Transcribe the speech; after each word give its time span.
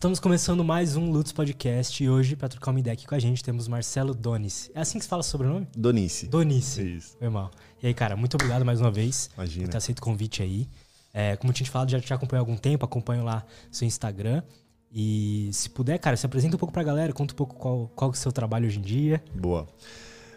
Estamos 0.00 0.18
começando 0.18 0.64
mais 0.64 0.96
um 0.96 1.10
Lutz 1.10 1.30
Podcast 1.30 2.02
e 2.02 2.08
hoje, 2.08 2.34
para 2.34 2.48
trocar 2.48 2.70
uma 2.70 2.80
ideia 2.80 2.94
aqui 2.94 3.06
com 3.06 3.14
a 3.14 3.18
gente, 3.18 3.44
temos 3.44 3.68
Marcelo 3.68 4.14
Donice. 4.14 4.70
É 4.74 4.80
assim 4.80 4.96
que 4.96 5.04
se 5.04 5.10
fala 5.10 5.22
sobre 5.22 5.46
o 5.46 5.50
nome? 5.50 5.68
Donice. 5.76 6.26
Donice. 6.26 6.96
Isso. 6.96 7.18
Foi 7.18 7.28
mal. 7.28 7.50
E 7.82 7.86
aí, 7.86 7.92
cara, 7.92 8.16
muito 8.16 8.32
obrigado 8.34 8.64
mais 8.64 8.80
uma 8.80 8.90
vez 8.90 9.28
Imagina. 9.34 9.66
por 9.66 9.72
ter 9.72 9.76
aceito 9.76 9.98
o 9.98 10.02
convite 10.02 10.42
aí. 10.42 10.66
É, 11.12 11.36
como 11.36 11.50
eu 11.50 11.54
tinha 11.54 11.66
te 11.66 11.70
falado, 11.70 11.90
já 11.90 12.00
te 12.00 12.14
acompanho 12.14 12.40
há 12.40 12.42
algum 12.42 12.56
tempo, 12.56 12.82
acompanho 12.82 13.22
lá 13.22 13.44
seu 13.70 13.86
Instagram. 13.86 14.42
E 14.90 15.50
se 15.52 15.68
puder, 15.68 15.98
cara, 15.98 16.16
se 16.16 16.24
apresenta 16.24 16.56
um 16.56 16.58
pouco 16.58 16.72
pra 16.72 16.82
galera, 16.82 17.12
conta 17.12 17.34
um 17.34 17.36
pouco 17.36 17.54
qual, 17.56 17.92
qual 17.94 18.10
é 18.10 18.14
o 18.14 18.16
seu 18.16 18.32
trabalho 18.32 18.68
hoje 18.68 18.78
em 18.78 18.82
dia. 18.82 19.22
Boa. 19.34 19.66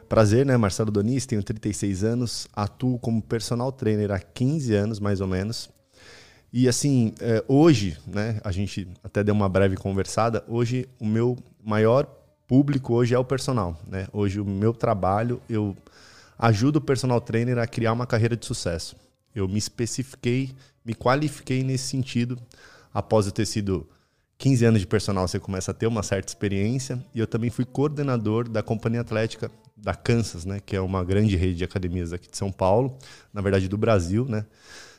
Prazer, 0.10 0.46
né? 0.46 0.58
Marcelo 0.58 0.92
Donice, 0.92 1.26
tenho 1.26 1.42
36 1.42 2.04
anos, 2.04 2.50
atuo 2.54 3.00
como 3.00 3.22
personal 3.22 3.72
trainer 3.72 4.12
há 4.12 4.20
15 4.20 4.76
anos, 4.76 5.00
mais 5.00 5.22
ou 5.22 5.28
menos. 5.30 5.70
E 6.54 6.70
assim, 6.70 7.16
é, 7.20 7.44
hoje, 7.48 7.98
né, 8.06 8.40
a 8.44 8.52
gente 8.52 8.88
até 9.04 9.24
deu 9.24 9.34
uma 9.34 9.50
breve 9.50 9.76
conversada, 9.76 10.44
hoje 10.48 10.88
o 11.00 11.06
meu 11.06 11.36
maior 11.64 12.06
público 12.48 12.94
hoje 12.94 13.16
é 13.16 13.18
o 13.18 13.26
personal, 13.26 13.76
né? 13.88 14.08
Hoje 14.14 14.40
o 14.40 14.46
meu 14.46 14.72
trabalho, 14.72 15.42
eu 15.50 15.76
ajudo 16.38 16.76
o 16.76 16.82
personal 16.82 17.20
trainer 17.20 17.58
a 17.58 17.66
criar 17.66 17.92
uma 17.92 18.06
carreira 18.06 18.38
de 18.38 18.46
sucesso. 18.46 18.96
Eu 19.34 19.48
me 19.48 19.58
especifiquei, 19.58 20.52
me 20.86 20.94
qualifiquei 20.94 21.64
nesse 21.64 21.88
sentido 21.88 22.38
após 22.94 23.26
eu 23.26 23.32
ter 23.32 23.48
sido 23.48 23.90
15 24.38 24.64
anos 24.64 24.80
de 24.80 24.86
personal, 24.86 25.28
você 25.28 25.40
começa 25.40 25.72
a 25.72 25.74
ter 25.74 25.88
uma 25.88 26.04
certa 26.04 26.30
experiência. 26.30 27.04
E 27.16 27.20
eu 27.20 27.26
também 27.26 27.50
fui 27.50 27.66
coordenador 27.66 28.48
da 28.48 28.62
Companhia 28.62 29.02
Atlética 29.02 29.50
da 29.76 29.96
Kansas, 29.96 30.46
né, 30.46 30.60
que 30.64 30.76
é 30.76 30.82
uma 30.82 31.04
grande 31.04 31.36
rede 31.36 31.56
de 31.56 31.64
academias 31.64 32.14
aqui 32.14 32.30
de 32.30 32.38
São 32.38 32.52
Paulo, 32.52 32.96
na 33.34 33.42
verdade 33.42 33.68
do 33.68 33.78
Brasil, 33.78 34.26
né? 34.30 34.46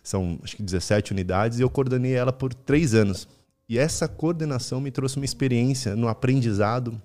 São 0.05 0.39
acho 0.45 0.55
que 0.55 0.63
17 0.63 1.13
unidades 1.13 1.59
e 1.59 1.63
eu 1.63 1.71
coordenei 1.71 2.13
ela 2.13 2.33
por 2.33 2.53
três 2.53 2.95
anos. 2.95 3.27
E 3.67 3.79
essa 3.79 4.07
coordenação 4.07 4.79
me 4.79 4.91
trouxe 4.91 5.17
uma 5.17 5.25
experiência 5.25 5.97
no 5.97 6.07
aprendizado 6.09 7.01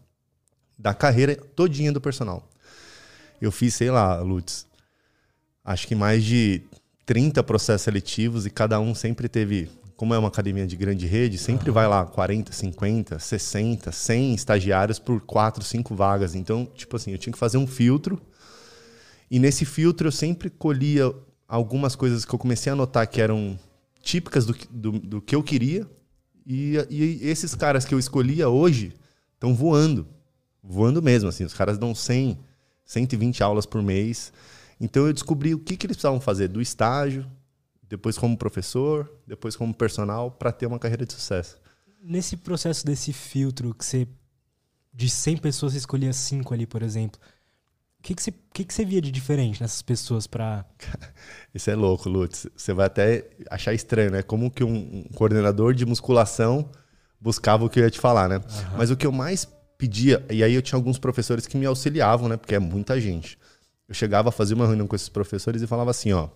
da 0.78 0.94
carreira 0.94 1.36
todinha 1.36 1.94
do 1.94 2.02
personal. 2.02 2.48
Eu 3.42 3.54
fiz, 3.54 3.74
sei 3.74 3.90
lá, 3.90 4.20
Lutz, 4.20 4.68
acho 5.64 5.88
que 5.88 5.96
mais 5.96 6.26
de 6.26 6.62
30 7.06 7.42
processos 7.44 7.84
seletivos 7.84 8.46
e 8.46 8.50
cada 8.50 8.82
um 8.82 8.94
sempre 8.94 9.30
teve, 9.30 9.70
como 9.96 10.14
é 10.14 10.20
uma 10.20 10.28
academia 10.28 10.68
de 10.68 10.76
grande 10.76 11.08
rede, 11.08 11.38
sempre 11.38 11.70
uhum. 11.70 11.74
vai 11.74 11.88
lá 11.88 12.06
40, 12.06 12.52
50, 12.52 13.18
60, 13.18 13.92
100 13.94 14.34
estagiários 14.36 15.00
por 15.00 15.22
4, 15.22 15.64
5 15.64 15.96
vagas. 15.96 16.36
Então, 16.36 16.66
tipo 16.76 16.98
assim, 16.98 17.12
eu 17.12 17.18
tinha 17.18 17.32
que 17.32 17.40
fazer 17.40 17.58
um 17.58 17.66
filtro. 17.66 18.22
E 19.32 19.40
nesse 19.40 19.64
filtro 19.64 20.10
eu 20.10 20.12
sempre 20.12 20.50
colhia 20.50 21.14
algumas 21.50 21.96
coisas 21.96 22.24
que 22.24 22.34
eu 22.34 22.38
comecei 22.38 22.72
a 22.72 22.76
notar 22.76 23.08
que 23.08 23.20
eram 23.20 23.60
típicas 24.04 24.46
do, 24.46 24.56
do, 24.70 24.92
do 25.00 25.22
que 25.22 25.36
eu 25.36 25.42
queria. 25.42 25.90
E, 26.46 26.76
e 26.90 27.28
esses 27.28 27.56
caras 27.56 27.84
que 27.84 27.94
eu 27.94 28.00
escolhia 28.00 28.48
hoje 28.48 28.94
estão 29.34 29.56
voando. 29.56 30.08
Voando 30.64 31.02
mesmo, 31.02 31.28
assim. 31.28 31.44
Os 31.44 31.54
caras 31.54 31.80
dão 31.80 31.96
100, 31.96 32.38
120 32.86 33.42
aulas 33.42 33.66
por 33.66 33.82
mês. 33.82 34.32
Então 34.80 35.08
eu 35.08 35.12
descobri 35.14 35.56
o 35.56 35.60
que, 35.60 35.76
que 35.76 35.88
eles 35.88 35.98
precisavam 35.98 36.22
fazer 36.22 36.48
do 36.48 36.62
estágio, 36.62 37.30
depois 37.90 38.18
como 38.18 38.38
professor, 38.38 39.12
depois 39.26 39.56
como 39.56 39.74
personal, 39.74 40.32
para 40.32 40.52
ter 40.52 40.68
uma 40.68 40.80
carreira 40.80 41.06
de 41.06 41.14
sucesso. 41.14 41.58
Nesse 42.02 42.38
processo 42.38 42.86
desse 42.86 43.12
filtro 43.12 43.74
que 43.74 43.84
você. 43.84 44.08
De 44.94 45.10
100 45.10 45.38
pessoas, 45.38 45.74
você 45.74 45.80
escolhia 45.80 46.12
5 46.12 46.54
ali, 46.54 46.66
por 46.66 46.82
exemplo. 46.82 47.20
O 48.00 48.04
que, 48.04 48.16
que, 48.16 48.24
você, 48.24 48.34
que, 48.54 48.64
que 48.64 48.74
você 48.74 48.86
via 48.86 49.02
de 49.02 49.12
diferente 49.12 49.62
nessas 49.62 49.82
pessoas 49.82 50.26
para. 50.26 50.66
Isso 51.54 51.70
é 51.70 51.76
louco, 51.76 52.08
Lutz. 52.08 52.48
Você 52.56 52.74
vai 52.74 52.86
até 52.86 53.30
achar 53.50 53.74
estranho, 53.74 54.12
né? 54.12 54.22
Como 54.24 54.50
que 54.50 54.64
um, 54.64 55.04
coordenador 55.16 55.74
de 55.74 55.86
musculação 55.86 56.70
buscava 57.20 57.66
o 57.66 57.70
que 57.70 57.80
eu 57.80 57.84
ia 57.84 57.92
te 57.92 58.00
falar, 58.00 58.30
né? 58.30 58.38
Uhum. 58.38 58.78
Mas 58.78 58.90
o 58.90 58.96
que 58.96 59.06
eu 59.06 59.12
mais 59.12 59.46
pedia, 59.78 60.26
e 60.30 60.44
aí 60.44 60.54
eu 60.54 60.62
tinha 60.62 60.78
alguns 60.78 60.98
professores 60.98 61.46
que 61.46 61.58
me 61.58 61.66
auxiliavam, 61.66 62.30
né? 62.30 62.38
Porque 62.38 62.56
é 62.56 62.60
muita 62.60 63.00
gente. 63.00 63.38
Eu 63.88 63.94
chegava 63.94 64.30
a 64.30 64.32
fazer 64.32 64.54
uma 64.54 64.66
reunião 64.68 64.88
com 64.88 64.96
esses 64.96 65.10
professores 65.10 65.62
e 65.62 65.68
falava 65.68 65.92
assim: 65.92 66.14
ó, 66.14 66.30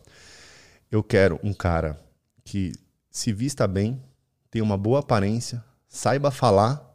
eu 0.91 1.01
quero 1.01 1.39
um 1.43 1.53
cara 1.53 1.99
que 2.43 2.73
se 3.09 3.31
vista 3.31 3.67
bem, 3.67 4.01
tenha 4.49 4.63
uma 4.63 4.77
boa 4.77 4.99
aparência, 4.99 5.63
saiba 5.87 6.29
falar 6.29 6.93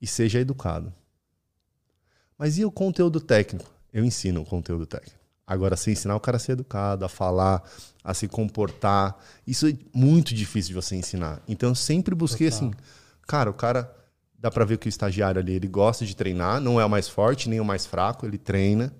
e 0.00 0.06
seja 0.06 0.40
educado. 0.40 0.92
Mas 2.38 2.58
e 2.58 2.64
o 2.64 2.70
conteúdo 2.70 3.20
técnico? 3.20 3.71
Eu 3.92 4.04
ensino 4.04 4.42
o 4.42 4.44
conteúdo 4.44 4.86
técnico. 4.86 5.20
Agora, 5.46 5.76
se 5.76 5.90
ensinar 5.90 6.16
o 6.16 6.20
cara 6.20 6.36
a 6.36 6.40
ser 6.40 6.52
educado, 6.52 7.04
a 7.04 7.08
falar, 7.08 7.62
a 8.02 8.14
se 8.14 8.28
comportar, 8.28 9.16
isso 9.46 9.66
é 9.66 9.74
muito 9.92 10.34
difícil 10.34 10.68
de 10.68 10.74
você 10.74 10.96
ensinar. 10.96 11.42
Então, 11.46 11.70
eu 11.70 11.74
sempre 11.74 12.14
busquei 12.14 12.50
Total. 12.50 12.68
assim, 12.68 12.74
cara, 13.26 13.50
o 13.50 13.54
cara 13.54 13.94
dá 14.38 14.50
para 14.50 14.64
ver 14.64 14.78
que 14.78 14.88
o 14.88 14.88
estagiário 14.88 15.40
ali, 15.40 15.52
ele 15.52 15.68
gosta 15.68 16.06
de 16.06 16.16
treinar, 16.16 16.60
não 16.60 16.80
é 16.80 16.84
o 16.84 16.90
mais 16.90 17.08
forte, 17.08 17.48
nem 17.48 17.60
o 17.60 17.64
mais 17.64 17.86
fraco, 17.86 18.24
ele 18.24 18.38
treina. 18.38 18.92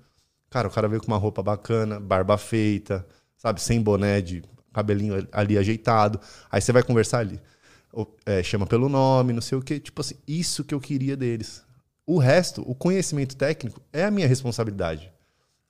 Cara, 0.50 0.68
o 0.68 0.70
cara 0.70 0.88
veio 0.88 1.00
com 1.00 1.08
uma 1.08 1.16
roupa 1.16 1.42
bacana, 1.42 1.98
barba 1.98 2.36
feita, 2.36 3.06
sabe, 3.36 3.60
sem 3.60 3.80
boné, 3.80 4.20
de 4.20 4.44
cabelinho 4.72 5.26
ali 5.32 5.56
ajeitado. 5.56 6.20
Aí 6.50 6.60
você 6.60 6.72
vai 6.72 6.82
conversar 6.82 7.18
ali, 7.18 7.40
é, 8.24 8.42
chama 8.42 8.66
pelo 8.66 8.88
nome, 8.88 9.32
não 9.32 9.40
sei 9.40 9.58
o 9.58 9.62
quê. 9.62 9.80
Tipo 9.80 10.00
assim, 10.00 10.16
isso 10.26 10.64
que 10.64 10.74
eu 10.74 10.80
queria 10.80 11.16
deles. 11.16 11.64
O 12.06 12.18
resto, 12.18 12.62
o 12.68 12.74
conhecimento 12.74 13.36
técnico, 13.36 13.80
é 13.92 14.04
a 14.04 14.10
minha 14.10 14.26
responsabilidade. 14.26 15.12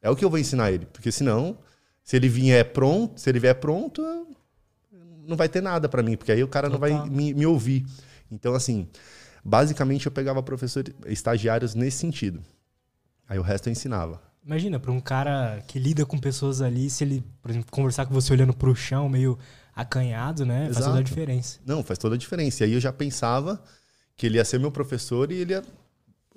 É 0.00 0.10
o 0.10 0.16
que 0.16 0.24
eu 0.24 0.30
vou 0.30 0.38
ensinar 0.38 0.72
ele. 0.72 0.86
Porque 0.86 1.12
senão, 1.12 1.58
se 2.02 2.16
ele 2.16 2.28
vier 2.28 2.72
pronto, 2.72 3.20
se 3.20 3.30
ele 3.30 3.38
vier 3.38 3.54
pronto, 3.54 4.02
não 5.26 5.36
vai 5.36 5.48
ter 5.48 5.62
nada 5.62 5.88
para 5.88 6.02
mim, 6.02 6.16
porque 6.16 6.32
aí 6.32 6.42
o 6.42 6.48
cara 6.48 6.68
não 6.68 6.78
vai 6.78 7.08
me, 7.08 7.32
me, 7.32 7.46
ouvir. 7.46 7.86
Então, 8.30 8.54
assim, 8.54 8.88
basicamente 9.44 10.06
eu 10.06 10.12
pegava 10.12 10.42
professores, 10.42 10.94
estagiários 11.06 11.74
nesse 11.74 11.98
sentido. 11.98 12.42
Aí 13.28 13.38
o 13.38 13.42
resto 13.42 13.68
eu 13.68 13.72
ensinava. 13.72 14.20
Imagina, 14.44 14.80
para 14.80 14.90
um 14.90 15.00
cara 15.00 15.62
que 15.68 15.78
lida 15.78 16.04
com 16.04 16.18
pessoas 16.18 16.60
ali, 16.60 16.90
se 16.90 17.04
ele, 17.04 17.24
por 17.40 17.50
exemplo, 17.50 17.70
conversar 17.70 18.06
com 18.06 18.12
você 18.12 18.32
olhando 18.32 18.52
para 18.52 18.68
o 18.68 18.74
chão, 18.74 19.08
meio 19.08 19.38
acanhado, 19.74 20.44
né? 20.44 20.64
Exato. 20.64 20.74
Faz 20.74 20.86
toda 20.86 20.98
a 20.98 21.02
diferença. 21.02 21.60
Não, 21.64 21.82
faz 21.84 21.98
toda 21.98 22.14
a 22.16 22.18
diferença. 22.18 22.64
E 22.64 22.66
aí 22.66 22.72
eu 22.72 22.80
já 22.80 22.92
pensava 22.92 23.62
que 24.16 24.26
ele 24.26 24.38
ia 24.38 24.44
ser 24.44 24.58
meu 24.58 24.72
professor 24.72 25.30
e 25.30 25.36
ele 25.36 25.52
ia 25.52 25.62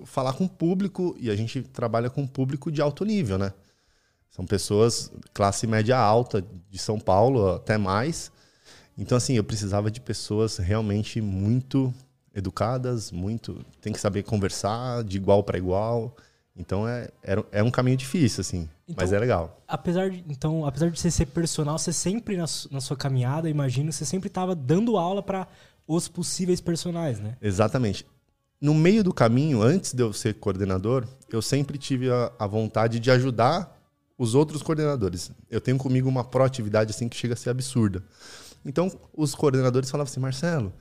falar 0.03 0.33
com 0.33 0.45
o 0.45 0.50
público, 0.50 1.16
e 1.19 1.29
a 1.29 1.35
gente 1.35 1.61
trabalha 1.61 2.09
com 2.09 2.28
público 2.28 2.72
de 2.72 2.81
alto 2.81 3.06
nível, 3.06 3.38
né? 3.38 3.53
São 4.29 4.45
pessoas 4.45 5.11
classe 5.33 5.66
média 5.66 5.97
alta 5.97 6.44
de 6.69 6.78
São 6.78 7.00
Paulo, 7.00 7.53
até 7.53 7.78
mais. 7.78 8.31
Então, 8.97 9.17
assim, 9.17 9.35
eu 9.35 9.44
precisava 9.44 9.89
de 9.89 10.01
pessoas 10.01 10.57
realmente 10.57 11.22
muito 11.22 11.94
educadas, 12.33 13.11
muito. 13.11 13.66
tem 13.81 13.94
que 13.94 14.00
saber 14.00 14.23
conversar 14.23 15.03
de 15.03 15.16
igual 15.16 15.41
para 15.44 15.57
igual. 15.57 16.16
Então 16.57 16.88
é, 16.88 17.09
é, 17.22 17.35
é 17.51 17.63
um 17.63 17.69
caminho 17.69 17.97
difícil, 17.97 18.39
assim, 18.39 18.69
então, 18.88 18.95
mas 18.97 19.12
é 19.12 19.19
legal. 19.19 19.62
Apesar 19.67 20.09
de, 20.09 20.23
então, 20.29 20.66
apesar 20.66 20.89
de 20.89 20.97
você 20.97 21.12
ser 21.12 21.25
personal, 21.25 21.77
você 21.77 21.91
sempre, 21.91 22.38
na, 22.38 22.45
na 22.72 22.79
sua 22.79 22.95
caminhada, 22.95 23.50
imagino, 23.50 23.91
você 23.91 24.06
sempre 24.06 24.27
estava 24.27 24.56
dando 24.56 24.95
aula 24.95 25.22
para 25.22 25.50
os 25.85 26.07
possíveis 26.07 26.62
personagens, 26.62 27.19
né? 27.19 27.35
Exatamente 27.41 28.06
no 28.62 28.74
meio 28.74 29.04
do 29.04 29.14
caminho, 29.14 29.62
antes 29.62 29.94
de 29.94 30.02
eu 30.02 30.14
ser 30.14 30.36
coordenador, 30.36 31.06
eu 31.30 31.42
sempre 31.42 31.78
tive 31.78 32.10
a, 32.10 32.32
a, 32.40 32.48
vontade 32.48 33.00
de 33.00 33.12
ajudar 33.12 33.76
os 34.18 34.34
outros 34.34 34.64
coordenadores. 34.64 35.32
Eu 35.50 35.60
tenho 35.60 35.78
comigo 35.78 36.08
uma 36.08 36.24
proatividade 36.24 36.92
assim 36.92 37.10
que 37.10 37.18
chega 37.18 37.34
a 37.34 37.38
ser 37.38 37.50
absurda. 37.50 38.04
Então, 38.66 38.92
os 39.14 39.36
coordenadores 39.36 39.90
falavam 39.90 40.10
assim: 40.10 40.20
Marcelo, 40.20 40.74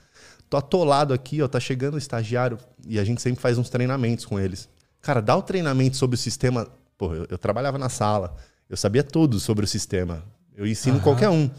tô 0.49 0.57
atolado 0.57 1.13
aqui, 1.13 1.43
ó, 1.43 1.49
tá 1.49 1.61
chegando 1.61 1.95
o 1.95 1.99
estagiário 1.99 2.59
e 2.87 2.99
a 2.99 3.05
gente 3.05 3.21
sempre 3.21 3.41
faz 3.41 3.59
uns 3.59 3.69
treinamentos 3.69 4.25
com 4.25 4.39
eles. 4.39 4.69
Cara, 5.03 5.21
dá 5.21 5.37
o 5.37 5.43
treinamento 5.43 5.97
sobre 5.97 6.15
o 6.15 6.19
sistema. 6.19 6.67
Pô, 6.97 7.13
eu, 7.13 7.27
eu 7.29 7.37
trabalhava 7.37 7.77
na 7.77 7.89
sala, 7.89 8.37
eu 8.71 8.77
sabia 8.77 9.03
tudo 9.03 9.41
sobre 9.41 9.65
o 9.65 9.69
sistema. 9.69 10.23
Eu 10.57 10.67
ensino 10.67 10.97
uhum. 10.97 11.03
qualquer 11.03 11.29
um. 11.29 11.51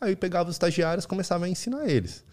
Aí 0.00 0.14
pegava 0.14 0.48
os 0.48 0.54
estagiários, 0.54 1.04
começava 1.04 1.44
a 1.46 1.48
ensinar 1.48 1.88
eles. 1.88 2.24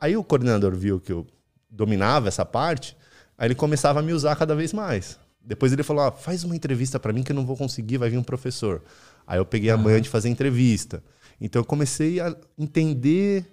Aí 0.00 0.16
o 0.16 0.24
coordenador 0.24 0.74
viu 0.74 1.00
que 1.00 1.12
eu 1.12 1.26
dominava 1.68 2.28
essa 2.28 2.44
parte, 2.44 2.96
aí 3.36 3.48
ele 3.48 3.54
começava 3.54 4.00
a 4.00 4.02
me 4.02 4.12
usar 4.12 4.36
cada 4.36 4.54
vez 4.54 4.72
mais. 4.72 5.18
Depois 5.40 5.72
ele 5.72 5.82
falou: 5.82 6.04
ah, 6.04 6.12
faz 6.12 6.42
uma 6.42 6.56
entrevista 6.56 6.98
para 6.98 7.12
mim 7.12 7.22
que 7.22 7.32
eu 7.32 7.36
não 7.36 7.46
vou 7.46 7.56
conseguir, 7.56 7.98
vai 7.98 8.10
vir 8.10 8.18
um 8.18 8.22
professor. 8.22 8.82
Aí 9.26 9.38
eu 9.38 9.46
peguei 9.46 9.70
a 9.70 9.76
manhã 9.76 10.00
de 10.00 10.08
fazer 10.08 10.28
entrevista. 10.28 11.02
Então 11.40 11.60
eu 11.60 11.64
comecei 11.64 12.20
a 12.20 12.34
entender 12.58 13.46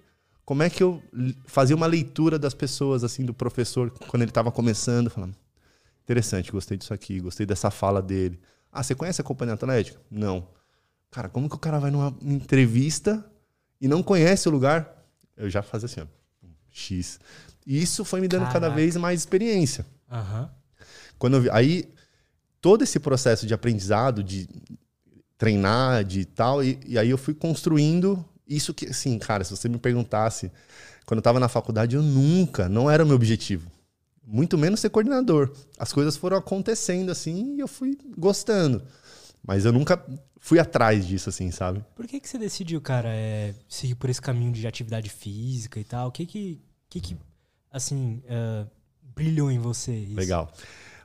como 0.46 0.64
é 0.64 0.70
que 0.70 0.82
eu 0.82 1.02
fazia 1.46 1.76
uma 1.76 1.86
leitura 1.86 2.38
das 2.38 2.54
pessoas, 2.54 3.04
assim, 3.04 3.24
do 3.24 3.34
professor, 3.34 3.92
quando 4.08 4.24
ele 4.24 4.32
estava 4.32 4.52
começando, 4.52 5.10
falando: 5.10 5.36
interessante, 6.04 6.52
gostei 6.52 6.78
disso 6.78 6.94
aqui, 6.94 7.20
gostei 7.20 7.46
dessa 7.46 7.70
fala 7.70 8.02
dele. 8.02 8.40
Ah, 8.72 8.82
você 8.82 8.96
conhece 8.96 9.22
a 9.22 9.24
Companhia 9.24 9.54
Atlética? 9.54 10.02
Não. 10.10 10.48
Cara, 11.12 11.30
como 11.30 11.48
que 11.48 11.56
o 11.56 11.60
cara 11.60 11.80
vai 11.80 11.92
numa 11.92 12.16
entrevista 12.24 13.24
e 13.80 13.88
não 13.88 14.02
conhece 14.02 14.50
o 14.50 14.52
lugar? 14.52 15.06
Eu 15.38 15.48
já 15.48 15.62
fazia 15.62 15.86
assim, 15.86 16.02
ó, 16.02 16.06
X. 16.74 17.20
E 17.66 17.82
isso 17.82 18.04
foi 18.04 18.20
me 18.20 18.28
dando 18.28 18.42
Caraca. 18.42 18.60
cada 18.60 18.76
vez 18.76 18.98
mais 18.98 19.22
experiência. 19.22 19.86
Uhum. 20.12 20.48
Quando 21.18 21.42
vi, 21.42 21.50
aí, 21.52 21.90
todo 22.60 22.84
esse 22.84 23.00
processo 23.00 23.48
de 23.48 23.54
aprendizado, 23.54 24.24
de 24.24 24.50
treinar, 25.38 26.04
de 26.04 26.26
tal, 26.26 26.64
e, 26.64 26.80
e 26.86 26.98
aí 26.98 27.10
eu 27.10 27.18
fui 27.18 27.34
construindo 27.34 28.24
isso 28.48 28.74
que, 28.74 28.88
assim, 28.88 29.18
cara, 29.20 29.44
se 29.44 29.56
você 29.56 29.70
me 29.70 29.78
perguntasse 29.78 30.52
quando 31.06 31.20
eu 31.20 31.22
estava 31.22 31.40
na 31.40 31.48
faculdade, 31.48 31.96
eu 31.96 32.02
nunca, 32.02 32.68
não 32.68 32.90
era 32.90 33.04
o 33.04 33.08
meu 33.08 33.16
objetivo. 33.16 33.72
Muito 34.26 34.58
menos 34.58 34.80
ser 34.80 34.90
coordenador. 34.90 35.52
As 35.78 35.92
coisas 35.92 36.16
foram 36.16 36.38
acontecendo 36.38 37.12
assim 37.12 37.56
e 37.56 37.60
eu 37.60 37.68
fui 37.68 37.98
gostando. 38.18 38.82
Mas 39.46 39.66
eu 39.66 39.74
nunca 39.74 40.02
fui 40.44 40.60
atrás 40.60 41.08
disso, 41.08 41.30
assim, 41.30 41.50
sabe? 41.52 41.82
Por 41.96 42.06
que, 42.06 42.20
que 42.20 42.28
você 42.28 42.38
decidiu, 42.38 42.82
cara, 42.82 43.08
é, 43.10 43.56
seguir 43.70 43.96
por 43.96 44.10
esse 44.10 44.22
caminho 44.22 44.52
de 44.52 44.68
atividade 44.68 45.10
física 45.10 45.80
e 45.80 45.86
tal? 45.86 46.10
O 46.10 46.12
que 46.12 46.26
que, 46.26 46.62
que, 46.90 47.00
que 47.00 47.18
assim, 47.72 48.22
uh, 48.26 48.70
brilhou 49.16 49.50
em 49.50 49.58
você? 49.58 49.96
Isso? 49.96 50.16
Legal. 50.16 50.52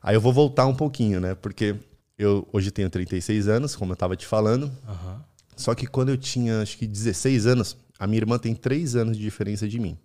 Aí 0.03 0.17
eu 0.17 0.21
vou 0.21 0.33
voltar 0.33 0.67
um 0.67 0.75
pouquinho, 0.75 1.21
né? 1.21 1.37
Porque 1.37 1.77
eu 2.19 2.49
hoje 2.53 2.73
tenho 2.73 2.91
36 2.91 3.47
anos, 3.47 3.77
como 3.77 3.93
eu 3.93 3.95
estava 3.95 4.17
te 4.17 4.27
falando. 4.27 4.65
Uhum. 4.65 5.21
Só 5.57 5.73
que 5.73 5.87
quando 5.87 6.09
eu 6.09 6.17
tinha, 6.17 6.61
acho 6.61 6.77
que 6.77 6.85
16 6.85 7.47
anos, 7.47 7.77
a 7.97 8.09
minha 8.09 8.19
irmã 8.19 8.41
tem 8.41 8.57
3 8.57 8.97
anos 8.97 9.17
de 9.17 9.23
diferença 9.23 9.69
de 9.69 9.79
mim. 9.79 9.97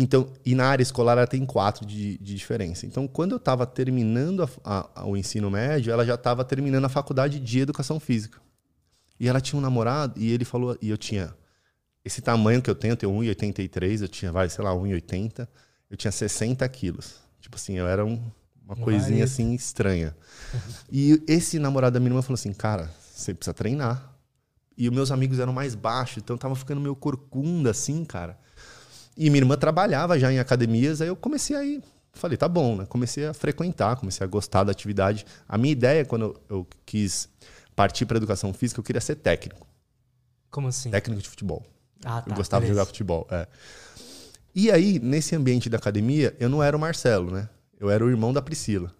Então, 0.00 0.32
e 0.46 0.54
na 0.54 0.64
área 0.64 0.80
escolar 0.80 1.18
ela 1.18 1.26
tem 1.26 1.44
4 1.44 1.84
de, 1.84 2.18
de 2.18 2.36
diferença. 2.36 2.86
Então, 2.86 3.08
quando 3.08 3.32
eu 3.32 3.36
estava 3.36 3.66
terminando 3.66 4.48
a, 4.64 4.88
a, 4.94 5.04
o 5.04 5.16
ensino 5.16 5.50
médio, 5.50 5.92
ela 5.92 6.06
já 6.06 6.14
estava 6.14 6.44
terminando 6.44 6.84
a 6.84 6.88
faculdade 6.88 7.40
de 7.40 7.58
educação 7.58 7.98
física. 7.98 8.40
E 9.18 9.26
ela 9.26 9.40
tinha 9.40 9.58
um 9.58 9.60
namorado 9.60 10.14
e 10.16 10.30
ele 10.30 10.44
falou, 10.44 10.78
e 10.80 10.88
eu 10.88 10.96
tinha 10.96 11.34
esse 12.04 12.22
tamanho 12.22 12.62
que 12.62 12.70
eu 12.70 12.76
tenho, 12.76 12.92
eu 12.92 12.96
tenho 12.96 13.12
1,83, 13.12 14.02
eu 14.02 14.08
tinha, 14.08 14.30
vai, 14.30 14.48
sei 14.48 14.64
lá, 14.64 14.70
1,80, 14.70 15.48
eu 15.90 15.96
tinha 15.96 16.12
60 16.12 16.68
quilos. 16.68 17.16
Tipo 17.40 17.56
assim, 17.56 17.74
eu 17.74 17.88
era 17.88 18.06
um, 18.06 18.22
uma 18.64 18.76
coisinha 18.76 19.24
assim 19.24 19.52
estranha. 19.52 20.16
e 20.92 21.20
esse 21.26 21.58
namorado 21.58 21.94
da 21.94 21.98
minha 21.98 22.10
irmã 22.10 22.22
falou 22.22 22.34
assim, 22.34 22.52
cara, 22.52 22.88
você 23.12 23.34
precisa 23.34 23.52
treinar. 23.52 24.14
E 24.76 24.88
os 24.88 24.94
meus 24.94 25.10
amigos 25.10 25.40
eram 25.40 25.52
mais 25.52 25.74
baixos, 25.74 26.18
então 26.18 26.38
tava 26.38 26.54
ficando 26.54 26.80
meio 26.80 26.94
corcunda 26.94 27.72
assim, 27.72 28.04
cara. 28.04 28.38
E 29.18 29.28
minha 29.30 29.42
irmã 29.42 29.56
trabalhava 29.56 30.16
já 30.16 30.32
em 30.32 30.38
academias, 30.38 31.02
aí 31.02 31.08
eu 31.08 31.16
comecei 31.16 31.56
a 31.56 31.64
ir. 31.64 31.82
Falei, 32.12 32.36
tá 32.36 32.48
bom, 32.48 32.76
né? 32.76 32.86
Comecei 32.86 33.26
a 33.26 33.34
frequentar, 33.34 33.96
comecei 33.96 34.24
a 34.24 34.28
gostar 34.28 34.62
da 34.62 34.70
atividade. 34.70 35.26
A 35.48 35.58
minha 35.58 35.72
ideia, 35.72 36.04
quando 36.04 36.22
eu, 36.48 36.58
eu 36.58 36.66
quis 36.86 37.28
partir 37.74 38.06
para 38.06 38.16
educação 38.16 38.54
física, 38.54 38.78
eu 38.78 38.84
queria 38.84 39.00
ser 39.00 39.16
técnico. 39.16 39.66
Como 40.50 40.68
assim? 40.68 40.90
Técnico 40.90 41.20
de 41.20 41.28
futebol. 41.28 41.66
Ah, 42.04 42.22
tá. 42.22 42.30
Eu 42.30 42.36
gostava 42.36 42.60
beleza. 42.60 42.74
de 42.74 42.78
jogar 42.78 42.86
futebol. 42.86 43.26
É. 43.28 43.48
E 44.54 44.70
aí, 44.70 45.00
nesse 45.00 45.34
ambiente 45.34 45.68
da 45.68 45.78
academia, 45.78 46.34
eu 46.38 46.48
não 46.48 46.62
era 46.62 46.76
o 46.76 46.80
Marcelo, 46.80 47.32
né? 47.32 47.48
Eu 47.78 47.90
era 47.90 48.04
o 48.04 48.08
irmão 48.08 48.32
da 48.32 48.40
Priscila. 48.40 48.94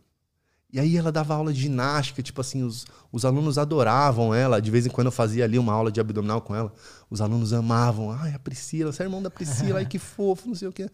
E 0.70 0.78
aí 0.78 0.96
ela 0.96 1.10
dava 1.10 1.34
aula 1.34 1.52
de 1.52 1.60
ginástica, 1.60 2.22
tipo 2.22 2.40
assim, 2.40 2.62
os, 2.62 2.84
os 3.10 3.24
alunos 3.24 3.56
adoravam 3.56 4.34
ela. 4.34 4.60
De 4.60 4.70
vez 4.70 4.84
em 4.84 4.90
quando 4.90 5.06
eu 5.06 5.12
fazia 5.12 5.44
ali 5.44 5.58
uma 5.58 5.72
aula 5.72 5.90
de 5.90 5.98
abdominal 5.98 6.42
com 6.42 6.54
ela. 6.54 6.72
Os 7.08 7.22
alunos 7.22 7.54
amavam. 7.54 8.10
Ai, 8.10 8.34
a 8.34 8.38
Priscila, 8.38 8.92
você 8.92 9.02
é 9.02 9.06
irmão 9.06 9.22
da 9.22 9.30
Priscila, 9.30 9.78
ai 9.78 9.86
que 9.86 9.98
fofo, 9.98 10.46
não 10.46 10.54
sei 10.54 10.68
o 10.68 10.72
quê. 10.72 10.90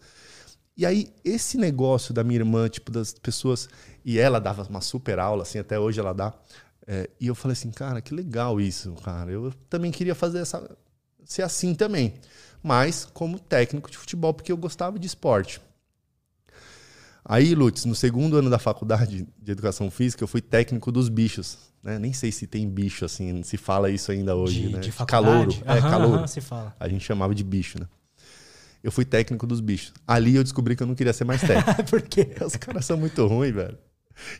E 0.77 0.85
aí, 0.85 1.13
esse 1.23 1.57
negócio 1.57 2.13
da 2.13 2.23
minha 2.23 2.39
irmã, 2.39 2.69
tipo, 2.69 2.89
das 2.91 3.13
pessoas. 3.13 3.67
E 4.03 4.17
ela 4.17 4.39
dava 4.39 4.63
uma 4.63 4.81
super 4.81 5.19
aula, 5.19 5.43
assim, 5.43 5.59
até 5.59 5.77
hoje 5.77 5.99
ela 5.99 6.13
dá. 6.13 6.33
É, 6.87 7.09
e 7.19 7.27
eu 7.27 7.35
falei 7.35 7.53
assim, 7.53 7.71
cara, 7.71 8.01
que 8.01 8.13
legal 8.13 8.61
isso, 8.61 8.93
cara. 9.03 9.31
Eu 9.31 9.51
também 9.69 9.91
queria 9.91 10.15
fazer 10.15 10.39
essa. 10.39 10.69
ser 11.25 11.41
assim 11.41 11.75
também. 11.75 12.13
Mas 12.63 13.05
como 13.05 13.39
técnico 13.39 13.91
de 13.91 13.97
futebol, 13.97 14.33
porque 14.33 14.51
eu 14.51 14.57
gostava 14.57 14.97
de 14.97 15.05
esporte. 15.05 15.61
Aí, 17.27 17.55
Lutz, 17.55 17.85
no 17.85 17.95
segundo 17.95 18.37
ano 18.37 18.51
da 18.51 18.59
faculdade 18.59 19.27
de 19.41 19.51
educação 19.51 19.89
física, 19.89 20.23
eu 20.23 20.27
fui 20.27 20.41
técnico 20.41 20.91
dos 20.91 21.09
bichos. 21.09 21.57
Né? 21.81 21.97
Nem 21.97 22.13
sei 22.13 22.31
se 22.31 22.45
tem 22.45 22.69
bicho 22.69 23.03
assim, 23.03 23.41
se 23.41 23.57
fala 23.57 23.89
isso 23.89 24.11
ainda 24.11 24.35
hoje, 24.35 24.61
de, 24.61 24.69
né? 24.69 24.79
De 24.79 24.91
calouro. 24.91 25.51
Aham, 25.65 25.77
é, 25.77 25.81
calouro. 25.81 26.17
aham, 26.19 26.27
se 26.27 26.41
fala. 26.41 26.75
A 26.79 26.87
gente 26.87 27.03
chamava 27.03 27.33
de 27.33 27.43
bicho, 27.43 27.79
né? 27.79 27.87
Eu 28.83 28.91
fui 28.91 29.03
técnico 29.03 29.47
dos 29.47 29.59
bichos. 29.59 29.91
Ali 30.07 30.35
eu 30.35 30.43
descobri 30.43 30.75
que 30.75 30.83
eu 30.83 30.87
não 30.87 30.93
queria 30.93 31.13
ser 31.13 31.23
mais 31.25 31.41
técnico. 31.41 31.83
Por 31.89 32.03
quê? 32.03 32.35
Os 32.45 32.55
caras 32.55 32.85
são 32.85 32.95
muito 32.95 33.25
ruins, 33.25 33.53
velho. 33.53 33.77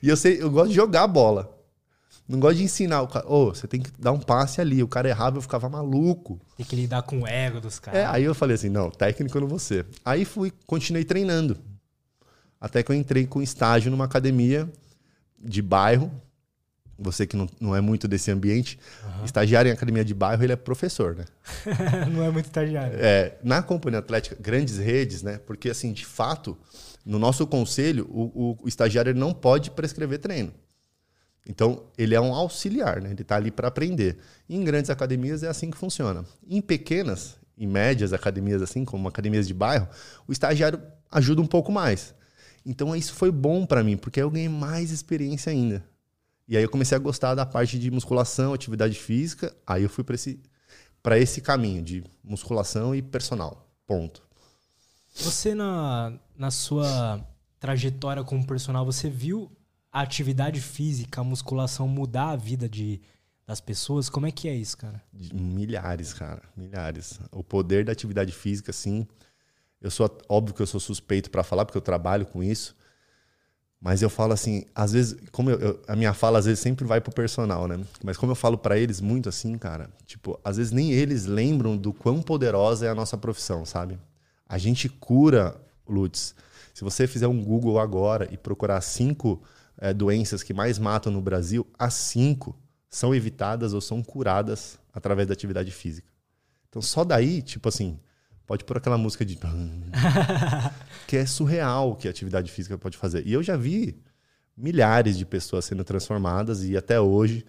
E 0.03 0.07
eu 0.07 0.15
sei, 0.15 0.41
eu 0.41 0.51
gosto 0.51 0.69
de 0.69 0.75
jogar 0.75 1.07
bola. 1.07 1.51
Não 2.27 2.39
gosto 2.39 2.57
de 2.57 2.63
ensinar 2.63 3.01
o 3.01 3.07
cara. 3.07 3.27
Ô, 3.27 3.47
você 3.47 3.67
tem 3.67 3.81
que 3.81 3.89
dar 3.99 4.11
um 4.11 4.19
passe 4.19 4.61
ali. 4.61 4.83
O 4.83 4.87
cara 4.87 5.09
errava, 5.09 5.37
eu 5.37 5.41
ficava 5.41 5.67
maluco. 5.67 6.39
Tem 6.55 6.65
que 6.65 6.75
lidar 6.75 7.01
com 7.01 7.21
o 7.21 7.27
ego 7.27 7.59
dos 7.59 7.79
caras. 7.79 7.99
É, 7.99 8.05
aí 8.05 8.23
eu 8.23 8.35
falei 8.35 8.55
assim, 8.55 8.69
não, 8.69 8.91
técnico 8.91 9.35
eu 9.35 9.41
não 9.41 9.47
vou 9.47 9.59
ser. 9.59 9.87
Aí 10.03 10.25
fui, 10.25 10.51
continuei 10.67 11.03
treinando. 11.03 11.57
Até 12.65 12.81
que 12.81 12.91
eu 12.91 12.95
entrei 12.95 13.27
com 13.27 13.44
estágio 13.44 13.91
numa 13.91 14.06
academia 14.06 14.67
de 15.39 15.62
bairro. 15.62 16.12
Você 16.97 17.27
que 17.27 17.38
não, 17.38 17.47
não 17.62 17.75
é 17.75 17.79
muito 17.79 18.07
desse 18.07 18.31
ambiente, 18.31 18.79
estagiário 19.23 19.69
em 19.69 19.71
academia 19.71 20.03
de 20.03 20.15
bairro, 20.15 20.44
ele 20.44 20.53
é 20.53 20.56
professor, 20.56 21.15
né? 21.15 21.25
não 22.12 22.23
é 22.23 22.31
muito 22.31 22.45
estagiário. 22.45 22.97
É, 23.00 23.38
na 23.44 23.62
companhia 23.62 24.00
atlética, 24.00 24.35
grandes 24.39 24.79
redes, 24.79 25.21
né? 25.21 25.38
Porque, 25.45 25.69
assim, 25.69 25.94
de 25.94 26.07
fato, 26.07 26.57
no 27.06 27.19
nosso 27.19 27.45
conselho, 27.45 28.07
o, 28.09 28.57
o, 28.63 28.68
estagiário 28.68 29.13
não 29.13 29.31
pode 29.31 29.69
prescrever 29.69 30.18
treino. 30.18 30.51
Então, 31.47 31.83
ele 31.95 32.15
é 32.15 32.21
um 32.21 32.33
auxiliar, 32.33 33.00
né? 33.00 33.11
Ele 33.11 33.21
está 33.21 33.35
ali 33.35 33.51
para 33.51 33.68
aprender. 33.68 34.18
E 34.50 34.56
em 34.56 34.63
grandes 34.63 34.89
academias 34.89 35.44
é 35.44 35.50
assim 35.50 35.69
que 35.69 35.77
funciona. 35.77 36.25
Em 36.50 36.61
pequenas 36.61 37.35
e 37.56 37.68
médias 37.68 38.11
academias, 38.11 38.63
assim, 38.63 38.83
como 38.83 39.07
academias 39.07 39.47
de 39.47 39.53
bairro, 39.53 39.88
o 40.27 40.31
estagiário 40.31 40.81
ajuda 41.11 41.44
um 41.44 41.47
pouco 41.47 41.71
mais. 41.71 42.15
Então, 42.65 42.95
isso 42.95 43.13
foi 43.13 43.31
bom 43.31 43.65
para 43.65 43.83
mim, 43.83 43.95
porque 43.95 44.19
aí 44.19 44.25
eu 44.25 44.31
ganhei 44.31 44.50
mais 44.50 44.91
experiência 44.91 45.51
ainda. 45.51 45.83
E 46.47 46.56
aí 46.56 46.63
eu 46.63 46.69
comecei 46.69 46.95
a 46.95 47.00
gostar 47.00 47.35
da 47.35 47.45
parte 47.45 47.77
de 47.79 47.89
musculação, 47.89 48.53
atividade 48.53 48.95
física. 48.95 49.56
Aí 49.65 49.83
eu 49.83 49.89
fui 49.89 50.03
para 50.03 50.15
esse, 50.15 50.39
pra 51.01 51.17
esse 51.17 51.41
caminho 51.41 51.81
de 51.81 52.03
musculação 52.23 52.94
e 52.94 53.01
personal. 53.01 53.67
Ponto. 53.85 54.23
Você, 55.15 55.56
na, 55.56 56.13
na 56.38 56.51
sua 56.51 57.25
trajetória 57.59 58.23
como 58.23 58.45
personal, 58.45 58.85
você 58.85 59.09
viu 59.09 59.51
a 59.91 60.01
atividade 60.01 60.59
física, 60.59 61.21
a 61.21 61.23
musculação 61.23 61.88
mudar 61.88 62.31
a 62.31 62.35
vida 62.35 62.68
de, 62.69 63.01
das 63.47 63.61
pessoas? 63.61 64.09
Como 64.09 64.27
é 64.27 64.31
que 64.31 64.47
é 64.47 64.53
isso, 64.53 64.77
cara? 64.77 65.01
Milhares, 65.13 66.13
cara. 66.13 66.44
Milhares. 66.56 67.19
O 67.31 67.44
poder 67.44 67.85
da 67.85 67.91
atividade 67.91 68.31
física, 68.31 68.73
sim. 68.73 69.07
Eu 69.81 69.92
sou, 69.92 70.10
óbvio 70.27 70.56
que 70.56 70.62
eu 70.62 70.68
sou 70.68 70.80
suspeito 70.80 71.30
para 71.30 71.44
falar, 71.44 71.66
porque 71.66 71.77
eu 71.77 71.81
trabalho 71.81 72.25
com 72.25 72.44
isso. 72.44 72.75
Mas 73.80 74.01
eu 74.01 74.10
falo 74.10 74.33
assim, 74.33 74.66
às 74.74 74.94
vezes, 74.94 75.16
como 75.31 75.51
eu, 75.51 75.60
eu, 75.60 75.81
a 75.88 75.95
minha 75.95 76.13
fala 76.13 76.39
às 76.39 76.45
vezes 76.45 76.60
sempre 76.60 76.86
vai 76.86 77.00
pro 77.00 77.13
personal, 77.13 77.68
né? 77.68 77.80
Mas 78.04 78.18
como 78.18 78.31
eu 78.31 78.36
falo 78.36 78.57
para 78.57 78.80
eles 78.80 79.00
muito 79.00 79.30
assim, 79.30 79.57
cara, 79.57 79.89
tipo, 80.07 80.39
às 80.44 80.57
vezes 80.57 80.72
nem 80.72 80.92
eles 80.92 81.25
lembram 81.25 81.77
do 81.77 81.94
quão 81.94 82.22
poderosa 82.22 82.88
é 82.88 82.89
a 82.89 82.95
nossa 82.95 83.18
profissão, 83.18 83.63
sabe? 83.63 84.00
A 84.48 84.57
gente 84.57 84.89
cura, 84.89 85.56
Lutz. 85.88 86.33
Se 86.74 86.83
você 86.83 87.06
fizer 87.06 87.28
um 87.28 87.44
Google 87.44 87.80
agora 87.80 88.28
e 88.31 88.38
procurar 88.38 88.81
cinco 88.81 89.42
é, 89.78 89.94
doenças 89.94 90.42
que 90.42 90.54
mais 90.54 90.80
matam 90.80 91.11
no 91.11 91.21
Brasil, 91.21 91.68
as 91.78 91.94
cinco 91.94 92.57
são 92.90 93.14
evitadas 93.14 93.73
ou 93.73 93.81
são 93.81 94.02
curadas 94.02 94.80
através 94.94 95.28
da 95.28 95.33
atividade 95.33 95.69
física. 95.71 96.07
Então 96.69 96.81
só 96.81 97.04
daí, 97.04 97.42
tipo 97.42 97.69
assim, 97.69 97.99
pode 98.45 98.64
pôr 98.64 98.78
aquela 98.78 98.97
música 98.97 99.25
de 99.25 99.37
que 101.07 101.18
é 101.18 101.25
surreal 101.25 101.92
o 101.92 101.95
que 101.95 102.07
a 102.07 102.11
atividade 102.11 102.52
física 102.52 102.78
pode 102.78 102.97
fazer. 102.97 103.25
E 103.25 103.33
eu 103.33 103.42
já 103.42 103.57
vi 103.57 104.02
milhares 104.56 105.18
de 105.18 105.25
pessoas 105.25 105.66
sendo 105.66 105.83
transformadas 105.83 106.64
e 106.64 106.78
até 106.78 106.99
hoje 106.99 107.45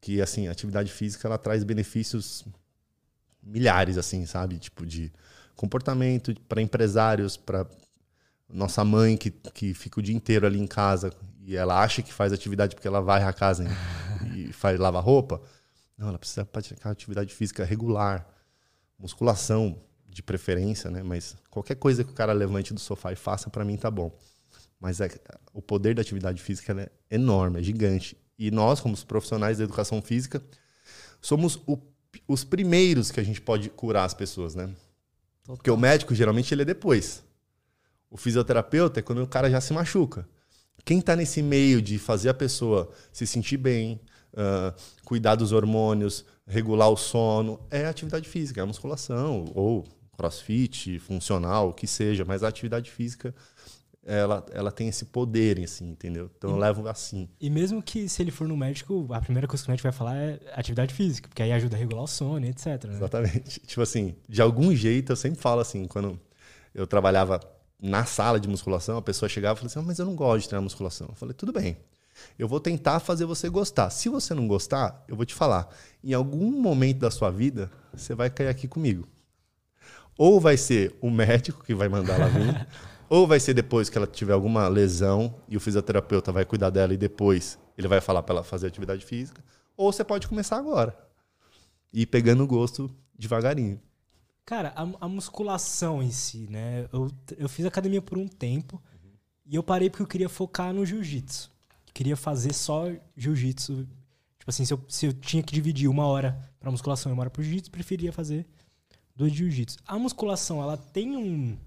que 0.00 0.22
assim, 0.22 0.48
a 0.48 0.52
atividade 0.52 0.90
física 0.92 1.26
ela 1.26 1.38
traz 1.38 1.64
benefícios 1.64 2.44
milhares 3.42 3.98
assim, 3.98 4.24
sabe? 4.26 4.58
Tipo 4.58 4.86
de 4.86 5.12
comportamento 5.56 6.34
para 6.48 6.62
empresários, 6.62 7.36
para 7.36 7.66
nossa 8.48 8.84
mãe 8.84 9.16
que, 9.16 9.30
que 9.30 9.74
fica 9.74 9.98
o 10.00 10.02
dia 10.02 10.14
inteiro 10.14 10.46
ali 10.46 10.58
em 10.58 10.66
casa 10.66 11.12
e 11.44 11.56
ela 11.56 11.82
acha 11.82 12.02
que 12.02 12.12
faz 12.12 12.32
atividade 12.32 12.74
porque 12.74 12.86
ela 12.86 13.00
vai 13.00 13.22
à 13.22 13.32
casa 13.32 13.64
e 14.34 14.52
faz 14.52 14.78
lava 14.78 15.00
roupa. 15.00 15.40
Não, 15.96 16.08
ela 16.08 16.18
precisa 16.18 16.44
praticar 16.44 16.92
atividade 16.92 17.34
física 17.34 17.64
regular, 17.64 18.26
musculação, 18.98 19.80
de 20.08 20.22
preferência, 20.22 20.90
né? 20.90 21.02
Mas 21.02 21.36
qualquer 21.50 21.76
coisa 21.76 22.02
que 22.02 22.10
o 22.10 22.14
cara 22.14 22.32
levante 22.32 22.72
do 22.72 22.80
sofá 22.80 23.12
e 23.12 23.16
faça, 23.16 23.50
para 23.50 23.64
mim 23.64 23.76
tá 23.76 23.90
bom. 23.90 24.10
Mas 24.80 25.00
é, 25.00 25.10
o 25.52 25.60
poder 25.60 25.94
da 25.94 26.02
atividade 26.02 26.42
física 26.42 26.72
é 26.80 27.14
enorme, 27.14 27.60
é 27.60 27.62
gigante. 27.62 28.16
E 28.38 28.50
nós, 28.50 28.80
como 28.80 28.96
profissionais 29.04 29.58
da 29.58 29.64
educação 29.64 30.00
física, 30.00 30.42
somos 31.20 31.56
o, 31.66 31.78
os 32.26 32.44
primeiros 32.44 33.10
que 33.10 33.20
a 33.20 33.22
gente 33.22 33.40
pode 33.40 33.68
curar 33.70 34.04
as 34.04 34.14
pessoas, 34.14 34.54
né? 34.54 34.66
Total. 35.42 35.56
Porque 35.56 35.70
o 35.70 35.76
médico, 35.76 36.14
geralmente, 36.14 36.54
ele 36.54 36.62
é 36.62 36.64
depois. 36.64 37.22
O 38.10 38.16
fisioterapeuta 38.16 39.00
é 39.00 39.02
quando 39.02 39.22
o 39.22 39.26
cara 39.26 39.50
já 39.50 39.60
se 39.60 39.72
machuca. 39.72 40.26
Quem 40.84 41.00
está 41.00 41.16
nesse 41.16 41.42
meio 41.42 41.82
de 41.82 41.98
fazer 41.98 42.28
a 42.28 42.34
pessoa 42.34 42.90
se 43.12 43.26
sentir 43.26 43.58
bem, 43.58 44.00
uh, 44.32 44.74
cuidar 45.04 45.34
dos 45.34 45.52
hormônios, 45.52 46.24
regular 46.46 46.88
o 46.88 46.96
sono, 46.96 47.60
é 47.70 47.84
a 47.84 47.90
atividade 47.90 48.28
física, 48.28 48.60
é 48.60 48.62
a 48.62 48.66
musculação, 48.66 49.50
ou 49.54 49.84
crossfit, 50.18 50.98
funcional, 50.98 51.70
o 51.70 51.72
que 51.72 51.86
seja, 51.86 52.24
mas 52.24 52.42
a 52.42 52.48
atividade 52.48 52.90
física 52.90 53.34
ela, 54.08 54.44
ela 54.52 54.72
tem 54.72 54.88
esse 54.88 55.04
poder, 55.04 55.60
assim, 55.62 55.90
entendeu? 55.90 56.30
Então 56.36 56.50
eu 56.50 56.56
levo 56.56 56.88
assim. 56.88 57.28
E 57.38 57.50
mesmo 57.50 57.82
que 57.82 58.08
se 58.08 58.22
ele 58.22 58.30
for 58.30 58.48
no 58.48 58.56
médico, 58.56 59.06
a 59.12 59.20
primeira 59.20 59.46
coisa 59.46 59.62
que 59.62 59.68
o 59.68 59.70
médico 59.70 59.82
vai 59.82 59.92
falar 59.92 60.16
é 60.16 60.40
atividade 60.54 60.94
física, 60.94 61.28
porque 61.28 61.42
aí 61.42 61.52
ajuda 61.52 61.76
a 61.76 61.78
regular 61.78 62.04
o 62.04 62.06
sono, 62.06 62.46
etc. 62.46 62.84
Né? 62.84 62.94
Exatamente. 62.94 63.60
Tipo 63.68 63.82
assim, 63.82 64.16
de 64.26 64.40
algum 64.40 64.74
jeito 64.74 65.12
eu 65.12 65.16
sempre 65.16 65.38
falo 65.38 65.60
assim, 65.60 65.84
quando 65.84 66.18
eu 66.74 66.86
trabalhava 66.86 67.38
na 67.78 68.06
sala 68.06 68.40
de 68.40 68.48
musculação, 68.48 68.96
a 68.96 69.02
pessoa 69.02 69.28
chegava 69.28 69.58
e 69.58 69.60
falava 69.60 69.72
assim, 69.72 69.78
ah, 69.78 69.86
mas 69.86 69.98
eu 69.98 70.06
não 70.06 70.16
gosto 70.16 70.42
de 70.42 70.48
treinar 70.48 70.62
musculação. 70.62 71.08
Eu 71.10 71.14
falei, 71.14 71.34
tudo 71.34 71.52
bem. 71.52 71.76
Eu 72.38 72.48
vou 72.48 72.58
tentar 72.58 73.00
fazer 73.00 73.26
você 73.26 73.48
gostar. 73.48 73.90
Se 73.90 74.08
você 74.08 74.34
não 74.34 74.48
gostar, 74.48 75.04
eu 75.06 75.16
vou 75.16 75.26
te 75.26 75.34
falar. 75.34 75.68
Em 76.02 76.14
algum 76.14 76.50
momento 76.50 77.00
da 77.00 77.10
sua 77.10 77.30
vida, 77.30 77.70
você 77.92 78.14
vai 78.14 78.30
cair 78.30 78.48
aqui 78.48 78.66
comigo. 78.66 79.06
Ou 80.18 80.40
vai 80.40 80.56
ser 80.56 80.96
o 81.00 81.10
médico 81.10 81.64
que 81.64 81.72
vai 81.72 81.88
mandar 81.88 82.20
ela 82.20 82.28
vir, 82.28 82.66
ou 83.08 83.24
vai 83.24 83.38
ser 83.38 83.54
depois 83.54 83.88
que 83.88 83.96
ela 83.96 84.06
tiver 84.06 84.32
alguma 84.32 84.66
lesão 84.66 85.36
e 85.48 85.56
o 85.56 85.60
fisioterapeuta 85.60 86.32
vai 86.32 86.44
cuidar 86.44 86.70
dela 86.70 86.92
e 86.92 86.96
depois 86.96 87.56
ele 87.78 87.86
vai 87.86 88.00
falar 88.00 88.24
para 88.24 88.34
ela 88.34 88.44
fazer 88.44 88.66
atividade 88.66 89.04
física, 89.04 89.42
ou 89.76 89.92
você 89.92 90.02
pode 90.02 90.26
começar 90.26 90.58
agora. 90.58 90.98
E 91.92 92.02
ir 92.02 92.06
pegando 92.06 92.42
o 92.42 92.46
gosto 92.48 92.90
devagarinho. 93.16 93.80
Cara, 94.44 94.72
a, 94.74 95.04
a, 95.04 95.08
musculação 95.08 96.02
em 96.02 96.10
si, 96.10 96.48
né? 96.50 96.88
Eu, 96.92 97.08
eu 97.36 97.48
fiz 97.48 97.64
academia 97.64 98.02
por 98.02 98.18
um 98.18 98.26
tempo 98.26 98.82
uhum. 98.92 99.10
e 99.46 99.54
eu 99.54 99.62
parei 99.62 99.88
porque 99.88 100.02
eu 100.02 100.06
queria 100.06 100.28
focar 100.28 100.74
no 100.74 100.84
jiu-jitsu. 100.84 101.50
Queria 101.94 102.16
fazer 102.16 102.52
só 102.52 102.86
jiu-jitsu. 103.16 103.86
Tipo 104.38 104.50
assim, 104.50 104.64
se 104.64 104.72
eu, 104.72 104.80
se 104.88 105.06
eu 105.06 105.12
tinha 105.12 105.42
que 105.42 105.52
dividir 105.52 105.88
uma 105.88 106.06
hora 106.06 106.38
pra 106.58 106.70
musculação 106.70 107.10
e 107.10 107.12
uma 107.12 107.22
hora 107.22 107.30
pro 107.30 107.42
jiu-jitsu, 107.42 107.70
preferia 107.70 108.12
fazer 108.12 108.46
do 109.18 109.28
jiu-jitsu. 109.28 109.78
A 109.84 109.98
musculação, 109.98 110.62
ela 110.62 110.76
tem 110.76 111.16
um, 111.16 111.58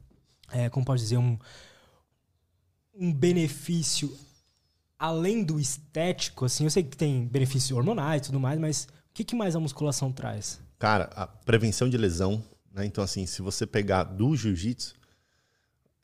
é, 0.51 0.69
como 0.69 0.85
pode 0.85 1.01
dizer, 1.01 1.17
um, 1.17 1.37
um 2.95 3.13
benefício 3.13 4.17
além 4.97 5.43
do 5.43 5.59
estético, 5.59 6.45
assim, 6.45 6.63
eu 6.63 6.69
sei 6.69 6.83
que 6.83 6.95
tem 6.95 7.25
benefícios 7.25 7.75
hormonais 7.75 8.21
e 8.21 8.25
tudo 8.25 8.39
mais, 8.39 8.57
mas 8.57 8.83
o 8.85 9.13
que, 9.13 9.23
que 9.23 9.35
mais 9.35 9.55
a 9.55 9.59
musculação 9.59 10.11
traz? 10.11 10.61
Cara, 10.79 11.09
a 11.15 11.27
prevenção 11.27 11.89
de 11.89 11.97
lesão, 11.97 12.41
né? 12.71 12.85
Então, 12.85 13.03
assim, 13.03 13.25
se 13.25 13.41
você 13.41 13.67
pegar 13.67 14.03
do 14.03 14.35
jiu-jitsu, 14.35 14.95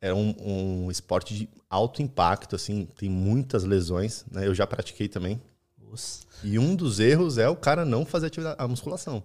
é 0.02 0.14
um, 0.14 0.36
um, 0.40 0.92
esporte 0.92 1.34
de 1.34 1.50
alto 1.70 2.02
impacto, 2.02 2.56
assim, 2.56 2.88
tem 2.98 3.10
muitas 3.10 3.64
lesões, 3.64 4.26
né? 4.32 4.46
Eu 4.46 4.54
já 4.54 4.68
pratiquei 4.68 5.08
também. 5.08 5.42
Nossa. 5.80 6.26
E 6.44 6.60
um 6.60 6.76
dos 6.76 7.00
erros 7.00 7.38
é 7.38 7.48
o 7.48 7.56
cara 7.56 7.86
não 7.86 8.06
fazer 8.06 8.28
atividade, 8.28 8.58
a 8.60 8.68
musculação. 8.68 9.24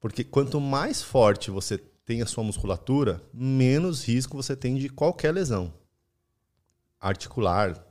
Porque 0.00 0.22
quanto 0.22 0.60
mais 0.60 1.02
forte 1.02 1.50
você 1.50 1.78
tem 1.78 2.22
a 2.22 2.26
sua 2.26 2.44
musculatura, 2.44 3.20
menos 3.34 4.04
risco 4.04 4.36
você 4.36 4.54
tem 4.54 4.76
de 4.76 4.88
qualquer 4.88 5.32
lesão. 5.32 5.72
Articular, 7.00 7.84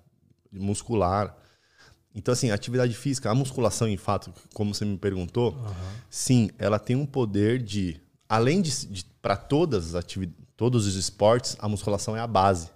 muscular. 0.51 1.37
Então, 2.13 2.31
assim, 2.31 2.49
atividade 2.49 2.93
física, 2.93 3.29
a 3.29 3.35
musculação, 3.35 3.87
em 3.87 3.97
fato, 3.97 4.33
como 4.53 4.73
você 4.73 4.85
me 4.85 4.97
perguntou, 4.97 5.53
uhum. 5.53 5.73
sim, 6.09 6.49
ela 6.57 6.79
tem 6.79 6.95
um 6.95 7.05
poder 7.05 7.61
de. 7.61 8.01
Além 8.27 8.61
de, 8.61 8.87
de 8.87 9.05
para 9.21 9.35
todas 9.35 9.89
as 9.89 9.95
atividades, 9.95 10.45
todos 10.55 10.87
os 10.87 10.95
esportes, 10.95 11.55
a 11.59 11.67
musculação 11.67 12.15
é 12.15 12.19
a 12.19 12.27
base. 12.27 12.69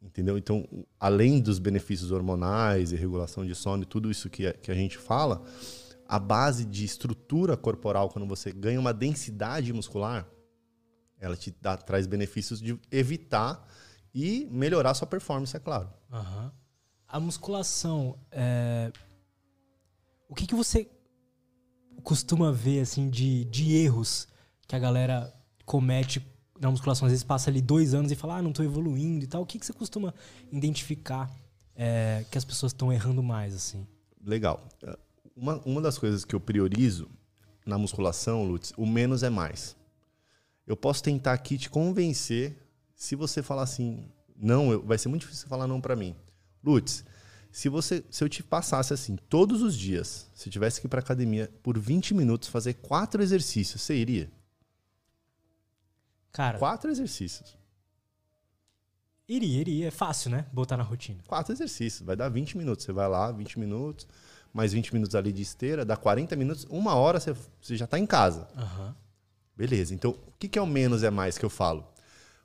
Entendeu? 0.00 0.36
Então, 0.36 0.68
além 1.00 1.40
dos 1.40 1.58
benefícios 1.58 2.10
hormonais 2.10 2.92
e 2.92 2.96
regulação 2.96 3.44
de 3.44 3.54
sono 3.54 3.82
e 3.82 3.86
tudo 3.86 4.10
isso 4.10 4.28
que, 4.28 4.52
que 4.52 4.70
a 4.70 4.74
gente 4.74 4.98
fala, 4.98 5.42
a 6.08 6.18
base 6.18 6.64
de 6.64 6.84
estrutura 6.84 7.56
corporal, 7.56 8.10
quando 8.10 8.26
você 8.26 8.52
ganha 8.52 8.78
uma 8.78 8.92
densidade 8.92 9.72
muscular, 9.72 10.28
ela 11.18 11.36
te 11.36 11.54
dá, 11.60 11.76
traz 11.76 12.06
benefícios 12.06 12.60
de 12.60 12.78
evitar 12.90 13.66
e 14.14 14.46
melhorar 14.50 14.94
sua 14.94 15.06
performance, 15.06 15.56
é 15.56 15.60
claro. 15.60 15.90
Uhum. 16.12 16.50
A 17.08 17.20
musculação, 17.20 18.18
é... 18.30 18.92
o 20.28 20.34
que, 20.34 20.46
que 20.46 20.54
você 20.54 20.88
costuma 22.02 22.52
ver 22.52 22.80
assim 22.80 23.08
de, 23.08 23.44
de 23.46 23.74
erros 23.74 24.28
que 24.66 24.76
a 24.76 24.78
galera 24.78 25.32
comete 25.64 26.24
na 26.60 26.70
musculação? 26.70 27.06
Às 27.06 27.12
vezes 27.12 27.24
passa 27.24 27.50
ali 27.50 27.62
dois 27.62 27.94
anos 27.94 28.12
e 28.12 28.14
fala, 28.14 28.36
ah, 28.36 28.42
não 28.42 28.50
estou 28.50 28.64
evoluindo 28.64 29.24
e 29.24 29.28
tal. 29.28 29.42
O 29.42 29.46
que, 29.46 29.58
que 29.58 29.64
você 29.64 29.72
costuma 29.72 30.12
identificar 30.52 31.30
é, 31.74 32.24
que 32.30 32.36
as 32.36 32.44
pessoas 32.44 32.72
estão 32.72 32.92
errando 32.92 33.22
mais, 33.22 33.54
assim? 33.54 33.86
Legal 34.20 34.68
uma, 35.36 35.60
uma 35.64 35.80
das 35.80 35.98
coisas 35.98 36.24
que 36.24 36.34
eu 36.34 36.40
priorizo 36.40 37.08
na 37.66 37.78
musculação, 37.78 38.44
Lutz, 38.44 38.72
o 38.76 38.86
menos 38.86 39.22
é 39.22 39.30
mais. 39.30 39.76
Eu 40.66 40.76
posso 40.76 41.02
tentar 41.02 41.32
aqui 41.32 41.58
te 41.58 41.68
convencer 41.68 42.56
se 42.94 43.14
você 43.14 43.42
falar 43.42 43.62
assim, 43.62 44.08
não, 44.36 44.72
eu, 44.72 44.82
vai 44.82 44.98
ser 44.98 45.08
muito 45.08 45.22
difícil 45.22 45.48
falar 45.48 45.66
não 45.66 45.80
para 45.80 45.96
mim. 45.96 46.14
Lutz, 46.62 47.04
se 47.50 47.68
você, 47.68 48.04
se 48.10 48.24
eu 48.24 48.28
te 48.28 48.42
passasse 48.42 48.92
assim 48.92 49.16
todos 49.28 49.62
os 49.62 49.76
dias, 49.76 50.30
se 50.34 50.50
tivesse 50.50 50.80
que 50.80 50.86
ir 50.86 50.90
para 50.90 51.00
academia 51.00 51.52
por 51.62 51.78
20 51.78 52.14
minutos 52.14 52.48
fazer 52.48 52.74
quatro 52.74 53.22
exercícios, 53.22 53.80
você 53.82 53.94
iria? 53.94 54.30
Cara, 56.32 56.58
quatro 56.58 56.90
exercícios. 56.90 57.56
Iria, 59.28 59.60
iria, 59.60 59.88
é 59.88 59.90
fácil, 59.90 60.30
né? 60.30 60.46
Botar 60.52 60.76
na 60.76 60.82
rotina. 60.82 61.22
Quatro 61.26 61.54
exercícios, 61.54 62.04
vai 62.04 62.16
dar 62.16 62.28
20 62.28 62.58
minutos, 62.58 62.84
você 62.84 62.92
vai 62.92 63.08
lá, 63.08 63.30
20 63.30 63.58
minutos, 63.58 64.06
mais 64.54 64.72
20 64.72 64.94
minutos 64.94 65.16
ali 65.16 65.32
de 65.32 65.42
esteira, 65.42 65.84
dá 65.84 65.96
40 65.96 66.36
minutos, 66.36 66.64
uma 66.70 66.94
hora 66.94 67.18
você, 67.18 67.34
você 67.60 67.76
já 67.76 67.86
está 67.86 67.98
em 67.98 68.06
casa. 68.06 68.48
Uhum. 68.56 68.94
Beleza, 69.56 69.92
então 69.92 70.12
o 70.12 70.32
que, 70.38 70.48
que 70.48 70.58
é 70.58 70.62
o 70.62 70.66
menos 70.66 71.02
é 71.02 71.10
mais 71.10 71.36
que 71.36 71.44
eu 71.44 71.50
falo? 71.50 71.84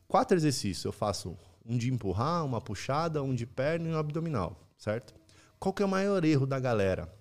Quatro 0.07 0.35
exercícios, 0.35 0.83
eu 0.83 0.91
faço 0.91 1.37
um 1.63 1.77
de 1.77 1.93
empurrar, 1.93 2.43
uma 2.43 2.59
puxada, 2.59 3.21
um 3.21 3.35
de 3.35 3.45
perna 3.45 3.87
e 3.87 3.91
um 3.93 3.97
abdominal, 3.97 4.59
certo? 4.75 5.13
Qual 5.59 5.71
que 5.71 5.83
é 5.83 5.85
o 5.85 5.89
maior 5.89 6.25
erro 6.25 6.47
da 6.47 6.59
galera? 6.59 7.13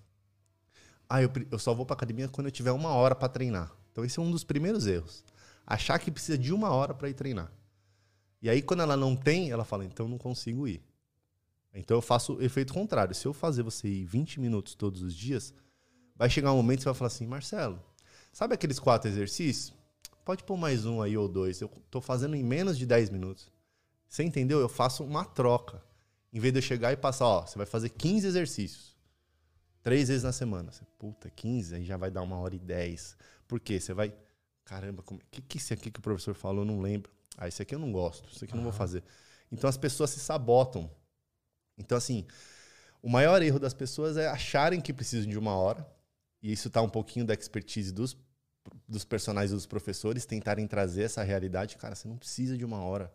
Ah, 1.07 1.23
eu, 1.23 1.31
eu 1.51 1.59
só 1.59 1.75
vou 1.75 1.85
para 1.85 1.95
academia 1.95 2.29
quando 2.29 2.47
eu 2.47 2.51
tiver 2.51 2.73
uma 2.73 2.91
hora 2.91 3.15
para 3.15 3.29
treinar. 3.29 3.71
Então 3.93 4.05
esse 4.05 4.19
é 4.19 4.23
um 4.23 4.31
dos 4.31 4.43
primeiros 4.43 4.87
erros. 4.87 5.23
Achar 5.67 5.99
que 5.99 6.11
precisa 6.11 6.39
de 6.39 6.53
uma 6.53 6.71
hora 6.71 6.95
para 6.95 7.11
ir 7.11 7.15
treinar. 7.15 7.53
E 8.41 8.49
aí 8.49 8.63
quando 8.63 8.81
ela 8.81 8.97
não 8.97 9.15
tem, 9.15 9.51
ela 9.51 9.65
fala, 9.65 9.85
então 9.85 10.09
não 10.09 10.17
consigo 10.17 10.67
ir. 10.67 10.83
Então 11.79 11.97
eu 11.97 12.03
faço 12.03 12.35
o 12.35 12.43
efeito 12.43 12.75
contrário. 12.75 13.15
Se 13.15 13.27
eu 13.27 13.33
fazer 13.33 13.63
você 13.63 13.89
ir 13.89 14.05
20 14.05 14.41
minutos 14.41 14.75
todos 14.75 15.01
os 15.01 15.15
dias, 15.15 15.55
vai 16.17 16.29
chegar 16.29 16.53
um 16.53 16.57
momento 16.57 16.79
que 16.79 16.83
você 16.83 16.89
vai 16.89 16.95
falar 16.95 17.07
assim, 17.07 17.27
Marcelo, 17.27 17.81
sabe 18.33 18.55
aqueles 18.55 18.79
quatro 18.79 19.09
exercícios? 19.09 19.73
Pode 20.25 20.45
pôr 20.45 20.57
mais 20.57 20.85
um 20.85 21.01
aí 21.01 21.17
ou 21.17 21.29
dois. 21.29 21.61
Eu 21.61 21.69
tô 21.91 22.01
fazendo 22.01 22.35
em 22.35 22.43
menos 22.43 22.77
de 22.77 22.85
10 22.85 23.11
minutos. 23.11 23.51
Você 24.09 24.25
entendeu? 24.25 24.59
Eu 24.59 24.69
faço 24.69 25.05
uma 25.05 25.25
troca. 25.25 25.83
Em 26.33 26.41
vez 26.41 26.53
de 26.53 26.59
eu 26.59 26.63
chegar 26.63 26.93
e 26.93 26.97
passar, 26.97 27.27
ó, 27.27 27.47
você 27.47 27.57
vai 27.57 27.67
fazer 27.67 27.91
15 27.91 28.27
exercícios. 28.27 28.97
Três 29.83 30.09
vezes 30.09 30.25
na 30.25 30.33
semana. 30.33 30.73
Você, 30.73 30.85
puta, 30.99 31.31
15, 31.31 31.77
aí 31.77 31.85
já 31.85 31.97
vai 31.97 32.11
dar 32.11 32.23
uma 32.23 32.37
hora 32.37 32.55
e 32.55 32.59
10. 32.59 33.17
Por 33.47 33.61
quê? 33.61 33.81
Você 33.81 33.95
vai. 33.95 34.13
Caramba, 34.65 35.03
o 35.09 35.19
que, 35.31 35.41
que 35.41 35.57
esse 35.57 35.73
aqui 35.73 35.91
que 35.91 36.01
o 36.01 36.03
professor 36.03 36.35
falou? 36.35 36.63
Eu 36.63 36.67
não 36.67 36.81
lembro. 36.81 37.11
Ah, 37.37 37.49
esse 37.49 37.63
aqui 37.63 37.75
eu 37.75 37.79
não 37.79 37.93
gosto, 37.93 38.29
isso 38.31 38.45
aqui 38.45 38.53
eu 38.53 38.57
não 38.57 38.65
vou 38.65 38.73
fazer. 38.73 39.03
Então 39.51 39.71
as 39.71 39.77
pessoas 39.77 40.11
se 40.11 40.21
sabotam 40.21 40.91
então, 41.79 41.97
assim, 41.97 42.27
o 43.03 43.09
maior 43.09 43.43
erro 43.43 43.59
das 43.59 43.73
pessoas 43.73 44.17
é 44.17 44.29
acharem 44.29 44.81
que 44.81 44.93
precisam 44.93 45.31
de 45.31 45.39
uma 45.39 45.55
hora, 45.55 45.87
e 46.43 46.53
isso 46.53 46.69
está 46.69 46.83
um 46.83 46.89
pouquinho 46.89 47.25
da 47.25 47.35
expertise 47.35 47.93
dos, 47.93 48.17
dos 48.89 49.05
personagens 49.05 49.53
dos 49.53 49.67
professores, 49.67 50.27
tentarem 50.27 50.67
trazer 50.67 51.03
essa 51.03 51.23
realidade. 51.23 51.77
Cara, 51.77 51.95
você 51.95 52.09
não 52.09 52.17
precisa 52.17 52.57
de 52.57 52.65
uma 52.65 52.83
hora. 52.83 53.13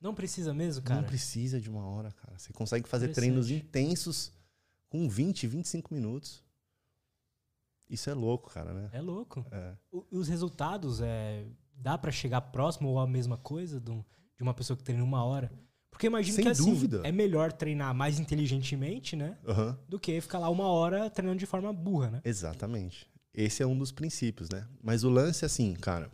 Não 0.00 0.14
precisa 0.14 0.54
mesmo, 0.54 0.82
cara? 0.82 1.00
Não 1.00 1.08
precisa 1.08 1.60
de 1.60 1.68
uma 1.68 1.84
hora, 1.84 2.12
cara. 2.12 2.38
Você 2.38 2.52
consegue 2.52 2.88
fazer 2.88 3.08
treinos 3.08 3.50
intensos 3.50 4.32
com 4.88 5.08
20, 5.08 5.46
25 5.46 5.92
minutos. 5.92 6.44
Isso 7.88 8.08
é 8.10 8.14
louco, 8.14 8.50
cara, 8.50 8.72
né? 8.72 8.90
É 8.92 9.00
louco. 9.00 9.44
É. 9.50 9.74
O, 9.90 10.04
os 10.10 10.28
resultados, 10.28 11.00
é, 11.00 11.46
dá 11.74 11.96
para 11.96 12.12
chegar 12.12 12.40
próximo 12.40 12.90
ou 12.90 13.00
a 13.00 13.06
mesma 13.06 13.36
coisa 13.36 13.80
de 13.80 14.42
uma 14.42 14.54
pessoa 14.54 14.76
que 14.76 14.84
treina 14.84 15.02
uma 15.02 15.24
hora? 15.24 15.50
Porque 15.90 16.06
imagino 16.06 16.36
Sem 16.36 16.44
que 16.44 16.50
assim, 16.50 16.70
dúvida. 16.70 17.00
é 17.04 17.10
melhor 17.10 17.52
treinar 17.52 17.94
mais 17.94 18.20
inteligentemente, 18.20 19.16
né? 19.16 19.36
Uhum. 19.46 19.76
Do 19.88 19.98
que 19.98 20.20
ficar 20.20 20.38
lá 20.38 20.48
uma 20.48 20.68
hora 20.68 21.10
treinando 21.10 21.38
de 21.38 21.46
forma 21.46 21.72
burra, 21.72 22.10
né? 22.10 22.20
Exatamente. 22.24 23.08
Esse 23.34 23.62
é 23.62 23.66
um 23.66 23.76
dos 23.76 23.90
princípios, 23.92 24.48
né? 24.48 24.66
Mas 24.82 25.04
o 25.04 25.10
lance 25.10 25.44
é 25.44 25.46
assim, 25.46 25.74
cara. 25.74 26.06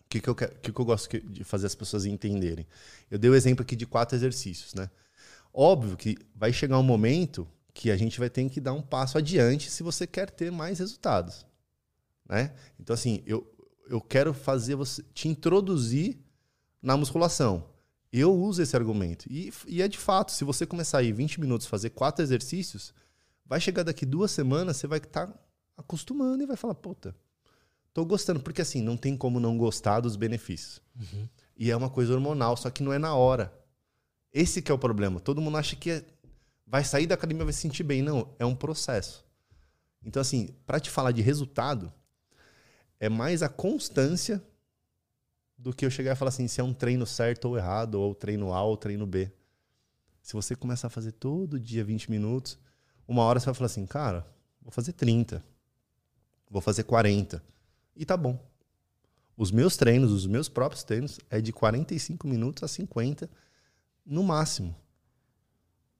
O 0.00 0.08
que, 0.08 0.20
que, 0.20 0.28
eu, 0.28 0.34
que, 0.34 0.46
que 0.46 0.80
eu 0.80 0.84
gosto 0.84 1.20
de 1.20 1.44
fazer 1.44 1.66
as 1.66 1.74
pessoas 1.74 2.06
entenderem? 2.06 2.66
Eu 3.10 3.18
dei 3.18 3.30
o 3.30 3.34
exemplo 3.34 3.62
aqui 3.62 3.76
de 3.76 3.86
quatro 3.86 4.16
exercícios, 4.16 4.72
né? 4.72 4.90
Óbvio 5.52 5.96
que 5.96 6.16
vai 6.34 6.52
chegar 6.52 6.78
um 6.78 6.82
momento 6.82 7.46
que 7.74 7.90
a 7.90 7.96
gente 7.96 8.18
vai 8.18 8.30
ter 8.30 8.48
que 8.48 8.60
dar 8.60 8.72
um 8.72 8.82
passo 8.82 9.18
adiante 9.18 9.70
se 9.70 9.82
você 9.82 10.06
quer 10.06 10.30
ter 10.30 10.50
mais 10.50 10.78
resultados, 10.78 11.46
né? 12.28 12.54
Então, 12.80 12.94
assim, 12.94 13.22
eu, 13.26 13.46
eu 13.88 14.00
quero 14.00 14.32
fazer 14.32 14.74
você 14.74 15.02
te 15.14 15.28
introduzir 15.28 16.18
na 16.82 16.96
musculação. 16.96 17.64
Eu 18.12 18.34
uso 18.34 18.62
esse 18.62 18.74
argumento. 18.74 19.26
E, 19.30 19.52
e 19.66 19.82
é 19.82 19.88
de 19.88 19.98
fato, 19.98 20.32
se 20.32 20.44
você 20.44 20.66
começar 20.66 20.98
aí 20.98 21.12
20 21.12 21.40
minutos 21.40 21.66
fazer 21.66 21.90
quatro 21.90 22.22
exercícios, 22.22 22.94
vai 23.44 23.60
chegar 23.60 23.82
daqui 23.82 24.06
duas 24.06 24.30
semanas, 24.30 24.76
você 24.76 24.86
vai 24.86 24.98
estar 24.98 25.26
tá 25.26 25.34
acostumando 25.76 26.42
e 26.42 26.46
vai 26.46 26.56
falar, 26.56 26.74
puta, 26.74 27.14
tô 27.92 28.04
gostando. 28.04 28.40
Porque 28.40 28.62
assim, 28.62 28.80
não 28.80 28.96
tem 28.96 29.16
como 29.16 29.38
não 29.38 29.58
gostar 29.58 30.00
dos 30.00 30.16
benefícios. 30.16 30.80
Uhum. 30.98 31.28
E 31.56 31.70
é 31.70 31.76
uma 31.76 31.90
coisa 31.90 32.14
hormonal, 32.14 32.56
só 32.56 32.70
que 32.70 32.82
não 32.82 32.92
é 32.92 32.98
na 32.98 33.14
hora. 33.14 33.52
Esse 34.32 34.62
que 34.62 34.70
é 34.70 34.74
o 34.74 34.78
problema. 34.78 35.20
Todo 35.20 35.40
mundo 35.40 35.58
acha 35.58 35.76
que 35.76 35.90
é, 35.90 36.04
vai 36.66 36.84
sair 36.84 37.06
da 37.06 37.14
academia 37.14 37.44
vai 37.44 37.52
se 37.52 37.60
sentir 37.60 37.82
bem. 37.82 38.02
Não, 38.02 38.34
é 38.38 38.44
um 38.44 38.54
processo. 38.54 39.24
Então, 40.04 40.20
assim, 40.20 40.54
para 40.64 40.78
te 40.78 40.90
falar 40.90 41.12
de 41.12 41.20
resultado, 41.20 41.92
é 43.00 43.08
mais 43.08 43.42
a 43.42 43.48
constância 43.48 44.42
do 45.58 45.74
que 45.74 45.84
eu 45.84 45.90
chegar 45.90 46.12
e 46.12 46.16
falar 46.16 46.28
assim, 46.28 46.46
se 46.46 46.60
é 46.60 46.64
um 46.64 46.72
treino 46.72 47.04
certo 47.04 47.46
ou 47.46 47.58
errado, 47.58 47.96
ou 47.96 48.14
treino 48.14 48.54
A 48.54 48.62
ou 48.62 48.76
treino 48.76 49.06
B. 49.06 49.30
Se 50.22 50.32
você 50.32 50.54
começar 50.54 50.86
a 50.86 50.90
fazer 50.90 51.12
todo 51.12 51.58
dia 51.58 51.84
20 51.84 52.10
minutos, 52.10 52.58
uma 53.06 53.22
hora 53.24 53.40
você 53.40 53.46
vai 53.46 53.54
falar 53.54 53.66
assim, 53.66 53.84
cara, 53.84 54.24
vou 54.62 54.70
fazer 54.70 54.92
30, 54.92 55.44
vou 56.48 56.62
fazer 56.62 56.84
40. 56.84 57.42
E 57.96 58.06
tá 58.06 58.16
bom. 58.16 58.38
Os 59.36 59.50
meus 59.50 59.76
treinos, 59.76 60.12
os 60.12 60.26
meus 60.26 60.48
próprios 60.48 60.84
treinos, 60.84 61.18
é 61.28 61.40
de 61.40 61.52
45 61.52 62.26
minutos 62.28 62.62
a 62.62 62.68
50 62.68 63.28
no 64.04 64.22
máximo. 64.22 64.74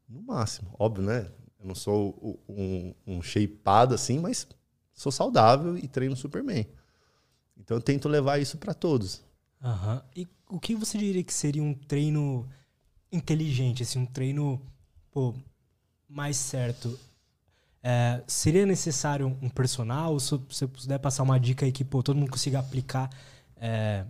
No 0.08 0.22
máximo. 0.22 0.74
Óbvio, 0.78 1.04
né? 1.04 1.30
Eu 1.58 1.66
não 1.66 1.74
sou 1.74 2.42
um, 2.48 2.94
um 3.06 3.22
shapeado 3.22 3.94
assim, 3.94 4.18
mas 4.18 4.46
sou 4.94 5.10
saudável 5.10 5.76
e 5.76 5.88
treino 5.88 6.16
super 6.16 6.42
bem. 6.42 6.68
Então 7.56 7.76
eu 7.76 7.80
tento 7.80 8.08
levar 8.08 8.38
isso 8.38 8.56
para 8.58 8.72
todos. 8.72 9.22
Uhum. 9.62 10.00
E 10.14 10.28
o 10.48 10.60
que 10.60 10.74
você 10.74 10.96
diria 10.96 11.22
que 11.22 11.32
seria 11.32 11.62
um 11.62 11.74
treino 11.74 12.48
inteligente, 13.10 13.82
assim, 13.82 13.98
um 13.98 14.06
treino 14.06 14.60
pô, 15.10 15.34
mais 16.08 16.36
certo? 16.36 16.98
É, 17.82 18.22
seria 18.26 18.66
necessário 18.66 19.26
um 19.40 19.48
personal? 19.48 20.18
Se 20.18 20.36
você 20.48 20.66
puder 20.66 20.98
passar 20.98 21.22
uma 21.22 21.38
dica 21.38 21.64
aí 21.64 21.72
que 21.72 21.84
pô, 21.84 22.02
todo 22.02 22.16
mundo 22.16 22.30
consiga 22.30 22.58
aplicar 22.58 23.10
é, 23.56 24.04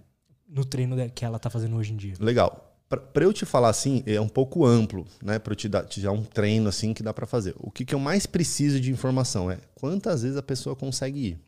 no 0.48 0.64
treino 0.64 0.96
que 1.10 1.24
ela 1.24 1.36
está 1.36 1.50
fazendo 1.50 1.76
hoje 1.76 1.92
em 1.92 1.96
dia. 1.96 2.14
Legal. 2.18 2.64
Para 2.88 3.22
eu 3.22 3.34
te 3.34 3.44
falar 3.44 3.68
assim, 3.68 4.02
é 4.06 4.18
um 4.18 4.28
pouco 4.28 4.64
amplo, 4.64 5.06
né? 5.22 5.38
Para 5.38 5.52
eu 5.52 5.56
te 5.56 5.68
dar, 5.68 5.84
te 5.84 6.00
dar 6.00 6.10
um 6.12 6.24
treino 6.24 6.70
assim 6.70 6.94
que 6.94 7.02
dá 7.02 7.12
para 7.12 7.26
fazer. 7.26 7.54
O 7.58 7.70
que, 7.70 7.84
que 7.84 7.94
eu 7.94 7.98
mais 7.98 8.24
preciso 8.24 8.80
de 8.80 8.90
informação 8.90 9.50
é 9.50 9.58
quantas 9.74 10.22
vezes 10.22 10.38
a 10.38 10.42
pessoa 10.42 10.74
consegue 10.74 11.26
ir. 11.26 11.47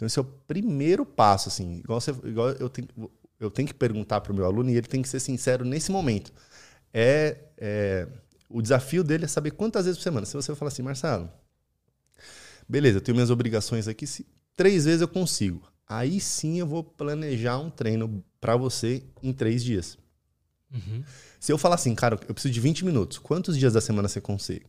Então, 0.00 0.06
esse 0.06 0.18
é 0.18 0.22
o 0.22 0.24
primeiro 0.24 1.04
passo, 1.04 1.50
assim. 1.50 1.80
Igual, 1.80 2.00
você, 2.00 2.10
igual 2.24 2.48
eu, 2.52 2.70
tenho, 2.70 2.88
eu 3.38 3.50
tenho 3.50 3.68
que 3.68 3.74
perguntar 3.74 4.22
para 4.22 4.32
o 4.32 4.34
meu 4.34 4.46
aluno 4.46 4.70
e 4.70 4.76
ele 4.76 4.86
tem 4.86 5.02
que 5.02 5.08
ser 5.10 5.20
sincero 5.20 5.62
nesse 5.62 5.92
momento. 5.92 6.32
É, 6.90 7.36
é, 7.58 8.08
o 8.48 8.62
desafio 8.62 9.04
dele 9.04 9.26
é 9.26 9.28
saber 9.28 9.50
quantas 9.50 9.84
vezes 9.84 9.98
por 9.98 10.04
semana. 10.04 10.24
Se 10.24 10.32
você 10.32 10.54
falar 10.54 10.70
assim, 10.70 10.80
Marcelo, 10.80 11.30
beleza, 12.66 12.96
eu 12.96 13.02
tenho 13.02 13.14
minhas 13.14 13.28
obrigações 13.28 13.86
aqui, 13.86 14.06
se 14.06 14.26
três 14.56 14.86
vezes 14.86 15.02
eu 15.02 15.08
consigo. 15.08 15.70
Aí 15.86 16.18
sim 16.18 16.58
eu 16.58 16.66
vou 16.66 16.82
planejar 16.82 17.58
um 17.58 17.68
treino 17.68 18.24
para 18.40 18.56
você 18.56 19.02
em 19.22 19.34
três 19.34 19.62
dias. 19.62 19.98
Uhum. 20.72 21.04
Se 21.38 21.52
eu 21.52 21.58
falar 21.58 21.74
assim, 21.74 21.94
cara, 21.94 22.18
eu 22.26 22.32
preciso 22.32 22.54
de 22.54 22.60
20 22.60 22.86
minutos, 22.86 23.18
quantos 23.18 23.58
dias 23.58 23.74
da 23.74 23.82
semana 23.82 24.08
você 24.08 24.18
consegue? 24.18 24.64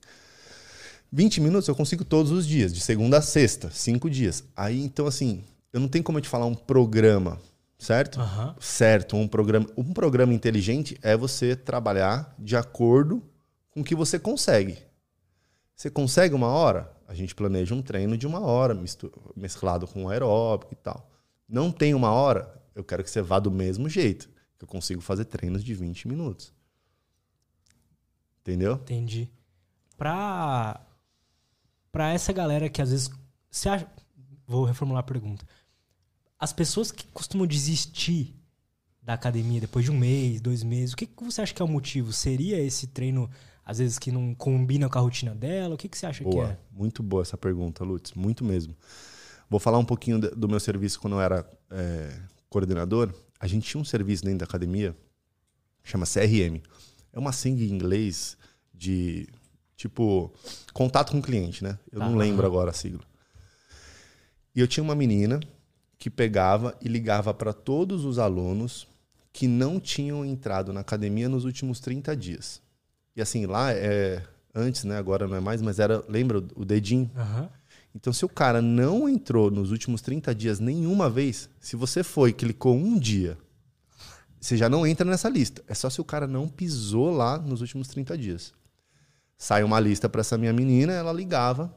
20 1.12 1.42
minutos 1.42 1.68
eu 1.68 1.76
consigo 1.76 2.06
todos 2.06 2.32
os 2.32 2.48
dias, 2.48 2.74
de 2.74 2.80
segunda 2.80 3.18
a 3.18 3.22
sexta, 3.22 3.70
cinco 3.70 4.10
dias. 4.10 4.46
Aí, 4.56 4.82
então, 4.82 5.06
assim, 5.06 5.44
eu 5.74 5.80
não 5.80 5.88
tenho 5.88 6.04
como 6.04 6.18
eu 6.18 6.22
te 6.22 6.30
falar 6.30 6.46
um 6.46 6.56
programa, 6.56 7.40
certo? 7.78 8.20
Uhum. 8.20 8.56
Certo, 8.60 9.18
um 9.18 9.28
programa. 9.28 9.68
Um 9.76 9.94
programa 9.94 10.34
inteligente 10.34 10.98
é 11.02 11.18
você 11.18 11.56
trabalhar 11.56 12.34
de 12.40 12.56
acordo 12.56 13.22
com 13.72 13.82
o 13.82 13.84
que 13.84 13.96
você 13.96 14.18
consegue. 14.18 14.78
Você 15.76 15.90
consegue 15.90 16.34
uma 16.34 16.48
hora? 16.48 16.92
A 17.08 17.14
gente 17.14 17.36
planeja 17.36 17.76
um 17.76 17.82
treino 17.82 18.18
de 18.18 18.26
uma 18.26 18.40
hora, 18.40 18.80
mesclado 19.36 19.88
com 19.88 20.08
aeróbico 20.08 20.74
e 20.74 20.78
tal. 20.78 21.10
Não 21.48 21.72
tem 21.72 21.94
uma 21.94 22.12
hora? 22.12 22.62
Eu 22.74 22.86
quero 22.86 23.04
que 23.04 23.10
você 23.10 23.22
vá 23.22 23.38
do 23.38 23.52
mesmo 23.52 23.90
jeito. 23.90 24.30
Que 24.58 24.64
eu 24.64 24.68
consigo 24.68 25.02
fazer 25.02 25.26
treinos 25.26 25.62
de 25.62 25.74
20 25.74 26.08
minutos. 26.08 26.54
Entendeu? 28.40 28.76
Entendi. 28.76 29.30
Pra 29.98 30.80
para 31.92 32.12
essa 32.14 32.32
galera 32.32 32.70
que 32.70 32.82
às 32.82 32.92
vezes. 32.92 33.10
Você 33.50 33.68
acha, 33.68 33.88
vou 34.48 34.64
reformular 34.64 35.02
a 35.02 35.04
pergunta. 35.04 35.46
As 36.40 36.54
pessoas 36.54 36.92
que 36.92 37.06
costumam 37.08 37.46
desistir 37.46 38.34
da 39.02 39.14
academia 39.14 39.60
depois 39.60 39.84
de 39.84 39.92
um 39.92 39.98
mês, 39.98 40.40
dois 40.40 40.64
meses, 40.64 40.94
o 40.94 40.98
que, 40.98 41.06
que 41.06 41.24
você 41.24 41.42
acha 41.42 41.54
que 41.54 41.62
é 41.62 41.66
o 41.66 41.68
motivo? 41.68 42.14
Seria 42.14 42.60
esse 42.60 42.88
treino, 42.88 43.30
às 43.66 43.80
vezes, 43.80 44.00
que 44.00 44.12
não 44.12 44.34
combina 44.36 44.88
com 44.88 44.98
a 44.98 45.02
rotina 45.02 45.36
dela? 45.36 45.76
O 45.76 45.78
que, 45.78 45.90
que 45.90 45.98
você 45.98 46.06
acha 46.06 46.24
boa, 46.24 46.46
que 46.48 46.52
é? 46.54 46.58
Muito 46.72 47.04
boa 47.04 47.22
essa 47.22 47.38
pergunta, 47.38 47.84
Lutz. 47.84 48.14
Muito 48.14 48.44
mesmo. 48.44 48.76
Vou 49.50 49.60
falar 49.60 49.80
um 49.80 49.86
pouquinho 49.86 50.20
do 50.20 50.48
meu 50.48 50.60
serviço 50.60 51.00
quando 51.00 51.14
eu 51.14 51.22
era 51.22 51.46
é, 51.70 52.18
coordenador. 52.50 53.14
A 53.40 53.48
gente 53.48 53.68
tinha 53.68 53.82
um 53.82 53.86
serviço 53.86 54.24
dentro 54.24 54.40
da 54.40 54.46
academia, 54.46 54.96
chama 55.84 56.06
CRM. 56.06 56.62
É 57.12 57.20
uma 57.20 57.34
sigla 57.34 57.66
em 57.66 57.70
inglês 57.70 58.38
de 58.74 59.28
Tipo, 59.82 60.32
contato 60.74 61.12
com 61.12 61.18
o 61.18 61.22
cliente, 61.24 61.64
né? 61.64 61.76
Eu 61.92 61.98
tá. 61.98 62.08
não 62.08 62.16
lembro 62.16 62.46
agora 62.46 62.70
a 62.70 62.74
sigla. 62.74 63.02
E 64.56 64.60
eu 64.60 64.68
tinha 64.68 64.84
uma 64.84 64.94
menina 64.94 65.40
que 65.98 66.08
pegava 66.08 66.78
e 66.80 66.88
ligava 66.88 67.34
para 67.34 67.52
todos 67.52 68.06
os 68.06 68.20
alunos 68.20 68.88
que 69.34 69.48
não 69.48 69.80
tinham 69.80 70.24
entrado 70.24 70.72
na 70.72 70.82
academia 70.82 71.28
nos 71.28 71.46
últimos 71.46 71.80
30 71.80 72.16
dias. 72.16 72.62
E 73.16 73.24
assim, 73.24 73.48
lá 73.48 73.74
é. 73.74 74.22
Antes, 74.54 74.84
né? 74.84 75.00
Agora 75.00 75.28
não 75.28 75.36
é 75.36 75.40
mais, 75.40 75.64
mas 75.64 75.80
era. 75.80 76.04
Lembra 76.08 76.38
o 76.56 76.64
dedinho? 76.64 77.10
Uhum. 77.16 77.50
Então, 77.96 78.14
se 78.14 78.24
o 78.24 78.30
cara 78.30 78.62
não 78.62 79.10
entrou 79.10 79.50
nos 79.50 79.72
últimos 79.72 80.00
30 80.04 80.36
dias 80.36 80.60
nenhuma 80.60 81.10
vez, 81.10 81.50
se 81.60 81.76
você 81.76 82.04
foi 82.04 82.30
e 82.30 82.34
clicou 82.34 82.76
um 82.76 83.00
dia, 83.00 83.36
você 84.40 84.56
já 84.56 84.70
não 84.70 84.86
entra 84.86 85.10
nessa 85.10 85.28
lista. 85.28 85.64
É 85.68 85.74
só 85.74 85.90
se 85.90 86.00
o 86.00 86.06
cara 86.06 86.28
não 86.28 86.48
pisou 86.48 87.10
lá 87.10 87.40
nos 87.40 87.62
últimos 87.62 87.88
30 87.88 88.16
dias. 88.16 88.54
Sai 89.42 89.64
uma 89.64 89.80
lista 89.80 90.08
para 90.08 90.22
essa 90.22 90.38
minha 90.38 90.54
menina, 90.54 90.94
ela 90.94 91.12
ligava. 91.12 91.76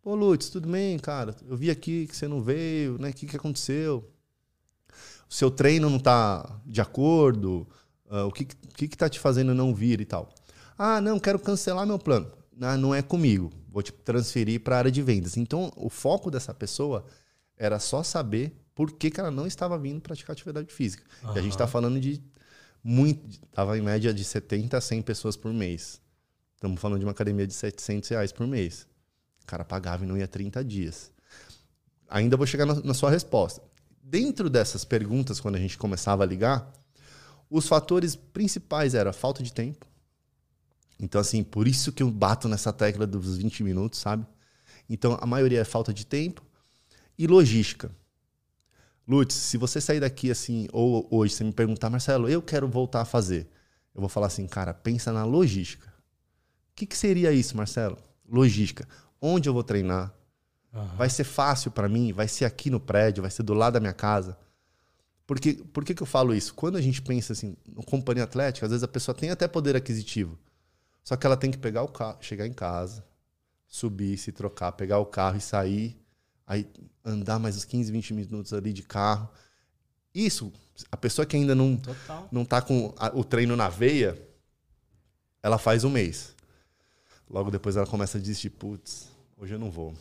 Pô, 0.00 0.14
Lutz, 0.14 0.48
tudo 0.48 0.68
bem, 0.68 0.96
cara? 0.96 1.34
Eu 1.44 1.56
vi 1.56 1.68
aqui 1.68 2.06
que 2.06 2.16
você 2.16 2.28
não 2.28 2.40
veio, 2.40 2.96
né? 3.00 3.10
O 3.10 3.12
que, 3.12 3.26
que 3.26 3.36
aconteceu? 3.36 4.08
O 5.28 5.34
seu 5.34 5.50
treino 5.50 5.90
não 5.90 5.98
tá 5.98 6.60
de 6.64 6.80
acordo? 6.80 7.66
Uh, 8.06 8.28
o 8.28 8.30
que, 8.30 8.44
que 8.44 8.86
que 8.86 8.96
tá 8.96 9.08
te 9.08 9.18
fazendo 9.18 9.52
não 9.52 9.74
vir 9.74 10.00
e 10.00 10.04
tal? 10.04 10.32
Ah, 10.78 11.00
não, 11.00 11.18
quero 11.18 11.40
cancelar 11.40 11.84
meu 11.84 11.98
plano. 11.98 12.30
Ah, 12.60 12.76
não 12.76 12.94
é 12.94 13.02
comigo. 13.02 13.50
Vou 13.72 13.82
te 13.82 13.90
transferir 13.90 14.60
para 14.60 14.76
a 14.76 14.78
área 14.78 14.92
de 14.92 15.02
vendas. 15.02 15.36
Então, 15.36 15.72
o 15.74 15.90
foco 15.90 16.30
dessa 16.30 16.54
pessoa 16.54 17.04
era 17.58 17.80
só 17.80 18.04
saber 18.04 18.56
por 18.72 18.92
que, 18.92 19.10
que 19.10 19.18
ela 19.18 19.32
não 19.32 19.48
estava 19.48 19.76
vindo 19.76 20.00
praticar 20.00 20.34
atividade 20.34 20.72
física. 20.72 21.02
Uhum. 21.24 21.34
E 21.34 21.38
a 21.40 21.42
gente 21.42 21.54
está 21.54 21.66
falando 21.66 21.98
de 21.98 22.22
muito. 22.84 23.28
Estava 23.46 23.76
em 23.76 23.82
média 23.82 24.14
de 24.14 24.22
70 24.22 24.78
a 24.78 24.80
100 24.80 25.02
pessoas 25.02 25.36
por 25.36 25.52
mês. 25.52 26.03
Estamos 26.54 26.80
falando 26.80 27.00
de 27.00 27.04
uma 27.04 27.12
academia 27.12 27.46
de 27.46 27.54
700 27.54 28.08
reais 28.10 28.32
por 28.32 28.46
mês. 28.46 28.86
O 29.42 29.46
cara 29.46 29.64
pagava 29.64 30.04
e 30.04 30.06
não 30.06 30.16
ia 30.16 30.26
30 30.26 30.64
dias. 30.64 31.12
Ainda 32.08 32.36
vou 32.36 32.46
chegar 32.46 32.66
na, 32.66 32.74
na 32.76 32.94
sua 32.94 33.10
resposta. 33.10 33.62
Dentro 34.02 34.48
dessas 34.48 34.84
perguntas, 34.84 35.40
quando 35.40 35.56
a 35.56 35.58
gente 35.58 35.76
começava 35.78 36.22
a 36.22 36.26
ligar, 36.26 36.72
os 37.50 37.66
fatores 37.66 38.16
principais 38.16 38.94
eram 38.94 39.12
falta 39.12 39.42
de 39.42 39.52
tempo. 39.52 39.86
Então, 40.98 41.20
assim, 41.20 41.42
por 41.42 41.66
isso 41.66 41.92
que 41.92 42.02
eu 42.02 42.10
bato 42.10 42.48
nessa 42.48 42.72
tecla 42.72 43.06
dos 43.06 43.36
20 43.36 43.62
minutos, 43.62 43.98
sabe? 43.98 44.26
Então, 44.88 45.18
a 45.20 45.26
maioria 45.26 45.60
é 45.60 45.64
falta 45.64 45.92
de 45.92 46.06
tempo 46.06 46.42
e 47.18 47.26
logística. 47.26 47.90
Lutz, 49.06 49.34
se 49.34 49.58
você 49.58 49.80
sair 49.80 50.00
daqui 50.00 50.30
assim, 50.30 50.66
ou 50.72 51.06
hoje 51.10 51.34
você 51.34 51.44
me 51.44 51.52
perguntar, 51.52 51.90
Marcelo, 51.90 52.28
eu 52.28 52.40
quero 52.40 52.66
voltar 52.66 53.02
a 53.02 53.04
fazer, 53.04 53.48
eu 53.94 54.00
vou 54.00 54.08
falar 54.08 54.28
assim, 54.28 54.46
cara, 54.46 54.72
pensa 54.72 55.12
na 55.12 55.24
logística. 55.24 55.92
O 56.74 56.76
que, 56.76 56.86
que 56.86 56.96
seria 56.96 57.30
isso, 57.30 57.56
Marcelo? 57.56 57.96
Logística. 58.28 58.88
Onde 59.20 59.48
eu 59.48 59.54
vou 59.54 59.62
treinar? 59.62 60.12
Uhum. 60.72 60.96
Vai 60.96 61.08
ser 61.08 61.22
fácil 61.22 61.70
para 61.70 61.88
mim? 61.88 62.12
Vai 62.12 62.26
ser 62.26 62.44
aqui 62.44 62.68
no 62.68 62.80
prédio? 62.80 63.22
Vai 63.22 63.30
ser 63.30 63.44
do 63.44 63.54
lado 63.54 63.74
da 63.74 63.80
minha 63.80 63.92
casa? 63.92 64.36
Porque, 65.24 65.54
por 65.72 65.84
que, 65.84 65.94
que 65.94 66.02
eu 66.02 66.06
falo 66.06 66.34
isso? 66.34 66.52
Quando 66.52 66.76
a 66.76 66.80
gente 66.80 67.00
pensa 67.00 67.32
assim, 67.32 67.56
no 67.64 67.84
companhia 67.84 68.24
atlética, 68.24 68.66
às 68.66 68.72
vezes 68.72 68.82
a 68.82 68.88
pessoa 68.88 69.14
tem 69.14 69.30
até 69.30 69.46
poder 69.46 69.76
aquisitivo. 69.76 70.36
Só 71.04 71.14
que 71.14 71.24
ela 71.24 71.36
tem 71.36 71.50
que 71.50 71.58
pegar 71.58 71.82
o 71.82 71.88
carro, 71.88 72.18
chegar 72.20 72.44
em 72.46 72.52
casa, 72.52 73.04
subir, 73.68 74.18
se 74.18 74.32
trocar, 74.32 74.72
pegar 74.72 74.98
o 74.98 75.06
carro 75.06 75.36
e 75.36 75.40
sair, 75.40 75.96
aí 76.44 76.68
andar 77.04 77.38
mais 77.38 77.56
uns 77.56 77.64
15, 77.64 77.92
20 77.92 78.14
minutos 78.14 78.52
ali 78.52 78.72
de 78.72 78.82
carro. 78.82 79.28
Isso, 80.12 80.52
a 80.90 80.96
pessoa 80.96 81.24
que 81.24 81.36
ainda 81.36 81.54
não, 81.54 81.80
não 82.32 82.44
tá 82.44 82.60
com 82.60 82.92
a, 82.98 83.16
o 83.16 83.22
treino 83.22 83.54
na 83.54 83.68
veia, 83.68 84.20
ela 85.40 85.56
faz 85.56 85.84
um 85.84 85.90
mês. 85.90 86.34
Logo 87.34 87.50
depois 87.50 87.76
ela 87.76 87.84
começa 87.84 88.16
a 88.16 88.20
desistir, 88.20 88.48
putz, 88.48 89.10
hoje 89.36 89.52
eu 89.52 89.58
não 89.58 89.68
vou. 89.68 89.92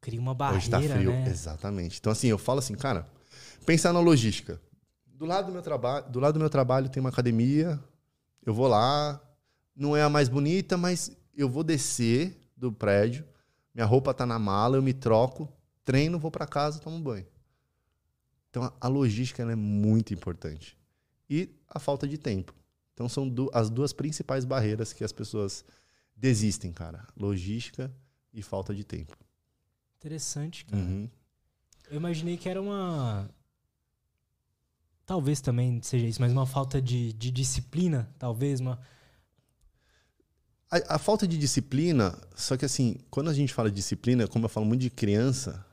Cria 0.00 0.18
uma 0.18 0.32
barreira, 0.32 0.62
Hoje 0.62 0.70
tá 0.70 0.80
frio, 0.80 1.10
né? 1.10 1.28
exatamente. 1.28 1.98
Então 2.00 2.10
assim, 2.10 2.28
eu 2.28 2.38
falo 2.38 2.60
assim, 2.60 2.74
cara, 2.74 3.06
pensar 3.66 3.92
na 3.92 4.00
logística. 4.00 4.58
Do 5.06 5.26
lado 5.26 5.48
do 5.48 5.52
meu 5.52 5.60
trabalho, 5.60 6.10
do 6.10 6.18
lado 6.18 6.32
do 6.32 6.40
meu 6.40 6.48
trabalho 6.48 6.88
tem 6.88 7.02
uma 7.02 7.10
academia, 7.10 7.78
eu 8.46 8.54
vou 8.54 8.66
lá, 8.66 9.20
não 9.76 9.94
é 9.94 10.02
a 10.02 10.08
mais 10.08 10.30
bonita, 10.30 10.78
mas 10.78 11.14
eu 11.36 11.50
vou 11.50 11.62
descer 11.62 12.34
do 12.56 12.72
prédio, 12.72 13.26
minha 13.74 13.84
roupa 13.84 14.14
tá 14.14 14.24
na 14.24 14.38
mala, 14.38 14.78
eu 14.78 14.82
me 14.82 14.94
troco, 14.94 15.46
treino, 15.84 16.18
vou 16.18 16.30
para 16.30 16.46
casa, 16.46 16.80
tomo 16.80 16.98
banho. 16.98 17.26
Então 18.48 18.72
a 18.80 18.88
logística 18.88 19.42
é 19.42 19.54
muito 19.54 20.14
importante. 20.14 20.78
E 21.28 21.50
a 21.68 21.78
falta 21.78 22.08
de 22.08 22.16
tempo. 22.16 22.54
Então 22.94 23.06
são 23.06 23.30
as 23.52 23.68
duas 23.68 23.92
principais 23.92 24.46
barreiras 24.46 24.94
que 24.94 25.04
as 25.04 25.12
pessoas 25.12 25.62
desistem, 26.16 26.72
cara. 26.72 27.06
Logística 27.16 27.92
e 28.32 28.42
falta 28.42 28.74
de 28.74 28.84
tempo. 28.84 29.16
Interessante, 29.98 30.64
cara. 30.64 30.82
Uhum. 30.82 31.08
Eu 31.90 31.96
imaginei 31.96 32.36
que 32.36 32.48
era 32.48 32.60
uma. 32.60 33.28
Talvez 35.06 35.40
também 35.40 35.82
seja 35.82 36.06
isso, 36.06 36.20
mas 36.20 36.32
uma 36.32 36.46
falta 36.46 36.80
de, 36.80 37.12
de 37.12 37.30
disciplina, 37.30 38.10
talvez, 38.18 38.60
uma. 38.60 38.80
A, 40.70 40.96
a, 40.96 40.98
falta 40.98 41.28
de 41.28 41.38
disciplina, 41.38 42.18
só 42.34 42.56
que 42.56 42.64
assim, 42.64 42.96
quando 43.10 43.28
a 43.28 43.34
gente 43.34 43.52
fala 43.52 43.70
de 43.70 43.76
disciplina, 43.76 44.26
como 44.26 44.46
eu 44.46 44.48
falo 44.48 44.66
muito 44.66 44.80
de 44.80 44.90
criança, 44.90 45.64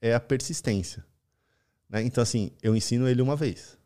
é 0.00 0.14
a 0.14 0.20
persistência. 0.20 1.04
Né? 1.88 2.02
Então, 2.02 2.22
assim, 2.22 2.50
eu 2.62 2.74
ensino 2.74 3.06
ele 3.06 3.22
uma 3.22 3.36
vez. 3.36 3.78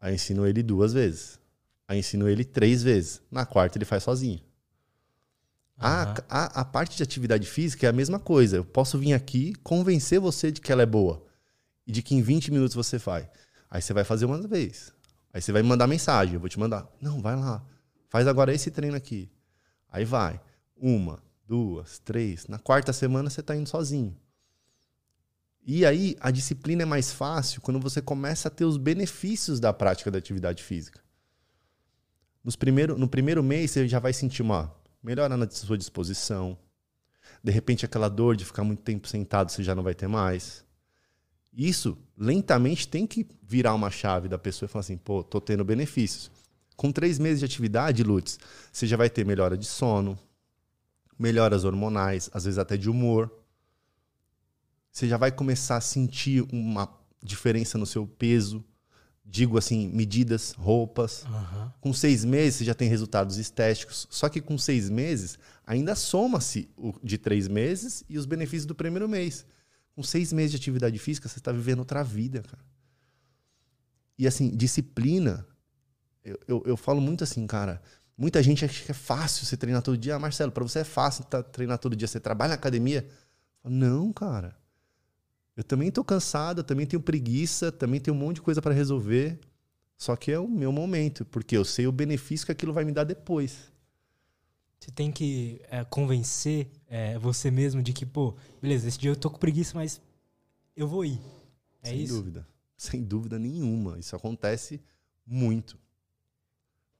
Aí 0.00 0.14
ensino 0.14 0.46
ele 0.46 0.62
duas 0.62 0.92
vezes. 0.92 1.38
Aí 1.86 2.00
ensino 2.00 2.28
ele 2.28 2.44
três 2.44 2.82
vezes. 2.82 3.22
Na 3.30 3.46
quarta 3.46 3.78
ele 3.78 3.84
faz 3.84 4.02
sozinho. 4.02 4.40
A, 5.78 6.14
a, 6.28 6.60
a 6.60 6.64
parte 6.64 6.96
de 6.96 7.02
atividade 7.02 7.46
física 7.46 7.86
é 7.86 7.90
a 7.90 7.92
mesma 7.92 8.18
coisa. 8.18 8.56
Eu 8.56 8.64
posso 8.64 8.98
vir 8.98 9.12
aqui 9.14 9.52
convencer 9.62 10.20
você 10.20 10.52
de 10.52 10.60
que 10.60 10.70
ela 10.70 10.82
é 10.82 10.86
boa. 10.86 11.24
E 11.86 11.92
de 11.92 12.02
que 12.02 12.14
em 12.14 12.22
20 12.22 12.52
minutos 12.52 12.74
você 12.74 12.98
faz. 12.98 13.26
Aí 13.70 13.82
você 13.82 13.92
vai 13.92 14.04
fazer 14.04 14.24
uma 14.24 14.40
vez. 14.46 14.92
Aí 15.32 15.40
você 15.40 15.50
vai 15.50 15.62
me 15.62 15.68
mandar 15.68 15.86
mensagem. 15.86 16.34
Eu 16.34 16.40
vou 16.40 16.48
te 16.48 16.58
mandar. 16.58 16.86
Não, 17.00 17.20
vai 17.20 17.34
lá. 17.34 17.64
Faz 18.08 18.26
agora 18.26 18.54
esse 18.54 18.70
treino 18.70 18.96
aqui. 18.96 19.30
Aí 19.90 20.04
vai. 20.04 20.40
Uma, 20.76 21.22
duas, 21.46 21.98
três. 21.98 22.46
Na 22.46 22.58
quarta 22.58 22.92
semana 22.92 23.30
você 23.30 23.40
está 23.40 23.56
indo 23.56 23.68
sozinho. 23.68 24.16
E 25.64 25.86
aí 25.86 26.16
a 26.20 26.30
disciplina 26.30 26.82
é 26.82 26.86
mais 26.86 27.12
fácil 27.12 27.60
quando 27.60 27.78
você 27.78 28.02
começa 28.02 28.48
a 28.48 28.50
ter 28.50 28.64
os 28.64 28.76
benefícios 28.76 29.60
da 29.60 29.72
prática 29.72 30.10
da 30.10 30.18
atividade 30.18 30.62
física. 30.62 31.00
Nos 32.42 32.56
primeiro, 32.56 32.98
no 32.98 33.08
primeiro 33.08 33.42
mês 33.42 33.70
você 33.70 33.86
já 33.86 34.00
vai 34.00 34.12
sentir 34.12 34.42
uma 34.42 34.74
melhora 35.02 35.36
na 35.36 35.48
sua 35.50 35.76
disposição. 35.76 36.56
De 37.42 37.50
repente 37.50 37.84
aquela 37.84 38.08
dor 38.08 38.36
de 38.36 38.44
ficar 38.44 38.64
muito 38.64 38.82
tempo 38.82 39.08
sentado 39.08 39.50
você 39.50 39.62
já 39.62 39.74
não 39.74 39.82
vai 39.82 39.94
ter 39.94 40.06
mais. 40.06 40.64
Isso 41.52 41.98
lentamente 42.16 42.88
tem 42.88 43.06
que 43.06 43.26
virar 43.42 43.74
uma 43.74 43.90
chave 43.90 44.28
da 44.28 44.38
pessoa 44.38 44.66
e 44.66 44.70
falar 44.70 44.80
assim, 44.80 44.96
pô, 44.96 45.22
tô 45.22 45.40
tendo 45.40 45.64
benefícios. 45.64 46.30
Com 46.76 46.90
três 46.90 47.18
meses 47.18 47.40
de 47.40 47.44
atividade, 47.44 48.02
Lutz, 48.02 48.38
você 48.72 48.86
já 48.86 48.96
vai 48.96 49.10
ter 49.10 49.26
melhora 49.26 49.56
de 49.58 49.66
sono, 49.66 50.18
melhoras 51.18 51.64
hormonais, 51.64 52.30
às 52.32 52.44
vezes 52.44 52.58
até 52.58 52.76
de 52.76 52.88
humor 52.88 53.30
você 54.92 55.08
já 55.08 55.16
vai 55.16 55.32
começar 55.32 55.76
a 55.76 55.80
sentir 55.80 56.46
uma 56.52 56.86
diferença 57.22 57.78
no 57.78 57.86
seu 57.86 58.06
peso. 58.06 58.62
Digo 59.32 59.56
assim, 59.56 59.88
medidas, 59.88 60.52
roupas. 60.52 61.24
Uhum. 61.24 61.70
Com 61.80 61.94
seis 61.94 62.22
meses 62.22 62.56
você 62.56 62.64
já 62.66 62.74
tem 62.74 62.86
resultados 62.86 63.38
estéticos. 63.38 64.06
Só 64.10 64.28
que 64.28 64.42
com 64.42 64.58
seis 64.58 64.90
meses 64.90 65.38
ainda 65.66 65.94
soma-se 65.94 66.68
o 66.76 66.92
de 67.02 67.16
três 67.16 67.48
meses 67.48 68.04
e 68.10 68.18
os 68.18 68.26
benefícios 68.26 68.66
do 68.66 68.74
primeiro 68.74 69.08
mês. 69.08 69.46
Com 69.96 70.02
seis 70.02 70.34
meses 70.34 70.50
de 70.50 70.58
atividade 70.58 70.98
física, 70.98 71.30
você 71.30 71.38
está 71.38 71.50
vivendo 71.50 71.78
outra 71.78 72.04
vida, 72.04 72.42
cara. 72.42 72.62
E 74.18 74.26
assim, 74.26 74.54
disciplina. 74.54 75.46
Eu, 76.22 76.38
eu, 76.46 76.62
eu, 76.66 76.76
falo 76.76 77.00
muito 77.00 77.24
assim, 77.24 77.46
cara. 77.46 77.80
Muita 78.14 78.42
gente 78.42 78.66
acha 78.66 78.84
que 78.84 78.90
é 78.90 78.94
fácil 78.94 79.46
você 79.46 79.56
treinar 79.56 79.80
todo 79.80 79.96
dia. 79.96 80.14
Ah, 80.14 80.18
Marcelo, 80.18 80.52
para 80.52 80.62
você 80.62 80.80
é 80.80 80.84
fácil 80.84 81.24
tá, 81.24 81.42
treinar 81.42 81.78
todo 81.78 81.96
dia. 81.96 82.06
Você 82.06 82.20
trabalha 82.20 82.50
na 82.50 82.56
academia? 82.56 83.08
Não, 83.64 84.12
cara. 84.12 84.54
Eu 85.56 85.62
também 85.62 85.88
estou 85.88 86.02
cansado, 86.02 86.62
também 86.62 86.86
tenho 86.86 87.02
preguiça, 87.02 87.70
também 87.70 88.00
tenho 88.00 88.16
um 88.16 88.20
monte 88.20 88.36
de 88.36 88.42
coisa 88.42 88.62
para 88.62 88.72
resolver. 88.72 89.38
Só 89.96 90.16
que 90.16 90.32
é 90.32 90.38
o 90.38 90.48
meu 90.48 90.72
momento, 90.72 91.24
porque 91.24 91.56
eu 91.56 91.64
sei 91.64 91.86
o 91.86 91.92
benefício 91.92 92.46
que 92.46 92.52
aquilo 92.52 92.72
vai 92.72 92.84
me 92.84 92.92
dar 92.92 93.04
depois. 93.04 93.70
Você 94.80 94.90
tem 94.90 95.12
que 95.12 95.60
é, 95.70 95.84
convencer 95.84 96.68
é, 96.88 97.16
você 97.18 97.50
mesmo 97.50 97.82
de 97.82 97.92
que, 97.92 98.04
pô, 98.04 98.34
beleza, 98.60 98.88
esse 98.88 98.98
dia 98.98 99.10
eu 99.10 99.16
tô 99.16 99.30
com 99.30 99.38
preguiça, 99.38 99.72
mas 99.76 100.00
eu 100.74 100.88
vou 100.88 101.04
ir. 101.04 101.20
É 101.82 101.90
Sem 101.90 102.02
isso? 102.02 102.16
dúvida. 102.16 102.46
Sem 102.76 103.04
dúvida 103.04 103.38
nenhuma. 103.38 103.96
Isso 103.98 104.16
acontece 104.16 104.80
muito. 105.24 105.78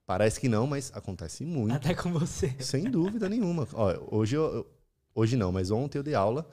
Parece 0.06 0.38
que 0.38 0.48
não, 0.48 0.66
mas 0.66 0.92
acontece 0.94 1.44
muito. 1.44 1.74
Até 1.74 1.94
com 1.94 2.12
você. 2.12 2.54
Sem 2.60 2.84
dúvida 2.84 3.28
nenhuma. 3.28 3.66
Ó, 3.72 4.16
hoje, 4.16 4.36
eu, 4.36 4.64
hoje 5.12 5.36
não, 5.36 5.50
mas 5.50 5.72
ontem 5.72 5.98
eu 5.98 6.02
dei 6.04 6.14
aula 6.14 6.48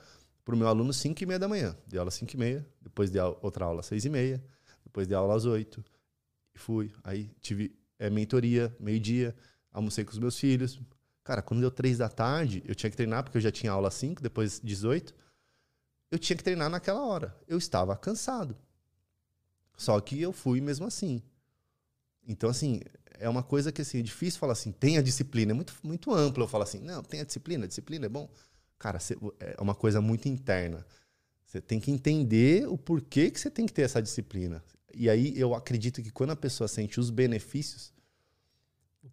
para 0.49 0.55
o 0.55 0.57
meu 0.57 0.67
aluno 0.67 0.91
5 0.91 1.21
e 1.21 1.25
meia 1.27 1.37
da 1.37 1.47
manhã. 1.47 1.77
Dei 1.85 1.99
aula 1.99 2.09
5 2.09 2.33
e 2.33 2.37
meia, 2.37 2.67
depois 2.81 3.11
dei 3.11 3.21
outra 3.21 3.65
aula 3.65 3.83
6 3.83 4.05
e 4.05 4.09
meia, 4.09 4.43
depois 4.83 5.05
dei 5.05 5.15
aula 5.15 5.35
às 5.35 5.45
8. 5.45 5.85
E 6.55 6.57
fui. 6.57 6.91
Aí 7.03 7.29
tive 7.39 7.77
é, 7.99 8.09
mentoria, 8.09 8.75
meio-dia, 8.79 9.35
almocei 9.71 10.03
com 10.03 10.11
os 10.11 10.17
meus 10.17 10.39
filhos. 10.39 10.81
Cara, 11.23 11.43
quando 11.43 11.59
deu 11.59 11.69
3 11.69 11.99
da 11.99 12.09
tarde, 12.09 12.63
eu 12.65 12.73
tinha 12.73 12.89
que 12.89 12.97
treinar, 12.97 13.23
porque 13.23 13.37
eu 13.37 13.41
já 13.41 13.51
tinha 13.51 13.71
aula 13.71 13.89
às 13.89 13.93
5, 13.93 14.23
depois 14.23 14.59
18. 14.59 15.13
Eu 16.09 16.17
tinha 16.17 16.35
que 16.35 16.43
treinar 16.43 16.67
naquela 16.67 17.05
hora. 17.05 17.37
Eu 17.47 17.59
estava 17.59 17.95
cansado. 17.95 18.57
Só 19.77 19.99
que 20.01 20.19
eu 20.19 20.33
fui 20.33 20.59
mesmo 20.61 20.87
assim. 20.87 21.21
Então, 22.27 22.49
assim, 22.49 22.81
é 23.19 23.29
uma 23.29 23.43
coisa 23.43 23.71
que 23.71 23.83
assim, 23.83 23.99
é 23.99 24.01
difícil 24.01 24.39
falar 24.39 24.53
assim, 24.53 24.71
tem 24.71 24.97
a 24.97 25.03
disciplina. 25.03 25.51
É 25.51 25.53
muito, 25.53 25.75
muito 25.83 26.11
amplo 26.11 26.43
eu 26.43 26.47
falar 26.47 26.63
assim, 26.63 26.79
não, 26.79 27.03
tem 27.03 27.19
a 27.19 27.23
disciplina, 27.23 27.67
disciplina 27.67 28.07
é 28.07 28.09
bom. 28.09 28.27
Cara, 28.79 28.97
é 29.39 29.61
uma 29.61 29.75
coisa 29.75 29.99
muito 29.99 30.29
interna. 30.29 30.85
Você 31.45 31.59
tem 31.59 31.79
que 31.79 31.91
entender 31.91 32.65
o 32.67 32.77
porquê 32.77 33.29
que 33.29 33.39
você 33.39 33.51
tem 33.51 33.65
que 33.65 33.73
ter 33.73 33.81
essa 33.81 34.01
disciplina. 34.01 34.63
E 34.93 35.09
aí 35.09 35.37
eu 35.37 35.53
acredito 35.53 36.01
que 36.01 36.09
quando 36.09 36.31
a 36.31 36.35
pessoa 36.35 36.67
sente 36.67 36.99
os 36.99 37.09
benefícios. 37.09 37.93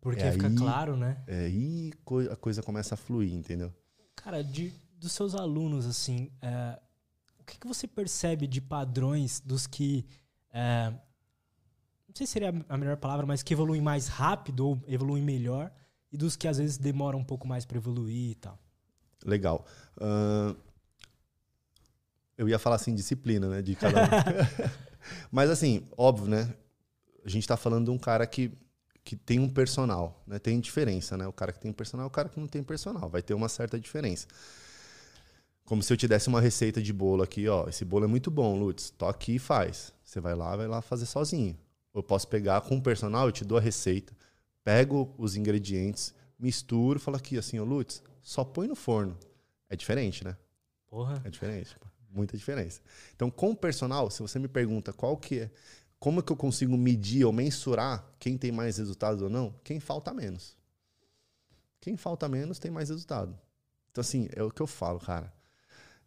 Porque 0.00 0.22
é 0.22 0.32
fica 0.32 0.46
aí, 0.46 0.54
claro, 0.54 0.96
né? 0.96 1.22
É 1.26 1.46
aí 1.46 1.92
a 2.30 2.36
coisa 2.36 2.62
começa 2.62 2.94
a 2.94 2.96
fluir, 2.96 3.32
entendeu? 3.32 3.74
Cara, 4.14 4.42
de, 4.42 4.72
dos 4.98 5.12
seus 5.12 5.34
alunos, 5.34 5.84
assim, 5.84 6.30
é, 6.40 6.78
o 7.40 7.44
que, 7.44 7.58
que 7.58 7.66
você 7.66 7.88
percebe 7.88 8.46
de 8.46 8.60
padrões 8.60 9.40
dos 9.40 9.66
que. 9.66 10.06
É, 10.52 10.90
não 10.90 12.14
sei 12.14 12.26
se 12.26 12.34
seria 12.34 12.54
a 12.68 12.76
melhor 12.76 12.96
palavra, 12.98 13.26
mas 13.26 13.42
que 13.42 13.52
evoluem 13.52 13.80
mais 13.80 14.06
rápido 14.06 14.60
ou 14.60 14.84
evoluem 14.86 15.22
melhor, 15.22 15.72
e 16.12 16.16
dos 16.16 16.36
que 16.36 16.46
às 16.46 16.58
vezes 16.58 16.78
demoram 16.78 17.18
um 17.18 17.24
pouco 17.24 17.48
mais 17.48 17.64
para 17.64 17.76
evoluir 17.76 18.30
e 18.30 18.34
tal? 18.36 18.58
Legal. 19.24 19.64
Uh, 19.96 20.56
eu 22.36 22.48
ia 22.48 22.58
falar 22.58 22.76
assim, 22.76 22.94
disciplina, 22.94 23.48
né? 23.48 23.62
De 23.62 23.74
cada 23.74 24.02
um. 24.02 24.06
Mas 25.30 25.50
assim, 25.50 25.86
óbvio, 25.96 26.28
né? 26.28 26.54
A 27.24 27.28
gente 27.28 27.42
está 27.42 27.56
falando 27.56 27.86
de 27.86 27.90
um 27.90 27.98
cara 27.98 28.26
que, 28.26 28.52
que 29.02 29.16
tem 29.16 29.38
um 29.38 29.48
personal, 29.48 30.22
né? 30.26 30.38
Tem 30.38 30.60
diferença, 30.60 31.16
né? 31.16 31.26
O 31.26 31.32
cara 31.32 31.52
que 31.52 31.58
tem 31.58 31.72
personal 31.72 32.06
e 32.06 32.08
o 32.08 32.10
cara 32.10 32.28
que 32.28 32.38
não 32.38 32.46
tem 32.46 32.62
personal. 32.62 33.08
Vai 33.08 33.22
ter 33.22 33.34
uma 33.34 33.48
certa 33.48 33.80
diferença. 33.80 34.26
Como 35.64 35.82
se 35.82 35.92
eu 35.92 35.96
te 35.96 36.06
desse 36.06 36.28
uma 36.28 36.40
receita 36.40 36.80
de 36.80 36.92
bolo 36.92 37.22
aqui, 37.22 37.48
ó. 37.48 37.68
Esse 37.68 37.84
bolo 37.84 38.04
é 38.04 38.08
muito 38.08 38.30
bom, 38.30 38.56
Lutz. 38.56 38.90
Tô 38.90 39.06
aqui 39.06 39.36
e 39.36 39.38
faz. 39.38 39.92
Você 40.04 40.20
vai 40.20 40.34
lá, 40.34 40.54
vai 40.54 40.68
lá 40.68 40.80
fazer 40.80 41.06
sozinho. 41.06 41.58
Eu 41.92 42.02
posso 42.02 42.28
pegar 42.28 42.60
com 42.60 42.76
o 42.76 42.82
personal, 42.82 43.26
eu 43.26 43.32
te 43.32 43.44
dou 43.44 43.56
a 43.56 43.60
receita, 43.60 44.14
pego 44.62 45.12
os 45.16 45.34
ingredientes, 45.34 46.14
misturo, 46.38 47.00
falo 47.00 47.16
aqui 47.16 47.38
assim, 47.38 47.58
ó, 47.58 47.64
Lutz, 47.64 48.02
só 48.22 48.44
põe 48.44 48.66
no 48.66 48.76
forno. 48.76 49.18
É 49.68 49.76
diferente, 49.76 50.24
né? 50.24 50.36
Porra. 50.86 51.20
É 51.24 51.30
diferente. 51.30 51.76
Muita 52.10 52.36
diferença. 52.36 52.80
Então, 53.14 53.30
com 53.30 53.50
o 53.50 53.56
personal, 53.56 54.10
se 54.10 54.22
você 54.22 54.38
me 54.38 54.48
pergunta 54.48 54.92
qual 54.92 55.16
que 55.16 55.40
é, 55.40 55.50
como 55.98 56.20
é 56.20 56.22
que 56.22 56.32
eu 56.32 56.36
consigo 56.36 56.76
medir 56.76 57.24
ou 57.24 57.32
mensurar 57.32 58.06
quem 58.18 58.38
tem 58.38 58.52
mais 58.52 58.78
resultados 58.78 59.22
ou 59.22 59.28
não, 59.28 59.54
quem 59.64 59.80
falta 59.80 60.14
menos. 60.14 60.56
Quem 61.80 61.96
falta 61.96 62.28
menos 62.28 62.58
tem 62.58 62.70
mais 62.70 62.88
resultado. 62.88 63.38
Então, 63.90 64.00
assim, 64.00 64.28
é 64.32 64.42
o 64.42 64.50
que 64.50 64.60
eu 64.60 64.66
falo, 64.66 64.98
cara. 65.00 65.32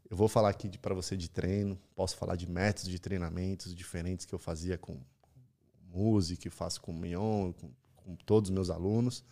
Eu 0.10 0.18
vou 0.18 0.28
falar 0.28 0.50
aqui 0.50 0.76
para 0.78 0.96
você 0.96 1.16
de 1.16 1.30
treino, 1.30 1.80
posso 1.96 2.18
falar 2.18 2.36
de 2.36 2.50
métodos 2.50 2.90
de 2.90 3.00
treinamentos 3.00 3.76
diferentes 3.76 4.26
que 4.26 4.34
eu 4.34 4.40
fazia 4.40 4.78
com 4.78 5.00
música, 5.84 6.50
faço 6.50 6.82
com 6.82 6.92
o 6.92 6.96
Mion, 6.96 7.54
com, 7.54 7.72
com 7.96 8.16
todos 8.16 8.50
os 8.50 8.54
meus 8.54 8.70
alunos. 8.70 9.24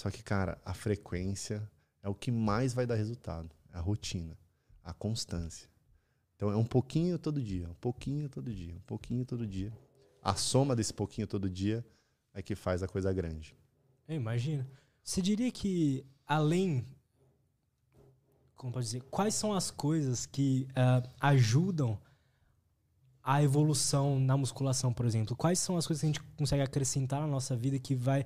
Só 0.00 0.10
que, 0.10 0.22
cara, 0.22 0.58
a 0.64 0.72
frequência 0.72 1.70
é 2.02 2.08
o 2.08 2.14
que 2.14 2.30
mais 2.30 2.72
vai 2.72 2.86
dar 2.86 2.94
resultado. 2.94 3.50
É 3.70 3.76
a 3.76 3.82
rotina, 3.82 4.34
a 4.82 4.94
constância. 4.94 5.68
Então 6.34 6.50
é 6.50 6.56
um 6.56 6.64
pouquinho 6.64 7.18
todo 7.18 7.38
dia, 7.38 7.68
um 7.68 7.74
pouquinho 7.74 8.26
todo 8.26 8.50
dia, 8.50 8.74
um 8.74 8.86
pouquinho 8.86 9.26
todo 9.26 9.46
dia. 9.46 9.70
A 10.22 10.34
soma 10.34 10.74
desse 10.74 10.94
pouquinho 10.94 11.26
todo 11.26 11.50
dia 11.50 11.84
é 12.32 12.40
que 12.40 12.54
faz 12.54 12.82
a 12.82 12.88
coisa 12.88 13.12
grande. 13.12 13.54
Eu 14.08 14.16
imagino. 14.16 14.66
Você 15.04 15.20
diria 15.20 15.52
que 15.52 16.02
além 16.26 16.82
como 18.56 18.72
pode 18.72 18.86
dizer, 18.86 19.02
quais 19.10 19.34
são 19.34 19.52
as 19.52 19.70
coisas 19.70 20.24
que 20.24 20.66
uh, 20.70 21.06
ajudam 21.20 22.00
a 23.22 23.42
evolução 23.42 24.18
na 24.18 24.34
musculação, 24.34 24.94
por 24.94 25.04
exemplo? 25.04 25.36
Quais 25.36 25.58
são 25.58 25.76
as 25.76 25.86
coisas 25.86 26.00
que 26.00 26.06
a 26.06 26.08
gente 26.08 26.22
consegue 26.38 26.62
acrescentar 26.62 27.20
na 27.20 27.26
nossa 27.26 27.54
vida 27.54 27.78
que 27.78 27.94
vai 27.94 28.24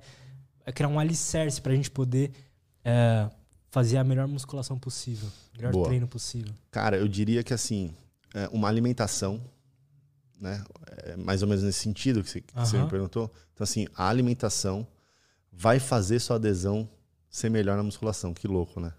criar 0.71 0.87
um 0.89 0.99
alicerce 0.99 1.61
para 1.61 1.71
a 1.73 1.75
gente 1.75 1.91
poder 1.91 2.31
uh, 2.85 3.31
fazer 3.69 3.97
a 3.97 4.03
melhor 4.03 4.27
musculação 4.27 4.77
possível, 4.79 5.29
melhor 5.55 5.71
Boa. 5.71 5.85
treino 5.87 6.07
possível? 6.07 6.53
Cara, 6.71 6.97
eu 6.97 7.07
diria 7.07 7.43
que 7.43 7.53
assim, 7.53 7.93
é, 8.33 8.47
uma 8.51 8.67
alimentação 8.67 9.41
né? 10.39 10.63
É 11.03 11.15
mais 11.15 11.41
ou 11.41 11.47
menos 11.47 11.63
nesse 11.63 11.79
sentido 11.79 12.21
que 12.21 12.29
você, 12.29 12.41
que 12.41 12.53
você 12.53 12.77
me 12.77 12.89
perguntou. 12.89 13.31
Então, 13.53 13.63
assim, 13.63 13.87
a 13.95 14.09
alimentação 14.09 14.85
vai 15.51 15.79
fazer 15.79 16.19
sua 16.19 16.35
adesão 16.35 16.89
ser 17.29 17.49
melhor 17.49 17.77
na 17.77 17.83
musculação. 17.83 18.33
Que 18.33 18.47
louco, 18.47 18.79
né? 18.79 18.93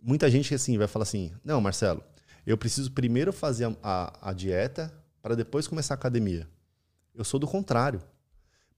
Muita 0.00 0.30
gente 0.30 0.54
assim 0.54 0.78
vai 0.78 0.86
falar 0.86 1.02
assim: 1.02 1.32
não, 1.44 1.60
Marcelo, 1.60 2.02
eu 2.46 2.56
preciso 2.56 2.90
primeiro 2.92 3.32
fazer 3.32 3.66
a, 3.66 3.76
a- 3.82 4.30
a 4.30 4.32
dieta 4.32 4.92
para 5.20 5.34
depois 5.34 5.66
começar 5.66 5.94
a 5.94 5.96
academia. 5.96 6.48
Eu 7.14 7.24
sou 7.24 7.38
do 7.40 7.46
contrário. 7.46 8.02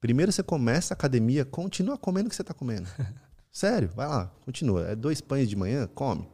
Primeiro 0.00 0.30
você 0.30 0.42
começa 0.42 0.94
a 0.94 0.96
academia, 0.96 1.44
continua 1.44 1.98
comendo 1.98 2.28
o 2.28 2.30
que 2.30 2.36
você 2.36 2.42
está 2.42 2.54
comendo. 2.54 2.88
Sério, 3.50 3.88
vai 3.94 4.06
lá, 4.06 4.26
continua. 4.44 4.88
É 4.88 4.94
dois 4.94 5.20
pães 5.20 5.48
de 5.48 5.56
manhã, 5.56 5.86
come. 5.88 6.28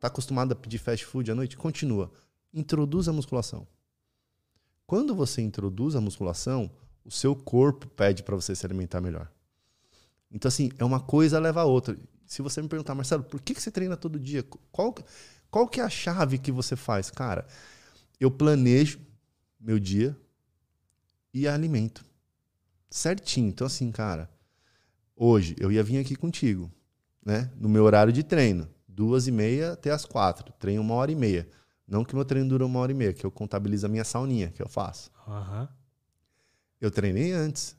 Tá 0.00 0.08
acostumado 0.08 0.52
a 0.52 0.56
pedir 0.56 0.78
fast 0.78 1.04
food 1.06 1.30
à 1.30 1.34
noite? 1.34 1.56
Continua. 1.56 2.12
Introduz 2.52 3.08
a 3.08 3.12
musculação. 3.12 3.66
Quando 4.86 5.14
você 5.14 5.40
introduz 5.40 5.94
a 5.94 6.00
musculação, 6.00 6.70
o 7.04 7.10
seu 7.10 7.34
corpo 7.34 7.86
pede 7.88 8.22
para 8.22 8.34
você 8.34 8.54
se 8.54 8.66
alimentar 8.66 9.00
melhor. 9.00 9.30
Então, 10.30 10.48
assim, 10.48 10.70
é 10.78 10.84
uma 10.84 11.00
coisa 11.00 11.38
leva 11.38 11.60
a 11.60 11.64
outra. 11.64 11.96
Se 12.26 12.42
você 12.42 12.60
me 12.60 12.68
perguntar, 12.68 12.94
Marcelo, 12.94 13.22
por 13.22 13.40
que 13.40 13.54
que 13.54 13.62
você 13.62 13.70
treina 13.70 13.96
todo 13.96 14.18
dia? 14.18 14.42
Qual, 14.72 14.94
qual 15.50 15.68
que 15.68 15.80
é 15.80 15.84
a 15.84 15.88
chave 15.88 16.38
que 16.38 16.50
você 16.50 16.74
faz? 16.74 17.10
Cara, 17.10 17.46
eu 18.18 18.30
planejo 18.30 18.98
meu 19.60 19.78
dia 19.78 20.16
e 21.32 21.46
alimento. 21.46 22.04
Certinho. 22.90 23.48
Então, 23.48 23.66
assim, 23.66 23.90
cara, 23.90 24.30
hoje 25.16 25.54
eu 25.58 25.72
ia 25.72 25.82
vir 25.82 25.98
aqui 25.98 26.16
contigo, 26.16 26.70
né? 27.24 27.50
No 27.56 27.68
meu 27.68 27.84
horário 27.84 28.12
de 28.12 28.22
treino. 28.22 28.68
Duas 28.86 29.26
e 29.26 29.32
meia 29.32 29.72
até 29.72 29.90
as 29.90 30.04
quatro. 30.04 30.52
Treino 30.58 30.80
uma 30.80 30.94
hora 30.94 31.10
e 31.10 31.16
meia. 31.16 31.48
Não 31.86 32.04
que 32.04 32.14
meu 32.14 32.24
treino 32.24 32.48
dura 32.48 32.64
uma 32.64 32.78
hora 32.80 32.92
e 32.92 32.94
meia, 32.94 33.12
que 33.12 33.26
eu 33.26 33.30
contabilizo 33.30 33.86
a 33.86 33.88
minha 33.88 34.04
sauninha 34.04 34.50
que 34.50 34.62
eu 34.62 34.68
faço. 34.68 35.10
Aham. 35.26 35.68
Eu 36.80 36.90
treinei 36.90 37.32
antes. 37.32 37.76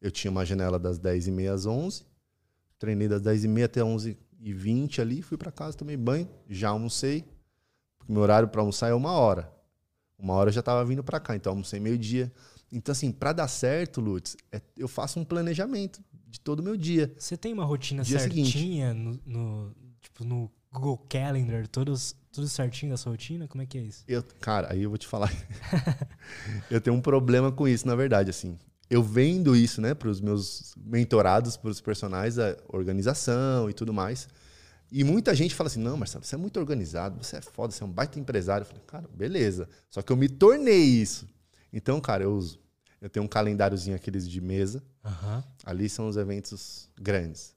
Eu 0.00 0.10
tinha 0.10 0.30
uma 0.30 0.44
janela 0.44 0.78
das 0.78 0.98
10h30 0.98 1.52
às 1.52 1.66
11 1.66 2.06
Treinei 2.78 3.08
das 3.08 3.20
10h30 3.22 3.64
até 3.64 3.80
11h20 3.80 5.00
ali. 5.00 5.20
Fui 5.20 5.36
pra 5.36 5.50
casa, 5.50 5.76
tomei 5.76 5.96
banho. 5.96 6.28
Já 6.48 6.68
almocei. 6.68 7.24
Porque 7.98 8.12
meu 8.12 8.22
horário 8.22 8.48
pra 8.48 8.60
almoçar 8.60 8.88
é 8.88 8.94
uma 8.94 9.12
hora. 9.12 9.52
Uma 10.16 10.34
hora 10.34 10.50
eu 10.50 10.52
já 10.52 10.62
tava 10.62 10.84
vindo 10.84 11.02
pra 11.02 11.18
cá. 11.18 11.34
Então 11.34 11.52
almocei 11.52 11.80
meio-dia. 11.80 12.32
Então, 12.72 12.92
assim, 12.92 13.10
pra 13.10 13.32
dar 13.32 13.48
certo, 13.48 14.00
Lutz, 14.00 14.36
é- 14.52 14.60
eu 14.76 14.88
faço 14.88 15.18
um 15.18 15.24
planejamento 15.24 16.00
de 16.26 16.40
todo 16.40 16.60
o 16.60 16.62
meu 16.62 16.76
dia. 16.76 17.12
Você 17.18 17.36
tem 17.36 17.52
uma 17.52 17.64
rotina 17.64 18.02
Dia 18.02 18.18
certinha 18.18 18.92
no, 18.94 19.18
no- 19.24 19.74
tipo, 20.00 20.24
no 20.24 20.50
Google 20.70 20.98
Calendar, 21.08 21.66
todos, 21.66 22.14
tudo 22.30 22.46
certinho 22.48 22.92
da 22.92 22.96
sua 22.98 23.12
rotina? 23.12 23.48
Como 23.48 23.62
é 23.62 23.66
que 23.66 23.78
é 23.78 23.82
isso? 23.82 24.04
Eu, 24.06 24.22
cara, 24.40 24.70
aí 24.72 24.82
eu 24.82 24.90
vou 24.90 24.98
te 24.98 25.06
falar. 25.06 25.32
eu 26.70 26.80
tenho 26.80 26.96
um 26.96 27.00
problema 27.00 27.50
com 27.50 27.66
isso, 27.66 27.86
na 27.86 27.94
verdade, 27.94 28.30
assim. 28.30 28.58
Eu 28.90 29.02
vendo 29.02 29.54
isso, 29.54 29.80
né, 29.80 29.94
para 29.94 30.08
os 30.08 30.20
meus 30.20 30.74
mentorados, 30.76 31.56
para 31.56 31.70
os 31.70 31.80
personagens, 31.80 32.38
a 32.38 32.56
organização 32.68 33.68
e 33.68 33.72
tudo 33.74 33.92
mais. 33.92 34.28
E 34.90 35.04
muita 35.04 35.34
gente 35.34 35.54
fala 35.54 35.68
assim: 35.68 35.80
não, 35.80 35.96
Marcelo, 35.96 36.24
você 36.24 36.34
é 36.34 36.38
muito 36.38 36.58
organizado, 36.58 37.22
você 37.22 37.36
é 37.36 37.40
foda, 37.42 37.72
você 37.72 37.82
é 37.82 37.86
um 37.86 37.90
baita 37.92 38.18
empresário. 38.18 38.62
Eu 38.62 38.66
falei, 38.66 38.82
cara, 38.86 39.06
beleza. 39.14 39.68
Só 39.90 40.00
que 40.00 40.10
eu 40.10 40.16
me 40.16 40.28
tornei 40.28 40.82
isso. 40.82 41.28
Então, 41.72 42.00
cara, 42.00 42.24
eu 42.24 42.34
uso. 42.34 42.60
Eu 43.00 43.08
tenho 43.08 43.24
um 43.24 43.28
calendáriozinho 43.28 43.94
aqueles 43.94 44.28
de 44.28 44.40
mesa. 44.40 44.82
Aham. 45.04 45.44
Ali 45.64 45.88
são 45.88 46.08
os 46.08 46.16
eventos 46.16 46.90
grandes. 47.00 47.54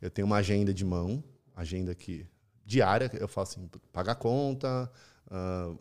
Eu 0.00 0.10
tenho 0.10 0.26
uma 0.26 0.36
agenda 0.36 0.72
de 0.72 0.84
mão, 0.84 1.22
agenda 1.54 1.94
que 1.94 2.26
diária, 2.64 3.10
eu 3.14 3.28
faço 3.28 3.58
assim, 3.58 3.70
pagar 3.92 4.14
conta, 4.16 4.90
ah, 5.30 5.74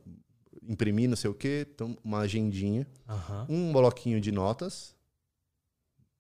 imprimir 0.61 1.09
não 1.09 1.15
sei 1.15 1.29
o 1.29 1.33
quê, 1.33 1.67
então 1.73 1.97
uma 2.03 2.19
agendinha, 2.19 2.87
Aham. 3.07 3.45
um 3.49 3.71
bloquinho 3.71 4.19
de 4.19 4.31
notas, 4.31 4.95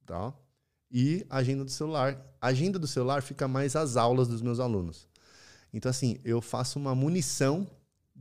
tá? 0.05 0.33
E 0.89 1.25
a 1.29 1.37
agenda 1.37 1.63
do 1.63 1.71
celular. 1.71 2.19
A 2.39 2.47
agenda 2.47 2.77
do 2.79 2.87
celular 2.87 3.21
fica 3.21 3.47
mais 3.47 3.75
as 3.75 3.95
aulas 3.95 4.27
dos 4.27 4.41
meus 4.41 4.59
alunos. 4.59 5.07
Então 5.73 5.89
assim, 5.89 6.19
eu 6.23 6.41
faço 6.41 6.79
uma 6.79 6.93
munição 6.95 7.67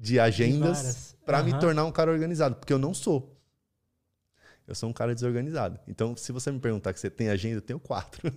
de 0.00 0.18
agendas 0.18 1.14
para 1.26 1.42
me 1.42 1.50
Aham. 1.50 1.60
tornar 1.60 1.84
um 1.84 1.92
cara 1.92 2.10
organizado, 2.10 2.56
porque 2.56 2.72
eu 2.72 2.78
não 2.78 2.94
sou. 2.94 3.36
Eu 4.66 4.74
sou 4.74 4.88
um 4.88 4.92
cara 4.92 5.14
desorganizado. 5.14 5.78
Então, 5.86 6.16
se 6.16 6.32
você 6.32 6.50
me 6.50 6.58
perguntar 6.58 6.92
que 6.92 7.00
você 7.00 7.10
tem 7.10 7.28
agenda, 7.28 7.56
eu 7.56 7.62
tenho 7.62 7.78
quatro. 7.78 8.32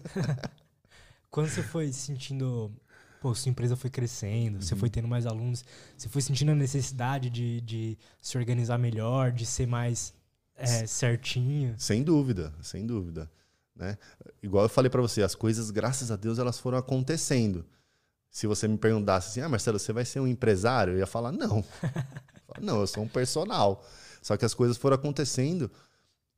Quando 1.32 1.50
você 1.50 1.64
foi 1.64 1.92
sentindo, 1.94 2.72
pô, 3.22 3.34
sua 3.34 3.50
empresa 3.50 3.76
foi 3.76 3.90
crescendo, 3.90 4.62
você 4.62 4.76
foi 4.76 4.90
tendo 4.90 5.08
mais 5.08 5.26
alunos, 5.26 5.64
você 5.98 6.10
foi 6.10 6.22
sentindo 6.22 6.52
a 6.52 6.56
necessidade 6.56 7.30
de, 7.30 7.62
de 7.62 7.98
se 8.22 8.38
organizar 8.38 8.78
melhor, 8.78 9.32
de 9.32 9.46
ser 9.46 9.68
mais 9.68 10.14
é, 10.56 10.86
certinho? 10.86 11.74
Sem 11.78 12.04
dúvida, 12.04 12.54
sem 12.62 12.86
dúvida. 12.86 13.32
Né? 13.76 13.98
Igual 14.42 14.66
eu 14.66 14.70
falei 14.70 14.90
para 14.90 15.02
você, 15.02 15.24
as 15.24 15.34
coisas, 15.34 15.72
graças 15.72 16.12
a 16.12 16.16
Deus, 16.16 16.38
elas 16.38 16.60
foram 16.60 16.78
acontecendo. 16.78 17.66
Se 18.34 18.48
você 18.48 18.68
me 18.68 18.80
perguntasse 18.80 19.30
assim, 19.30 19.42
ah, 19.42 19.48
Marcelo, 19.48 19.78
você 19.78 19.94
vai 19.94 20.04
ser 20.04 20.20
um 20.20 20.28
empresário? 20.28 20.94
Eu 20.94 20.98
ia 20.98 21.06
falar, 21.06 21.32
não. 21.32 21.64
Não, 22.62 22.82
eu 22.82 22.86
sou 22.86 23.04
um 23.04 23.08
personal. 23.08 23.84
Só 24.22 24.38
que 24.38 24.46
as 24.46 24.54
coisas 24.54 24.78
foram 24.78 24.94
acontecendo 24.94 25.72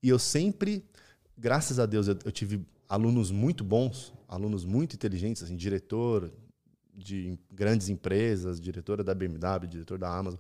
e 0.02 0.08
eu 0.08 0.18
sempre, 0.18 0.86
graças 1.38 1.78
a 1.78 1.86
Deus, 1.86 2.08
eu, 2.08 2.18
eu 2.24 2.32
tive 2.32 2.66
alunos 2.88 3.32
muito 3.32 3.66
bons, 3.66 4.14
alunos 4.30 4.64
muito 4.64 4.96
inteligentes, 4.96 5.44
assim, 5.44 5.58
diretor 5.58 6.32
de 6.94 7.38
grandes 7.52 7.90
empresas, 7.90 8.62
diretora 8.62 9.04
da 9.04 9.14
BMW, 9.14 9.68
diretor 9.68 9.98
da 9.98 10.08
Amazon. 10.16 10.40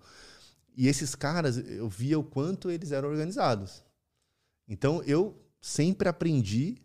E 0.77 0.87
esses 0.87 1.13
caras, 1.13 1.57
eu 1.57 1.89
via 1.89 2.17
o 2.17 2.23
quanto 2.23 2.71
eles 2.71 2.93
eram 2.93 3.09
organizados. 3.09 3.83
Então 4.65 5.03
eu 5.03 5.35
sempre 5.59 6.07
aprendi 6.07 6.77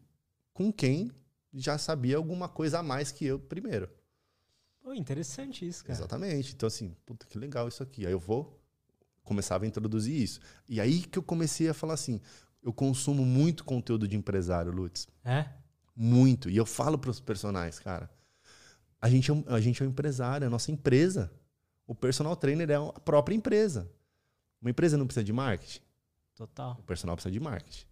com 0.52 0.72
quem 0.72 1.12
já 1.54 1.78
sabia 1.78 2.16
alguma 2.16 2.48
coisa 2.48 2.80
a 2.80 2.82
mais 2.82 3.12
que 3.12 3.24
eu 3.24 3.38
primeiro. 3.38 3.88
Pô, 4.90 4.94
interessante 4.94 5.64
isso, 5.64 5.84
cara. 5.84 5.96
Exatamente. 5.96 6.52
Então, 6.52 6.66
assim, 6.66 6.96
puta 7.06 7.24
que 7.24 7.38
legal 7.38 7.68
isso 7.68 7.80
aqui. 7.80 8.04
Aí 8.04 8.10
eu 8.10 8.18
vou, 8.18 8.60
começava 9.22 9.64
a 9.64 9.68
introduzir 9.68 10.20
isso. 10.20 10.40
E 10.68 10.80
aí 10.80 11.02
que 11.02 11.16
eu 11.16 11.22
comecei 11.22 11.68
a 11.68 11.74
falar 11.74 11.94
assim: 11.94 12.20
eu 12.60 12.72
consumo 12.72 13.24
muito 13.24 13.62
conteúdo 13.62 14.08
de 14.08 14.16
empresário, 14.16 14.72
Lutz. 14.72 15.06
É? 15.24 15.48
Muito. 15.94 16.50
E 16.50 16.56
eu 16.56 16.66
falo 16.66 16.98
para 16.98 17.08
os 17.08 17.20
personagens, 17.20 17.78
cara. 17.78 18.10
A 19.00 19.08
gente, 19.08 19.30
é 19.30 19.34
um, 19.34 19.44
a 19.46 19.60
gente 19.60 19.80
é 19.80 19.86
um 19.86 19.88
empresário, 19.90 20.44
é 20.44 20.48
a 20.48 20.50
nossa 20.50 20.72
empresa. 20.72 21.30
O 21.86 21.94
personal 21.94 22.34
trainer 22.34 22.68
é 22.68 22.74
a 22.74 22.92
própria 22.92 23.36
empresa. 23.36 23.88
Uma 24.60 24.70
empresa 24.70 24.96
não 24.96 25.06
precisa 25.06 25.22
de 25.22 25.32
marketing? 25.32 25.82
Total. 26.34 26.76
O 26.80 26.82
personal 26.82 27.14
precisa 27.14 27.30
de 27.30 27.38
marketing. 27.38 27.86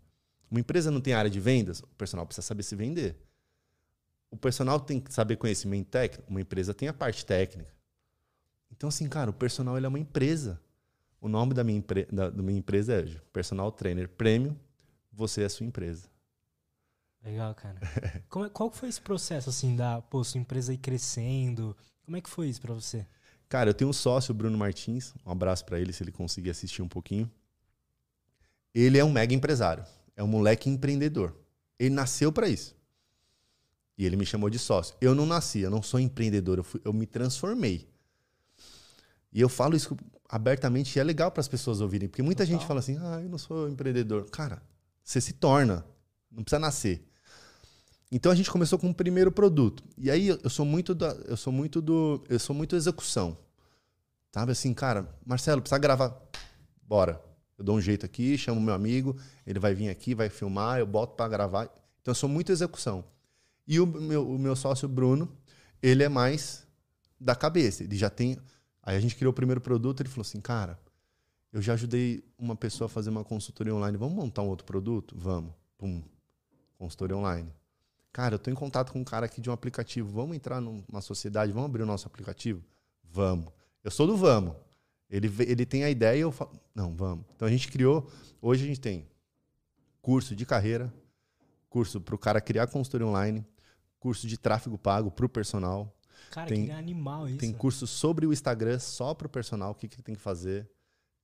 Uma 0.50 0.58
empresa 0.58 0.90
não 0.90 1.00
tem 1.00 1.14
área 1.14 1.30
de 1.30 1.38
vendas? 1.38 1.78
O 1.78 1.87
personal 1.96 2.26
precisa 2.26 2.44
saber 2.44 2.64
se 2.64 2.74
vender. 2.74 3.16
O 4.30 4.36
personal 4.36 4.78
tem 4.78 5.00
que 5.00 5.12
saber 5.12 5.36
conhecimento 5.36 5.88
técnico? 5.88 6.28
Uma 6.28 6.40
empresa 6.40 6.74
tem 6.74 6.88
a 6.88 6.92
parte 6.92 7.24
técnica. 7.24 7.72
Então, 8.70 8.88
assim, 8.88 9.08
cara, 9.08 9.30
o 9.30 9.34
personal 9.34 9.76
ele 9.76 9.86
é 9.86 9.88
uma 9.88 9.98
empresa. 9.98 10.60
O 11.20 11.28
nome 11.28 11.54
da 11.54 11.64
minha, 11.64 11.78
empre 11.78 12.06
da, 12.12 12.30
da 12.30 12.42
minha 12.42 12.58
empresa 12.58 13.00
é 13.00 13.04
Personal 13.32 13.72
Trainer 13.72 14.08
Premium. 14.08 14.54
Você 15.12 15.42
é 15.42 15.46
a 15.46 15.50
sua 15.50 15.66
empresa. 15.66 16.06
Legal, 17.24 17.54
cara. 17.54 17.80
Como 18.28 18.44
é- 18.44 18.50
qual 18.50 18.70
foi 18.70 18.88
esse 18.88 19.00
processo, 19.00 19.50
assim, 19.50 19.74
da, 19.74 20.00
pô, 20.02 20.22
sua 20.22 20.40
empresa 20.40 20.72
ir 20.72 20.78
crescendo? 20.78 21.76
Como 22.04 22.16
é 22.16 22.20
que 22.20 22.30
foi 22.30 22.48
isso 22.48 22.60
pra 22.60 22.72
você? 22.74 23.04
Cara, 23.48 23.70
eu 23.70 23.74
tenho 23.74 23.90
um 23.90 23.94
sócio, 23.94 24.32
o 24.32 24.34
Bruno 24.34 24.56
Martins. 24.56 25.14
Um 25.26 25.30
abraço 25.32 25.64
pra 25.64 25.80
ele, 25.80 25.92
se 25.92 26.02
ele 26.04 26.12
conseguir 26.12 26.50
assistir 26.50 26.82
um 26.82 26.88
pouquinho. 26.88 27.30
Ele 28.74 28.98
é 28.98 29.04
um 29.04 29.10
mega 29.10 29.34
empresário. 29.34 29.84
É 30.14 30.22
um 30.22 30.28
moleque 30.28 30.68
empreendedor. 30.68 31.34
Ele 31.78 31.90
nasceu 31.94 32.30
pra 32.30 32.48
isso. 32.48 32.76
E 33.98 34.06
ele 34.06 34.16
me 34.16 34.24
chamou 34.24 34.48
de 34.48 34.58
sócio. 34.61 34.94
Eu 35.00 35.12
não 35.14 35.26
nasci, 35.26 35.58
eu 35.58 35.70
não 35.70 35.82
sou 35.82 35.98
empreendedor, 35.98 36.58
eu, 36.58 36.64
fui- 36.64 36.80
eu 36.84 36.92
me 36.92 37.04
transformei. 37.04 37.88
E 39.32 39.40
eu 39.40 39.48
falo 39.48 39.74
isso 39.76 39.96
abertamente 40.28 40.96
e 40.96 41.00
é 41.00 41.04
legal 41.04 41.30
para 41.32 41.40
as 41.40 41.48
pessoas 41.48 41.80
ouvirem, 41.80 42.08
porque 42.08 42.22
muita 42.22 42.44
Total. 42.44 42.58
gente 42.58 42.66
fala 42.66 42.78
assim: 42.80 42.96
ah, 43.00 43.20
eu 43.22 43.28
não 43.28 43.38
sou 43.38 43.68
empreendedor. 43.68 44.30
Cara, 44.30 44.62
você 45.02 45.20
se 45.20 45.32
torna, 45.32 45.84
não 46.30 46.42
precisa 46.44 46.61
nascer. 46.61 47.04
Então 48.11 48.32
a 48.32 48.34
gente 48.34 48.50
começou 48.50 48.78
com 48.78 48.88
o 48.88 48.94
primeiro 48.94 49.30
produto. 49.30 49.82
E 49.98 50.11
aí 50.11 50.28
eu 50.28 50.48
sou 50.48 50.64
muito 50.64 50.94
da, 50.94 51.08
eu 51.26 51.37
sou 51.37 51.52
muito 51.52 51.82
do, 51.82 52.24
eu 52.28 52.38
sou 52.38 52.54
muito 52.56 52.74
execução. 52.76 53.37
Sabe 54.32 54.52
assim, 54.52 54.72
cara, 54.72 55.08
Marcelo, 55.26 55.61
precisa 55.61 55.78
gravar. 55.78 56.16
Bora. 56.82 57.20
Eu 57.58 57.64
dou 57.64 57.76
um 57.76 57.80
jeito 57.80 58.06
aqui, 58.06 58.38
chamo 58.38 58.61
meu 58.61 58.72
amigo, 58.72 59.16
ele 59.44 59.58
vai 59.58 59.74
vir 59.74 59.88
aqui, 59.88 60.14
vai 60.14 60.28
filmar, 60.30 60.78
eu 60.78 60.87
boto 60.87 61.16
para 61.16 61.28
gravar. 61.28 61.64
Então 62.00 62.12
eu 62.12 62.14
sou 62.14 62.28
muito 62.28 62.52
execução. 62.52 63.04
E 63.68 63.78
o 63.78 63.87
meu, 63.87 64.26
o 64.26 64.38
meu 64.38 64.57
sócio 64.57 64.88
Bruno, 64.88 65.31
ele 65.83 66.02
é 66.02 66.09
mais 66.09 66.66
da 67.20 67.37
cabeça. 67.37 67.85
Ele 67.85 67.96
já 67.96 68.09
tem. 68.09 68.38
Aí 68.83 68.96
a 68.96 69.00
gente 69.00 69.14
criou 69.14 69.31
o 69.31 69.35
primeiro 69.35 69.61
produto, 69.61 70.00
ele 70.00 70.09
falou 70.09 70.22
assim, 70.22 70.40
cara, 70.40 70.81
eu 71.52 71.61
já 71.61 71.74
ajudei 71.74 72.24
uma 72.38 72.57
pessoa 72.57 72.87
a 72.87 72.88
fazer 72.88 73.11
uma 73.11 73.22
consultoria 73.22 73.74
online. 73.74 73.98
Vamos 73.98 74.14
montar 74.14 74.40
um 74.40 74.48
outro 74.48 74.64
produto? 74.64 75.14
Vamos. 75.18 75.52
Pum. 75.76 76.02
Consultoria 76.78 77.14
online. 77.14 77.52
Cara, 78.11 78.37
eu 78.37 78.38
tô 78.38 78.50
em 78.50 78.54
contato 78.54 78.90
com 78.90 79.00
um 79.00 79.04
cara 79.04 79.26
aqui 79.26 79.38
de 79.38 79.50
um 79.50 79.52
aplicativo. 79.52 80.09
Vamos 80.11 80.35
entrar 80.35 80.61
numa 80.62 81.02
sociedade, 81.02 81.52
vamos 81.52 81.68
abrir 81.68 81.83
o 81.83 81.87
nosso 81.87 82.07
aplicativo? 82.07 82.64
Vamos. 83.04 83.52
Eu 83.85 83.90
sou 83.90 84.07
do 84.07 84.16
vamos. 84.16 84.54
Ele, 85.11 85.31
ele 85.40 85.66
tem 85.66 85.85
a 85.85 85.90
ideia 85.90 86.16
e 86.16 86.20
eu 86.20 86.33
falo, 86.33 86.52
não, 86.74 86.94
vamos. 86.94 87.24
Então 87.37 87.46
a 87.46 87.50
gente 87.50 87.68
criou, 87.68 88.11
hoje 88.40 88.64
a 88.64 88.66
gente 88.66 88.81
tem 88.81 89.07
curso 90.00 90.35
de 90.35 90.46
carreira, 90.46 90.92
curso 91.68 92.00
para 92.00 92.14
o 92.14 92.18
cara 92.18 92.40
criar 92.40 92.66
consultoria 92.66 93.07
online, 93.07 93.44
curso 93.98 94.26
de 94.26 94.38
tráfego 94.38 94.78
pago 94.78 95.11
para 95.11 95.26
o 95.26 95.28
personal. 95.28 95.94
Cara, 96.30 96.48
tem, 96.48 96.66
que 96.66 96.72
animal 96.72 97.28
isso. 97.28 97.38
Tem 97.38 97.52
curso 97.52 97.87
sobre 97.87 98.26
o 98.26 98.32
Instagram 98.32 98.78
só 98.78 99.14
para 99.14 99.26
o 99.26 99.30
personal, 99.30 99.72
o 99.72 99.74
que, 99.74 99.88
que 99.88 100.02
tem 100.02 100.14
que 100.14 100.20
fazer. 100.20 100.68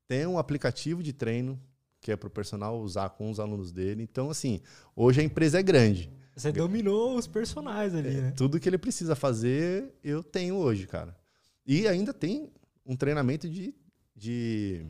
Tem 0.06 0.26
um 0.26 0.38
aplicativo 0.38 1.02
de 1.02 1.12
treino 1.12 1.60
que 2.00 2.12
é 2.12 2.16
para 2.16 2.26
o 2.26 2.30
personal 2.30 2.78
usar 2.80 3.08
com 3.10 3.30
os 3.30 3.40
alunos 3.40 3.72
dele. 3.72 4.02
Então, 4.02 4.28
assim, 4.28 4.60
hoje 4.94 5.22
a 5.22 5.24
empresa 5.24 5.58
é 5.58 5.62
grande. 5.62 6.12
Você 6.36 6.52
dominou 6.52 7.16
os 7.16 7.26
personagens 7.26 7.94
ali, 7.94 8.08
É, 8.08 8.20
né? 8.20 8.30
Tudo 8.36 8.60
que 8.60 8.68
ele 8.68 8.76
precisa 8.76 9.14
fazer, 9.14 9.94
eu 10.02 10.22
tenho 10.22 10.56
hoje, 10.56 10.86
cara. 10.86 11.16
E 11.64 11.88
ainda 11.88 12.12
tem 12.12 12.52
um 12.84 12.94
treinamento 12.94 13.48
de, 13.48 13.74
de 14.14 14.84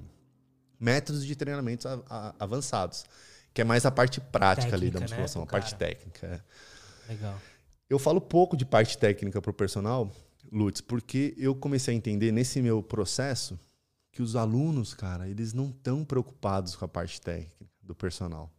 métodos 0.81 1.25
de 1.25 1.37
treinamentos 1.37 1.87
avançados, 2.39 3.05
que 3.53 3.61
é 3.61 3.65
mais 3.65 3.87
a 3.87 3.93
parte 3.93 4.21
prática 4.21 4.75
ali 4.75 4.91
da 4.91 4.99
Técnica, 4.99 5.01
né, 5.01 5.07
musculação, 5.07 5.47
pro 5.47 5.57
a 5.57 5.61
parte 5.61 5.75
técnica. 5.77 6.27
é. 6.27 7.13
Legal. 7.13 7.41
Eu 7.89 7.99
falo 7.99 8.21
pouco 8.21 8.57
de 8.57 8.65
parte 8.65 8.97
técnica 8.97 9.41
pro 9.43 9.53
personal, 9.53 10.11
Lutz, 10.51 10.81
porque 10.81 11.35
eu 11.37 11.55
comecei 11.55 11.95
a 11.95 11.97
entender 11.97 12.33
nesse 12.33 12.61
meu 12.63 12.83
processo 12.83 13.59
que 14.11 14.23
os 14.23 14.37
alunos, 14.37 14.95
cara, 14.95 15.29
eles 15.29 15.53
não 15.53 15.71
estão 15.71 16.05
preocupados 16.05 16.77
com 16.77 16.85
a 16.85 16.89
parte 16.89 17.21
técnica 17.21 17.67
do 17.83 17.95
personal. 17.95 18.51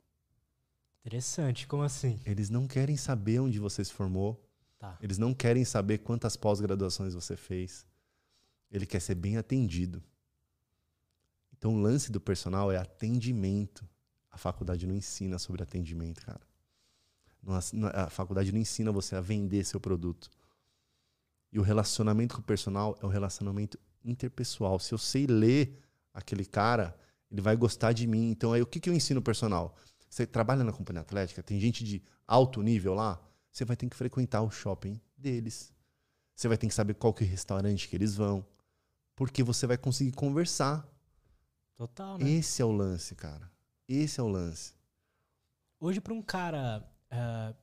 Interessante. 0.99 1.67
Como 1.67 1.83
assim? 1.83 2.19
Eles 2.25 2.49
não 2.49 2.67
querem 2.67 2.97
saber 2.97 3.39
onde 3.39 3.59
você 3.59 3.83
se 3.83 3.93
formou, 3.93 4.41
Tá. 4.77 4.97
eles 5.01 5.17
não 5.17 5.33
querem 5.33 5.63
saber 5.63 5.99
quantas 5.99 6.35
pós-graduações 6.35 7.13
você 7.13 7.35
fez. 7.37 7.85
Ele 8.69 8.85
quer 8.85 8.99
ser 8.99 9.15
bem 9.15 9.37
atendido. 9.37 10.03
Então 11.57 11.75
o 11.75 11.79
lance 11.81 12.11
do 12.11 12.19
personal 12.19 12.71
é 12.71 12.77
atendimento. 12.77 13.87
A 14.29 14.37
faculdade 14.37 14.85
não 14.85 14.93
ensina 14.93 15.39
sobre 15.39 15.63
atendimento, 15.63 16.21
cara. 16.25 16.41
A 17.93 18.09
faculdade 18.09 18.51
não 18.51 18.59
ensina 18.59 18.91
você 18.91 19.15
a 19.15 19.21
vender 19.21 19.63
seu 19.63 19.79
produto. 19.79 20.29
E 21.51 21.59
o 21.59 21.61
relacionamento 21.61 22.35
com 22.35 22.41
o 22.41 22.43
personal 22.43 22.97
é 23.01 23.05
um 23.05 23.09
relacionamento 23.09 23.79
interpessoal. 24.03 24.79
Se 24.79 24.93
eu 24.93 24.97
sei 24.97 25.27
ler 25.27 25.79
aquele 26.13 26.45
cara, 26.45 26.97
ele 27.29 27.41
vai 27.41 27.55
gostar 27.55 27.93
de 27.93 28.07
mim. 28.07 28.29
Então 28.31 28.53
aí 28.53 28.61
o 28.61 28.65
que, 28.65 28.79
que 28.79 28.89
eu 28.89 28.93
ensino 28.93 29.19
o 29.19 29.23
personal? 29.23 29.75
Você 30.09 30.25
trabalha 30.25 30.63
na 30.63 30.71
companhia 30.71 31.01
atlética, 31.01 31.43
tem 31.43 31.59
gente 31.59 31.83
de 31.83 32.01
alto 32.27 32.61
nível 32.61 32.93
lá, 32.93 33.21
você 33.51 33.65
vai 33.65 33.75
ter 33.75 33.87
que 33.89 33.95
frequentar 33.95 34.41
o 34.41 34.49
shopping 34.49 34.99
deles. 35.17 35.73
Você 36.35 36.47
vai 36.47 36.57
ter 36.57 36.67
que 36.67 36.73
saber 36.73 36.95
qual 36.95 37.13
que 37.13 37.23
é 37.23 37.27
o 37.27 37.29
restaurante 37.29 37.87
que 37.87 37.95
eles 37.95 38.15
vão. 38.15 38.45
Porque 39.15 39.41
você 39.43 39.65
vai 39.65 39.77
conseguir 39.77 40.11
conversar. 40.11 40.85
Total, 41.75 42.17
né? 42.17 42.29
Esse 42.29 42.61
é 42.61 42.65
o 42.65 42.71
lance, 42.71 43.15
cara. 43.15 43.49
Esse 43.87 44.19
é 44.19 44.23
o 44.23 44.27
lance. 44.27 44.73
Hoje, 45.79 46.01
pra 46.01 46.13
um 46.13 46.21
cara 46.21 46.85
ah, 47.11 47.53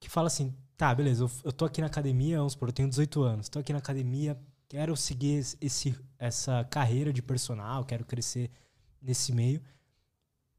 que 0.00 0.08
fala 0.08 0.28
assim, 0.28 0.54
tá, 0.76 0.94
beleza, 0.94 1.24
eu, 1.24 1.30
eu 1.44 1.52
tô 1.52 1.64
aqui 1.64 1.80
na 1.80 1.86
academia, 1.86 2.38
vamos 2.38 2.52
supor, 2.52 2.68
eu 2.68 2.72
tenho 2.72 2.88
18 2.88 3.22
anos, 3.22 3.48
tô 3.48 3.58
aqui 3.58 3.72
na 3.72 3.78
academia, 3.78 4.38
quero 4.68 4.96
seguir 4.96 5.44
esse, 5.60 5.94
essa 6.18 6.64
carreira 6.64 7.12
de 7.12 7.22
personal, 7.22 7.84
quero 7.84 8.04
crescer 8.04 8.50
nesse 9.00 9.32
meio. 9.32 9.60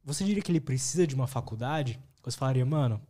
Você 0.04 0.24
diria 0.24 0.42
que 0.42 0.52
ele 0.52 0.60
precisa 0.60 1.06
de 1.06 1.14
uma 1.16 1.28
faculdade? 1.28 2.00
Você 2.24 2.38
falaria, 2.38 2.66
mano, 2.66 3.02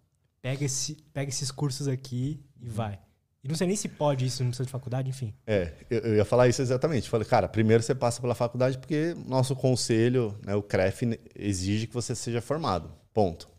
pega, 0.41 0.65
esse, 0.65 0.95
pega 1.13 1.29
esses 1.29 1.51
cursos 1.51 1.87
aqui 1.87 2.43
e 2.61 2.67
vai. 2.67 2.99
E 3.41 3.47
não 3.47 3.55
sei 3.55 3.67
nem 3.67 3.75
se 3.75 3.87
pode 3.87 4.25
isso, 4.25 4.43
não 4.43 4.49
precisa 4.49 4.65
de 4.65 4.71
faculdade, 4.71 5.09
enfim. 5.09 5.33
É, 5.47 5.73
eu, 5.89 5.99
eu 5.99 6.15
ia 6.17 6.25
falar 6.25 6.49
isso 6.49 6.61
exatamente. 6.61 7.09
Falei, 7.09 7.25
cara, 7.25 7.47
primeiro 7.47 7.81
você 7.81 7.95
passa 7.95 8.19
pela 8.19 8.35
faculdade 8.35 8.77
porque 8.77 9.15
nosso 9.25 9.55
conselho, 9.55 10.37
né, 10.45 10.55
o 10.55 10.61
CREF, 10.61 11.03
exige 11.35 11.87
que 11.87 11.93
você 11.93 12.13
seja 12.13 12.41
formado. 12.41 12.91
Ponto. 13.13 13.49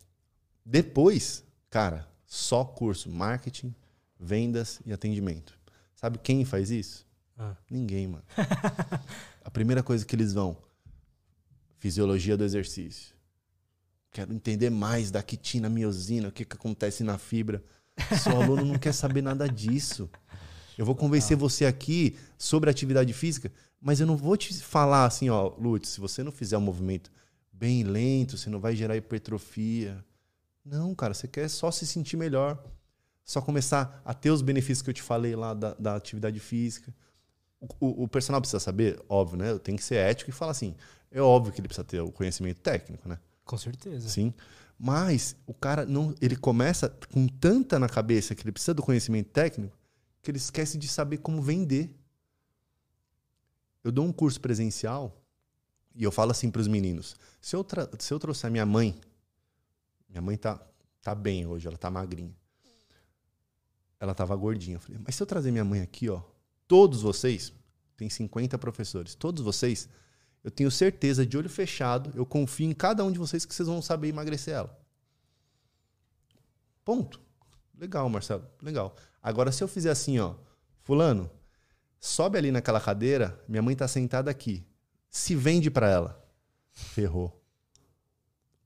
Depois, 0.65 1.43
cara, 1.69 2.07
só 2.25 2.63
curso, 2.63 3.09
marketing, 3.09 3.73
vendas 4.19 4.81
e 4.85 4.93
atendimento. 4.93 5.57
Sabe 5.95 6.17
quem 6.17 6.45
faz 6.45 6.71
isso? 6.71 7.05
Ah. 7.37 7.55
Ninguém, 7.69 8.07
mano. 8.07 8.23
A 9.43 9.49
primeira 9.49 9.81
coisa 9.81 10.05
que 10.05 10.15
eles 10.15 10.33
vão, 10.33 10.57
fisiologia 11.79 12.37
do 12.37 12.43
exercício. 12.43 13.15
Quero 14.11 14.33
entender 14.33 14.69
mais 14.69 15.09
da 15.09 15.23
quitina, 15.23 15.69
miosina, 15.69 16.27
o 16.27 16.31
que, 16.31 16.45
que 16.45 16.55
acontece 16.55 17.03
na 17.03 17.17
fibra. 17.17 17.63
Seu 18.21 18.39
aluno 18.41 18.65
não 18.65 18.77
quer 18.77 18.93
saber 18.93 19.21
nada 19.21 19.47
disso. 19.47 20.09
Eu 20.77 20.85
vou 20.85 20.95
convencer 20.95 21.35
você 21.37 21.65
aqui 21.65 22.17
sobre 22.37 22.69
atividade 22.69 23.13
física, 23.13 23.51
mas 23.79 23.99
eu 23.99 24.07
não 24.07 24.17
vou 24.17 24.37
te 24.37 24.53
falar 24.53 25.05
assim, 25.05 25.29
ó, 25.29 25.53
Lutz, 25.57 25.89
se 25.89 25.99
você 25.99 26.23
não 26.23 26.31
fizer 26.31 26.57
um 26.57 26.61
movimento 26.61 27.11
bem 27.51 27.83
lento, 27.83 28.37
você 28.37 28.49
não 28.49 28.59
vai 28.59 28.75
gerar 28.75 28.95
hipertrofia. 28.95 30.03
Não, 30.63 30.93
cara, 30.93 31.13
você 31.13 31.27
quer 31.27 31.49
só 31.49 31.71
se 31.71 31.85
sentir 31.85 32.17
melhor. 32.17 32.63
Só 33.23 33.41
começar 33.41 34.01
a 34.03 34.13
ter 34.13 34.31
os 34.31 34.41
benefícios 34.41 34.81
que 34.81 34.89
eu 34.89 34.93
te 34.93 35.01
falei 35.01 35.35
lá 35.35 35.53
da, 35.53 35.73
da 35.75 35.95
atividade 35.95 36.39
física. 36.39 36.93
O, 37.79 38.03
o, 38.03 38.07
personal 38.07 38.41
precisa 38.41 38.59
saber, 38.59 38.99
óbvio, 39.07 39.37
né? 39.37 39.57
Tenho 39.59 39.77
que 39.77 39.83
ser 39.83 39.95
ético 39.95 40.31
e 40.31 40.33
falar 40.33 40.51
assim. 40.51 40.75
É 41.11 41.21
óbvio 41.21 41.53
que 41.53 41.61
ele 41.61 41.67
precisa 41.67 41.85
ter 41.85 42.01
o 42.01 42.11
conhecimento 42.11 42.59
técnico, 42.59 43.07
né? 43.07 43.19
Com 43.45 43.57
certeza. 43.57 44.09
Sim. 44.09 44.33
Mas 44.77 45.35
o 45.45 45.53
cara 45.53 45.85
não. 45.85 46.15
Ele 46.19 46.35
começa 46.35 46.89
com 47.11 47.27
tanta 47.27 47.77
na 47.77 47.87
cabeça 47.87 48.33
que 48.33 48.41
ele 48.41 48.51
precisa 48.51 48.73
do 48.73 48.81
conhecimento 48.81 49.29
técnico 49.29 49.77
que 50.21 50.29
ele 50.29 50.37
esquece 50.37 50.77
de 50.77 50.87
saber 50.87 51.17
como 51.17 51.41
vender. 51.41 51.95
Eu 53.83 53.91
dou 53.91 54.05
um 54.05 54.11
curso 54.11 54.39
presencial 54.39 55.19
e 55.95 56.03
eu 56.03 56.11
falo 56.11 56.31
assim 56.31 56.51
para 56.51 56.61
os 56.61 56.67
meninos: 56.67 57.15
se 57.41 57.55
eu, 57.55 57.65
se 57.99 58.13
eu 58.13 58.19
trouxer 58.19 58.51
minha 58.51 58.65
mãe, 58.65 58.99
minha 60.11 60.21
mãe 60.21 60.37
tá, 60.37 60.61
tá 61.01 61.15
bem 61.15 61.47
hoje, 61.47 61.67
ela 61.67 61.77
tá 61.77 61.89
magrinha. 61.89 62.35
Ela 63.99 64.13
tava 64.13 64.35
gordinha. 64.35 64.75
Eu 64.75 64.79
falei, 64.79 65.01
mas 65.03 65.15
se 65.15 65.23
eu 65.23 65.27
trazer 65.27 65.51
minha 65.51 65.63
mãe 65.63 65.81
aqui, 65.81 66.09
ó, 66.09 66.21
todos 66.67 67.01
vocês, 67.01 67.53
tem 67.95 68.09
50 68.09 68.57
professores, 68.57 69.15
todos 69.15 69.43
vocês, 69.43 69.87
eu 70.43 70.51
tenho 70.51 70.69
certeza, 70.69 71.25
de 71.25 71.37
olho 71.37 71.49
fechado, 71.49 72.11
eu 72.15 72.25
confio 72.25 72.69
em 72.69 72.73
cada 72.73 73.03
um 73.03 73.11
de 73.11 73.19
vocês 73.19 73.45
que 73.45 73.53
vocês 73.53 73.67
vão 73.67 73.81
saber 73.81 74.09
emagrecer 74.09 74.53
ela. 74.53 74.77
Ponto. 76.83 77.21
Legal, 77.77 78.09
Marcelo. 78.09 78.45
Legal. 78.61 78.95
Agora, 79.21 79.51
se 79.51 79.63
eu 79.63 79.67
fizer 79.67 79.91
assim, 79.91 80.19
ó, 80.19 80.35
fulano, 80.81 81.29
sobe 81.99 82.37
ali 82.37 82.51
naquela 82.51 82.81
cadeira, 82.81 83.41
minha 83.47 83.61
mãe 83.61 83.75
tá 83.75 83.87
sentada 83.87 84.29
aqui. 84.29 84.65
Se 85.09 85.35
vende 85.35 85.69
para 85.69 85.89
ela. 85.89 86.27
Ferrou. 86.71 87.40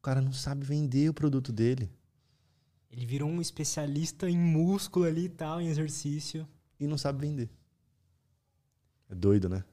O 0.06 0.12
cara 0.13 0.22
não 0.22 0.32
sabe 0.32 0.63
vender 0.63 1.10
o 1.10 1.13
produto 1.15 1.52
dele. 1.52 1.91
Ele 2.91 3.08
virou 3.08 3.28
um 3.28 3.41
especialista 3.41 4.30
em 4.30 4.38
músculo 4.38 5.04
ali 5.04 5.26
e 5.26 5.30
tal, 5.30 5.60
em 5.60 5.68
exercício. 5.68 6.48
E 6.80 6.86
não 6.86 6.96
sabe 6.96 7.26
vender. 7.26 7.50
É 9.10 9.15
doido, 9.15 9.50
né? 9.50 9.65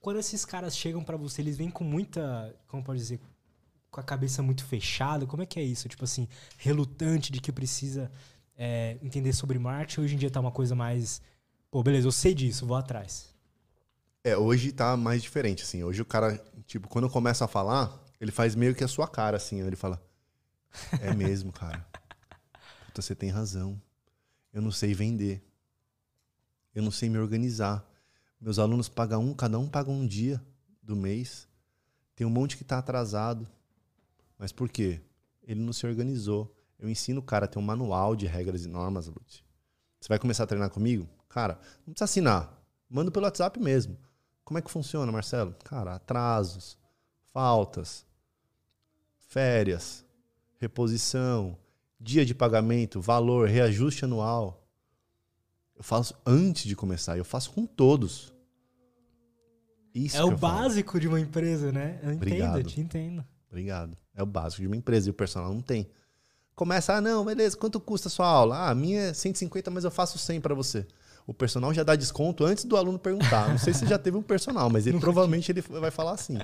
Quando 0.00 0.18
esses 0.18 0.46
caras 0.46 0.74
chegam 0.74 1.04
pra 1.04 1.18
você, 1.18 1.42
eles 1.42 1.58
vêm 1.58 1.70
com 1.70 1.84
muita, 1.84 2.58
como 2.68 2.82
pode 2.82 3.00
dizer, 3.00 3.20
com 3.90 4.00
a 4.00 4.02
cabeça 4.02 4.42
muito 4.42 4.64
fechada. 4.64 5.26
Como 5.26 5.42
é 5.42 5.46
que 5.46 5.60
é 5.60 5.62
isso? 5.62 5.90
Tipo 5.90 6.04
assim, 6.04 6.26
relutante 6.56 7.30
de 7.30 7.38
que 7.38 7.52
precisa 7.52 8.10
é, 8.56 8.96
entender 9.02 9.34
sobre 9.34 9.58
marketing. 9.58 10.00
Hoje 10.00 10.14
em 10.14 10.18
dia 10.18 10.30
tá 10.30 10.40
uma 10.40 10.50
coisa 10.50 10.74
mais, 10.74 11.20
pô, 11.70 11.82
beleza, 11.82 12.08
eu 12.08 12.12
sei 12.12 12.32
disso, 12.32 12.64
vou 12.64 12.78
atrás. 12.78 13.28
É, 14.24 14.34
hoje 14.38 14.72
tá 14.72 14.96
mais 14.96 15.22
diferente, 15.22 15.64
assim. 15.64 15.84
Hoje 15.84 16.00
o 16.00 16.06
cara, 16.06 16.42
tipo, 16.66 16.88
quando 16.88 17.10
começa 17.10 17.44
a 17.44 17.48
falar, 17.48 18.08
ele 18.20 18.30
faz 18.30 18.54
meio 18.54 18.74
que 18.74 18.84
a 18.84 18.88
sua 18.88 19.08
cara, 19.08 19.36
assim. 19.36 19.62
ó. 19.62 19.66
Ele 19.66 19.76
fala, 19.76 20.00
é 21.00 21.14
mesmo, 21.14 21.52
cara. 21.52 21.84
Puta, 22.86 23.00
você 23.00 23.14
tem 23.14 23.30
razão. 23.30 23.80
Eu 24.52 24.60
não 24.60 24.70
sei 24.70 24.92
vender. 24.92 25.42
Eu 26.74 26.82
não 26.82 26.90
sei 26.90 27.08
me 27.08 27.18
organizar. 27.18 27.84
Meus 28.40 28.58
alunos 28.58 28.88
pagam 28.88 29.24
um, 29.24 29.34
cada 29.34 29.58
um 29.58 29.68
paga 29.68 29.90
um 29.90 30.06
dia 30.06 30.40
do 30.82 30.94
mês. 30.94 31.48
Tem 32.14 32.26
um 32.26 32.30
monte 32.30 32.56
que 32.56 32.64
tá 32.64 32.78
atrasado. 32.78 33.48
Mas 34.38 34.52
por 34.52 34.68
quê? 34.68 35.00
Ele 35.42 35.60
não 35.60 35.72
se 35.72 35.86
organizou. 35.86 36.54
Eu 36.78 36.88
ensino 36.88 37.20
o 37.20 37.22
cara 37.22 37.44
a 37.44 37.48
ter 37.48 37.58
um 37.58 37.62
manual 37.62 38.14
de 38.14 38.26
regras 38.26 38.64
e 38.64 38.68
normas, 38.68 39.06
Lute. 39.06 39.44
Você 40.00 40.08
vai 40.08 40.18
começar 40.18 40.44
a 40.44 40.46
treinar 40.46 40.70
comigo? 40.70 41.08
Cara, 41.28 41.58
não 41.86 41.92
precisa 41.92 42.04
assinar. 42.04 42.62
Manda 42.88 43.10
pelo 43.10 43.24
WhatsApp 43.24 43.60
mesmo. 43.60 43.98
Como 44.44 44.58
é 44.58 44.62
que 44.62 44.70
funciona, 44.70 45.12
Marcelo? 45.12 45.54
Cara, 45.62 45.94
atrasos, 45.94 46.76
faltas, 47.32 48.06
férias, 49.30 50.04
reposição, 50.58 51.56
dia 51.98 52.26
de 52.26 52.34
pagamento, 52.34 53.00
valor, 53.00 53.48
reajuste 53.48 54.04
anual. 54.04 54.66
Eu 55.76 55.84
faço 55.84 56.14
antes 56.26 56.64
de 56.64 56.74
começar, 56.74 57.16
eu 57.16 57.24
faço 57.24 57.52
com 57.52 57.64
todos. 57.64 58.34
Isso 59.94 60.16
é 60.16 60.24
o 60.24 60.32
eu 60.32 60.38
falo. 60.38 60.54
básico 60.54 60.98
de 61.00 61.06
uma 61.06 61.20
empresa, 61.20 61.70
né? 61.70 62.00
Eu 62.02 62.12
entendo, 62.12 62.16
Obrigado. 62.16 62.58
eu 62.58 62.64
te 62.64 62.80
entendo. 62.80 63.24
Obrigado. 63.48 63.96
É 64.14 64.22
o 64.22 64.26
básico 64.26 64.62
de 64.62 64.66
uma 64.66 64.76
empresa 64.76 65.08
e 65.08 65.10
o 65.10 65.14
personal 65.14 65.54
não 65.54 65.60
tem. 65.60 65.88
Começa, 66.56 66.94
ah, 66.94 67.00
não, 67.00 67.24
beleza, 67.24 67.56
quanto 67.56 67.80
custa 67.80 68.08
a 68.08 68.10
sua 68.10 68.26
aula? 68.26 68.56
Ah, 68.56 68.70
a 68.70 68.74
minha 68.74 69.00
é 69.00 69.14
150, 69.14 69.70
mas 69.70 69.84
eu 69.84 69.90
faço 69.92 70.18
100 70.18 70.40
para 70.40 70.54
você. 70.54 70.86
o 71.24 71.32
personal 71.32 71.72
já 71.72 71.84
dá 71.84 71.94
desconto 71.94 72.44
antes 72.44 72.64
do 72.64 72.76
aluno 72.76 72.98
perguntar. 72.98 73.48
Não 73.48 73.58
sei 73.58 73.72
se 73.72 73.86
já 73.86 73.98
teve 73.98 74.16
um 74.16 74.22
personal, 74.22 74.68
mas 74.68 74.88
ele 74.88 74.98
provavelmente 75.00 75.50
ele 75.52 75.60
vai 75.62 75.92
falar 75.92 76.12
assim: 76.12 76.36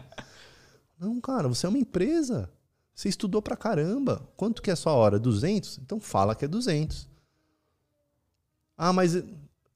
Não, 0.98 1.20
cara, 1.20 1.48
você 1.48 1.66
é 1.66 1.68
uma 1.68 1.78
empresa. 1.78 2.48
Você 2.96 3.10
estudou 3.10 3.42
pra 3.42 3.58
caramba. 3.58 4.26
Quanto 4.38 4.62
que 4.62 4.70
é 4.70 4.72
a 4.72 4.76
sua 4.76 4.94
hora? 4.94 5.18
200? 5.18 5.78
Então 5.78 6.00
fala 6.00 6.34
que 6.34 6.46
é 6.46 6.48
200. 6.48 7.06
Ah, 8.74 8.90
mas, 8.90 9.22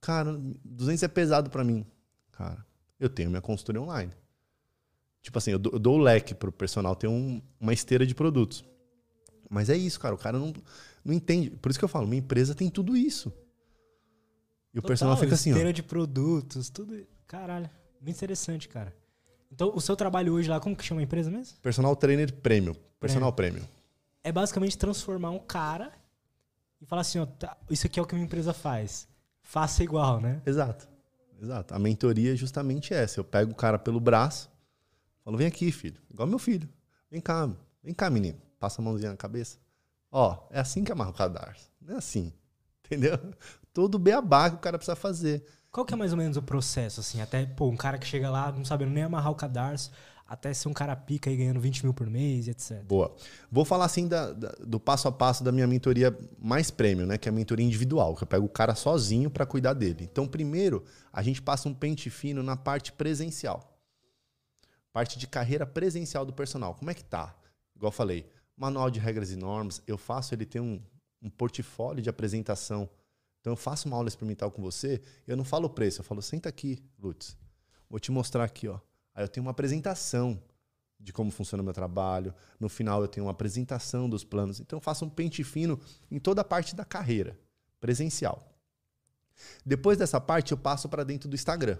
cara, 0.00 0.40
200 0.64 1.02
é 1.02 1.08
pesado 1.08 1.50
para 1.50 1.62
mim. 1.62 1.84
Cara, 2.32 2.64
eu 2.98 3.10
tenho 3.10 3.28
minha 3.28 3.42
consultoria 3.42 3.82
online. 3.82 4.10
Tipo 5.20 5.36
assim, 5.36 5.50
eu 5.50 5.58
dou, 5.58 5.74
eu 5.74 5.78
dou 5.78 5.98
o 5.98 6.02
leque 6.02 6.34
pro 6.34 6.50
personal, 6.50 6.96
tem 6.96 7.10
um, 7.10 7.42
uma 7.60 7.74
esteira 7.74 8.06
de 8.06 8.14
produtos. 8.14 8.64
Mas 9.50 9.68
é 9.68 9.76
isso, 9.76 10.00
cara. 10.00 10.14
O 10.14 10.18
cara 10.18 10.38
não, 10.38 10.54
não 11.04 11.12
entende. 11.12 11.50
Por 11.50 11.68
isso 11.68 11.78
que 11.78 11.84
eu 11.84 11.90
falo, 11.90 12.06
minha 12.06 12.20
empresa 12.20 12.54
tem 12.54 12.70
tudo 12.70 12.96
isso. 12.96 13.30
E 14.72 14.78
o 14.78 14.80
Total, 14.80 14.88
personal 14.88 15.16
fica 15.18 15.34
assim, 15.34 15.50
ó. 15.50 15.52
esteira 15.52 15.74
de 15.74 15.82
produtos, 15.82 16.70
tudo. 16.70 17.06
Caralho, 17.26 17.68
muito 18.00 18.16
interessante, 18.16 18.66
cara. 18.66 18.96
Então, 19.50 19.72
o 19.74 19.80
seu 19.80 19.96
trabalho 19.96 20.34
hoje 20.34 20.48
lá, 20.48 20.60
como 20.60 20.76
que 20.76 20.84
chama 20.84 21.00
a 21.00 21.04
empresa 21.04 21.30
mesmo? 21.30 21.58
Personal 21.60 21.96
Trainer 21.96 22.32
Premium. 22.32 22.74
Personal 22.98 23.32
Premium. 23.32 23.64
É 24.22 24.30
basicamente 24.30 24.78
transformar 24.78 25.30
um 25.30 25.38
cara 25.38 25.92
e 26.80 26.86
falar 26.86 27.02
assim, 27.02 27.18
ó, 27.18 27.26
tá, 27.26 27.56
isso 27.68 27.86
aqui 27.86 27.98
é 27.98 28.02
o 28.02 28.06
que 28.06 28.14
a 28.14 28.16
minha 28.16 28.26
empresa 28.26 28.52
faz. 28.52 29.08
Faça 29.42 29.82
igual, 29.82 30.20
né? 30.20 30.40
Exato. 30.46 30.88
Exato. 31.40 31.74
A 31.74 31.78
mentoria 31.78 32.32
é 32.34 32.36
justamente 32.36 32.94
essa. 32.94 33.18
Eu 33.18 33.24
pego 33.24 33.52
o 33.52 33.54
cara 33.54 33.78
pelo 33.78 33.98
braço, 33.98 34.50
falo, 35.24 35.36
vem 35.36 35.46
aqui, 35.46 35.72
filho. 35.72 36.00
Igual 36.10 36.28
meu 36.28 36.38
filho. 36.38 36.68
Vem 37.10 37.20
cá, 37.20 37.50
vem 37.82 37.94
cá, 37.94 38.08
menino. 38.10 38.38
Passa 38.58 38.80
a 38.80 38.84
mãozinha 38.84 39.10
na 39.10 39.16
cabeça. 39.16 39.58
Ó, 40.12 40.46
é 40.50 40.60
assim 40.60 40.84
que 40.84 40.92
amarra 40.92 41.10
o 41.10 41.14
cadarço. 41.14 41.70
Não 41.80 41.94
é 41.94 41.98
assim. 41.98 42.32
Entendeu? 42.84 43.18
Todo 43.72 43.98
beabá 43.98 44.50
que 44.50 44.56
o 44.56 44.60
cara 44.60 44.76
precisa 44.76 44.96
fazer. 44.96 45.44
Qual 45.70 45.86
que 45.86 45.94
é 45.94 45.96
mais 45.96 46.12
ou 46.12 46.18
menos 46.18 46.36
o 46.36 46.42
processo, 46.42 47.00
assim? 47.00 47.20
Até, 47.20 47.46
pô, 47.46 47.68
um 47.68 47.76
cara 47.76 47.98
que 47.98 48.06
chega 48.06 48.28
lá 48.28 48.50
não 48.50 48.64
sabendo 48.64 48.90
nem 48.90 49.04
amarrar 49.04 49.30
o 49.30 49.36
cadarço, 49.36 49.90
até 50.26 50.52
ser 50.52 50.68
um 50.68 50.72
cara 50.72 50.94
pica 50.96 51.30
aí 51.30 51.36
ganhando 51.36 51.60
20 51.60 51.84
mil 51.84 51.94
por 51.94 52.08
mês, 52.08 52.48
etc. 52.48 52.82
Boa. 52.84 53.14
Vou 53.50 53.64
falar 53.64 53.84
assim 53.84 54.06
da- 54.08 54.32
da- 54.32 54.54
do 54.64 54.78
passo 54.80 55.06
a 55.08 55.12
passo 55.12 55.42
da 55.44 55.52
minha 55.52 55.66
mentoria 55.66 56.16
mais 56.38 56.70
prêmio, 56.70 57.06
né? 57.06 57.18
Que 57.18 57.28
é 57.28 57.30
a 57.30 57.34
mentoria 57.34 57.64
individual, 57.64 58.16
que 58.16 58.22
eu 58.24 58.26
pego 58.26 58.46
o 58.46 58.48
cara 58.48 58.74
sozinho 58.74 59.30
para 59.30 59.46
cuidar 59.46 59.74
dele. 59.74 60.08
Então, 60.10 60.26
primeiro, 60.26 60.84
a 61.12 61.22
gente 61.22 61.40
passa 61.42 61.68
um 61.68 61.74
pente 61.74 62.10
fino 62.10 62.42
na 62.42 62.56
parte 62.56 62.92
presencial. 62.92 63.76
Parte 64.92 65.18
de 65.18 65.26
carreira 65.28 65.64
presencial 65.66 66.24
do 66.26 66.32
personal. 66.32 66.74
Como 66.74 66.90
é 66.90 66.94
que 66.94 67.04
tá? 67.04 67.34
Igual 67.76 67.88
eu 67.88 67.96
falei, 67.96 68.28
manual 68.56 68.90
de 68.90 68.98
regras 68.98 69.30
e 69.30 69.36
normas, 69.36 69.80
eu 69.86 69.96
faço 69.96 70.34
ele 70.34 70.44
ter 70.44 70.60
um, 70.60 70.80
um 71.22 71.30
portfólio 71.30 72.02
de 72.02 72.10
apresentação. 72.10 72.88
Então, 73.40 73.52
eu 73.52 73.56
faço 73.56 73.88
uma 73.88 73.96
aula 73.96 74.08
experimental 74.08 74.50
com 74.50 74.60
você, 74.62 75.00
eu 75.26 75.36
não 75.36 75.44
falo 75.44 75.66
o 75.66 75.70
preço, 75.70 76.00
eu 76.00 76.04
falo, 76.04 76.20
senta 76.20 76.48
aqui, 76.48 76.82
Lutz. 76.98 77.36
Vou 77.88 77.98
te 77.98 78.10
mostrar 78.12 78.44
aqui, 78.44 78.68
ó. 78.68 78.78
Aí 79.14 79.24
eu 79.24 79.28
tenho 79.28 79.44
uma 79.44 79.50
apresentação 79.50 80.40
de 80.98 81.12
como 81.12 81.30
funciona 81.30 81.62
o 81.62 81.64
meu 81.64 81.72
trabalho. 81.72 82.34
No 82.60 82.68
final, 82.68 83.00
eu 83.00 83.08
tenho 83.08 83.24
uma 83.26 83.32
apresentação 83.32 84.08
dos 84.08 84.22
planos. 84.22 84.60
Então, 84.60 84.76
eu 84.76 84.80
faço 84.82 85.04
um 85.04 85.08
pente 85.08 85.42
fino 85.42 85.80
em 86.10 86.18
toda 86.18 86.42
a 86.42 86.44
parte 86.44 86.76
da 86.76 86.84
carreira 86.84 87.38
presencial. 87.80 88.46
Depois 89.64 89.96
dessa 89.96 90.20
parte, 90.20 90.52
eu 90.52 90.58
passo 90.58 90.88
para 90.88 91.02
dentro 91.02 91.28
do 91.28 91.34
Instagram. 91.34 91.78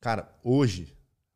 Cara, 0.00 0.32
hoje 0.44 0.94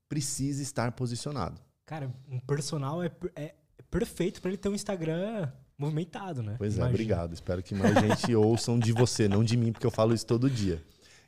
precisa 0.08 0.62
estar 0.62 0.92
posicionado. 0.92 1.60
Cara, 1.86 2.12
um 2.28 2.38
personal 2.38 3.02
é, 3.02 3.10
é- 3.34 3.54
é 3.78 3.82
perfeito 3.90 4.40
pra 4.42 4.50
ele 4.50 4.58
ter 4.58 4.68
um 4.68 4.74
Instagram 4.74 5.50
movimentado, 5.80 6.42
né? 6.42 6.54
Pois 6.58 6.74
é, 6.74 6.76
Imagina. 6.76 6.94
obrigado. 6.94 7.32
Espero 7.32 7.62
que 7.62 7.74
mais 7.74 7.94
gente 7.98 8.34
ouçam 8.36 8.78
de 8.78 8.92
você, 8.92 9.26
não 9.28 9.42
de 9.42 9.56
mim, 9.56 9.72
porque 9.72 9.86
eu 9.86 9.90
falo 9.90 10.14
isso 10.14 10.26
todo 10.26 10.48
dia. 10.50 10.82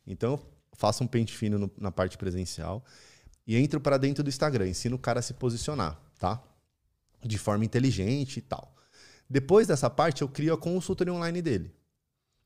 Então, 0.07 0.33
eu 0.35 0.41
faço 0.75 1.03
um 1.03 1.07
pente 1.07 1.37
fino 1.37 1.59
no- 1.59 1.71
na 1.79 1.91
parte 1.91 2.17
presencial 2.19 2.85
e 3.47 3.57
entro 3.57 3.81
para 3.81 3.97
dentro 3.99 4.23
do 4.23 4.29
Instagram. 4.29 4.69
Ensino 4.69 4.97
o 4.97 4.99
cara 4.99 5.21
a 5.21 5.23
se 5.23 5.35
posicionar, 5.35 6.01
tá? 6.19 6.43
De 7.25 7.39
forma 7.39 7.65
inteligente 7.65 8.37
e 8.39 8.43
tal. 8.43 8.75
Depois 9.29 9.67
dessa 9.69 9.89
parte, 9.89 10.23
eu 10.23 10.29
crio 10.29 10.53
a 10.55 10.59
consultoria 10.59 11.13
online 11.15 11.41
dele. 11.41 11.73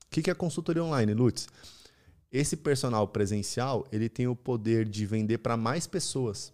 O 0.05 0.09
que 0.09 0.21
que 0.21 0.31
é 0.31 0.33
consultoria 0.33 0.83
online, 0.83 1.13
Lutz? 1.13 1.47
Esse 2.31 2.55
personal 2.55 3.07
presencial, 3.07 3.85
ele 3.91 4.07
tem 4.07 4.27
o 4.27 4.35
poder 4.35 4.87
de 4.87 5.05
vender 5.05 5.39
para 5.39 5.57
mais 5.57 5.85
pessoas 5.87 6.53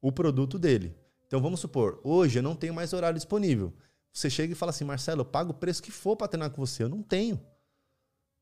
o 0.00 0.10
produto 0.10 0.58
dele. 0.58 0.94
Então 1.26 1.40
vamos 1.42 1.60
supor, 1.60 2.00
hoje 2.02 2.38
eu 2.38 2.42
não 2.42 2.56
tenho 2.56 2.72
mais 2.72 2.92
horário 2.92 3.16
disponível. 3.18 3.72
Você 4.12 4.28
chega 4.28 4.52
e 4.52 4.56
fala 4.56 4.70
assim, 4.70 4.84
Marcelo, 4.84 5.20
eu 5.20 5.24
pago 5.24 5.52
o 5.52 5.54
preço 5.54 5.82
que 5.82 5.90
for 5.90 6.16
para 6.16 6.28
treinar 6.28 6.50
com 6.50 6.64
você. 6.64 6.82
Eu 6.82 6.88
não 6.88 7.02
tenho. 7.02 7.40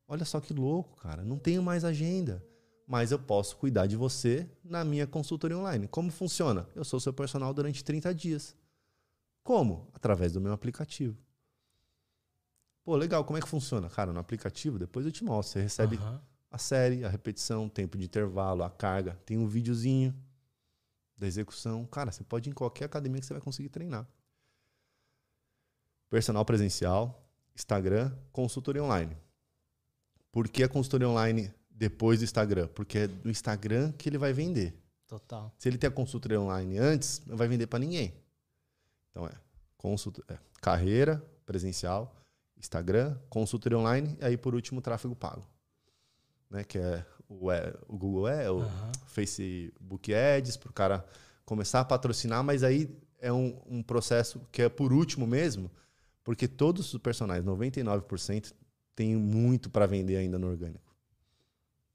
Olha 0.07 0.25
só 0.25 0.39
que 0.39 0.53
louco, 0.53 0.95
cara. 0.97 1.23
Não 1.23 1.37
tenho 1.37 1.61
mais 1.61 1.83
agenda. 1.83 2.43
Mas 2.87 3.11
eu 3.11 3.19
posso 3.19 3.57
cuidar 3.57 3.85
de 3.85 3.97
você 3.97 4.49
na 4.63 4.85
minha 4.85 5.05
consultoria 5.05 5.57
online. 5.57 5.87
Como 5.87 6.09
funciona? 6.09 6.67
Eu 6.73 6.85
sou 6.85 6.99
seu 6.99 7.11
personal 7.11 7.53
durante 7.53 7.83
30 7.83 8.15
dias. 8.15 8.55
Como? 9.43 9.89
Através 9.93 10.31
do 10.31 10.39
meu 10.39 10.53
aplicativo. 10.53 11.17
Pô, 12.85 12.95
legal. 12.95 13.25
Como 13.25 13.37
é 13.37 13.41
que 13.41 13.47
funciona? 13.49 13.89
Cara, 13.89 14.13
no 14.13 14.19
aplicativo, 14.19 14.79
depois 14.79 15.05
eu 15.05 15.11
te 15.11 15.25
mostro. 15.25 15.53
Você 15.53 15.61
recebe 15.61 15.97
Aham. 15.97 16.21
a 16.49 16.57
série, 16.57 17.03
a 17.03 17.09
repetição, 17.09 17.65
o 17.65 17.69
tempo 17.69 17.97
de 17.97 18.05
intervalo, 18.05 18.63
a 18.63 18.69
carga. 18.69 19.19
Tem 19.25 19.37
um 19.37 19.45
videozinho 19.45 20.15
da 21.17 21.27
execução. 21.27 21.85
Cara, 21.85 22.13
você 22.13 22.23
pode 22.23 22.49
ir 22.49 22.51
em 22.51 22.53
qualquer 22.53 22.85
academia 22.85 23.19
que 23.19 23.25
você 23.25 23.33
vai 23.33 23.41
conseguir 23.41 23.67
treinar. 23.67 24.07
Personal 26.09 26.45
presencial, 26.45 27.27
Instagram, 27.55 28.11
consultoria 28.31 28.83
online. 28.83 29.17
Por 30.31 30.47
que 30.47 30.63
a 30.63 30.69
consultoria 30.69 31.09
online 31.09 31.51
depois 31.69 32.19
do 32.19 32.25
Instagram? 32.25 32.67
Porque 32.69 32.99
é 32.99 33.07
do 33.07 33.29
Instagram 33.29 33.91
que 33.93 34.07
ele 34.07 34.17
vai 34.17 34.31
vender. 34.33 34.73
Total. 35.07 35.53
Se 35.57 35.69
ele 35.69 35.77
tem 35.77 35.87
a 35.87 35.91
consultoria 35.91 36.39
online 36.39 36.77
antes, 36.77 37.21
não 37.25 37.37
vai 37.37 37.47
vender 37.47 37.67
para 37.67 37.79
ninguém. 37.79 38.13
Então 39.09 39.25
é, 39.25 39.31
consulta, 39.77 40.21
é 40.27 40.37
carreira 40.61 41.23
presencial, 41.45 42.15
Instagram, 42.57 43.17
consultoria 43.29 43.77
online 43.77 44.17
e 44.19 44.25
aí 44.25 44.37
por 44.37 44.53
último 44.53 44.81
tráfego 44.81 45.15
pago. 45.15 45.47
Né, 46.49 46.63
que 46.63 46.77
é 46.77 47.05
o, 47.27 47.51
é, 47.51 47.73
o 47.87 47.97
Google 47.97 48.27
é 48.27 48.49
o 48.49 48.59
Aham. 48.59 48.91
Facebook 49.07 50.13
Ads 50.13 50.57
para 50.57 50.69
o 50.69 50.73
cara 50.73 51.05
começar 51.45 51.81
a 51.81 51.85
patrocinar, 51.85 52.43
mas 52.43 52.63
aí 52.63 52.89
é 53.19 53.31
um, 53.31 53.59
um 53.65 53.83
processo 53.83 54.41
que 54.51 54.61
é 54.61 54.69
por 54.69 54.93
último 54.93 55.25
mesmo, 55.25 55.71
porque 56.27 56.45
todos 56.45 56.93
os 56.93 56.99
personagens, 56.99 57.45
99%, 57.45 58.53
tem 58.93 59.15
muito 59.15 59.69
para 59.69 59.85
vender 59.85 60.17
ainda 60.17 60.37
no 60.37 60.49
orgânico. 60.49 60.93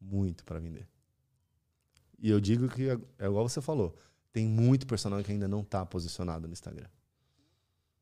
Muito 0.01 0.43
para 0.43 0.59
vender. 0.59 0.89
E 2.19 2.31
eu 2.31 2.41
digo 2.41 2.67
que 2.67 2.89
é 2.89 3.27
igual 3.27 3.47
você 3.47 3.61
falou, 3.61 3.95
tem 4.33 4.49
muito 4.49 4.87
personagem 4.87 5.27
que 5.27 5.33
ainda 5.33 5.47
não 5.47 5.61
está 5.61 5.85
posicionado 5.85 6.47
no 6.47 6.53
Instagram. 6.55 6.89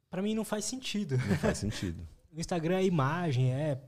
Pra 0.08 0.22
mim 0.22 0.32
não 0.32 0.44
faz 0.44 0.66
sentido. 0.66 1.18
Não 1.18 1.36
faz 1.36 1.58
sentido. 1.58 2.06
No 2.32 2.38
Instagram 2.38 2.76
é 2.76 2.84
imagem, 2.84 3.52
é. 3.52 3.82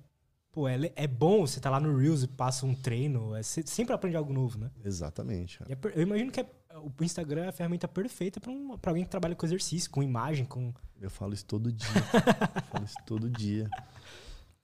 Pô, 0.52 0.68
é, 0.68 0.78
é 0.94 1.06
bom 1.06 1.46
você 1.46 1.58
tá 1.58 1.70
lá 1.70 1.80
no 1.80 1.96
Reels 1.96 2.22
e 2.22 2.28
passa 2.28 2.66
um 2.66 2.74
treino. 2.74 3.34
É, 3.34 3.42
você 3.42 3.62
sempre 3.66 3.94
aprende 3.94 4.16
algo 4.18 4.32
novo, 4.34 4.58
né? 4.58 4.70
Exatamente. 4.84 5.58
é 5.66 5.74
per- 5.74 5.92
eu 5.96 6.02
imagino 6.02 6.30
que 6.30 6.40
é- 6.40 6.46
o 6.74 6.92
Instagram 7.02 7.44
é 7.44 7.48
a 7.48 7.52
ferramenta 7.52 7.88
perfeita 7.88 8.38
pra, 8.38 8.50
um, 8.50 8.76
alguém 8.84 9.02
que 9.04 9.10
trabalha 9.10 9.34
com 9.34 9.46
exercício, 9.46 9.90
com 9.90 10.02
imagem, 10.02 10.44
com. 10.44 10.72
Eu 11.00 11.08
falo 11.10 11.32
isso 11.32 11.46
todo 11.46 11.72
dia. 11.72 11.88
eu 12.56 12.62
falo 12.70 12.84
isso 12.84 12.96
todo 13.06 13.30
dia. 13.30 13.68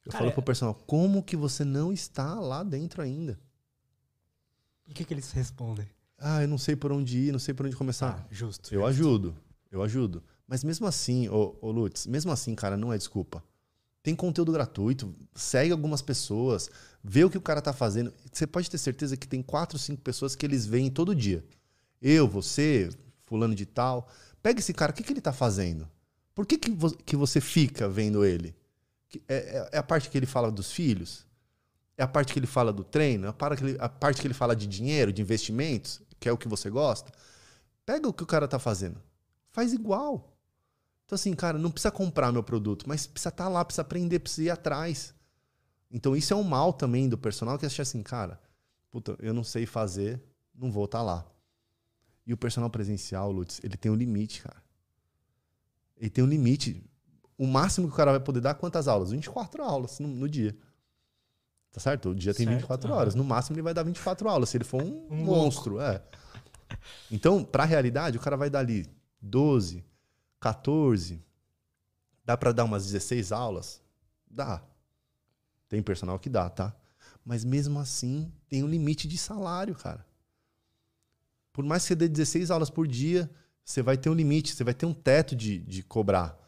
Eu 0.05 0.13
Cara, 0.13 0.25
falo 0.25 0.33
pro 0.33 0.43
personal, 0.43 0.75
como 0.87 1.23
que 1.23 1.37
você 1.37 1.65
não 1.65 1.91
está 1.93 2.35
lá 2.35 2.63
dentro 2.63 3.03
ainda? 3.03 3.39
E 4.87 4.93
o 4.93 4.95
que, 4.95 5.05
que 5.05 5.13
eles 5.15 5.33
respondem? 5.33 5.87
Ah, 6.19 6.43
eu 6.43 6.49
não 6.49 6.59
sei 6.59 6.75
por 6.77 6.93
onde 6.93 7.19
ir, 7.19 7.33
não 7.33 7.39
sei 7.39 7.55
por 7.55 7.67
onde 7.67 7.77
começar. 7.77 8.25
Ah, 8.25 8.27
justo. 8.31 8.75
Eu 8.75 8.85
ajudo, 8.87 9.35
eu 9.71 9.83
ajudo. 9.83 10.23
Mas 10.47 10.65
mesmo 10.65 10.87
assim, 10.87 11.29
ô, 11.29 11.57
ô 11.61 11.71
Lutz, 11.71 12.07
mesmo 12.07 12.33
assim, 12.33 12.55
cara, 12.55 12.77
não 12.77 12.93
é 12.93 12.97
desculpa. 12.99 13.43
Tem 14.09 14.17
conteúdo 14.17 14.51
gratuito, 14.53 15.15
segue 15.35 15.71
algumas 15.71 16.01
pessoas, 16.01 16.71
vê 17.05 17.25
o 17.25 17.29
que 17.31 17.37
o 17.37 17.43
cara 17.43 17.61
tá 17.61 17.75
fazendo. 17.75 18.11
Você 18.33 18.47
pode 18.47 18.71
ter 18.71 18.79
certeza 18.79 19.19
que 19.19 19.29
tem 19.29 19.43
quatro, 19.43 19.79
cinco 19.79 20.01
pessoas 20.01 20.35
que 20.35 20.47
eles 20.47 20.65
veem 20.65 20.91
todo 20.91 21.15
dia. 21.15 21.45
Eu, 22.01 22.27
você, 22.27 22.89
fulano 23.27 23.55
de 23.55 23.67
tal. 23.67 24.09
Pega 24.43 24.61
esse 24.61 24.73
cara, 24.73 24.93
o 24.93 24.95
que, 24.95 25.03
que 25.03 25.13
ele 25.13 25.21
tá 25.21 25.31
fazendo? 25.31 25.87
Por 26.35 26.47
que, 26.47 26.57
que, 26.57 26.71
vo- 26.71 26.97
que 27.05 27.17
você 27.17 27.39
fica 27.39 27.87
vendo 27.87 28.25
ele? 28.25 28.57
É, 29.29 29.35
é- 29.37 29.69
é 29.73 29.77
a 29.79 29.83
parte 29.83 30.09
que 30.09 30.17
ele 30.17 30.25
fala 30.25 30.51
dos 30.51 30.73
filhos? 30.73 31.27
É 31.99 32.03
a 32.03 32.09
parte 32.09 32.33
que 32.33 32.39
ele 32.39 32.47
fala 32.47 32.73
do 32.73 32.85
treino? 32.85 33.27
É 33.27 33.29
a 33.29 33.33
parte, 33.35 33.59
que 33.63 33.69
ele, 33.69 33.77
a 33.79 33.91
parte 33.91 34.23
que 34.23 34.27
ele 34.27 34.33
fala 34.33 34.57
de 34.57 34.67
dinheiro, 34.67 35.13
de 35.13 35.21
investimentos, 35.21 36.01
que 36.19 36.31
é 36.31 36.33
o 36.33 36.39
que 36.39 36.49
você 36.49 36.71
gosta? 36.71 37.13
Pega 37.85 38.09
o 38.09 38.13
que 38.15 38.23
o 38.23 38.27
cara 38.27 38.49
tá 38.49 38.59
fazendo. 38.59 38.99
Faz 39.51 39.75
igual. 39.75 40.38
Então, 41.09 41.17
assim, 41.17 41.33
cara, 41.33 41.57
não 41.57 41.71
precisa 41.71 41.91
comprar 41.91 42.31
meu 42.31 42.43
produto, 42.43 42.87
mas 42.87 43.07
precisa 43.07 43.31
estar 43.31 43.49
lá, 43.49 43.65
precisa 43.65 43.81
aprender, 43.81 44.19
precisa 44.19 44.43
ir 44.43 44.51
atrás. 44.51 45.15
Então, 45.91 46.15
isso 46.15 46.35
é 46.35 46.37
um 46.37 46.43
mal 46.43 46.71
também 46.71 47.09
do 47.09 47.17
personal 47.17 47.59
que 47.59 47.65
acha 47.65 47.81
assim, 47.81 48.03
cara, 48.03 48.39
puta, 48.91 49.17
eu 49.19 49.33
não 49.33 49.43
sei 49.43 49.65
fazer, 49.65 50.23
não 50.55 50.71
vou 50.71 50.85
estar 50.85 51.01
lá. 51.01 51.27
E 52.27 52.35
o 52.35 52.37
personal 52.37 52.69
presencial, 52.69 53.33
Lutz, 53.33 53.59
ele 53.65 53.75
tem 53.79 53.91
um 53.91 53.95
limite, 53.95 54.43
cara. 54.43 54.63
Ele 55.97 56.11
tem 56.11 56.23
um 56.23 56.27
limite. 56.27 56.85
O 57.39 57.47
máximo 57.47 57.89
que 57.89 57.95
o 57.95 57.97
cara 57.97 58.11
vai 58.11 58.21
poder 58.21 58.43
dar, 58.43 58.53
quantas 58.57 58.87
aulas? 58.87 59.11
24 59.11 59.63
aulas 59.63 59.99
no, 60.01 60.09
no 60.09 60.29
dia. 60.29 60.55
Tá 61.73 61.81
certo? 61.81 62.11
O 62.11 62.15
dia 62.15 62.35
tem 62.35 62.45
Certo, 62.45 62.59
24 62.59 62.87
aham. 62.87 62.99
horas. 63.01 63.15
No 63.15 63.25
máximo 63.25 63.55
ele 63.55 63.63
vai 63.63 63.73
dar 63.73 63.83
24 63.83 64.29
aulas, 64.29 64.51
se 64.51 64.59
ele 64.59 64.65
for 64.65 64.83
um, 64.83 65.07
Um 65.11 65.25
monstro. 65.25 65.81
É. 65.81 66.03
Então, 67.11 67.43
pra 67.43 67.65
realidade, 67.65 68.19
o 68.19 68.21
cara 68.21 68.37
vai 68.37 68.51
dar 68.51 68.59
ali 68.59 68.87
12, 69.23 69.83
14. 70.41 71.23
Dá 72.25 72.37
pra 72.37 72.53
dar 72.53 72.65
umas 72.65 72.85
16 72.87 73.33
aulas? 73.33 73.81
Dá. 74.31 74.63
Tem 75.69 75.83
personal 75.83 76.19
que 76.19 76.29
dá, 76.29 76.49
tá? 76.49 76.75
Mas 77.25 77.45
mesmo 77.45 77.79
assim, 77.79 78.33
tem 78.49 78.63
um 78.63 78.69
limite 78.69 79.07
de 79.07 79.19
salário, 79.19 79.75
cara. 79.75 80.07
Por 81.53 81.65
mais 81.65 81.83
que 81.83 81.89
você 81.89 81.95
dê 81.95 82.09
16 82.09 82.51
aulas 82.51 82.71
por 82.71 82.87
dia, 82.87 83.31
você 83.65 83.83
vai 83.83 83.97
ter 83.97 84.09
um 84.09 84.15
limite, 84.15 84.55
você 84.55 84.65
vai 84.65 84.73
ter 84.73 84.87
um 84.87 84.95
teto 84.95 85.35
de, 85.37 85.59
de 85.59 85.83
cobrar. 85.83 86.39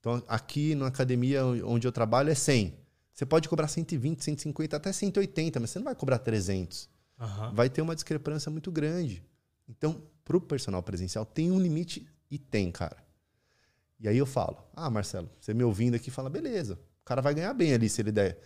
Então, 0.00 0.22
aqui 0.28 0.74
na 0.74 0.88
academia 0.88 1.44
onde 1.44 1.86
eu 1.86 1.92
trabalho 1.92 2.30
é 2.30 2.34
100. 2.34 2.74
Você 3.12 3.24
pode 3.24 3.48
cobrar 3.48 3.66
120, 3.68 4.22
150, 4.22 4.76
até 4.76 4.92
180, 4.92 5.58
mas 5.58 5.70
você 5.70 5.78
não 5.78 5.84
vai 5.84 5.94
cobrar 5.94 6.18
300. 6.18 6.88
Aham. 7.18 7.54
Vai 7.54 7.70
ter 7.70 7.80
uma 7.80 7.94
discrepância 7.94 8.50
muito 8.50 8.70
grande. 8.70 9.24
Então, 9.68 10.02
pro 10.24 10.40
personal 10.40 10.82
presencial, 10.82 11.24
tem 11.24 11.50
um 11.50 11.58
limite 11.58 12.06
e 12.30 12.38
tem, 12.38 12.70
cara. 12.70 13.05
E 13.98 14.08
aí 14.08 14.18
eu 14.18 14.26
falo, 14.26 14.58
ah, 14.74 14.90
Marcelo, 14.90 15.30
você 15.40 15.54
me 15.54 15.64
ouvindo 15.64 15.94
aqui, 15.94 16.10
fala, 16.10 16.28
beleza, 16.28 16.74
o 17.00 17.04
cara 17.04 17.22
vai 17.22 17.34
ganhar 17.34 17.54
bem 17.54 17.72
ali 17.72 17.88
se 17.88 18.02
ele 18.02 18.12
der 18.12 18.38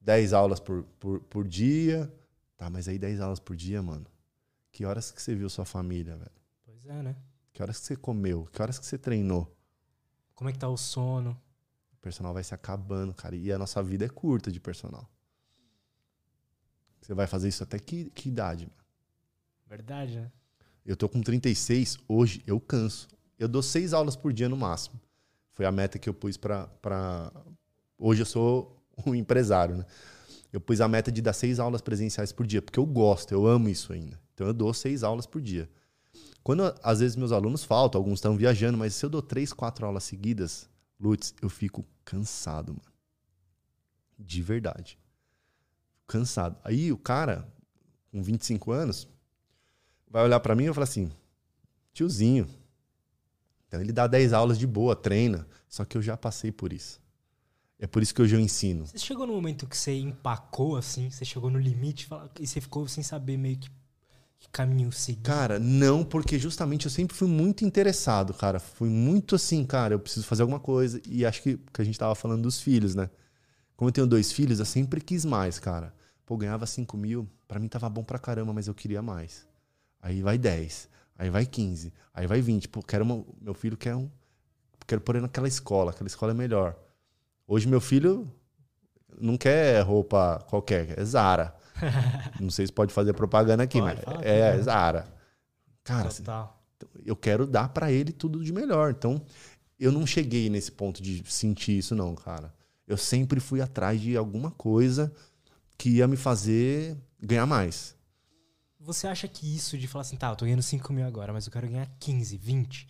10 0.00 0.32
aulas 0.32 0.60
por, 0.60 0.82
por, 0.98 1.20
por 1.20 1.46
dia. 1.46 2.12
Tá, 2.56 2.68
mas 2.68 2.88
aí 2.88 2.98
10 2.98 3.20
aulas 3.20 3.38
por 3.38 3.54
dia, 3.54 3.82
mano. 3.82 4.06
Que 4.72 4.84
horas 4.84 5.10
que 5.10 5.22
você 5.22 5.34
viu 5.34 5.48
sua 5.48 5.64
família, 5.64 6.16
velho? 6.16 6.30
Pois 6.64 6.86
é, 6.86 7.02
né? 7.02 7.16
Que 7.52 7.62
horas 7.62 7.78
que 7.78 7.86
você 7.86 7.96
comeu? 7.96 8.48
Que 8.52 8.60
horas 8.60 8.78
que 8.78 8.86
você 8.86 8.98
treinou? 8.98 9.56
Como 10.34 10.50
é 10.50 10.52
que 10.52 10.58
tá 10.58 10.68
o 10.68 10.76
sono? 10.76 11.40
O 11.92 11.96
personal 11.96 12.32
vai 12.32 12.44
se 12.44 12.54
acabando, 12.54 13.14
cara. 13.14 13.34
E 13.34 13.52
a 13.52 13.58
nossa 13.58 13.82
vida 13.82 14.04
é 14.04 14.08
curta 14.08 14.52
de 14.52 14.60
personal. 14.60 15.08
Você 17.00 17.14
vai 17.14 17.26
fazer 17.26 17.48
isso 17.48 17.62
até 17.62 17.78
que, 17.78 18.10
que 18.10 18.28
idade, 18.28 18.66
mano? 18.66 18.78
Verdade, 19.66 20.20
né? 20.20 20.32
Eu 20.84 20.96
tô 20.96 21.08
com 21.08 21.20
36, 21.20 21.98
hoje 22.08 22.42
eu 22.46 22.60
canso. 22.60 23.08
Eu 23.38 23.48
dou 23.48 23.62
seis 23.62 23.92
aulas 23.92 24.16
por 24.16 24.32
dia 24.32 24.48
no 24.48 24.56
máximo. 24.56 25.00
Foi 25.52 25.64
a 25.64 25.72
meta 25.72 25.98
que 25.98 26.08
eu 26.08 26.14
pus 26.14 26.36
pra. 26.36 26.66
pra... 26.82 27.32
Hoje 27.98 28.22
eu 28.22 28.26
sou 28.26 28.76
um 29.06 29.14
empresário, 29.14 29.76
né? 29.76 29.86
Eu 30.52 30.60
pus 30.60 30.80
a 30.80 30.88
meta 30.88 31.12
de 31.12 31.20
dar 31.20 31.32
seis 31.32 31.60
aulas 31.60 31.80
presenciais 31.80 32.32
por 32.32 32.46
dia, 32.46 32.62
porque 32.62 32.78
eu 32.78 32.86
gosto, 32.86 33.32
eu 33.32 33.46
amo 33.46 33.68
isso 33.68 33.92
ainda. 33.92 34.18
Então 34.34 34.46
eu 34.46 34.54
dou 34.54 34.72
seis 34.72 35.02
aulas 35.02 35.26
por 35.26 35.42
dia. 35.42 35.68
Quando 36.42 36.62
às 36.82 37.00
vezes 37.00 37.16
meus 37.16 37.32
alunos 37.32 37.64
faltam, 37.64 37.98
alguns 37.98 38.18
estão 38.18 38.36
viajando, 38.36 38.78
mas 38.78 38.94
se 38.94 39.04
eu 39.04 39.10
dou 39.10 39.20
três, 39.20 39.52
quatro 39.52 39.84
aulas 39.84 40.04
seguidas, 40.04 40.68
Lutz, 40.98 41.34
eu 41.42 41.48
fico 41.50 41.84
cansado, 42.04 42.72
mano. 42.72 42.92
De 44.18 44.40
verdade. 44.42 44.98
Cansado. 46.06 46.56
Aí 46.64 46.90
o 46.90 46.96
cara, 46.96 47.46
com 48.10 48.22
25 48.22 48.72
anos, 48.72 49.06
vai 50.10 50.24
olhar 50.24 50.40
pra 50.40 50.54
mim 50.54 50.64
e 50.64 50.66
vai 50.66 50.74
falar 50.74 50.84
assim: 50.84 51.10
tiozinho. 51.92 52.48
Então 53.68 53.80
ele 53.80 53.92
dá 53.92 54.06
10 54.06 54.32
aulas 54.32 54.58
de 54.58 54.66
boa, 54.66 54.96
treina. 54.96 55.46
Só 55.68 55.84
que 55.84 55.96
eu 55.96 56.02
já 56.02 56.16
passei 56.16 56.50
por 56.50 56.72
isso. 56.72 57.00
É 57.78 57.86
por 57.86 58.02
isso 58.02 58.12
que 58.12 58.20
hoje 58.20 58.34
eu 58.34 58.40
ensino. 58.40 58.86
Você 58.86 58.98
chegou 58.98 59.26
no 59.26 59.34
momento 59.34 59.66
que 59.66 59.76
você 59.76 59.96
empacou, 59.96 60.76
assim? 60.76 61.10
Você 61.10 61.24
chegou 61.24 61.48
no 61.48 61.58
limite 61.58 62.08
e 62.40 62.46
você 62.46 62.60
ficou 62.60 62.88
sem 62.88 63.04
saber 63.04 63.36
meio 63.36 63.56
que, 63.56 63.70
que 64.38 64.48
caminho 64.48 64.90
seguir? 64.90 65.22
Cara, 65.22 65.60
não, 65.60 66.04
porque 66.04 66.38
justamente 66.38 66.86
eu 66.86 66.90
sempre 66.90 67.16
fui 67.16 67.28
muito 67.28 67.64
interessado, 67.64 68.34
cara. 68.34 68.58
Fui 68.58 68.88
muito 68.88 69.36
assim, 69.36 69.64
cara, 69.64 69.94
eu 69.94 70.00
preciso 70.00 70.26
fazer 70.26 70.42
alguma 70.42 70.58
coisa. 70.58 71.00
E 71.06 71.24
acho 71.24 71.40
que, 71.42 71.56
que 71.56 71.80
a 71.80 71.84
gente 71.84 71.98
tava 71.98 72.16
falando 72.16 72.42
dos 72.42 72.60
filhos, 72.60 72.96
né? 72.96 73.08
Como 73.76 73.88
eu 73.88 73.92
tenho 73.92 74.08
dois 74.08 74.32
filhos, 74.32 74.58
eu 74.58 74.64
sempre 74.64 75.00
quis 75.00 75.24
mais, 75.24 75.60
cara. 75.60 75.94
Pô, 76.26 76.34
eu 76.34 76.38
ganhava 76.38 76.66
5 76.66 76.96
mil, 76.96 77.28
pra 77.46 77.60
mim 77.60 77.68
tava 77.68 77.88
bom 77.88 78.02
pra 78.02 78.18
caramba, 78.18 78.52
mas 78.52 78.66
eu 78.66 78.74
queria 78.74 79.00
mais. 79.00 79.46
Aí 80.02 80.20
vai 80.20 80.36
10, 80.36 80.88
aí 81.18 81.28
vai 81.28 81.44
15, 81.44 81.92
aí 82.14 82.26
vai 82.26 82.40
20. 82.40 82.68
Pô, 82.68 82.80
quero 82.82 83.04
uma- 83.04 83.24
meu 83.40 83.52
filho 83.52 83.76
quer 83.76 83.94
um. 83.96 84.08
Quero 84.86 85.00
pôr 85.02 85.16
ele 85.16 85.22
naquela 85.22 85.48
escola, 85.48 85.90
aquela 85.90 86.06
escola 86.06 86.32
é 86.32 86.34
melhor. 86.34 86.74
Hoje 87.46 87.66
meu 87.68 87.80
filho 87.80 88.32
não 89.20 89.36
quer 89.36 89.82
roupa 89.82 90.38
qualquer, 90.48 90.98
é 90.98 91.04
Zara. 91.04 91.54
não 92.40 92.50
sei 92.50 92.66
se 92.66 92.72
pode 92.72 92.92
fazer 92.92 93.12
propaganda 93.12 93.62
aqui, 93.64 93.80
Pode, 93.80 93.96
mas 93.96 94.04
fala, 94.04 94.24
é, 94.24 94.38
é 94.56 94.62
Zara. 94.62 95.06
Cara, 95.84 96.08
Total. 96.08 96.62
eu 97.04 97.16
quero 97.16 97.46
dar 97.46 97.68
pra 97.70 97.90
ele 97.92 98.12
tudo 98.12 98.42
de 98.42 98.52
melhor. 98.52 98.90
Então, 98.90 99.20
eu 99.78 99.90
não 99.92 100.06
cheguei 100.06 100.48
nesse 100.50 100.70
ponto 100.72 101.02
de 101.02 101.22
sentir 101.30 101.78
isso, 101.78 101.94
não, 101.94 102.14
cara. 102.14 102.52
Eu 102.86 102.96
sempre 102.96 103.40
fui 103.40 103.60
atrás 103.60 104.00
de 104.00 104.16
alguma 104.16 104.50
coisa 104.50 105.12
que 105.76 105.90
ia 105.96 106.08
me 106.08 106.16
fazer 106.16 106.96
ganhar 107.20 107.46
mais. 107.46 107.94
Você 108.88 109.06
acha 109.06 109.28
que 109.28 109.54
isso 109.54 109.76
de 109.76 109.86
falar 109.86 110.00
assim, 110.00 110.16
tá, 110.16 110.30
eu 110.30 110.36
tô 110.36 110.46
ganhando 110.46 110.62
5 110.62 110.94
mil 110.94 111.06
agora, 111.06 111.30
mas 111.30 111.44
eu 111.44 111.52
quero 111.52 111.68
ganhar 111.68 111.86
15, 112.00 112.38
20. 112.38 112.88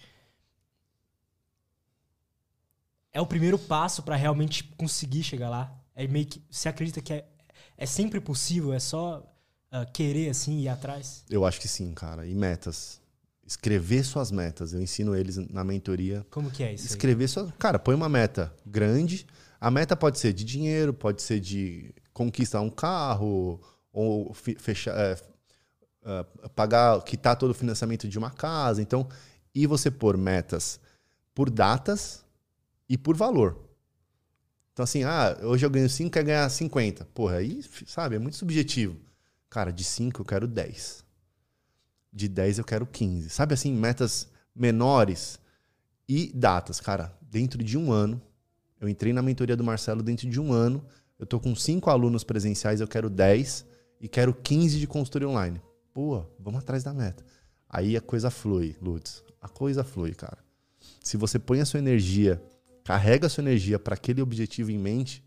É 3.12 3.20
o 3.20 3.26
primeiro 3.26 3.58
passo 3.58 4.00
pra 4.04 4.14
realmente 4.14 4.62
conseguir 4.76 5.24
chegar 5.24 5.50
lá? 5.50 5.76
É 5.96 6.06
meio 6.06 6.24
que. 6.24 6.40
Você 6.48 6.68
acredita 6.68 7.00
que 7.00 7.12
é, 7.12 7.26
é 7.76 7.84
sempre 7.84 8.20
possível? 8.20 8.72
É 8.72 8.78
só 8.78 9.28
ah, 9.72 9.84
querer 9.86 10.30
assim 10.30 10.60
ir 10.60 10.68
atrás? 10.68 11.24
Eu 11.28 11.44
acho 11.44 11.60
que 11.60 11.66
sim, 11.66 11.92
cara. 11.94 12.24
E 12.24 12.32
metas. 12.32 13.00
Escrever 13.44 14.04
suas 14.04 14.30
metas. 14.30 14.72
Eu 14.72 14.80
ensino 14.80 15.16
eles 15.16 15.36
na 15.50 15.64
mentoria. 15.64 16.24
Como 16.30 16.48
que 16.48 16.62
é 16.62 16.74
isso? 16.74 16.84
aí? 16.84 16.90
Escrever 16.90 17.26
suas. 17.26 17.50
Cara, 17.58 17.76
põe 17.76 17.96
uma 17.96 18.08
meta 18.08 18.54
grande. 18.64 19.26
A 19.60 19.68
meta 19.68 19.96
pode 19.96 20.20
ser 20.20 20.32
de 20.32 20.44
dinheiro, 20.44 20.94
pode 20.94 21.22
ser 21.22 21.40
de 21.40 21.92
conquistar 22.12 22.60
um 22.60 22.70
carro, 22.70 23.60
ou 23.92 24.32
fechar. 24.32 24.96
é, 24.96 25.16
é, 26.08 26.48
pagar, 26.48 27.02
quitar 27.02 27.36
todo 27.36 27.50
o 27.50 27.54
financiamento 27.54 28.08
de 28.08 28.18
uma 28.18 28.30
casa. 28.30 28.80
Então, 28.80 29.06
e 29.54 29.66
você 29.66 29.90
pôr 29.90 30.16
metas 30.16 30.80
por 31.34 31.50
datas 31.50 32.24
e 32.88 32.96
por 32.96 33.14
valor. 33.14 33.58
Então, 34.72 34.84
assim, 34.84 35.04
ah, 35.04 35.36
hoje 35.42 35.66
eu 35.66 35.70
ganho 35.70 35.88
5, 35.88 36.10
quer 36.10 36.24
ganhar 36.24 36.48
50. 36.48 37.04
Porra, 37.06 37.36
aí, 37.36 37.62
sabe, 37.86 38.16
é 38.16 38.18
muito 38.18 38.36
subjetivo. 38.36 38.96
Cara, 39.50 39.70
de 39.70 39.84
5 39.84 40.22
eu 40.22 40.24
quero 40.24 40.48
10. 40.48 41.04
De 42.10 42.26
10 42.26 42.58
eu 42.58 42.64
quero 42.64 42.86
15. 42.86 43.28
Sabe 43.28 43.52
assim, 43.52 43.74
metas 43.74 44.28
menores 44.54 45.38
e 46.08 46.32
datas. 46.34 46.80
Cara, 46.80 47.12
dentro 47.20 47.62
de 47.62 47.76
um 47.76 47.92
ano, 47.92 48.22
eu 48.80 48.88
entrei 48.88 49.12
na 49.12 49.20
mentoria 49.20 49.56
do 49.56 49.64
Marcelo 49.64 50.02
dentro 50.02 50.28
de 50.28 50.40
um 50.40 50.52
ano. 50.52 50.82
Eu 51.18 51.26
tô 51.26 51.38
com 51.38 51.54
5 51.54 51.90
alunos 51.90 52.24
presenciais, 52.24 52.80
eu 52.80 52.88
quero 52.88 53.10
10 53.10 53.66
e 54.00 54.08
quero 54.08 54.32
15 54.32 54.78
de 54.78 54.86
consultoria 54.86 55.28
online. 55.28 55.60
Pô, 55.98 56.24
vamos 56.38 56.60
atrás 56.60 56.84
da 56.84 56.94
meta. 56.94 57.24
Aí 57.68 57.96
a 57.96 58.00
coisa 58.00 58.30
flui, 58.30 58.76
Lutz. 58.80 59.24
A 59.42 59.48
coisa 59.48 59.82
flui, 59.82 60.14
cara. 60.14 60.38
Se 61.02 61.16
você 61.16 61.40
põe 61.40 61.60
a 61.60 61.64
sua 61.64 61.78
energia, 61.80 62.40
carrega 62.84 63.26
a 63.26 63.28
sua 63.28 63.42
energia 63.42 63.80
para 63.80 63.94
aquele 63.96 64.22
objetivo 64.22 64.70
em 64.70 64.78
mente, 64.78 65.24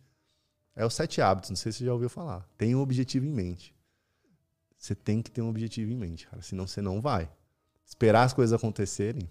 é 0.73 0.85
os 0.85 0.93
sete 0.93 1.21
hábitos, 1.21 1.49
não 1.49 1.57
sei 1.57 1.73
se 1.73 1.79
você 1.79 1.85
já 1.87 1.91
ouviu 1.91 2.07
falar. 2.07 2.47
Tem 2.57 2.73
um 2.73 2.79
objetivo 2.79 3.25
em 3.25 3.33
mente. 3.33 3.75
Você 4.77 4.95
tem 4.95 5.21
que 5.21 5.29
ter 5.29 5.41
um 5.41 5.49
objetivo 5.49 5.91
em 5.91 5.97
mente, 5.97 6.25
cara. 6.25 6.41
Senão 6.41 6.65
você 6.65 6.81
não 6.81 7.01
vai. 7.01 7.29
Esperar 7.85 8.23
as 8.23 8.31
coisas 8.31 8.53
acontecerem, 8.53 9.29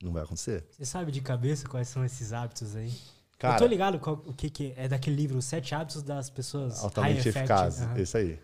não 0.00 0.12
vai 0.12 0.22
acontecer. 0.22 0.64
Você 0.70 0.84
sabe 0.84 1.10
de 1.10 1.20
cabeça 1.22 1.68
quais 1.68 1.88
são 1.88 2.04
esses 2.04 2.32
hábitos 2.32 2.76
aí? 2.76 2.90
eu 2.90 2.94
Cara, 3.36 3.58
tô 3.58 3.66
ligado 3.66 3.98
qual- 3.98 4.22
o 4.24 4.32
que, 4.32 4.48
que 4.48 4.72
é. 4.76 4.84
É 4.84 4.88
daquele 4.88 5.16
livro, 5.16 5.38
Os 5.38 5.44
Sete 5.44 5.74
Hábitos 5.74 6.04
das 6.04 6.30
Pessoas 6.30 6.84
altamente 6.84 7.14
High 7.14 7.28
Effect. 7.30 7.38
eficaz. 7.40 7.82
Aham. 7.82 7.98
Isso 8.00 8.16
aí. 8.16 8.38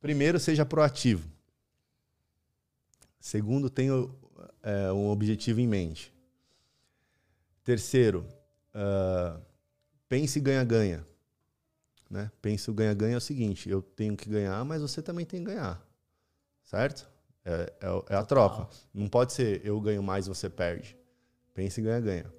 Primeiro, 0.00 0.38
seja 0.38 0.64
proativo. 0.64 1.28
Segundo, 3.20 3.68
tenha 3.68 3.92
é, 4.62 4.92
um 4.92 5.08
objetivo 5.08 5.60
em 5.60 5.66
mente. 5.66 6.12
Terceiro, 7.64 8.26
ah, 8.72 9.40
pense 10.08 10.40
ganha-ganha. 10.40 11.04
Né? 12.08 12.30
Pense 12.40 12.70
o 12.70 12.74
ganha-ganha 12.74 13.14
é 13.14 13.18
o 13.18 13.20
seguinte: 13.20 13.68
eu 13.68 13.82
tenho 13.82 14.16
que 14.16 14.28
ganhar, 14.28 14.64
mas 14.64 14.80
você 14.80 15.02
também 15.02 15.26
tem 15.26 15.40
que 15.40 15.46
ganhar. 15.46 15.84
Certo? 16.64 17.08
É, 17.44 17.72
é 17.80 18.14
é 18.14 18.16
a 18.16 18.24
troca. 18.24 18.68
Não 18.94 19.08
pode 19.08 19.32
ser 19.32 19.64
eu 19.64 19.80
ganho 19.80 20.02
mais 20.02 20.26
você 20.26 20.48
perde. 20.48 20.96
Pense 21.54 21.82
ganha-ganha. 21.82 22.32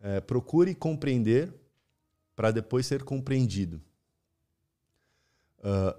É, 0.00 0.20
procure 0.20 0.74
compreender 0.74 1.52
para 2.34 2.50
depois 2.50 2.86
ser 2.86 3.04
compreendido. 3.04 3.80
Ah, 5.62 5.96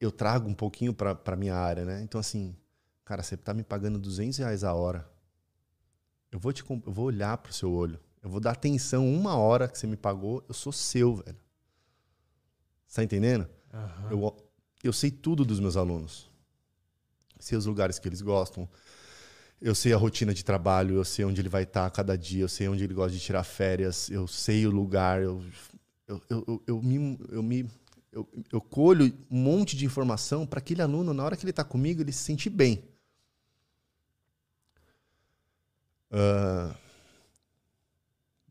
eu 0.00 0.12
trago 0.12 0.48
um 0.48 0.54
pouquinho 0.54 0.92
para 0.94 1.36
minha 1.36 1.54
área, 1.54 1.84
né? 1.84 2.02
Então, 2.02 2.20
assim, 2.20 2.56
cara, 3.04 3.22
você 3.22 3.36
tá 3.36 3.54
me 3.54 3.62
pagando 3.62 3.98
200 3.98 4.38
reais 4.38 4.64
a 4.64 4.74
hora. 4.74 5.08
Eu 6.30 6.38
vou, 6.38 6.52
te, 6.52 6.64
eu 6.68 6.92
vou 6.92 7.06
olhar 7.06 7.36
pro 7.38 7.52
seu 7.52 7.72
olho. 7.72 7.98
Eu 8.22 8.28
vou 8.28 8.40
dar 8.40 8.52
atenção 8.52 9.08
uma 9.08 9.36
hora 9.36 9.68
que 9.68 9.78
você 9.78 9.86
me 9.86 9.96
pagou. 9.96 10.44
Eu 10.48 10.54
sou 10.54 10.72
seu, 10.72 11.16
velho. 11.16 11.38
Você 12.86 12.96
tá 12.96 13.04
entendendo? 13.04 13.48
Aham. 13.72 14.08
Eu, 14.10 14.50
eu 14.82 14.92
sei 14.92 15.10
tudo 15.10 15.44
dos 15.44 15.60
meus 15.60 15.76
alunos. 15.76 16.30
Sei 17.38 17.56
os 17.56 17.66
lugares 17.66 17.98
que 17.98 18.08
eles 18.08 18.20
gostam. 18.20 18.68
Eu 19.60 19.74
sei 19.74 19.92
a 19.94 19.96
rotina 19.96 20.34
de 20.34 20.44
trabalho, 20.44 20.96
eu 20.96 21.04
sei 21.04 21.24
onde 21.24 21.40
ele 21.40 21.48
vai 21.48 21.62
estar 21.62 21.90
cada 21.90 22.16
dia, 22.16 22.42
eu 22.42 22.48
sei 22.48 22.68
onde 22.68 22.84
ele 22.84 22.92
gosta 22.92 23.12
de 23.12 23.20
tirar 23.20 23.42
férias, 23.42 24.10
eu 24.10 24.26
sei 24.26 24.66
o 24.66 24.70
lugar. 24.70 25.22
Eu, 25.22 25.42
eu, 26.06 26.22
eu, 26.28 26.44
eu, 26.46 26.62
eu 26.66 26.82
me, 26.82 27.18
eu 27.30 27.42
me 27.42 27.70
eu, 28.16 28.26
eu 28.50 28.60
colho 28.62 29.12
um 29.30 29.38
monte 29.38 29.76
de 29.76 29.84
informação 29.84 30.46
para 30.46 30.58
aquele 30.58 30.80
aluno, 30.80 31.12
na 31.12 31.22
hora 31.22 31.36
que 31.36 31.44
ele 31.44 31.50
está 31.50 31.62
comigo, 31.62 32.00
ele 32.00 32.12
se 32.12 32.24
sentir 32.24 32.48
bem. 32.48 32.82
Uh, 36.10 36.74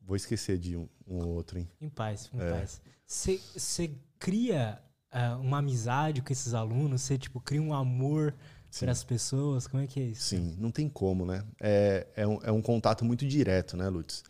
vou 0.03 0.15
esquecer 0.15 0.59
de 0.59 0.77
um, 0.77 0.87
um 1.07 1.25
outro, 1.29 1.57
hein? 1.57 1.67
Em 1.81 1.89
paz, 1.89 2.29
em 2.31 2.39
é. 2.39 2.51
paz. 2.51 2.79
Você 3.07 3.91
cria 4.19 4.79
uh, 5.11 5.41
uma 5.41 5.57
amizade 5.57 6.21
com 6.21 6.31
esses 6.31 6.53
alunos? 6.53 7.01
Você, 7.01 7.17
tipo, 7.17 7.39
cria 7.39 7.61
um 7.61 7.73
amor 7.73 8.35
para 8.79 8.91
as 8.91 9.03
pessoas? 9.03 9.65
Como 9.65 9.81
é 9.81 9.87
que 9.87 9.99
é 9.99 10.03
isso? 10.03 10.25
Sim, 10.25 10.55
não 10.59 10.69
tem 10.69 10.87
como, 10.87 11.25
né? 11.25 11.43
É, 11.59 12.05
é, 12.15 12.27
um, 12.27 12.39
é 12.43 12.51
um 12.51 12.61
contato 12.61 13.03
muito 13.03 13.25
direto, 13.25 13.75
né, 13.75 13.89
Lutz? 13.89 14.23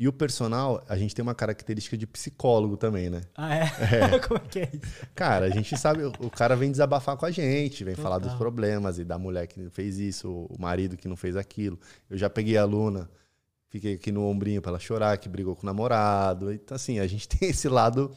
E 0.00 0.08
o 0.08 0.12
personal, 0.14 0.82
a 0.88 0.96
gente 0.96 1.14
tem 1.14 1.22
uma 1.22 1.34
característica 1.34 1.94
de 1.94 2.06
psicólogo 2.06 2.74
também, 2.74 3.10
né? 3.10 3.20
Ah, 3.36 3.54
é? 3.54 3.64
é. 4.14 4.18
Como 4.26 4.40
é 4.42 4.48
que 4.48 4.60
é 4.60 4.70
isso? 4.72 5.06
Cara, 5.14 5.44
a 5.44 5.50
gente 5.50 5.76
sabe, 5.76 6.04
o 6.04 6.30
cara 6.30 6.56
vem 6.56 6.70
desabafar 6.70 7.18
com 7.18 7.26
a 7.26 7.30
gente, 7.30 7.84
vem 7.84 7.94
Total. 7.94 8.10
falar 8.10 8.18
dos 8.18 8.32
problemas 8.32 8.98
e 8.98 9.04
da 9.04 9.18
mulher 9.18 9.46
que 9.46 9.68
fez 9.68 9.98
isso, 9.98 10.30
o 10.48 10.56
marido 10.58 10.96
que 10.96 11.06
não 11.06 11.16
fez 11.16 11.36
aquilo. 11.36 11.78
Eu 12.08 12.16
já 12.16 12.30
peguei 12.30 12.56
a 12.56 12.62
aluna, 12.62 13.10
fiquei 13.68 13.96
aqui 13.96 14.10
no 14.10 14.24
ombrinho 14.24 14.62
para 14.62 14.70
ela 14.70 14.78
chorar, 14.78 15.18
que 15.18 15.28
brigou 15.28 15.54
com 15.54 15.64
o 15.64 15.66
namorado. 15.66 16.50
Então, 16.50 16.74
assim, 16.74 16.98
a 16.98 17.06
gente 17.06 17.28
tem 17.28 17.50
esse 17.50 17.68
lado 17.68 18.10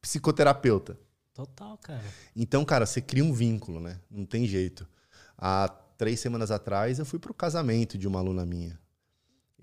psicoterapeuta. 0.00 0.98
Total, 1.34 1.76
cara. 1.76 2.04
Então, 2.34 2.64
cara, 2.64 2.86
você 2.86 3.02
cria 3.02 3.22
um 3.22 3.34
vínculo, 3.34 3.78
né? 3.78 4.00
Não 4.10 4.24
tem 4.24 4.46
jeito. 4.46 4.88
Há 5.36 5.68
três 5.98 6.18
semanas 6.18 6.50
atrás, 6.50 6.98
eu 6.98 7.04
fui 7.04 7.18
pro 7.18 7.34
casamento 7.34 7.98
de 7.98 8.08
uma 8.08 8.20
aluna 8.20 8.46
minha. 8.46 8.80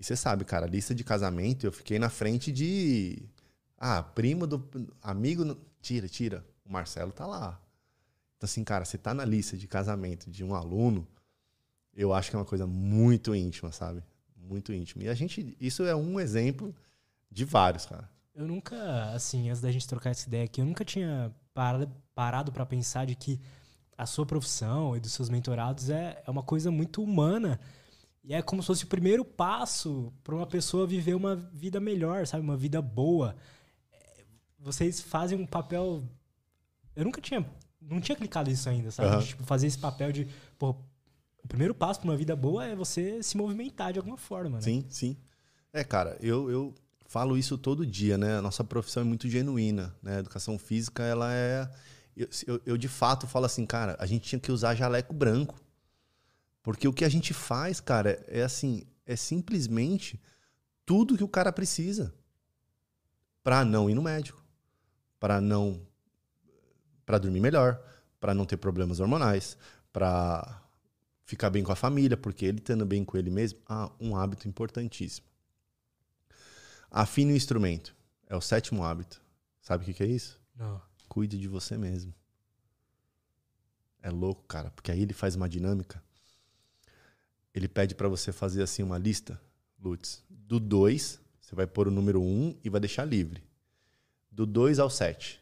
Você 0.04 0.16
sabe, 0.16 0.44
cara, 0.44 0.66
lista 0.66 0.94
de 0.94 1.02
casamento, 1.02 1.64
eu 1.64 1.72
fiquei 1.72 1.98
na 1.98 2.10
frente 2.10 2.52
de. 2.52 3.22
Ah, 3.78 4.02
primo 4.02 4.46
do. 4.46 4.68
Amigo. 5.02 5.56
Tira, 5.80 6.06
tira. 6.06 6.44
O 6.62 6.70
Marcelo 6.70 7.10
tá 7.10 7.26
lá. 7.26 7.58
Então, 8.36 8.46
assim, 8.46 8.62
cara, 8.62 8.84
você 8.84 8.98
tá 8.98 9.14
na 9.14 9.24
lista 9.24 9.56
de 9.56 9.66
casamento 9.66 10.30
de 10.30 10.44
um 10.44 10.54
aluno, 10.54 11.08
eu 11.94 12.12
acho 12.12 12.28
que 12.28 12.36
é 12.36 12.38
uma 12.38 12.44
coisa 12.44 12.66
muito 12.66 13.34
íntima, 13.34 13.72
sabe? 13.72 14.02
Muito 14.36 14.74
íntima. 14.74 15.04
E 15.04 15.08
a 15.08 15.14
gente. 15.14 15.56
Isso 15.58 15.82
é 15.84 15.96
um 15.96 16.20
exemplo 16.20 16.74
de 17.30 17.46
vários, 17.46 17.86
cara. 17.86 18.06
Eu 18.34 18.46
nunca, 18.46 19.10
assim, 19.12 19.48
antes 19.48 19.62
da 19.62 19.72
gente 19.72 19.88
trocar 19.88 20.10
essa 20.10 20.28
ideia 20.28 20.44
aqui, 20.44 20.60
eu 20.60 20.66
nunca 20.66 20.84
tinha 20.84 21.34
parado, 21.54 21.90
parado 22.14 22.52
para 22.52 22.66
pensar 22.66 23.06
de 23.06 23.14
que 23.14 23.40
a 23.96 24.04
sua 24.04 24.26
profissão 24.26 24.94
e 24.94 25.00
dos 25.00 25.12
seus 25.12 25.30
mentorados 25.30 25.88
é, 25.88 26.22
é 26.26 26.30
uma 26.30 26.42
coisa 26.42 26.70
muito 26.70 27.02
humana 27.02 27.58
e 28.24 28.32
é 28.32 28.40
como 28.40 28.62
se 28.62 28.66
fosse 28.66 28.84
o 28.84 28.88
primeiro 28.88 29.22
passo 29.22 30.10
para 30.24 30.34
uma 30.34 30.46
pessoa 30.46 30.86
viver 30.86 31.14
uma 31.14 31.36
vida 31.36 31.78
melhor, 31.78 32.26
sabe? 32.26 32.42
Uma 32.42 32.56
vida 32.56 32.80
boa. 32.80 33.36
Vocês 34.58 35.00
fazem 35.00 35.38
um 35.38 35.46
papel. 35.46 36.02
Eu 36.96 37.04
nunca 37.04 37.20
tinha. 37.20 37.46
Não 37.82 38.00
tinha 38.00 38.16
clicado 38.16 38.50
isso 38.50 38.66
ainda, 38.66 38.90
sabe? 38.90 39.14
Uhum. 39.14 39.22
Tipo, 39.22 39.44
fazer 39.44 39.66
esse 39.66 39.78
papel 39.78 40.10
de. 40.10 40.26
Pô, 40.58 40.74
o 41.42 41.48
primeiro 41.48 41.74
passo 41.74 42.00
para 42.00 42.08
uma 42.08 42.16
vida 42.16 42.34
boa 42.34 42.64
é 42.64 42.74
você 42.74 43.22
se 43.22 43.36
movimentar 43.36 43.92
de 43.92 43.98
alguma 43.98 44.16
forma, 44.16 44.56
né? 44.56 44.62
Sim, 44.62 44.86
sim. 44.88 45.18
É, 45.70 45.84
cara, 45.84 46.16
eu, 46.22 46.50
eu 46.50 46.74
falo 47.06 47.36
isso 47.36 47.58
todo 47.58 47.84
dia, 47.84 48.16
né? 48.16 48.38
A 48.38 48.42
nossa 48.42 48.64
profissão 48.64 49.02
é 49.02 49.06
muito 49.06 49.28
genuína, 49.28 49.94
né? 50.02 50.16
A 50.16 50.20
educação 50.20 50.58
física, 50.58 51.02
ela 51.02 51.30
é. 51.30 51.68
Eu, 52.16 52.28
eu, 52.46 52.62
eu 52.64 52.76
de 52.78 52.88
fato 52.88 53.26
falo 53.26 53.44
assim, 53.44 53.66
cara, 53.66 53.96
a 54.00 54.06
gente 54.06 54.26
tinha 54.26 54.40
que 54.40 54.50
usar 54.50 54.74
jaleco 54.74 55.12
branco. 55.12 55.60
Porque 56.64 56.88
o 56.88 56.94
que 56.94 57.04
a 57.04 57.08
gente 57.10 57.34
faz, 57.34 57.78
cara, 57.78 58.24
é 58.26 58.42
assim, 58.42 58.86
é 59.04 59.14
simplesmente 59.14 60.18
tudo 60.86 61.16
que 61.16 61.22
o 61.22 61.28
cara 61.28 61.52
precisa 61.52 62.14
para 63.42 63.62
não 63.66 63.88
ir 63.90 63.94
no 63.94 64.02
médico, 64.02 64.42
para 65.20 65.42
não 65.42 65.86
para 67.04 67.18
dormir 67.18 67.40
melhor, 67.40 67.78
para 68.18 68.32
não 68.32 68.46
ter 68.46 68.56
problemas 68.56 68.98
hormonais, 68.98 69.58
para 69.92 70.62
ficar 71.26 71.50
bem 71.50 71.62
com 71.62 71.70
a 71.70 71.76
família, 71.76 72.16
porque 72.16 72.46
ele 72.46 72.60
estando 72.60 72.86
bem 72.86 73.04
com 73.04 73.18
ele 73.18 73.28
mesmo, 73.28 73.60
ah, 73.68 73.92
um 74.00 74.16
hábito 74.16 74.48
importantíssimo. 74.48 75.26
Afine 76.90 77.34
o 77.34 77.36
instrumento. 77.36 77.94
É 78.26 78.34
o 78.34 78.40
sétimo 78.40 78.82
hábito. 78.82 79.20
Sabe 79.60 79.82
o 79.82 79.86
que, 79.86 79.92
que 79.92 80.02
é 80.02 80.06
isso? 80.06 80.40
Não. 80.56 80.80
Cuide 81.10 81.38
de 81.38 81.46
você 81.46 81.76
mesmo. 81.76 82.14
É 84.00 84.08
louco, 84.08 84.44
cara, 84.44 84.70
porque 84.70 84.90
aí 84.90 85.02
ele 85.02 85.12
faz 85.12 85.36
uma 85.36 85.48
dinâmica 85.48 86.02
ele 87.54 87.68
pede 87.68 87.94
para 87.94 88.08
você 88.08 88.32
fazer 88.32 88.62
assim 88.62 88.82
uma 88.82 88.98
lista, 88.98 89.40
Lutz, 89.78 90.24
do 90.28 90.58
2, 90.58 91.20
você 91.40 91.54
vai 91.54 91.66
pôr 91.66 91.86
o 91.86 91.90
número 91.90 92.20
1 92.20 92.24
um 92.24 92.56
e 92.64 92.68
vai 92.68 92.80
deixar 92.80 93.04
livre. 93.04 93.42
Do 94.30 94.44
2 94.44 94.78
ao 94.80 94.90
7. 94.90 95.40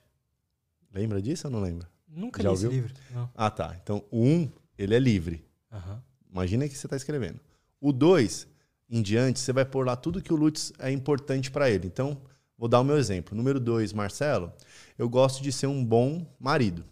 Lembra 0.93 1.23
disso 1.23 1.47
ou 1.47 1.53
não 1.53 1.61
lembra? 1.61 1.89
Nunca 2.07 2.43
Já 2.43 2.51
li 2.51 2.55
ouviu? 2.55 2.71
esse 2.71 2.81
livro. 2.81 2.95
Não. 3.11 3.31
Ah, 3.35 3.51
tá. 3.51 3.75
Então, 3.83 4.05
o 4.11 4.23
1, 4.23 4.29
um, 4.29 4.53
ele 4.77 4.95
é 4.95 4.99
livre. 4.99 5.43
Uhum. 5.73 5.99
Imagina 6.31 6.69
que 6.69 6.77
você 6.77 6.87
está 6.87 6.97
escrevendo. 6.97 7.41
O 7.81 7.93
2, 7.93 8.47
em 8.91 9.01
diante, 9.01 9.41
você 9.41 9.53
vai 9.53 9.65
pôr 9.65 9.87
lá 9.87 9.97
tudo 9.97 10.21
que 10.21 10.33
o 10.33 10.37
Lutz 10.37 10.73
é 10.79 10.91
importante 10.91 11.51
para 11.51 11.71
ele. 11.71 11.87
Então, 11.87 12.21
vou 12.59 12.69
dar 12.69 12.81
o 12.81 12.85
meu 12.85 12.99
exemplo. 12.99 13.35
Número 13.35 13.59
2, 13.59 13.95
Marcelo, 13.95 14.53
eu 14.99 15.09
gosto 15.09 15.43
de 15.43 15.51
ser 15.51 15.67
um 15.67 15.83
bom 15.83 16.27
marido. 16.39 16.85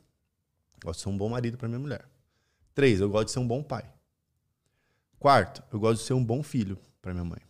Gosto 0.82 1.00
de 1.00 1.02
ser 1.02 1.08
um 1.10 1.18
bom 1.18 1.28
marido 1.28 1.58
para 1.58 1.68
minha 1.68 1.78
mulher. 1.78 2.08
3, 2.74 3.00
eu 3.00 3.10
gosto 3.10 3.26
de 3.26 3.32
ser 3.32 3.38
um 3.40 3.46
bom 3.46 3.62
pai. 3.62 3.84
Quarto, 5.20 5.62
eu 5.70 5.78
gosto 5.78 6.00
de 6.00 6.06
ser 6.06 6.14
um 6.14 6.24
bom 6.24 6.42
filho 6.42 6.78
para 7.02 7.12
minha 7.12 7.26
mãe. 7.26 7.40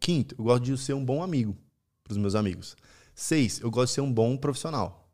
Quinto, 0.00 0.34
eu 0.38 0.44
gosto 0.44 0.64
de 0.64 0.78
ser 0.78 0.94
um 0.94 1.04
bom 1.04 1.22
amigo 1.22 1.54
para 2.02 2.12
os 2.12 2.16
meus 2.16 2.34
amigos. 2.34 2.74
Seis, 3.14 3.60
eu 3.60 3.70
gosto 3.70 3.88
de 3.88 3.94
ser 3.96 4.00
um 4.00 4.10
bom 4.10 4.34
profissional. 4.34 5.06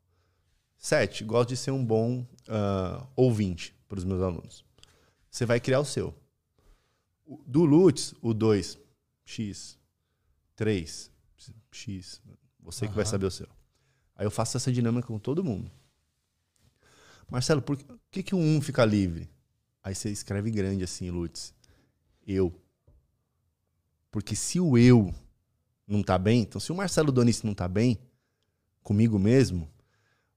Sete, 0.78 1.24
gosto 1.24 1.48
de 1.48 1.56
ser 1.56 1.72
um 1.72 1.84
bom 1.84 2.20
uh, 2.20 3.04
ouvinte 3.16 3.74
para 3.88 3.98
os 3.98 4.04
meus 4.04 4.22
alunos. 4.22 4.64
Você 5.28 5.44
vai 5.44 5.58
criar 5.58 5.80
o 5.80 5.84
seu. 5.84 6.14
Do 7.44 7.64
Lutz, 7.64 8.14
o 8.22 8.32
2, 8.32 8.78
X. 9.24 9.76
3, 10.54 11.10
X. 11.72 12.22
Você 12.60 12.84
uhum. 12.84 12.90
que 12.92 12.96
vai 12.96 13.06
saber 13.06 13.26
o 13.26 13.30
seu. 13.30 13.48
Aí 14.14 14.24
eu 14.24 14.30
faço 14.30 14.56
essa 14.56 14.70
dinâmica 14.70 15.08
com 15.08 15.18
todo 15.18 15.42
mundo. 15.42 15.68
Marcelo, 17.28 17.60
por 17.60 17.76
que, 18.08 18.22
que 18.22 18.36
o 18.36 18.38
1 18.38 18.56
um 18.56 18.60
fica 18.60 18.84
livre? 18.84 19.28
Aí 19.82 19.96
você 19.96 20.10
escreve 20.10 20.52
grande 20.52 20.84
assim, 20.84 21.10
Lutz 21.10 21.52
eu. 22.26 22.52
Porque 24.10 24.36
se 24.36 24.60
o 24.60 24.78
eu 24.78 25.12
não 25.86 26.02
tá 26.02 26.16
bem, 26.16 26.42
então 26.42 26.60
se 26.60 26.72
o 26.72 26.74
Marcelo 26.74 27.12
Donice 27.12 27.44
não 27.46 27.54
tá 27.54 27.68
bem 27.68 27.98
comigo 28.82 29.18
mesmo, 29.18 29.68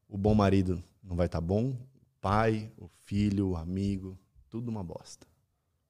o 0.07 0.17
bom 0.17 0.33
marido 0.33 0.83
não 1.03 1.15
vai 1.15 1.27
estar 1.27 1.39
tá 1.39 1.45
bom, 1.45 1.69
o 1.69 1.77
pai, 2.19 2.71
o 2.77 2.87
filho, 3.03 3.49
o 3.49 3.55
amigo, 3.55 4.17
tudo 4.49 4.69
uma 4.69 4.83
bosta. 4.83 5.27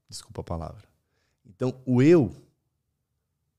Desculpa 0.09 0.41
a 0.41 0.43
palavra. 0.43 0.83
Então, 1.45 1.81
o 1.85 2.01
eu 2.01 2.35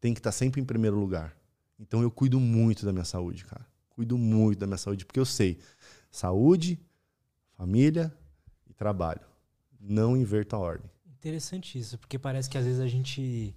tem 0.00 0.14
que 0.14 0.20
estar 0.20 0.30
tá 0.30 0.36
sempre 0.36 0.60
em 0.60 0.64
primeiro 0.64 0.98
lugar. 0.98 1.36
Então, 1.78 2.02
eu 2.02 2.10
cuido 2.10 2.38
muito 2.38 2.84
da 2.84 2.92
minha 2.92 3.04
saúde, 3.04 3.44
cara. 3.44 3.66
Cuido 3.90 4.16
muito 4.16 4.58
da 4.58 4.66
minha 4.66 4.78
saúde, 4.78 5.04
porque 5.04 5.18
eu 5.18 5.24
sei, 5.24 5.58
saúde, 6.10 6.78
família 7.56 8.14
e 8.68 8.72
trabalho. 8.72 9.22
Não 9.80 10.16
inverta 10.16 10.56
a 10.56 10.58
ordem. 10.58 10.90
Interessante 11.18 11.76
isso, 11.78 11.98
porque 11.98 12.16
parece 12.16 12.48
que 12.48 12.56
às 12.56 12.64
vezes 12.64 12.80
a 12.80 12.86
gente. 12.86 13.54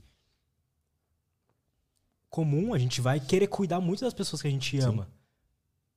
Comum, 2.28 2.74
a 2.74 2.80
gente 2.80 3.01
vai 3.01 3.20
querer 3.20 3.47
cuidar 3.47 3.80
muito 3.80 4.01
das 4.01 4.14
pessoas 4.14 4.41
que 4.41 4.47
a 4.47 4.51
gente 4.51 4.80
ama. 4.80 5.03
Sim. 5.03 5.12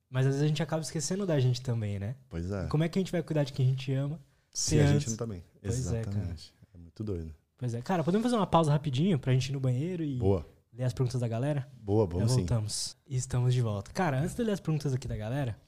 Mas 0.09 0.25
às 0.27 0.33
vezes 0.33 0.43
a 0.43 0.47
gente 0.47 0.61
acaba 0.61 0.81
esquecendo 0.81 1.25
da 1.25 1.39
gente 1.39 1.61
também, 1.61 1.97
né? 1.97 2.15
Pois 2.29 2.51
é. 2.51 2.65
E 2.65 2.67
como 2.67 2.83
é 2.83 2.89
que 2.89 2.99
a 2.99 3.01
gente 3.01 3.11
vai 3.11 3.23
cuidar 3.23 3.43
de 3.43 3.51
quem 3.51 3.65
a 3.65 3.69
gente 3.69 3.91
ama? 3.93 4.19
Se, 4.53 4.79
a 4.79 4.87
gente 4.87 5.09
não 5.09 5.17
tá 5.17 5.25
bem. 5.25 5.43
Pois 5.61 5.77
Exatamente. 5.77 6.53
É, 6.73 6.77
é, 6.77 6.79
muito 6.79 7.03
doido. 7.03 7.33
Pois 7.57 7.73
é. 7.73 7.81
Cara, 7.81 8.03
podemos 8.03 8.23
fazer 8.23 8.35
uma 8.35 8.45
pausa 8.45 8.71
rapidinho 8.71 9.17
pra 9.17 9.33
gente 9.33 9.49
ir 9.49 9.53
no 9.53 9.59
banheiro 9.59 10.03
e 10.03 10.17
Boa. 10.17 10.45
ler 10.71 10.83
as 10.83 10.93
perguntas 10.93 11.19
da 11.19 11.27
galera? 11.27 11.67
Boa, 11.81 12.05
vamos 12.05 12.29
Já 12.29 12.37
voltamos. 12.37 12.73
Sim. 12.73 12.95
E 13.07 13.15
estamos 13.15 13.53
de 13.53 13.61
volta. 13.61 13.91
Cara, 13.91 14.19
antes 14.19 14.35
de 14.35 14.43
ler 14.43 14.51
as 14.51 14.59
perguntas 14.59 14.93
aqui 14.93 15.07
da 15.07 15.17
galera, 15.17 15.59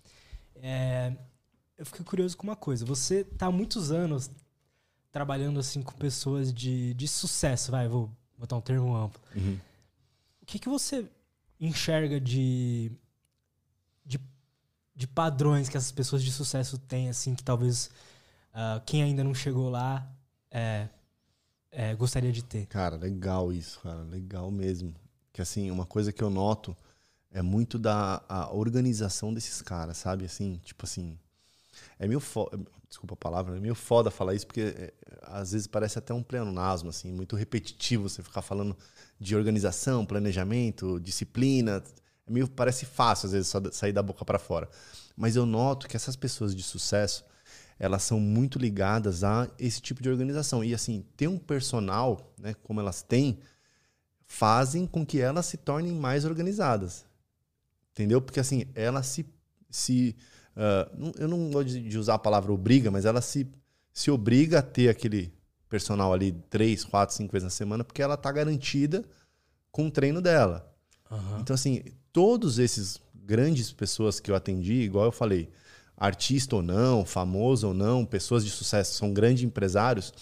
é... 0.55 1.13
eu 1.77 1.85
fiquei 1.85 2.05
curioso 2.05 2.37
com 2.37 2.43
uma 2.43 2.55
coisa. 2.55 2.85
Você 2.85 3.23
tá 3.23 3.47
há 3.47 3.51
muitos 3.51 3.91
anos 3.91 4.29
trabalhando 5.17 5.59
assim 5.59 5.81
com 5.81 5.93
pessoas 5.93 6.53
de, 6.53 6.93
de 6.93 7.07
sucesso, 7.07 7.71
vai, 7.71 7.87
vou 7.87 8.07
botar 8.37 8.55
um 8.55 8.61
termo 8.61 8.95
amplo. 8.95 9.19
Uhum. 9.35 9.57
O 10.39 10.45
que, 10.45 10.59
que 10.59 10.69
você 10.69 11.09
enxerga 11.59 12.21
de, 12.21 12.91
de, 14.05 14.19
de 14.95 15.07
padrões 15.07 15.69
que 15.69 15.75
essas 15.75 15.91
pessoas 15.91 16.21
de 16.21 16.31
sucesso 16.31 16.77
têm, 16.77 17.09
assim, 17.09 17.33
que 17.33 17.43
talvez 17.43 17.89
uh, 18.53 18.79
quem 18.85 19.01
ainda 19.01 19.23
não 19.23 19.33
chegou 19.33 19.71
lá 19.71 20.07
é, 20.51 20.87
é, 21.71 21.95
gostaria 21.95 22.31
de 22.31 22.43
ter? 22.43 22.67
Cara, 22.67 22.95
legal 22.95 23.51
isso, 23.51 23.79
cara, 23.79 24.03
legal 24.03 24.51
mesmo. 24.51 24.93
Que 25.33 25.41
assim, 25.41 25.71
uma 25.71 25.85
coisa 25.85 26.13
que 26.13 26.23
eu 26.23 26.29
noto 26.29 26.77
é 27.31 27.41
muito 27.41 27.79
da 27.79 28.21
a 28.29 28.53
organização 28.53 29.33
desses 29.33 29.63
caras, 29.63 29.97
sabe? 29.97 30.25
Assim, 30.25 30.61
tipo 30.63 30.85
assim, 30.85 31.17
é 31.99 32.07
meio 32.07 32.19
foda, 32.19 32.59
desculpa 32.87 33.13
a 33.13 33.17
palavra, 33.17 33.57
é 33.57 33.59
meio 33.59 33.75
foda 33.75 34.11
falar 34.11 34.33
isso, 34.33 34.45
porque 34.45 34.61
é, 34.61 34.93
às 35.23 35.51
vezes 35.51 35.67
parece 35.67 35.97
até 35.97 36.13
um 36.13 36.23
pleonasmo, 36.23 36.89
assim, 36.89 37.11
muito 37.11 37.35
repetitivo 37.35 38.07
você 38.07 38.21
ficar 38.21 38.41
falando 38.41 38.75
de 39.19 39.35
organização, 39.35 40.05
planejamento, 40.05 40.99
disciplina. 40.99 41.83
É 42.27 42.31
meio, 42.31 42.47
parece 42.47 42.85
fácil, 42.85 43.27
às 43.27 43.31
vezes, 43.31 43.47
só 43.47 43.59
sair 43.71 43.91
da 43.93 44.03
boca 44.03 44.23
para 44.23 44.39
fora. 44.39 44.69
Mas 45.15 45.35
eu 45.35 45.45
noto 45.45 45.87
que 45.87 45.95
essas 45.95 46.15
pessoas 46.15 46.55
de 46.55 46.61
sucesso, 46.61 47.25
elas 47.79 48.03
são 48.03 48.19
muito 48.19 48.59
ligadas 48.59 49.23
a 49.23 49.49
esse 49.57 49.81
tipo 49.81 50.01
de 50.01 50.09
organização. 50.09 50.63
E 50.63 50.73
assim, 50.73 51.05
ter 51.15 51.27
um 51.27 51.37
personal, 51.37 52.33
né, 52.37 52.53
como 52.63 52.79
elas 52.79 53.01
têm, 53.01 53.39
fazem 54.25 54.85
com 54.85 55.05
que 55.05 55.19
elas 55.19 55.45
se 55.47 55.57
tornem 55.57 55.93
mais 55.93 56.25
organizadas. 56.25 57.05
Entendeu? 57.91 58.21
Porque 58.21 58.39
assim, 58.39 58.65
elas 58.75 59.07
se. 59.07 59.25
se 59.69 60.15
uh, 60.57 61.13
eu 61.17 61.27
não 61.27 61.51
gosto 61.51 61.79
de 61.79 61.97
usar 61.97 62.15
a 62.15 62.19
palavra 62.19 62.51
obriga, 62.51 62.91
mas 62.91 63.05
ela 63.05 63.21
se, 63.21 63.47
se 63.93 64.11
obriga 64.11 64.59
a 64.59 64.61
ter 64.61 64.89
aquele 64.89 65.31
personal 65.69 66.13
ali 66.13 66.31
três, 66.49 66.83
quatro, 66.83 67.15
cinco 67.15 67.31
vezes 67.31 67.43
na 67.43 67.49
semana, 67.49 67.83
porque 67.83 68.01
ela 68.01 68.15
está 68.15 68.31
garantida 68.31 69.05
com 69.71 69.87
o 69.87 69.91
treino 69.91 70.21
dela. 70.21 70.73
Uhum. 71.09 71.39
Então, 71.39 71.53
assim, 71.53 71.83
todos 72.11 72.57
esses 72.59 72.99
grandes 73.13 73.71
pessoas 73.71 74.19
que 74.19 74.31
eu 74.31 74.35
atendi, 74.35 74.81
igual 74.81 75.05
eu 75.05 75.11
falei, 75.11 75.49
artista 75.95 76.55
ou 76.55 76.61
não, 76.61 77.05
famoso 77.05 77.67
ou 77.67 77.73
não, 77.73 78.05
pessoas 78.05 78.43
de 78.43 78.51
sucesso, 78.51 78.95
são 78.95 79.13
grandes 79.13 79.43
empresários, 79.43 80.13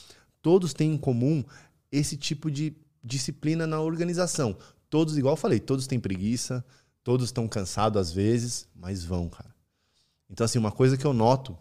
todos 0.41 0.73
têm 0.73 0.93
em 0.93 0.97
comum 0.97 1.43
esse 1.91 2.17
tipo 2.17 2.51
de 2.51 2.75
disciplina 3.03 3.65
na 3.65 3.79
organização. 3.79 4.57
Todos, 4.89 5.17
igual 5.17 5.33
eu 5.33 5.37
falei, 5.37 5.59
todos 5.59 5.87
têm 5.87 5.99
preguiça, 5.99 6.65
todos 7.03 7.27
estão 7.27 7.47
cansados 7.47 8.01
às 8.01 8.11
vezes, 8.11 8.67
mas 8.75 9.03
vão, 9.03 9.29
cara. 9.29 9.54
Então, 10.29 10.45
assim, 10.45 10.59
uma 10.59 10.71
coisa 10.71 10.97
que 10.97 11.05
eu 11.05 11.13
noto, 11.13 11.57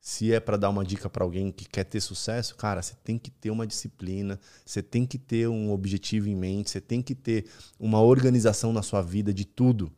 se 0.00 0.32
é 0.32 0.38
para 0.40 0.56
dar 0.56 0.70
uma 0.70 0.84
dica 0.84 1.10
para 1.10 1.24
alguém 1.24 1.50
que 1.50 1.68
quer 1.68 1.84
ter 1.84 2.00
sucesso, 2.00 2.54
cara, 2.56 2.82
você 2.82 2.94
tem 3.02 3.18
que 3.18 3.30
ter 3.30 3.50
uma 3.50 3.66
disciplina, 3.66 4.38
você 4.64 4.82
tem 4.82 5.04
que 5.04 5.18
ter 5.18 5.48
um 5.48 5.72
objetivo 5.72 6.28
em 6.28 6.36
mente, 6.36 6.70
você 6.70 6.80
tem 6.80 7.02
que 7.02 7.14
ter 7.14 7.46
uma 7.78 8.00
organização 8.00 8.72
na 8.72 8.82
sua 8.82 9.02
vida 9.02 9.34
de 9.34 9.44
tudo 9.44 9.92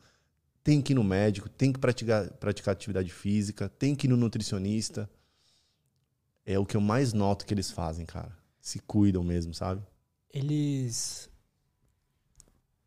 tem 0.68 0.82
que 0.82 0.92
ir 0.92 0.96
no 0.96 1.02
médico, 1.02 1.48
tem 1.48 1.72
que 1.72 1.78
praticar, 1.78 2.30
praticar 2.32 2.72
atividade 2.72 3.10
física, 3.10 3.70
tem 3.70 3.94
que 3.94 4.06
ir 4.06 4.10
no 4.10 4.18
nutricionista. 4.18 5.08
É 6.44 6.58
o 6.58 6.66
que 6.66 6.76
eu 6.76 6.80
mais 6.82 7.14
noto 7.14 7.46
que 7.46 7.54
eles 7.54 7.70
fazem, 7.70 8.04
cara. 8.04 8.36
Se 8.60 8.78
cuidam 8.80 9.24
mesmo, 9.24 9.54
sabe? 9.54 9.82
Eles. 10.30 11.30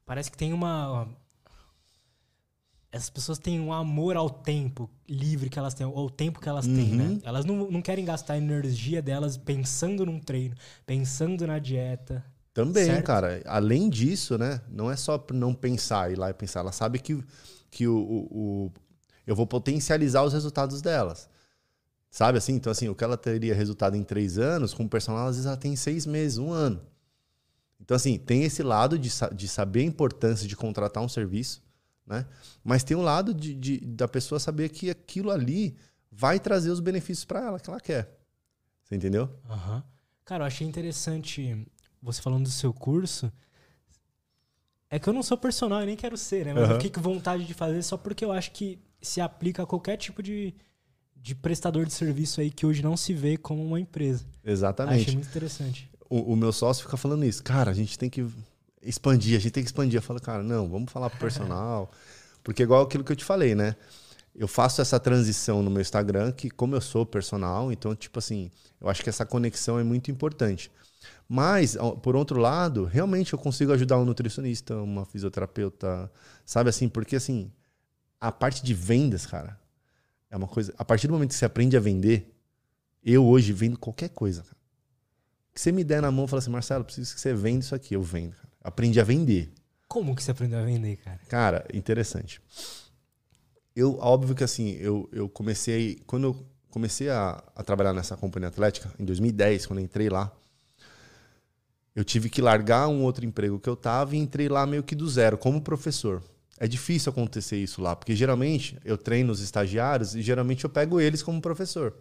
Parece 0.05 0.29
que 0.29 0.37
tem 0.37 0.53
uma. 0.53 1.09
Essas 2.91 3.09
pessoas 3.09 3.37
têm 3.37 3.59
um 3.59 3.71
amor 3.71 4.17
ao 4.17 4.29
tempo 4.29 4.89
livre 5.07 5.49
que 5.49 5.57
elas 5.57 5.73
têm, 5.73 5.85
ao 5.85 6.09
tempo 6.09 6.41
que 6.41 6.49
elas 6.49 6.65
uhum. 6.65 6.75
têm, 6.75 6.89
né? 6.89 7.03
Uhum. 7.05 7.19
Elas 7.23 7.45
não, 7.45 7.71
não 7.71 7.81
querem 7.81 8.03
gastar 8.03 8.33
a 8.33 8.37
energia 8.37 9.01
delas 9.01 9.37
pensando 9.37 10.05
num 10.05 10.19
treino, 10.19 10.55
pensando 10.85 11.47
na 11.47 11.57
dieta. 11.57 12.23
Também, 12.53 12.85
certo? 12.85 13.05
cara. 13.05 13.41
Além 13.45 13.89
disso, 13.89 14.37
né? 14.37 14.59
Não 14.69 14.91
é 14.91 14.97
só 14.97 15.23
não 15.33 15.53
pensar, 15.53 16.11
ir 16.11 16.17
lá 16.17 16.29
e 16.29 16.33
pensar. 16.33 16.59
Ela 16.59 16.73
sabe 16.73 16.99
que 16.99 17.23
que 17.71 17.87
o, 17.87 17.97
o, 17.97 18.17
o, 18.31 18.71
eu 19.25 19.35
vou 19.35 19.47
potencializar 19.47 20.23
os 20.23 20.33
resultados 20.33 20.81
delas. 20.81 21.29
Sabe 22.11 22.37
assim? 22.37 22.53
Então, 22.53 22.69
assim, 22.69 22.89
o 22.89 22.93
que 22.93 23.03
ela 23.03 23.15
teria 23.15 23.55
resultado 23.55 23.95
em 23.95 24.03
três 24.03 24.37
anos, 24.37 24.73
com 24.73 24.83
o 24.83 24.89
personal, 24.89 25.27
às 25.27 25.37
vezes 25.37 25.47
ela 25.47 25.55
tem 25.55 25.77
seis 25.77 26.05
meses, 26.05 26.37
um 26.37 26.51
ano. 26.51 26.81
Então, 27.79 27.95
assim, 27.95 28.17
tem 28.17 28.43
esse 28.43 28.61
lado 28.61 28.99
de, 28.99 29.09
de 29.33 29.47
saber 29.47 29.79
a 29.79 29.85
importância 29.85 30.45
de 30.45 30.55
contratar 30.55 31.01
um 31.01 31.07
serviço, 31.07 31.63
né? 32.11 32.25
Mas 32.61 32.83
tem 32.83 32.95
o 32.95 32.99
um 32.99 33.03
lado 33.03 33.33
de, 33.33 33.55
de, 33.55 33.79
da 33.79 34.07
pessoa 34.07 34.37
saber 34.37 34.69
que 34.69 34.89
aquilo 34.89 35.31
ali 35.31 35.77
vai 36.11 36.39
trazer 36.39 36.69
os 36.69 36.81
benefícios 36.81 37.23
para 37.23 37.39
ela 37.39 37.59
que 37.59 37.69
ela 37.69 37.79
quer. 37.79 38.19
Você 38.83 38.95
entendeu? 38.95 39.29
Uhum. 39.49 39.81
Cara, 40.25 40.43
eu 40.43 40.47
achei 40.47 40.67
interessante 40.67 41.65
você 42.01 42.21
falando 42.21 42.43
do 42.43 42.51
seu 42.51 42.73
curso. 42.73 43.31
É 44.89 44.99
que 44.99 45.07
eu 45.07 45.13
não 45.13 45.23
sou 45.23 45.37
personal 45.37 45.81
e 45.81 45.85
nem 45.85 45.95
quero 45.95 46.17
ser, 46.17 46.45
né? 46.45 46.53
Mas 46.53 46.63
uhum. 46.63 46.71
eu 46.71 46.75
fiquei 46.75 46.91
com 46.91 47.01
vontade 47.01 47.45
de 47.45 47.53
fazer 47.53 47.81
só 47.81 47.95
porque 47.95 48.25
eu 48.25 48.31
acho 48.33 48.51
que 48.51 48.77
se 49.01 49.21
aplica 49.21 49.63
a 49.63 49.65
qualquer 49.65 49.95
tipo 49.95 50.21
de, 50.21 50.53
de 51.15 51.33
prestador 51.33 51.85
de 51.85 51.93
serviço 51.93 52.41
aí 52.41 52.51
que 52.51 52.65
hoje 52.65 52.83
não 52.83 52.97
se 52.97 53.13
vê 53.13 53.37
como 53.37 53.65
uma 53.65 53.79
empresa. 53.79 54.25
Exatamente. 54.43 55.01
Achei 55.01 55.13
muito 55.13 55.29
interessante. 55.29 55.89
O, 56.09 56.33
o 56.33 56.35
meu 56.35 56.51
sócio 56.51 56.83
fica 56.83 56.97
falando 56.97 57.23
isso. 57.23 57.41
Cara, 57.41 57.71
a 57.71 57.73
gente 57.73 57.97
tem 57.97 58.09
que 58.09 58.27
expandir, 58.81 59.37
a 59.37 59.39
gente 59.39 59.51
tem 59.51 59.63
que 59.63 59.69
expandir. 59.69 59.97
Eu 59.97 60.01
falo, 60.01 60.19
cara, 60.19 60.43
não, 60.43 60.69
vamos 60.69 60.91
falar 60.91 61.09
pro 61.09 61.19
personal. 61.19 61.91
porque 62.43 62.63
igual 62.63 62.83
aquilo 62.83 63.03
que 63.03 63.11
eu 63.11 63.15
te 63.15 63.25
falei, 63.25 63.55
né? 63.55 63.75
Eu 64.33 64.47
faço 64.47 64.81
essa 64.81 64.99
transição 64.99 65.61
no 65.61 65.69
meu 65.69 65.81
Instagram, 65.81 66.31
que 66.31 66.49
como 66.49 66.75
eu 66.75 66.81
sou 66.81 67.05
personal, 67.05 67.71
então, 67.71 67.93
tipo 67.95 68.17
assim, 68.17 68.49
eu 68.79 68.89
acho 68.89 69.03
que 69.03 69.09
essa 69.09 69.25
conexão 69.25 69.77
é 69.77 69.83
muito 69.83 70.09
importante. 70.09 70.71
Mas, 71.27 71.77
por 72.01 72.15
outro 72.15 72.39
lado, 72.39 72.85
realmente 72.85 73.33
eu 73.33 73.39
consigo 73.39 73.71
ajudar 73.73 73.97
um 73.97 74.05
nutricionista, 74.05 74.75
uma 74.77 75.05
fisioterapeuta, 75.05 76.11
sabe 76.45 76.69
assim? 76.69 76.89
Porque, 76.89 77.15
assim, 77.15 77.51
a 78.19 78.31
parte 78.31 78.63
de 78.63 78.73
vendas, 78.73 79.25
cara, 79.25 79.59
é 80.29 80.37
uma 80.37 80.47
coisa. 80.47 80.73
A 80.77 80.85
partir 80.85 81.07
do 81.07 81.13
momento 81.13 81.29
que 81.29 81.35
você 81.35 81.45
aprende 81.45 81.75
a 81.75 81.79
vender, 81.79 82.33
eu 83.03 83.25
hoje 83.25 83.51
vendo 83.51 83.77
qualquer 83.77 84.09
coisa, 84.09 84.43
cara. 84.43 84.57
Que 85.53 85.59
você 85.59 85.71
me 85.71 85.83
der 85.83 86.01
na 86.01 86.11
mão 86.11 86.25
e 86.25 86.27
fala 86.27 86.39
assim, 86.39 86.51
Marcelo, 86.51 86.85
preciso 86.85 87.13
que 87.13 87.19
você 87.19 87.33
venda 87.33 87.59
isso 87.59 87.75
aqui. 87.75 87.93
Eu 87.93 88.01
vendo, 88.01 88.35
cara. 88.35 88.50
Aprendi 88.63 88.99
a 88.99 89.03
vender. 89.03 89.51
Como 89.87 90.15
que 90.15 90.23
você 90.23 90.31
aprendeu 90.31 90.59
a 90.59 90.63
vender, 90.63 90.97
cara? 90.97 91.19
Cara, 91.27 91.67
interessante. 91.73 92.41
Eu, 93.75 93.97
óbvio 93.99 94.35
que 94.35 94.43
assim, 94.43 94.71
eu, 94.73 95.09
eu 95.11 95.27
comecei. 95.27 96.01
Quando 96.05 96.25
eu 96.25 96.45
comecei 96.69 97.09
a, 97.09 97.43
a 97.55 97.63
trabalhar 97.63 97.93
nessa 97.93 98.15
companhia 98.15 98.49
atlética, 98.49 98.93
em 98.97 99.05
2010, 99.05 99.65
quando 99.65 99.79
entrei 99.79 100.09
lá, 100.09 100.31
eu 101.95 102.03
tive 102.03 102.29
que 102.29 102.41
largar 102.41 102.87
um 102.87 103.03
outro 103.03 103.25
emprego 103.25 103.59
que 103.59 103.67
eu 103.67 103.75
tava 103.75 104.15
e 104.15 104.19
entrei 104.19 104.47
lá 104.47 104.65
meio 104.65 104.83
que 104.83 104.95
do 104.95 105.09
zero, 105.09 105.37
como 105.37 105.61
professor. 105.61 106.23
É 106.57 106.67
difícil 106.67 107.09
acontecer 107.09 107.57
isso 107.57 107.81
lá, 107.81 107.95
porque 107.95 108.15
geralmente 108.15 108.77
eu 108.85 108.97
treino 108.97 109.31
os 109.31 109.41
estagiários 109.41 110.15
e 110.15 110.21
geralmente 110.21 110.63
eu 110.63 110.69
pego 110.69 111.01
eles 111.01 111.23
como 111.23 111.41
professor. 111.41 111.93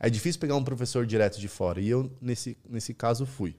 É 0.00 0.08
difícil 0.08 0.40
pegar 0.40 0.56
um 0.56 0.64
professor 0.64 1.04
direto 1.04 1.38
de 1.38 1.46
fora, 1.46 1.80
e 1.80 1.88
eu, 1.90 2.10
nesse, 2.20 2.56
nesse 2.68 2.94
caso, 2.94 3.26
fui. 3.26 3.54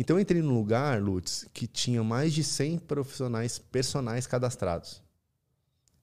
Então 0.00 0.16
eu 0.16 0.20
entrei 0.22 0.40
num 0.40 0.54
lugar, 0.54 0.98
Lutz, 0.98 1.46
que 1.52 1.66
tinha 1.66 2.02
mais 2.02 2.32
de 2.32 2.42
100 2.42 2.78
profissionais 2.78 3.58
personais 3.58 4.26
cadastrados. 4.26 5.02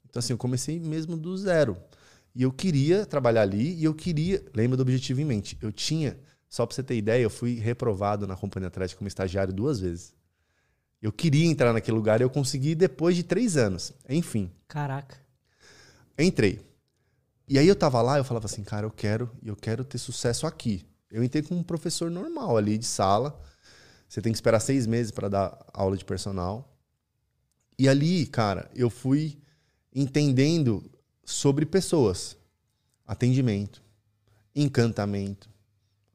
Então, 0.08 0.20
assim, 0.20 0.34
eu 0.34 0.38
comecei 0.38 0.80
mesmo 0.80 1.18
do 1.18 1.36
zero. 1.36 1.76
E 2.36 2.43
eu 2.43 2.52
queria 2.52 3.08
trabalhar 3.08 3.41
ali 3.41 3.74
e 3.74 3.84
eu 3.84 3.95
queria. 3.95 4.45
Lembra 4.54 4.78
do 4.78 4.82
objetivo 4.82 5.20
em 5.20 5.26
mente? 5.26 5.58
Eu 5.60 5.72
tinha 5.72 6.16
só 6.48 6.64
para 6.64 6.76
você 6.76 6.84
ter 6.84 6.95
ideia, 6.95 7.24
eu 7.24 7.30
fui 7.32 7.56
reprovado 7.56 8.28
na 8.28 8.38
Companhia 8.38 8.68
Atlética 8.68 9.00
como 9.00 9.08
estagiário 9.08 9.52
duas 9.52 9.80
vezes. 9.80 10.14
Eu 11.02 11.12
queria 11.12 11.48
entrar 11.48 11.74
naquele 11.74 11.98
lugar 11.98 12.22
e 12.22 12.24
eu 12.24 12.30
consegui 12.30 12.76
depois 12.76 13.16
de 13.16 13.24
três 13.24 13.58
anos. 13.58 13.93
Enfim. 14.08 14.52
Caraca. 14.68 15.18
Entrei. 16.20 16.62
E 17.48 17.58
aí 17.58 17.68
eu 17.68 17.76
tava 17.76 18.00
lá, 18.04 18.20
eu 18.20 18.24
falava 18.24 18.45
assim, 18.45 18.64
cara, 18.64 18.86
eu 18.86 18.91
quero, 18.91 19.28
eu 19.43 19.56
quero 19.56 19.84
ter 19.84 19.98
sucesso 19.98 20.45
aqui. 20.45 20.86
Eu 21.10 21.24
entrei 21.24 21.41
como 21.41 21.60
um 21.60 21.64
professor 21.64 22.12
normal 22.12 22.58
ali 22.58 22.78
de 22.78 22.86
sala. 22.86 23.41
Você 24.08 24.22
tem 24.22 24.32
que 24.32 24.38
esperar 24.38 24.60
seis 24.60 24.88
meses 24.88 25.12
para 25.12 25.30
dar 25.30 25.66
aula 25.74 25.97
de 25.97 26.05
personal. 26.05 26.74
E 27.78 27.88
ali, 27.88 28.26
cara, 28.26 28.70
eu 28.74 28.89
fui 28.89 29.38
entendendo 29.93 30.89
sobre 31.24 31.66
pessoas, 31.66 32.38
atendimento, 33.05 33.84
encantamento, 34.55 35.49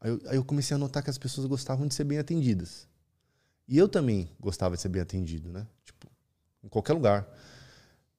Aí 0.03 0.11
eu, 0.11 0.21
aí 0.27 0.37
eu 0.37 0.45
comecei 0.45 0.75
a 0.75 0.79
notar 0.79 1.03
que 1.03 1.11
as 1.11 1.17
pessoas 1.17 1.47
gostavam 1.47 1.87
de 1.87 1.95
ser 1.95 2.03
bem 2.03 2.19
atendidas. 2.19 2.89
E 3.69 3.79
eu 3.79 3.89
também 3.89 4.29
gostava 4.41 4.75
de 4.75 4.83
ser 4.83 4.89
bem 4.89 5.01
atendido, 5.01 5.49
né? 5.49 5.65
Tipo, 5.85 6.09
em 6.65 6.69
qualquer 6.69 6.93
lugar. 6.93 7.27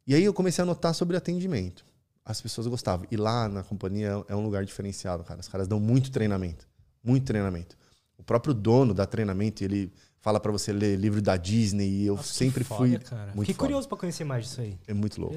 E 0.07 0.15
aí 0.15 0.23
eu 0.23 0.33
comecei 0.33 0.61
a 0.61 0.65
notar 0.65 0.95
sobre 0.95 1.17
atendimento. 1.17 1.85
As 2.23 2.39
pessoas 2.39 2.67
gostavam. 2.67 3.05
E 3.11 3.17
lá 3.17 3.49
na 3.49 3.63
companhia 3.63 4.23
é 4.29 4.35
um 4.35 4.41
lugar 4.41 4.63
diferenciado, 4.63 5.25
cara. 5.25 5.41
Os 5.41 5.49
caras 5.49 5.67
dão 5.67 5.77
muito 5.77 6.09
treinamento. 6.09 6.65
Muito 7.03 7.25
treinamento. 7.25 7.77
O 8.17 8.23
próprio 8.23 8.53
dono 8.53 8.93
dá 8.93 9.05
treinamento, 9.05 9.63
ele 9.63 9.91
fala 10.21 10.39
para 10.39 10.51
você 10.51 10.71
ler 10.71 10.97
livro 10.97 11.21
da 11.21 11.35
Disney 11.35 11.89
e 11.89 12.05
eu 12.05 12.15
Nossa, 12.15 12.33
sempre 12.33 12.63
foda, 12.63 12.79
fui 12.79 12.97
cara. 12.99 13.33
muito 13.35 13.47
Fiquei 13.47 13.55
curioso 13.55 13.89
para 13.89 13.97
conhecer 13.97 14.23
mais 14.23 14.45
disso 14.45 14.61
aí. 14.61 14.79
É 14.87 14.93
muito 14.93 15.19
louco. 15.19 15.35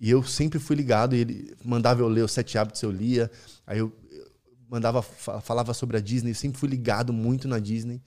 E 0.00 0.10
eu 0.10 0.22
sempre 0.22 0.58
fui 0.58 0.74
ligado, 0.74 1.14
e 1.14 1.20
ele 1.20 1.54
mandava 1.62 2.00
eu 2.00 2.08
ler 2.08 2.24
os 2.24 2.32
sete 2.32 2.56
hábitos, 2.56 2.82
eu 2.82 2.90
lia, 2.90 3.30
aí 3.66 3.78
eu 3.78 3.92
mandava 4.68 5.02
falava 5.02 5.74
sobre 5.74 5.96
a 5.96 6.00
Disney, 6.00 6.30
eu 6.30 6.34
sempre 6.34 6.58
fui 6.58 6.68
ligado 6.68 7.12
muito 7.12 7.46
na 7.46 7.58
Disney, 7.58 8.02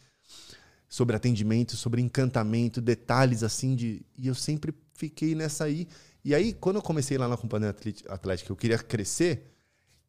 sobre 0.89 1.15
atendimento, 1.15 1.75
sobre 1.75 2.01
encantamento, 2.01 2.81
detalhes 2.81 3.43
assim 3.43 3.75
de 3.75 4.05
e 4.17 4.27
eu 4.27 4.35
sempre 4.35 4.73
fiquei 4.93 5.35
nessa 5.35 5.65
aí. 5.65 5.87
E 6.25 6.33
aí 6.33 6.51
quando 6.51 6.77
eu 6.77 6.81
comecei 6.81 7.17
lá 7.17 7.27
na 7.27 7.37
companhia 7.37 7.75
atlética, 8.09 8.51
eu 8.51 8.55
queria 8.55 8.79
crescer, 8.79 9.45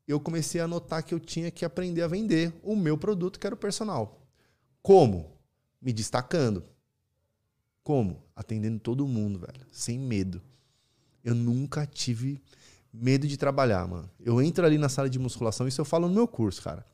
eu 0.09 0.19
comecei 0.19 0.61
a 0.61 0.67
notar 0.67 1.03
que 1.03 1.13
eu 1.13 1.21
tinha 1.21 1.51
que 1.51 1.65
aprender 1.65 2.01
a 2.03 2.09
vender 2.09 2.53
o 2.63 2.75
meu 2.75 2.97
produto, 2.97 3.39
que 3.39 3.47
era 3.47 3.55
o 3.55 3.59
personal. 3.59 4.27
Como? 4.83 5.31
Me 5.81 5.93
destacando. 5.93 6.65
Como? 7.83 8.23
Atendendo 8.35 8.81
todo 8.81 9.07
mundo, 9.07 9.39
velho, 9.39 9.67
sem 9.71 9.99
medo. 9.99 10.41
Eu 11.23 11.35
nunca 11.35 11.87
tive 11.87 12.41
medo 12.93 13.29
de 13.29 13.37
trabalhar, 13.37 13.87
mano. 13.87 14.11
Eu 14.19 14.41
entro 14.41 14.65
ali 14.65 14.79
na 14.79 14.89
sala 14.89 15.11
de 15.11 15.19
musculação, 15.19 15.69
isso 15.69 15.81
eu 15.81 15.85
falo 15.85 16.09
no 16.09 16.15
meu 16.15 16.27
curso, 16.27 16.63
cara. 16.63 16.87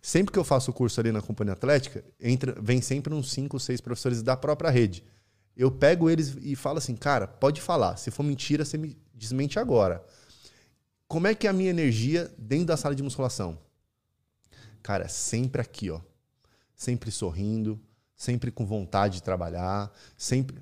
Sempre 0.00 0.32
que 0.32 0.38
eu 0.38 0.44
faço 0.44 0.70
o 0.70 0.74
curso 0.74 1.00
ali 1.00 1.10
na 1.10 1.20
Companhia 1.20 1.52
Atlética, 1.52 2.04
entra, 2.20 2.54
vem 2.60 2.80
sempre 2.80 3.12
uns 3.12 3.30
5, 3.32 3.58
6 3.58 3.80
professores 3.80 4.22
da 4.22 4.36
própria 4.36 4.70
rede. 4.70 5.04
eu 5.56 5.70
pego 5.70 6.08
eles 6.08 6.36
e 6.40 6.56
falo 6.56 6.78
assim, 6.78 6.96
cara, 6.96 7.26
pode 7.26 7.60
falar. 7.60 7.96
Se 7.96 8.10
for 8.10 8.22
mentira, 8.22 8.64
você 8.64 8.78
me 8.78 8.96
desmente 9.12 9.58
agora. 9.58 10.02
Como 11.10 11.26
é 11.26 11.34
que 11.34 11.48
é 11.48 11.50
a 11.50 11.52
minha 11.52 11.70
energia 11.70 12.32
dentro 12.38 12.66
da 12.66 12.76
sala 12.76 12.94
de 12.94 13.02
musculação? 13.02 13.58
Cara, 14.80 15.08
sempre 15.08 15.60
aqui, 15.60 15.90
ó. 15.90 16.00
Sempre 16.72 17.10
sorrindo, 17.10 17.80
sempre 18.16 18.52
com 18.52 18.64
vontade 18.64 19.14
de 19.14 19.22
trabalhar, 19.24 19.92
sempre. 20.16 20.56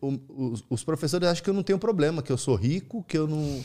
Os, 0.00 0.64
os 0.70 0.82
professores 0.82 1.28
acham 1.28 1.44
que 1.44 1.50
eu 1.50 1.54
não 1.54 1.62
tenho 1.62 1.78
problema, 1.78 2.22
que 2.22 2.32
eu 2.32 2.38
sou 2.38 2.54
rico, 2.54 3.04
que 3.04 3.18
eu 3.18 3.28
não. 3.28 3.62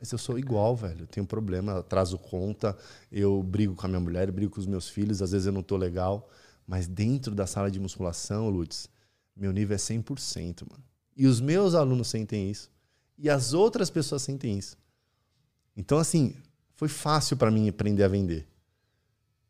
Mas 0.00 0.10
eu 0.10 0.16
sou 0.16 0.38
igual, 0.38 0.74
velho. 0.74 1.02
Eu 1.02 1.06
tenho 1.06 1.26
problema, 1.26 1.80
atraso 1.80 2.16
conta, 2.16 2.74
eu 3.12 3.42
brigo 3.42 3.74
com 3.74 3.84
a 3.84 3.88
minha 3.90 4.00
mulher, 4.00 4.28
eu 4.28 4.32
brigo 4.32 4.54
com 4.54 4.60
os 4.60 4.66
meus 4.66 4.88
filhos, 4.88 5.20
às 5.20 5.32
vezes 5.32 5.48
eu 5.48 5.52
não 5.52 5.62
tô 5.62 5.76
legal. 5.76 6.30
Mas 6.66 6.88
dentro 6.88 7.34
da 7.34 7.46
sala 7.46 7.70
de 7.70 7.78
musculação, 7.78 8.48
Lutz, 8.48 8.88
meu 9.36 9.52
nível 9.52 9.74
é 9.74 9.78
100%, 9.78 10.66
mano. 10.70 10.82
E 11.14 11.26
os 11.26 11.42
meus 11.42 11.74
alunos 11.74 12.08
sentem 12.08 12.50
isso. 12.50 12.70
E 13.18 13.28
as 13.28 13.52
outras 13.52 13.90
pessoas 13.90 14.22
sentem 14.22 14.56
isso. 14.56 14.78
Então, 15.78 15.98
assim, 15.98 16.34
foi 16.74 16.88
fácil 16.88 17.36
para 17.36 17.52
mim 17.52 17.68
aprender 17.68 18.02
a 18.02 18.08
vender. 18.08 18.48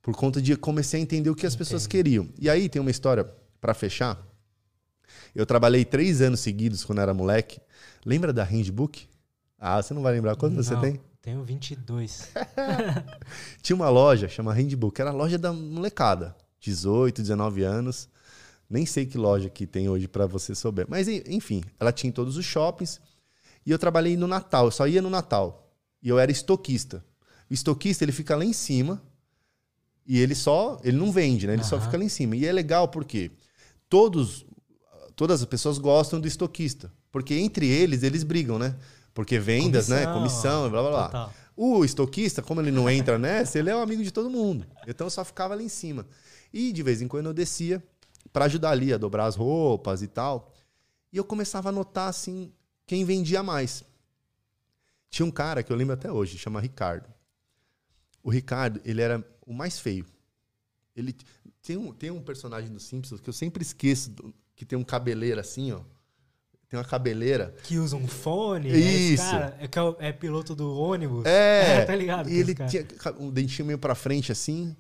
Por 0.02 0.14
conta 0.14 0.42
de 0.42 0.54
comecei 0.56 1.00
a 1.00 1.02
entender 1.02 1.30
o 1.30 1.34
que 1.34 1.46
as 1.46 1.56
pessoas 1.56 1.86
queriam. 1.86 2.28
E 2.38 2.50
aí 2.50 2.68
tem 2.68 2.80
uma 2.80 2.90
história 2.90 3.24
para 3.58 3.72
fechar. 3.72 4.22
Eu 5.34 5.46
trabalhei 5.46 5.86
três 5.86 6.20
anos 6.20 6.40
seguidos 6.40 6.84
quando 6.84 7.00
era 7.00 7.14
moleque. 7.14 7.60
Lembra 8.04 8.30
da 8.30 8.44
Handbook? 8.44 9.08
Ah, 9.58 9.82
você 9.82 9.94
não 9.94 10.02
vai 10.02 10.12
lembrar 10.12 10.36
quanto 10.36 10.54
Não, 10.54 10.62
você 10.62 10.76
tem? 10.76 11.00
Tenho 11.22 11.42
22. 11.42 12.30
Tinha 13.62 13.74
uma 13.74 13.88
loja, 13.88 14.28
chama 14.28 14.52
Handbook, 14.52 15.00
era 15.00 15.10
a 15.10 15.14
loja 15.14 15.38
da 15.38 15.52
molecada. 15.52 16.36
18, 16.60 17.22
19 17.22 17.62
anos. 17.62 18.08
Nem 18.68 18.84
sei 18.84 19.06
que 19.06 19.16
loja 19.16 19.48
que 19.48 19.66
tem 19.66 19.88
hoje 19.88 20.06
para 20.06 20.26
você 20.26 20.54
souber. 20.54 20.86
Mas 20.88 21.08
enfim, 21.08 21.62
ela 21.80 21.90
tinha 21.90 22.08
em 22.10 22.12
todos 22.12 22.36
os 22.36 22.44
shoppings. 22.44 23.00
E 23.64 23.70
eu 23.70 23.78
trabalhei 23.78 24.16
no 24.16 24.26
Natal, 24.26 24.66
eu 24.66 24.70
só 24.70 24.86
ia 24.86 25.00
no 25.00 25.08
Natal. 25.08 25.67
E 26.02 26.08
eu 26.08 26.18
era 26.18 26.30
estoquista. 26.30 27.04
O 27.50 27.54
estoquista, 27.54 28.04
ele 28.04 28.12
fica 28.12 28.36
lá 28.36 28.44
em 28.44 28.52
cima 28.52 29.02
e 30.06 30.18
ele 30.18 30.34
só, 30.34 30.80
ele 30.82 30.96
não 30.96 31.12
vende, 31.12 31.46
né? 31.46 31.54
Ele 31.54 31.64
só 31.64 31.76
Aham. 31.76 31.84
fica 31.84 31.98
lá 31.98 32.04
em 32.04 32.08
cima. 32.08 32.36
E 32.36 32.46
é 32.46 32.52
legal 32.52 32.88
porque 32.88 33.30
todos 33.88 34.46
todas 35.14 35.42
as 35.42 35.48
pessoas 35.48 35.78
gostam 35.78 36.20
do 36.20 36.28
estoquista, 36.28 36.92
porque 37.10 37.34
entre 37.34 37.66
eles 37.66 38.04
eles 38.04 38.22
brigam, 38.22 38.56
né? 38.56 38.76
Porque 39.12 39.36
vendas, 39.36 39.88
né, 39.88 40.06
comissão, 40.06 40.70
blá 40.70 40.80
blá 40.80 40.90
blá. 40.90 41.06
Total. 41.06 41.34
O 41.56 41.84
estoquista, 41.84 42.40
como 42.40 42.60
ele 42.60 42.70
não 42.70 42.88
entra 42.88 43.18
nessa, 43.18 43.58
ele 43.58 43.68
é 43.68 43.74
um 43.74 43.82
amigo 43.82 44.04
de 44.04 44.12
todo 44.12 44.30
mundo. 44.30 44.64
Então 44.86 45.08
eu 45.08 45.10
só 45.10 45.24
ficava 45.24 45.54
ali 45.54 45.64
em 45.64 45.68
cima. 45.68 46.06
E 46.52 46.72
de 46.72 46.82
vez 46.84 47.02
em 47.02 47.08
quando 47.08 47.26
eu 47.26 47.34
descia 47.34 47.82
para 48.32 48.44
ajudar 48.44 48.70
ali 48.70 48.92
a 48.92 48.96
dobrar 48.96 49.26
as 49.26 49.34
roupas 49.34 50.02
e 50.02 50.06
tal. 50.06 50.52
E 51.12 51.16
eu 51.16 51.24
começava 51.24 51.70
a 51.70 51.72
notar 51.72 52.08
assim 52.08 52.52
quem 52.86 53.04
vendia 53.04 53.42
mais. 53.42 53.82
Tinha 55.10 55.24
um 55.26 55.30
cara 55.30 55.62
que 55.62 55.72
eu 55.72 55.76
lembro 55.76 55.94
até 55.94 56.10
hoje, 56.12 56.38
chama 56.38 56.60
Ricardo. 56.60 57.08
O 58.22 58.30
Ricardo, 58.30 58.80
ele 58.84 59.00
era 59.00 59.24
o 59.46 59.52
mais 59.52 59.78
feio. 59.78 60.04
Ele 60.94 61.14
tem 61.62 61.76
um, 61.76 61.92
tem 61.92 62.10
um 62.10 62.20
personagem 62.20 62.70
do 62.70 62.80
Simpsons 62.80 63.20
que 63.20 63.28
eu 63.28 63.32
sempre 63.32 63.62
esqueço 63.62 64.10
do- 64.10 64.34
que 64.56 64.64
tem 64.64 64.78
um 64.78 64.84
cabeleiro 64.84 65.40
assim, 65.40 65.72
ó. 65.72 65.80
Tem 66.68 66.78
uma 66.78 66.84
cabeleira. 66.84 67.54
Que 67.62 67.78
usa 67.78 67.96
um 67.96 68.06
fone. 68.06 68.70
né? 68.70 68.76
Isso. 68.78 69.22
Esse 69.22 69.30
cara 69.32 69.56
é, 69.58 69.64
é 70.04 70.08
é 70.08 70.12
piloto 70.12 70.54
do 70.54 70.70
ônibus. 70.76 71.24
É, 71.24 71.84
tá 71.86 71.94
ligado? 71.96 72.28
E 72.28 72.38
ele 72.38 72.54
tinha 72.54 72.84
um 73.18 73.30
dentinho 73.30 73.64
meio 73.66 73.78
pra 73.78 73.94
frente 73.94 74.30
assim. 74.30 74.76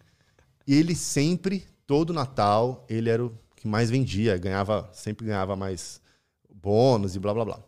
E 0.66 0.74
ele 0.74 0.94
sempre, 0.94 1.64
todo 1.86 2.12
Natal, 2.12 2.84
ele 2.90 3.08
era 3.08 3.24
o 3.24 3.32
que 3.56 3.66
mais 3.66 3.88
vendia, 3.88 4.36
ganhava, 4.36 4.90
sempre 4.92 5.24
ganhava 5.26 5.56
mais 5.56 5.98
bônus 6.52 7.16
e 7.16 7.18
blá 7.18 7.32
blá 7.32 7.44
blá. 7.46 7.62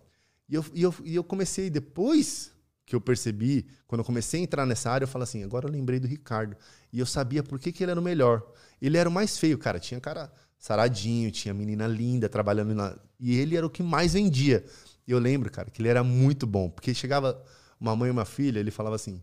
E 0.50 0.54
eu, 0.56 0.64
e 0.74 0.82
eu, 0.82 0.94
e 1.04 1.14
eu 1.14 1.22
comecei, 1.22 1.70
depois 1.70 2.50
que 2.84 2.96
eu 2.96 3.00
percebi, 3.00 3.68
quando 3.86 4.00
eu 4.00 4.04
comecei 4.04 4.40
a 4.40 4.42
entrar 4.42 4.66
nessa 4.66 4.90
área, 4.90 5.04
eu 5.04 5.08
falei 5.08 5.22
assim: 5.22 5.44
agora 5.44 5.68
eu 5.68 5.70
lembrei 5.70 6.00
do 6.00 6.08
Ricardo. 6.08 6.56
E 6.92 6.98
eu 6.98 7.06
sabia 7.06 7.40
por 7.40 7.60
que, 7.60 7.70
que 7.70 7.84
ele 7.84 7.92
era 7.92 8.00
o 8.00 8.02
melhor. 8.02 8.42
Ele 8.82 8.98
era 8.98 9.08
o 9.08 9.12
mais 9.12 9.38
feio, 9.38 9.56
cara. 9.56 9.78
Tinha 9.78 10.00
cara 10.00 10.32
saradinho, 10.58 11.30
tinha 11.30 11.54
menina 11.54 11.86
linda 11.86 12.28
trabalhando 12.28 12.74
na. 12.74 12.98
E 13.20 13.38
ele 13.38 13.56
era 13.56 13.64
o 13.64 13.70
que 13.70 13.80
mais 13.80 14.14
vendia. 14.14 14.64
E 15.06 15.12
eu 15.12 15.20
lembro, 15.20 15.48
cara, 15.52 15.70
que 15.70 15.80
ele 15.80 15.88
era 15.88 16.02
muito 16.02 16.48
bom. 16.48 16.68
Porque 16.68 16.92
chegava 16.92 17.40
uma 17.78 17.94
mãe 17.94 18.08
e 18.08 18.10
uma 18.10 18.24
filha, 18.24 18.58
ele 18.58 18.72
falava 18.72 18.96
assim: 18.96 19.22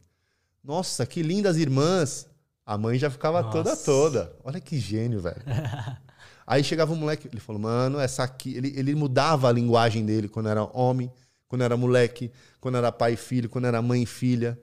Nossa, 0.63 1.05
que 1.05 1.21
lindas 1.21 1.57
irmãs. 1.57 2.25
A 2.65 2.77
mãe 2.77 2.97
já 2.97 3.09
ficava 3.09 3.43
toda 3.43 3.69
Nossa. 3.69 3.85
toda. 3.85 4.35
Olha 4.43 4.59
que 4.59 4.77
gênio, 4.77 5.21
velho. 5.21 5.41
Aí 6.47 6.63
chegava 6.63 6.93
um 6.93 6.95
moleque, 6.95 7.27
ele 7.27 7.41
falou, 7.41 7.61
mano, 7.61 7.99
essa 7.99 8.23
aqui. 8.23 8.55
Ele, 8.55 8.73
ele 8.79 8.95
mudava 8.95 9.49
a 9.49 9.51
linguagem 9.51 10.05
dele 10.05 10.29
quando 10.29 10.47
era 10.47 10.63
homem, 10.63 11.11
quando 11.45 11.61
era 11.61 11.75
moleque, 11.75 12.31
quando 12.61 12.77
era 12.77 12.89
pai 12.89 13.13
e 13.13 13.17
filho, 13.17 13.49
quando 13.49 13.65
era 13.65 13.81
mãe 13.81 14.03
e 14.03 14.05
filha. 14.05 14.57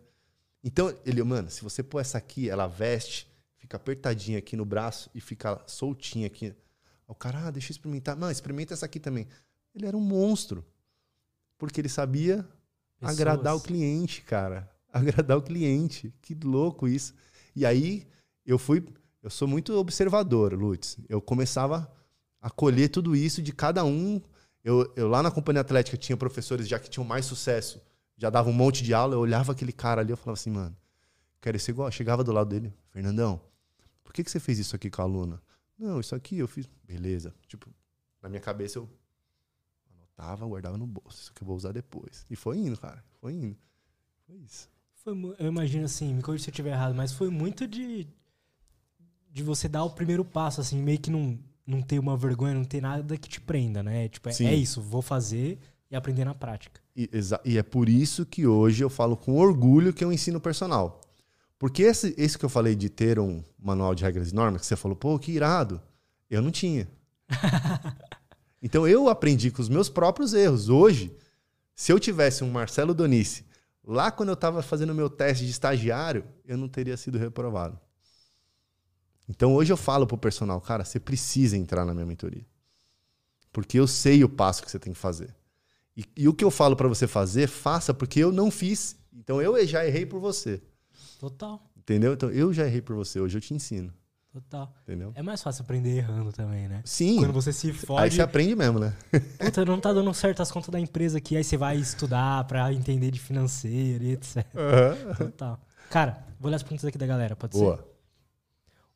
Então, 0.63 0.97
ele, 1.05 1.23
mano, 1.23 1.51
se 1.51 1.63
você 1.63 1.83
pôr 1.83 2.01
essa 2.01 2.17
aqui, 2.17 2.49
ela 2.49 2.67
veste, 2.67 3.31
fica 3.59 3.77
apertadinha 3.77 4.39
aqui 4.39 4.57
no 4.57 4.65
braço 4.65 5.11
e 5.15 5.21
fica 5.21 5.63
soltinha 5.67 6.27
aqui. 6.27 6.55
O 7.07 7.15
cara, 7.15 7.49
ah, 7.49 7.51
deixa 7.51 7.71
eu 7.71 7.75
experimentar. 7.75 8.17
Não, 8.17 8.31
experimenta 8.31 8.73
essa 8.73 8.87
aqui 8.87 8.99
também. 8.99 9.29
Ele 9.75 9.87
era 9.87 9.95
um 9.95 10.01
monstro. 10.01 10.65
Porque 11.59 11.83
ele 11.83 11.91
sabia 11.91 12.49
Pessoas. 12.99 13.21
agradar 13.21 13.55
o 13.55 13.61
cliente, 13.61 14.23
cara. 14.23 14.71
Agradar 14.91 15.37
o 15.37 15.43
cliente. 15.43 16.15
Que 16.23 16.35
louco 16.35 16.89
isso. 16.89 17.15
E 17.55 17.67
aí, 17.67 18.07
eu 18.47 18.59
fui. 18.59 18.83
Eu 19.25 19.31
sou 19.31 19.49
muito 19.49 19.73
observador, 19.79 20.53
Lutz. 20.53 20.99
Eu 21.09 21.19
começava 21.19 21.91
a 22.43 22.51
colher 22.51 22.91
tudo 22.91 23.17
isso 23.17 23.41
de 23.41 23.55
cada 23.55 23.83
um. 23.83 24.21
Eu, 24.63 24.93
eu 24.95 25.09
lá 25.09 25.23
na 25.23 25.31
companhia 25.31 25.63
atlética 25.63 25.97
tinha 25.97 26.15
professores 26.15 26.69
já 26.69 26.79
que 26.79 26.91
tinham 26.91 27.07
mais 27.07 27.25
sucesso, 27.25 27.81
já 28.19 28.29
dava 28.29 28.51
um 28.51 28.53
monte 28.53 28.85
de 28.85 28.93
aula. 28.93 29.15
Eu 29.15 29.21
olhava 29.21 29.53
aquele 29.53 29.73
cara 29.73 30.03
ali, 30.03 30.11
eu 30.11 30.17
falava 30.19 30.35
assim, 30.35 30.51
mano, 30.51 30.77
quero 31.41 31.59
ser 31.59 31.71
igual. 31.71 31.89
Eu 31.89 31.93
chegava 31.93 32.23
do 32.23 32.33
lado 32.33 32.51
dele, 32.51 32.71
Fernandão, 32.91 33.41
por 34.03 34.13
que, 34.13 34.23
que 34.23 34.31
você 34.31 34.39
fez 34.39 34.59
isso 34.59 34.77
aqui 34.77 34.91
com 34.91 35.01
a 35.01 35.07
aluna? 35.07 35.43
Não, 35.79 36.01
isso 36.01 36.15
aqui 36.15 36.37
eu 36.37 36.47
fiz. 36.47 36.69
Beleza. 36.87 37.35
Tipo, 37.49 37.71
na 38.21 38.29
minha 38.29 38.43
cabeça 38.43 38.79
eu 38.79 38.87
anotava, 39.97 40.47
guardava 40.47 40.77
no 40.77 40.87
bolso. 40.87 41.23
Isso 41.23 41.31
aqui 41.35 41.43
eu 41.43 41.47
vou 41.47 41.57
usar 41.57 41.73
depois. 41.73 42.27
E 42.29 42.37
foi 42.37 42.59
indo, 42.59 42.79
cara. 42.79 43.03
Foi 43.23 43.33
indo. 43.33 43.57
Foi 44.27 44.37
isso. 44.37 44.69
Foi 44.97 45.15
eu 45.39 45.47
imagino 45.47 45.87
assim, 45.87 46.13
me 46.13 46.21
corrija 46.21 46.45
se 46.45 46.51
eu 46.51 46.53
estiver 46.53 46.73
errado, 46.73 46.95
mas 46.95 47.11
foi 47.11 47.31
muito 47.31 47.67
de 47.67 48.07
de 49.35 49.43
você 49.43 49.69
dar 49.69 49.83
o 49.83 49.91
primeiro 49.91 50.25
passo, 50.25 50.61
assim, 50.61 50.81
meio 50.81 50.99
que 51.01 51.11
não, 51.11 51.37
não 51.67 51.83
ter 51.83 51.99
uma 51.99 52.17
vergonha, 52.17 52.55
não 52.55 52.65
ter 52.65 52.81
nada 52.81 53.17
que 53.19 53.29
te 53.29 53.41
prenda, 53.41 53.83
né? 53.83 54.09
Tipo, 54.09 54.29
é, 54.29 54.33
é 54.45 54.55
isso, 54.55 54.81
vou 54.81 55.03
fazer 55.03 55.59
e 55.91 55.97
aprender 55.97 56.25
na 56.25 56.33
prática. 56.33 56.81
E, 56.95 57.11
e 57.45 57.59
é 57.59 57.63
por 57.65 57.89
isso 57.89 58.25
que 58.25 58.47
hoje 58.47 58.85
eu 58.85 58.89
falo 58.89 59.17
com 59.17 59.37
orgulho 59.37 59.93
que 59.93 60.05
eu 60.05 60.13
ensino 60.13 60.41
personal. 60.41 61.01
Porque 61.59 61.83
esse, 61.83 62.15
esse 62.17 62.39
que 62.39 62.45
eu 62.45 62.49
falei 62.49 62.77
de 62.77 62.89
ter 62.89 63.19
um 63.19 63.43
manual 63.59 63.93
de 63.93 64.05
regras 64.05 64.31
e 64.31 64.35
normas, 64.35 64.61
que 64.61 64.69
você 64.69 64.77
falou, 64.77 64.97
pô, 64.97 65.19
que 65.19 65.33
irado. 65.33 65.83
Eu 66.31 66.41
não 66.41 66.53
tinha. 66.53 66.89
então 68.63 68.87
eu 68.87 69.09
aprendi 69.09 69.51
com 69.51 69.61
os 69.61 69.69
meus 69.69 69.89
próprios 69.89 70.33
erros. 70.33 70.69
Hoje, 70.69 71.13
se 71.75 71.91
eu 71.91 71.99
tivesse 71.99 72.45
um 72.45 72.53
Marcelo 72.53 72.95
Donice 72.95 73.45
lá 73.85 74.13
quando 74.13 74.29
eu 74.29 74.35
estava 74.35 74.63
fazendo 74.63 74.91
o 74.91 74.95
meu 74.95 75.11
teste 75.11 75.45
de 75.45 75.51
estagiário, 75.51 76.25
eu 76.47 76.57
não 76.57 76.69
teria 76.69 76.97
sido 76.97 77.19
reprovado. 77.19 77.81
Então 79.29 79.55
hoje 79.55 79.73
eu 79.73 79.77
falo 79.77 80.07
pro 80.07 80.19
personal, 80.19 80.61
cara, 80.61 80.85
você 80.85 81.01
precisa 81.01 81.57
entrar 81.57 81.85
na 81.85 81.95
minha 81.95 82.07
mentoria. 82.07 82.45
Porque 83.53 83.79
eu 83.79 83.87
sei 83.87 84.25
o 84.25 84.29
passo 84.29 84.63
que 84.63 84.71
você 84.71 84.79
tem 84.79 84.93
que 84.93 84.99
fazer. 84.99 85.35
E, 85.97 86.05
e 86.17 86.29
o 86.29 86.35
que 86.35 86.45
eu 86.45 86.51
falo 86.51 86.75
pra 86.75 86.89
você 86.89 87.07
fazer, 87.07 87.47
faça 87.47 87.95
porque 87.95 88.19
eu 88.21 88.33
não 88.33 88.51
fiz. 88.51 88.97
Então 89.13 89.41
eu 89.41 89.65
já 89.67 89.87
errei 89.87 90.05
por 90.05 90.21
você. 90.21 90.61
Total, 91.21 91.63
Entendeu? 91.79 92.15
Então 92.15 92.31
eu 92.31 92.53
já 92.53 92.67
errei 92.67 92.81
por 92.81 92.97
você, 92.97 93.21
hoje 93.21 93.37
eu 93.37 93.41
te 93.43 93.53
ensino. 93.53 93.93
total. 94.33 94.75
Entendeu? 94.83 95.13
É 95.15 95.23
mais 95.23 95.43
fácil 95.43 95.63
aprender 95.63 95.99
errando 95.99 96.33
também, 96.33 96.67
né? 96.67 96.81
Sim. 96.85 97.19
Quando 97.19 97.33
você 97.33 97.53
se 97.53 97.69
Aí 97.69 97.75
fode, 97.75 98.15
você 98.17 98.23
aprende 98.23 98.57
mesmo, 98.57 98.79
né? 98.79 98.95
puta, 99.39 99.65
não 99.65 99.79
tá 99.79 99.93
dando 99.93 100.13
certo 100.15 100.41
as 100.41 100.51
contas 100.51 100.71
da 100.71 100.81
empresa 100.81 101.19
aqui, 101.19 101.37
aí 101.37 101.45
você 101.45 101.57
vai 101.57 101.77
estudar 101.77 102.45
pra 102.45 102.73
entender 102.73 103.11
de 103.11 103.21
financeiro 103.21 104.03
e 104.03 104.13
etc. 104.13 104.45
Total. 105.19 105.61
Cara, 105.91 106.25
vou 106.41 106.51
ler 106.51 106.57
as 106.57 106.63
perguntas 106.63 106.87
aqui 106.87 106.99
da 106.99 107.07
galera, 107.07 107.37
pode 107.37 107.55
ser? 107.55 107.63
Boa. 107.63 107.94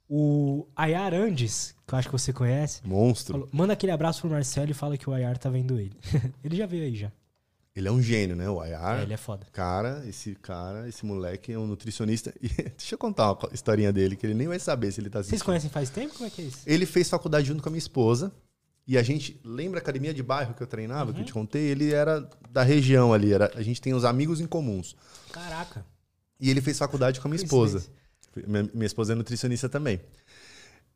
O 0.09 0.67
Ayar 0.75 1.13
Andes, 1.13 1.75
que 1.87 1.93
eu 1.93 1.99
acho 1.99 2.09
que 2.09 2.13
você 2.13 2.33
conhece, 2.33 2.81
Monstro. 2.85 3.33
falou, 3.33 3.49
manda 3.53 3.75
aquele 3.75 3.93
abraço 3.93 4.23
pro 4.23 4.31
Marcelo 4.31 4.71
e 4.71 4.75
fala 4.75 4.97
que 4.97 5.09
o 5.09 5.13
Ayar 5.13 5.37
tá 5.37 5.51
vendo 5.51 5.79
ele. 5.79 5.97
ele 6.43 6.57
já 6.57 6.67
veio 6.67 6.85
aí 6.85 6.97
já. 6.97 7.13
Ele 7.77 7.87
é 7.87 7.93
um 7.93 8.03
gênio, 8.03 8.35
né? 8.35 8.49
O 8.51 8.61
Ayar. 8.61 8.99
É, 8.99 9.03
ele 9.03 9.15
é 9.15 9.17
foda. 9.17 9.47
Cara, 9.53 10.03
esse 10.09 10.35
cara, 10.35 10.89
esse 10.89 11.07
moleque 11.07 11.53
é 11.53 11.59
um 11.59 11.67
nutricionista. 11.67 12.35
E 12.43 12.49
deixa 12.49 12.95
eu 12.95 12.99
contar 12.99 13.33
uma 13.33 13.51
historinha 13.53 13.93
dele, 13.93 14.17
que 14.17 14.27
ele 14.27 14.35
nem 14.35 14.49
vai 14.49 14.59
saber 14.59 14.91
se 14.91 15.01
ele 15.01 15.11
tá 15.11 15.21
assistindo. 15.21 15.39
Vocês 15.39 15.43
conhecem 15.43 15.71
faz 15.71 15.91
tempo? 15.91 16.15
Como 16.15 16.27
é 16.27 16.31
que 16.31 16.43
é 16.43 16.45
isso? 16.47 16.59
Ele 16.67 16.87
fez 16.87 17.09
faculdade 17.09 17.47
junto 17.47 17.63
com 17.63 17.69
a 17.69 17.73
minha 17.73 17.79
esposa. 17.79 18.33
E 18.87 18.97
a 18.97 19.03
gente, 19.03 19.39
lembra 19.45 19.79
a 19.79 19.83
academia 19.83 20.15
de 20.15 20.23
bairro 20.23 20.55
que 20.55 20.63
eu 20.63 20.67
treinava, 20.67 21.13
que 21.13 21.21
eu 21.21 21.25
te 21.25 21.33
contei? 21.33 21.67
Ele 21.67 21.93
era 21.93 22.29
da 22.51 22.63
região 22.63 23.13
ali. 23.13 23.33
Era, 23.33 23.53
a 23.55 23.63
gente 23.63 23.83
tem 23.83 23.95
uns 23.95 24.03
amigos 24.03 24.41
em 24.41 24.47
comuns. 24.47 24.97
Caraca. 25.31 25.85
E 26.41 26.49
ele 26.51 26.63
fez 26.63 26.79
faculdade 26.79 27.21
com 27.21 27.29
a 27.29 27.31
minha 27.31 27.43
esposa. 27.43 27.85
Minha, 28.47 28.71
minha 28.75 28.87
esposa 28.87 29.13
é 29.13 29.17
nutricionista 29.17 29.69
também. 29.69 30.01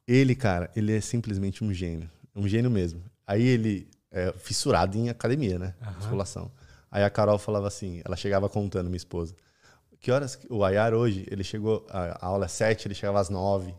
Ele, 0.07 0.34
cara, 0.34 0.70
ele 0.74 0.97
é 0.97 1.01
simplesmente 1.01 1.62
um 1.62 1.72
gênio. 1.72 2.11
Um 2.34 2.49
gênio 2.49 2.70
mesmo. 2.70 3.03
Aí 3.26 3.43
ele 3.47 3.88
é 4.11 4.32
fissurado 4.32 4.97
em 4.97 5.09
academia, 5.09 5.59
né? 5.59 5.74
Aham. 5.80 5.95
Musculação. 5.97 6.51
Aí 6.90 7.03
a 7.03 7.11
Carol 7.11 7.38
falava 7.38 7.66
assim, 7.66 8.03
ela 8.05 8.16
chegava 8.16 8.49
contando, 8.49 8.86
minha 8.86 8.97
esposa. 8.97 9.34
Que 10.01 10.11
horas 10.11 10.38
o 10.51 10.64
Ayar 10.64 10.93
hoje, 10.93 11.26
ele 11.30 11.45
chegou, 11.45 11.86
a 11.88 12.18
a 12.20 12.26
aula 12.26 12.47
é 12.47 12.49
sete, 12.49 12.88
ele 12.88 12.95
chegava 12.95 13.20
às 13.20 13.30
nove. 13.30 13.74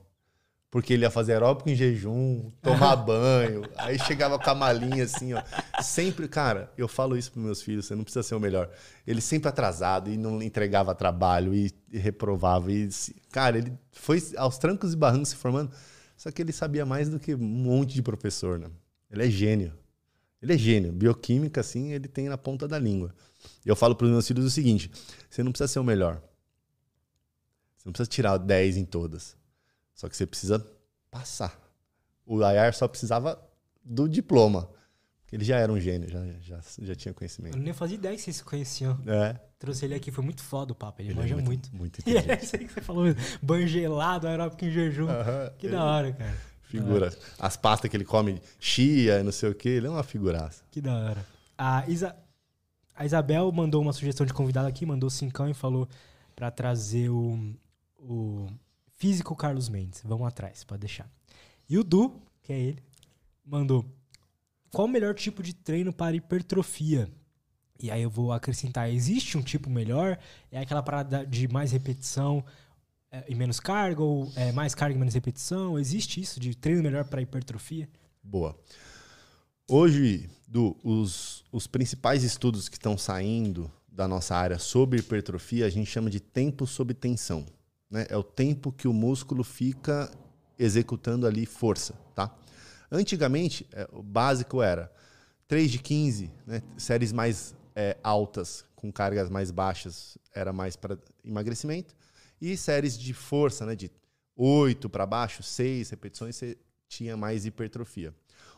Porque 0.73 0.91
ele 0.91 1.05
ia 1.05 1.11
fazer 1.11 1.33
aeróbico 1.33 1.69
em 1.69 1.75
jejum, 1.75 2.49
tomar 2.59 2.95
banho, 3.05 3.61
aí 3.77 3.99
chegava 3.99 4.39
com 4.39 4.49
a 4.49 4.55
malinha 4.55 5.03
assim, 5.03 5.31
ó. 5.31 5.43
Sempre, 5.83 6.27
cara, 6.27 6.73
eu 6.75 6.87
falo 6.87 7.15
isso 7.15 7.31
pros 7.31 7.45
meus 7.45 7.61
filhos, 7.61 7.85
você 7.85 7.93
não 7.93 8.03
precisa 8.03 8.23
ser 8.23 8.33
o 8.33 8.39
melhor. 8.39 8.71
Ele 9.05 9.21
sempre 9.21 9.47
atrasado 9.47 10.09
e 10.09 10.17
não 10.17 10.41
entregava 10.41 10.95
trabalho 10.95 11.53
e, 11.53 11.71
e 11.91 11.99
reprovava. 11.99 12.71
E, 12.71 12.89
cara, 13.31 13.59
ele 13.59 13.71
foi 13.91 14.19
aos 14.35 14.57
trancos 14.57 14.93
e 14.93 14.97
barrancos 14.97 15.29
se 15.29 15.35
formando, 15.35 15.71
só 16.17 16.31
que 16.31 16.41
ele 16.41 16.51
sabia 16.51 16.87
mais 16.87 17.07
do 17.07 17.19
que 17.19 17.35
um 17.35 17.37
monte 17.37 17.93
de 17.93 18.01
professor, 18.01 18.57
né? 18.57 18.71
Ele 19.11 19.27
é 19.27 19.29
gênio. 19.29 19.73
Ele 20.41 20.55
é 20.55 20.57
gênio. 20.57 20.91
Bioquímica, 20.91 21.61
assim, 21.61 21.91
ele 21.91 22.07
tem 22.07 22.27
na 22.27 22.37
ponta 22.37 22.67
da 22.67 22.79
língua. 22.79 23.13
Eu 23.63 23.75
falo 23.75 23.95
pros 23.95 24.09
meus 24.09 24.25
filhos 24.25 24.43
o 24.43 24.49
seguinte: 24.49 24.89
você 25.29 25.43
não 25.43 25.51
precisa 25.51 25.67
ser 25.67 25.77
o 25.77 25.83
melhor. 25.83 26.19
Você 27.77 27.83
não 27.85 27.93
precisa 27.93 28.09
tirar 28.09 28.37
10 28.37 28.77
em 28.77 28.85
todas. 28.85 29.42
Só 29.93 30.09
que 30.09 30.15
você 30.17 30.25
precisa 30.25 30.65
passar. 31.11 31.59
O 32.25 32.43
Ayar 32.43 32.73
só 32.73 32.87
precisava 32.87 33.39
do 33.83 34.07
diploma. 34.07 34.69
Porque 35.21 35.35
ele 35.35 35.43
já 35.43 35.57
era 35.57 35.71
um 35.71 35.79
gênio, 35.79 36.09
já, 36.09 36.19
já, 36.41 36.59
já 36.81 36.95
tinha 36.95 37.11
Eu 37.11 37.15
conhecimento. 37.15 37.57
nem 37.57 37.73
fazia 37.73 37.95
ideia 37.95 38.15
que 38.15 38.21
vocês 38.21 38.35
se 38.37 38.43
conheciam. 38.43 38.99
É. 39.05 39.39
Trouxe 39.59 39.85
ele 39.85 39.95
aqui, 39.95 40.11
foi 40.11 40.23
muito 40.23 40.41
foda 40.43 40.73
o 40.73 40.75
papo. 40.75 41.01
Ele, 41.01 41.09
Ele 41.11 41.19
é 41.19 41.21
manja 41.21 41.37
muito. 41.37 41.75
Muito 41.75 41.99
E 42.07 42.17
é 42.17 42.39
isso 42.41 42.55
aí 42.55 42.65
que 42.65 42.73
você 42.73 42.81
falou 42.81 43.03
mesmo. 43.03 43.21
Banho 43.41 43.67
gelado, 43.67 44.27
aeróbico 44.27 44.63
em 44.65 44.71
jejum. 44.71 45.07
Aham. 45.09 45.51
Que 45.57 45.67
Ele- 45.67 45.75
da 45.75 45.83
hora, 45.83 46.13
cara. 46.13 46.37
Figura. 46.63 47.13
As 47.37 47.55
pastas 47.55 47.87
que 47.89 47.95
ele 47.95 48.03
come, 48.03 48.41
chia 48.59 49.23
não 49.23 49.31
sei 49.31 49.49
o 49.49 49.53
que, 49.53 49.69
ele 49.69 49.85
é 49.85 49.89
uma 49.91 50.01
figuraça. 50.01 50.63
Que 50.71 50.81
da 50.81 50.91
hora. 50.95 51.25
A, 51.55 51.87
Isa... 51.87 52.15
a 52.95 53.05
Isabel 53.05 53.51
mandou 53.51 53.79
uma 53.79 53.93
sugestão 53.93 54.25
de 54.25 54.33
convidado 54.33 54.67
aqui, 54.67 54.83
mandou 54.83 55.07
cincão 55.07 55.47
e 55.47 55.53
falou 55.53 55.87
pra 56.35 56.49
trazer 56.49 57.09
o, 57.09 57.53
o 57.99 58.47
físico 59.03 59.35
Carlos 59.35 59.67
Mendes. 59.67 60.01
Vamos 60.05 60.25
atrás, 60.25 60.63
pode 60.63 60.79
deixar. 60.79 61.11
E 61.69 61.77
o 61.77 61.83
Du, 61.83 62.21
que 62.41 62.53
é 62.53 62.57
ele, 62.57 62.83
mandou 63.45 63.83
qual 64.71 64.87
o 64.87 64.89
melhor 64.89 65.13
tipo 65.13 65.43
de 65.43 65.53
treino 65.53 65.91
para 65.91 66.15
hipertrofia? 66.15 67.11
E 67.77 67.91
aí 67.91 68.01
eu 68.01 68.09
vou 68.09 68.31
acrescentar, 68.31 68.89
existe 68.89 69.37
um 69.37 69.41
tipo 69.41 69.69
melhor? 69.69 70.17
É 70.49 70.61
aquela 70.61 70.81
parada 70.81 71.25
de 71.25 71.49
mais 71.49 71.73
repetição 71.73 72.45
é, 73.11 73.25
e 73.27 73.35
menos 73.35 73.59
carga? 73.59 74.01
Ou 74.01 74.31
é 74.37 74.53
mais 74.53 74.73
carga 74.73 74.95
e 74.95 74.97
menos 74.97 75.15
repetição? 75.15 75.77
Existe 75.77 76.21
isso 76.21 76.39
de 76.39 76.55
treino 76.55 76.81
melhor 76.81 77.03
para 77.03 77.21
hipertrofia? 77.21 77.89
Boa. 78.23 78.57
Hoje, 79.69 80.29
Du, 80.47 80.77
os, 80.81 81.43
os 81.51 81.67
principais 81.67 82.23
estudos 82.23 82.69
que 82.69 82.77
estão 82.77 82.97
saindo 82.97 83.69
da 83.85 84.07
nossa 84.07 84.33
área 84.33 84.57
sobre 84.57 84.99
hipertrofia, 84.99 85.65
a 85.65 85.69
gente 85.69 85.91
chama 85.91 86.09
de 86.09 86.21
tempo 86.21 86.65
sob 86.65 86.93
tensão. 86.93 87.45
Né? 87.93 88.07
É 88.09 88.17
o 88.17 88.23
tempo 88.23 88.71
que 88.71 88.87
o 88.87 88.93
músculo 88.93 89.43
fica 89.43 90.11
executando 90.57 91.27
ali 91.27 91.45
força, 91.45 91.93
tá? 92.15 92.35
Antigamente, 92.91 93.67
é, 93.71 93.87
o 93.93 94.01
básico 94.01 94.63
era 94.63 94.91
3 95.47 95.69
de 95.69 95.77
15, 95.77 96.31
né? 96.47 96.63
séries 96.75 97.11
mais 97.11 97.55
é, 97.75 97.95
altas, 98.03 98.65
com 98.75 98.91
cargas 98.91 99.29
mais 99.29 99.51
baixas, 99.51 100.17
era 100.33 100.51
mais 100.51 100.75
para 100.75 100.97
emagrecimento. 101.23 101.95
E 102.41 102.57
séries 102.57 102.97
de 102.97 103.13
força, 103.13 103.63
né? 103.63 103.75
de 103.75 103.91
8 104.35 104.89
para 104.89 105.05
baixo, 105.05 105.43
6 105.43 105.91
repetições, 105.91 106.35
você 106.35 106.57
tinha 106.87 107.15
mais 107.15 107.45
hipertrofia. 107.45 108.11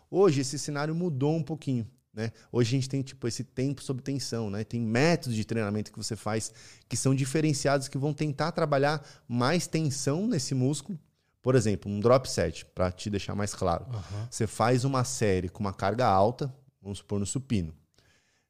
Hoje 0.09 0.41
esse 0.41 0.57
cenário 0.57 0.95
mudou 0.95 1.35
um 1.35 1.43
pouquinho. 1.43 1.85
Né? 2.15 2.31
Hoje 2.49 2.69
a 2.69 2.79
gente 2.79 2.87
tem 2.87 3.01
tipo 3.01 3.27
esse 3.27 3.43
tempo 3.43 3.83
sob 3.83 4.01
tensão, 4.01 4.49
né? 4.49 4.63
Tem 4.63 4.79
métodos 4.79 5.35
de 5.35 5.43
treinamento 5.43 5.91
que 5.91 5.97
você 5.97 6.15
faz 6.15 6.53
que 6.87 6.95
são 6.95 7.13
diferenciados 7.13 7.89
que 7.89 7.97
vão 7.97 8.13
tentar 8.13 8.53
trabalhar 8.53 9.05
mais 9.27 9.67
tensão 9.67 10.25
nesse 10.25 10.55
músculo. 10.55 10.97
Por 11.41 11.55
exemplo, 11.55 11.91
um 11.91 11.99
drop 11.99 12.27
set, 12.29 12.65
para 12.67 12.89
te 12.89 13.09
deixar 13.09 13.35
mais 13.35 13.53
claro. 13.53 13.85
Você 14.31 14.47
faz 14.47 14.85
uma 14.85 15.03
série 15.03 15.49
com 15.49 15.59
uma 15.59 15.73
carga 15.73 16.07
alta, 16.07 16.51
vamos 16.81 16.99
supor 16.99 17.19
no 17.19 17.25
supino. 17.25 17.75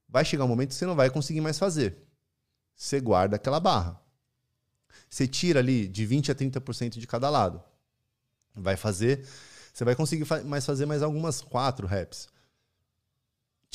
Vai 0.07 0.23
chegar 0.23 0.45
um 0.45 0.47
momento 0.47 0.69
que 0.69 0.75
você 0.75 0.85
não 0.85 0.95
vai 0.95 1.09
conseguir 1.09 1.41
mais 1.41 1.57
fazer. 1.57 1.97
Você 2.75 3.01
guarda 3.01 3.35
aquela 3.35 3.59
barra. 3.59 3.99
Você 5.09 5.27
tira 5.27 5.59
ali 5.59 5.87
de 5.87 6.05
20 6.05 6.31
a 6.31 6.35
30% 6.35 6.99
de 6.99 7.07
cada 7.07 7.29
lado. 7.29 7.61
Vai 8.53 8.77
fazer, 8.77 9.25
você 9.73 9.83
vai 9.83 9.95
conseguir 9.95 10.25
mais 10.45 10.65
fazer 10.65 10.85
mais 10.85 11.01
algumas 11.01 11.41
quatro 11.41 11.87
reps. 11.87 12.27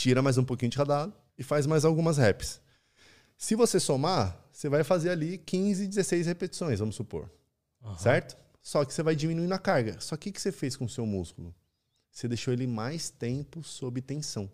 Tira 0.01 0.23
mais 0.23 0.39
um 0.39 0.45
pouquinho 0.45 0.71
de 0.71 0.79
cada 0.79 1.13
e 1.37 1.43
faz 1.43 1.67
mais 1.67 1.85
algumas 1.85 2.17
reps. 2.17 2.59
Se 3.37 3.55
você 3.55 3.79
somar, 3.79 4.43
você 4.51 4.67
vai 4.67 4.83
fazer 4.83 5.11
ali 5.11 5.37
15, 5.37 5.87
16 5.87 6.27
repetições, 6.27 6.79
vamos 6.79 6.95
supor. 6.95 7.31
Certo? 7.99 8.35
Só 8.63 8.83
que 8.83 8.95
você 8.95 9.03
vai 9.03 9.15
diminuindo 9.15 9.53
a 9.53 9.59
carga. 9.59 10.01
Só 10.01 10.17
que 10.17 10.31
o 10.31 10.33
que 10.33 10.41
você 10.41 10.51
fez 10.51 10.75
com 10.75 10.87
o 10.87 10.89
seu 10.89 11.05
músculo? 11.05 11.55
Você 12.11 12.27
deixou 12.27 12.55
ele 12.55 12.67
mais 12.67 13.11
tempo 13.11 13.63
sob 13.63 14.01
tensão. 14.01 14.51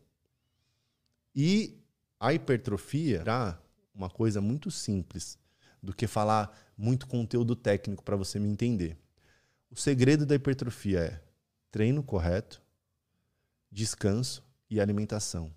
E 1.33 1.79
a 2.19 2.35
hipertrofia 2.35 3.21
era 3.21 3.57
uma 3.95 4.11
coisa 4.11 4.41
muito 4.41 4.69
simples 4.69 5.39
do 5.81 5.95
que 5.95 6.09
falar 6.09 6.59
muito 6.77 7.07
conteúdo 7.07 7.55
técnico 7.55 8.03
para 8.03 8.17
você 8.17 8.41
me 8.41 8.49
entender. 8.49 8.99
O 9.71 9.77
segredo 9.77 10.27
da 10.27 10.35
hipertrofia 10.35 10.99
é 10.99 11.23
treino 11.71 12.03
correto, 12.03 12.61
descanso 13.71 14.45
e 14.69 14.81
alimentação. 14.81 15.53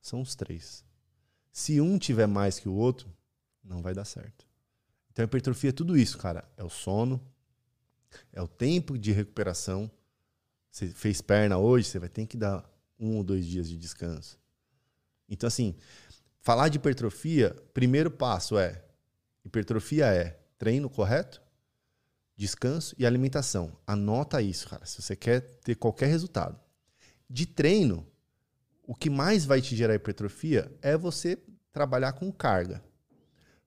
São 0.00 0.20
os 0.20 0.34
três. 0.34 0.84
Se 1.52 1.80
um 1.80 1.98
tiver 1.98 2.26
mais 2.26 2.58
que 2.58 2.68
o 2.68 2.74
outro, 2.74 3.12
não 3.62 3.80
vai 3.80 3.94
dar 3.94 4.04
certo. 4.04 4.46
Então 5.12 5.22
a 5.22 5.26
hipertrofia 5.26 5.70
é 5.70 5.72
tudo 5.72 5.96
isso, 5.96 6.18
cara. 6.18 6.44
É 6.56 6.64
o 6.64 6.68
sono, 6.68 7.20
é 8.32 8.42
o 8.42 8.48
tempo 8.48 8.98
de 8.98 9.12
recuperação. 9.12 9.90
Você 10.70 10.88
fez 10.88 11.20
perna 11.20 11.56
hoje, 11.56 11.88
você 11.88 11.98
vai 11.98 12.08
ter 12.08 12.26
que 12.26 12.36
dar 12.36 12.68
um 12.98 13.16
ou 13.16 13.24
dois 13.24 13.46
dias 13.46 13.68
de 13.68 13.76
descanso. 13.76 14.38
Então, 15.28 15.46
assim, 15.46 15.76
falar 16.40 16.68
de 16.68 16.76
hipertrofia, 16.76 17.54
primeiro 17.72 18.10
passo 18.10 18.58
é: 18.58 18.84
hipertrofia 19.44 20.06
é 20.06 20.40
treino 20.58 20.90
correto, 20.90 21.40
descanso 22.36 22.94
e 22.98 23.06
alimentação. 23.06 23.76
Anota 23.86 24.42
isso, 24.42 24.68
cara, 24.68 24.84
se 24.84 25.00
você 25.00 25.14
quer 25.14 25.40
ter 25.60 25.76
qualquer 25.76 26.06
resultado. 26.06 26.58
De 27.28 27.46
treino, 27.46 28.06
o 28.86 28.94
que 28.94 29.08
mais 29.08 29.44
vai 29.44 29.60
te 29.60 29.74
gerar 29.74 29.94
hipertrofia 29.94 30.70
é 30.82 30.96
você 30.96 31.38
trabalhar 31.72 32.12
com 32.12 32.30
carga. 32.30 32.82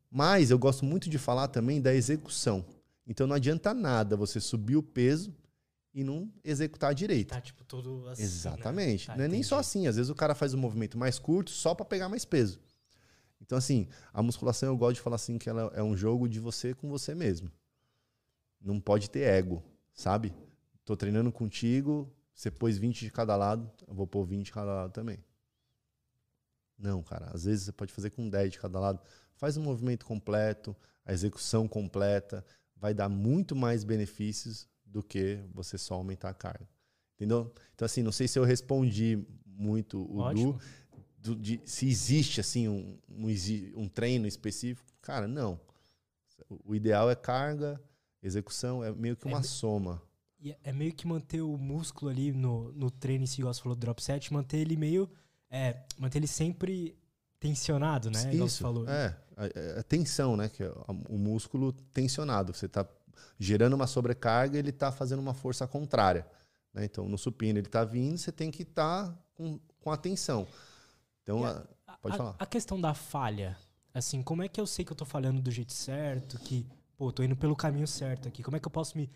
Mas 0.09 0.51
eu 0.51 0.57
gosto 0.57 0.85
muito 0.85 1.09
de 1.09 1.17
falar 1.17 1.47
também 1.47 1.81
da 1.81 1.93
execução. 1.93 2.65
Então 3.05 3.27
não 3.27 3.35
adianta 3.35 3.73
nada 3.73 4.15
você 4.15 4.39
subir 4.39 4.75
o 4.75 4.83
peso 4.83 5.35
e 5.93 6.03
não 6.03 6.31
executar 6.43 6.93
direito. 6.93 7.29
Tá, 7.29 7.41
tipo, 7.41 7.63
todo 7.63 8.07
assim. 8.07 8.23
Exatamente. 8.23 9.07
Né? 9.07 9.13
Tá, 9.13 9.17
não 9.17 9.25
é 9.25 9.27
nem 9.27 9.39
entendi. 9.39 9.47
só 9.47 9.59
assim. 9.59 9.87
Às 9.87 9.95
vezes 9.95 10.09
o 10.09 10.15
cara 10.15 10.35
faz 10.35 10.53
um 10.53 10.57
movimento 10.57 10.97
mais 10.97 11.17
curto 11.17 11.51
só 11.51 11.73
para 11.73 11.85
pegar 11.85 12.07
mais 12.07 12.23
peso. 12.23 12.59
Então, 13.41 13.57
assim, 13.57 13.87
a 14.13 14.21
musculação 14.21 14.69
eu 14.69 14.77
gosto 14.77 14.95
de 14.95 15.01
falar 15.01 15.15
assim 15.15 15.37
que 15.37 15.49
ela 15.49 15.71
é 15.73 15.81
um 15.81 15.95
jogo 15.95 16.27
de 16.27 16.39
você 16.39 16.73
com 16.73 16.89
você 16.89 17.15
mesmo. 17.15 17.51
Não 18.61 18.79
pode 18.79 19.09
ter 19.09 19.21
ego, 19.21 19.63
sabe? 19.93 20.33
Tô 20.83 20.95
treinando 20.95 21.31
contigo, 21.31 22.11
você 22.37 22.51
pôs 22.51 22.77
20 22.77 22.99
de 22.99 23.11
cada 23.11 23.35
lado, 23.35 23.69
eu 23.87 23.93
vou 23.95 24.05
pôr 24.05 24.23
20 24.25 24.45
de 24.45 24.51
cada 24.51 24.71
lado 24.73 24.91
também. 24.93 25.17
Não, 26.77 27.01
cara. 27.01 27.31
Às 27.33 27.45
vezes 27.45 27.65
você 27.65 27.71
pode 27.71 27.91
fazer 27.91 28.11
com 28.11 28.29
10 28.29 28.51
de 28.51 28.59
cada 28.59 28.79
lado. 28.79 29.01
Faz 29.35 29.57
um 29.57 29.63
movimento 29.63 30.05
completo, 30.05 30.75
a 31.05 31.11
execução 31.13 31.67
completa, 31.67 32.45
vai 32.75 32.93
dar 32.93 33.09
muito 33.09 33.55
mais 33.55 33.83
benefícios 33.83 34.67
do 34.85 35.01
que 35.01 35.39
você 35.53 35.77
só 35.77 35.95
aumentar 35.95 36.29
a 36.29 36.33
carga. 36.33 36.67
Entendeu? 37.15 37.51
Então, 37.73 37.85
assim, 37.85 38.03
não 38.03 38.11
sei 38.11 38.27
se 38.27 38.37
eu 38.37 38.43
respondi 38.43 39.25
muito 39.45 39.99
o 40.03 40.19
Ótimo. 40.19 40.59
Du, 41.19 41.33
do- 41.33 41.41
de, 41.41 41.59
se 41.65 41.87
existe, 41.87 42.39
assim, 42.39 42.67
um, 42.67 42.97
um, 43.09 43.27
um 43.75 43.89
treino 43.89 44.27
específico. 44.27 44.87
Cara, 45.01 45.27
não. 45.27 45.59
O 46.63 46.75
ideal 46.75 47.09
é 47.09 47.15
carga, 47.15 47.81
execução, 48.21 48.83
é 48.83 48.91
meio 48.91 49.17
que 49.17 49.27
É 49.27 49.31
uma 49.31 49.39
me- 49.39 49.45
soma. 49.47 49.99
É- 50.63 50.71
meio 50.73 50.93
que 50.93 51.07
manter 51.07 51.41
o 51.41 51.57
músculo 51.57 52.11
ali 52.11 52.31
no, 52.31 52.71
no 52.73 52.89
treino, 52.91 53.25
se 53.27 53.39
igual 53.41 53.53
você 53.53 53.61
falou 53.61 53.75
do 53.75 53.79
drop 53.79 54.01
set, 54.03 54.31
manter 54.33 54.57
ele 54.57 54.75
meio. 54.77 55.09
É, 55.49 55.83
manter 55.97 56.19
ele 56.19 56.27
sempre 56.27 56.97
tensionado, 57.39 58.09
né? 58.09 58.21
Igual 58.33 58.47
você 58.49 58.55
Isso, 58.55 58.63
falou. 58.63 58.89
é, 58.89 59.15
a, 59.35 59.79
a 59.79 59.83
tensão, 59.83 60.35
né? 60.35 60.49
Que 60.49 60.63
é 60.63 60.67
a- 60.67 60.91
o 61.09 61.17
músculo 61.17 61.71
tensionado. 61.93 62.53
Você 62.53 62.65
está 62.65 62.85
gerando 63.39 63.73
uma 63.73 63.87
sobrecarga, 63.87 64.57
ele 64.57 64.69
está 64.71 64.91
fazendo 64.91 65.19
uma 65.19 65.33
força 65.33 65.67
contrária. 65.67 66.25
né? 66.73 66.85
Então, 66.85 67.07
no 67.07 67.17
supino 67.17 67.57
ele 67.59 67.67
está 67.67 67.83
vindo, 67.83 68.17
você 68.17 68.31
tem 68.31 68.51
que 68.51 68.63
estar 68.63 69.15
com, 69.35 69.59
com 69.79 69.91
atenção. 69.91 70.47
Então, 71.23 71.41
E 71.41 71.45
a- 71.45 71.63
pode 72.01 72.15
a, 72.15 72.17
falar. 72.17 72.35
A 72.37 72.45
questão 72.45 72.79
da 72.79 72.93
falha, 72.93 73.57
assim, 73.93 74.21
como 74.21 74.43
é 74.43 74.47
que 74.47 74.59
eu 74.61 74.67
sei 74.67 74.83
que 74.85 74.91
eu 74.91 74.95
tô 74.95 75.05
falhando 75.05 75.41
do 75.41 75.49
jeito 75.51 75.73
certo, 75.73 76.37
que, 76.39 76.65
pô, 76.97 77.11
tô 77.11 77.23
indo 77.23 77.35
pelo 77.35 77.55
caminho 77.55 77.87
certo 77.87 78.27
aqui? 78.27 78.43
Como 78.43 78.57
é 78.57 78.59
que 78.59 78.67
eu 78.67 78.71
posso 78.71 78.97
me 78.97 79.09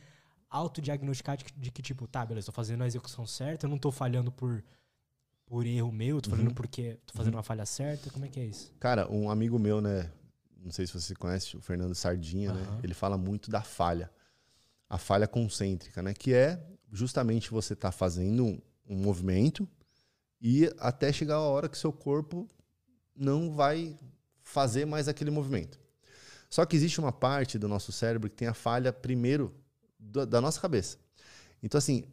autodiagnosticar 0.52 1.38
de, 1.38 1.46
que- 1.46 1.54
de 1.60 1.72
que, 1.72 1.82
tipo, 1.82 2.06
tá, 2.08 2.26
beleza, 2.26 2.48
tô 2.48 2.52
fazendo 2.52 2.84
a 2.84 2.88
execução 2.88 3.26
certa, 3.26 3.66
eu 3.66 3.70
não 3.70 3.78
tô 3.80 3.92
falhando 3.92 4.32
por, 4.32 4.64
por 5.46 5.66
erro 5.66 5.92
meu, 5.92 6.22
tô 6.22 6.30
Uhum. 6.30 6.36
fazendo 6.36 6.54
porque 6.54 7.00
tô 7.06 7.14
fazendo 7.14 7.36
uma 7.36 7.44
falha 7.44 7.66
certa. 7.66 8.12
Como 8.12 8.26
é 8.26 8.28
que 8.30 8.40
é 8.40 8.46
isso? 8.46 8.72
Cara, 8.80 9.10
um 9.12 9.30
amigo 9.32 9.58
meu, 9.58 9.80
né? 9.82 10.12
Não 10.64 10.72
sei 10.72 10.86
se 10.86 10.94
você 10.94 11.16
conhece, 11.16 11.58
o 11.58 11.62
Fernando 11.62 11.96
Sardinha, 11.96 12.54
né? 12.54 12.62
Aham. 12.62 12.80
Ele 12.84 12.94
fala 12.94 13.18
muito 13.18 13.50
da 13.50 13.62
falha. 13.62 14.12
A 14.90 14.98
falha 14.98 15.28
concêntrica, 15.28 16.04
né? 16.04 16.14
Que 16.14 16.34
é 16.34 16.62
justamente 16.92 17.50
você 17.50 17.74
estar 17.74 17.92
fazendo 17.94 18.46
um, 18.46 18.62
um 18.88 18.96
movimento 18.98 19.68
e 20.42 20.70
até 20.80 21.12
chegar 21.14 21.36
a 21.36 21.42
hora 21.42 21.70
que 21.70 21.78
seu 21.78 21.94
corpo 21.94 22.48
não 23.16 23.52
vai 23.52 23.98
fazer 24.44 24.86
mais 24.86 25.08
aquele 25.08 25.32
movimento. 25.32 25.80
Só 26.50 26.66
que 26.66 26.76
existe 26.76 27.00
uma 27.00 27.12
parte 27.14 27.58
do 27.58 27.68
nosso 27.70 27.92
cérebro 27.94 28.30
que 28.30 28.36
tem 28.36 28.48
a 28.50 28.54
falha 28.54 28.92
primeiro 28.92 29.56
da, 30.02 30.26
da 30.26 30.42
nossa 30.42 30.60
cabeça. 30.60 30.98
Então, 31.62 31.78
assim, 31.78 32.04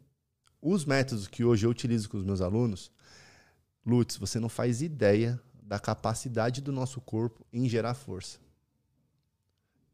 os 0.61 0.85
métodos 0.85 1.27
que 1.27 1.43
hoje 1.43 1.65
eu 1.65 1.71
utilizo 1.71 2.07
com 2.09 2.17
os 2.17 2.23
meus 2.23 2.39
alunos, 2.39 2.91
Lutz, 3.85 4.15
você 4.17 4.39
não 4.39 4.47
faz 4.49 4.81
ideia 4.81 5.41
da 5.61 5.79
capacidade 5.79 6.61
do 6.61 6.71
nosso 6.71 7.01
corpo 7.01 7.45
em 7.51 7.67
gerar 7.67 7.93
força. 7.95 8.37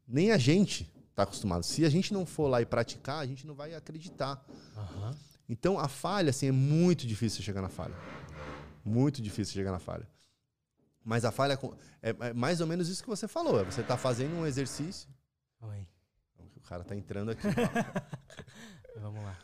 Nem 0.06 0.30
a 0.32 0.38
gente 0.38 0.90
está 1.10 1.22
acostumado. 1.22 1.64
Se 1.64 1.84
a 1.84 1.88
gente 1.88 2.12
não 2.12 2.26
for 2.26 2.48
lá 2.48 2.60
e 2.60 2.66
praticar, 2.66 3.18
a 3.20 3.26
gente 3.26 3.46
não 3.46 3.54
vai 3.54 3.74
acreditar. 3.74 4.44
Aham. 4.76 5.16
Então 5.48 5.78
a 5.78 5.88
falha, 5.88 6.30
assim, 6.30 6.46
é 6.48 6.52
muito 6.52 7.06
difícil 7.06 7.42
chegar 7.42 7.62
na 7.62 7.68
falha. 7.68 7.94
Muito 8.84 9.22
difícil 9.22 9.54
chegar 9.54 9.72
na 9.72 9.78
falha. 9.78 10.06
Mas 11.04 11.24
a 11.24 11.30
falha 11.30 11.56
com- 11.56 11.74
é, 12.02 12.10
é 12.20 12.32
mais 12.32 12.60
ou 12.60 12.66
menos 12.66 12.88
isso 12.88 13.02
que 13.02 13.08
você 13.08 13.26
falou. 13.28 13.60
É 13.60 13.64
você 13.64 13.82
tá 13.82 13.96
fazendo 13.96 14.34
um 14.34 14.46
exercício. 14.46 15.08
Oi. 15.62 15.86
O 16.66 16.68
cara 16.68 16.82
tá 16.82 16.96
entrando 16.96 17.30
aqui. 17.30 17.46
Vamos 19.00 19.22
lá. 19.22 19.38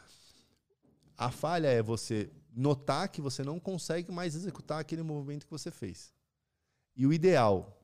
A 1.17 1.31
falha 1.31 1.69
é 1.69 1.81
você 1.81 2.29
notar 2.53 3.09
que 3.09 3.21
você 3.21 3.45
não 3.45 3.61
consegue 3.61 4.11
mais 4.11 4.35
executar 4.35 4.81
aquele 4.81 5.05
movimento 5.05 5.45
que 5.45 5.51
você 5.53 5.71
fez. 5.71 6.13
E 6.97 7.07
o 7.07 7.13
ideal, 7.13 7.81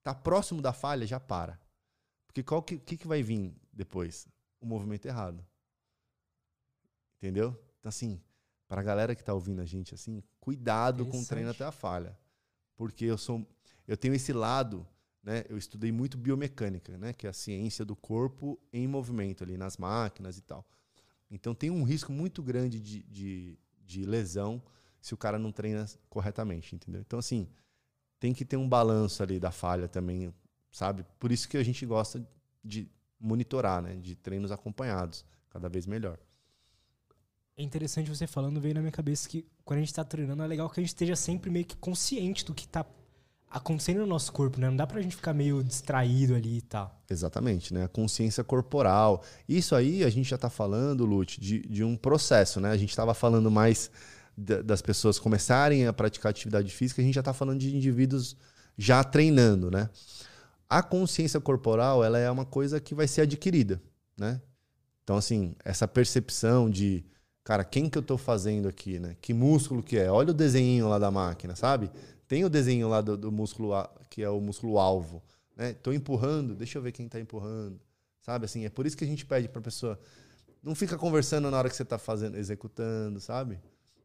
tá 0.00 0.14
próximo 0.14 0.62
da 0.62 0.72
falha, 0.72 1.04
já 1.04 1.18
para. 1.18 1.60
Porque 2.24 2.40
qual 2.40 2.62
que, 2.62 2.78
que, 2.78 2.96
que 2.96 3.08
vai 3.08 3.20
vir 3.20 3.52
depois? 3.72 4.28
O 4.60 4.66
movimento 4.66 5.06
errado. 5.06 5.44
Entendeu? 7.16 7.48
Então, 7.80 7.88
assim, 7.88 8.22
pra 8.68 8.80
galera 8.80 9.16
que 9.16 9.24
tá 9.24 9.34
ouvindo 9.34 9.60
a 9.60 9.66
gente, 9.66 9.92
assim, 9.92 10.22
cuidado 10.38 11.04
com 11.04 11.20
o 11.20 11.26
treino 11.26 11.50
até 11.50 11.64
a 11.64 11.72
falha. 11.72 12.16
Porque 12.76 13.06
eu 13.06 13.18
sou. 13.18 13.44
Eu 13.88 13.96
tenho 13.96 14.14
esse 14.14 14.32
lado, 14.32 14.86
né? 15.26 15.44
Eu 15.48 15.58
estudei 15.58 15.90
muito 15.90 16.16
biomecânica, 16.16 16.96
né? 16.96 17.12
Que 17.12 17.26
é 17.26 17.30
a 17.30 17.32
ciência 17.32 17.84
do 17.84 17.96
corpo 17.96 18.56
em 18.72 18.86
movimento 18.86 19.42
ali, 19.42 19.58
nas 19.58 19.76
máquinas 19.76 20.38
e 20.38 20.40
tal. 20.40 20.64
Então 21.28 21.52
tem 21.52 21.68
um 21.68 21.82
risco 21.82 22.12
muito 22.12 22.40
grande 22.40 22.78
de, 22.78 23.02
de, 23.02 23.58
de 23.84 24.04
lesão 24.04 24.62
se 25.00 25.14
o 25.14 25.16
cara 25.16 25.36
não 25.36 25.50
treina 25.50 25.84
corretamente, 26.08 26.76
entendeu? 26.76 27.00
Então, 27.00 27.18
assim, 27.18 27.48
tem 28.20 28.32
que 28.32 28.44
ter 28.44 28.56
um 28.56 28.68
balanço 28.68 29.20
ali 29.20 29.40
da 29.40 29.50
falha 29.50 29.88
também, 29.88 30.32
sabe? 30.70 31.04
Por 31.18 31.32
isso 31.32 31.48
que 31.48 31.56
a 31.56 31.62
gente 31.64 31.84
gosta 31.84 32.24
de 32.64 32.88
monitorar, 33.18 33.82
né? 33.82 33.96
De 33.96 34.14
treinos 34.14 34.52
acompanhados, 34.52 35.24
cada 35.50 35.68
vez 35.68 35.86
melhor. 35.88 36.20
É 37.56 37.64
interessante 37.64 38.08
você 38.08 38.28
falando, 38.28 38.60
veio 38.60 38.74
na 38.74 38.80
minha 38.80 38.92
cabeça 38.92 39.28
que 39.28 39.44
quando 39.64 39.78
a 39.78 39.80
gente 39.80 39.94
tá 39.94 40.04
treinando 40.04 40.44
é 40.44 40.46
legal 40.46 40.70
que 40.70 40.78
a 40.78 40.82
gente 40.82 40.90
esteja 40.90 41.16
sempre 41.16 41.50
meio 41.50 41.64
que 41.64 41.76
consciente 41.76 42.44
do 42.44 42.54
que 42.54 42.68
tá 42.68 42.86
acontecendo 43.56 43.98
no 44.00 44.06
nosso 44.06 44.32
corpo, 44.32 44.60
né? 44.60 44.68
Não 44.68 44.76
dá 44.76 44.86
pra 44.86 45.00
gente 45.00 45.16
ficar 45.16 45.32
meio 45.32 45.62
distraído 45.64 46.34
ali 46.34 46.58
e 46.58 46.62
tal. 46.62 47.00
Exatamente, 47.08 47.72
né? 47.72 47.84
A 47.84 47.88
consciência 47.88 48.44
corporal. 48.44 49.22
Isso 49.48 49.74
aí 49.74 50.04
a 50.04 50.10
gente 50.10 50.28
já 50.28 50.36
está 50.36 50.50
falando, 50.50 51.04
Lute, 51.04 51.40
de, 51.40 51.60
de 51.60 51.82
um 51.82 51.96
processo, 51.96 52.60
né? 52.60 52.70
A 52.70 52.76
gente 52.76 52.90
estava 52.90 53.14
falando 53.14 53.50
mais 53.50 53.90
da- 54.36 54.60
das 54.62 54.82
pessoas 54.82 55.18
começarem 55.18 55.86
a 55.86 55.92
praticar 55.92 56.30
atividade 56.30 56.70
física, 56.72 57.00
a 57.00 57.04
gente 57.04 57.14
já 57.14 57.20
está 57.20 57.32
falando 57.32 57.58
de 57.58 57.74
indivíduos 57.74 58.36
já 58.76 59.02
treinando, 59.02 59.70
né? 59.70 59.88
A 60.68 60.82
consciência 60.82 61.40
corporal, 61.40 62.04
ela 62.04 62.18
é 62.18 62.30
uma 62.30 62.44
coisa 62.44 62.80
que 62.80 62.94
vai 62.94 63.08
ser 63.08 63.22
adquirida, 63.22 63.80
né? 64.18 64.40
Então, 65.04 65.16
assim, 65.16 65.54
essa 65.64 65.86
percepção 65.86 66.68
de, 66.68 67.04
cara, 67.44 67.64
quem 67.64 67.88
que 67.88 67.96
eu 67.96 68.00
estou 68.02 68.18
fazendo 68.18 68.68
aqui, 68.68 68.98
né? 68.98 69.16
Que 69.20 69.32
músculo 69.32 69.82
que 69.82 69.96
é? 69.96 70.10
Olha 70.10 70.32
o 70.32 70.34
desenho 70.34 70.88
lá 70.88 70.98
da 70.98 71.10
máquina, 71.10 71.54
sabe? 71.54 71.90
Tem 72.28 72.44
o 72.44 72.48
desenho 72.50 72.88
lá 72.88 73.00
do, 73.00 73.16
do 73.16 73.30
músculo, 73.32 73.74
a- 73.74 73.90
que 74.10 74.22
é 74.22 74.28
o 74.30 74.40
músculo 74.40 74.78
alvo 74.78 75.22
né? 75.56 75.72
Tô 75.72 75.90
empurrando, 75.92 76.54
deixa 76.54 76.76
eu 76.76 76.82
ver 76.82 76.92
quem 76.92 77.08
tá 77.08 77.18
empurrando. 77.18 77.80
Sabe 78.20 78.44
assim, 78.44 78.66
é 78.66 78.68
por 78.68 78.84
isso 78.86 78.94
que 78.96 79.04
a 79.04 79.06
gente 79.06 79.24
pede 79.24 79.48
pra 79.48 79.62
pessoa 79.62 79.98
não 80.62 80.74
fica 80.74 80.98
conversando 80.98 81.50
na 81.50 81.56
hora 81.56 81.70
que 81.70 81.76
você 81.76 81.84
tá 81.84 81.96
fazendo, 81.96 82.36
executando, 82.36 83.20
sabe? 83.20 83.58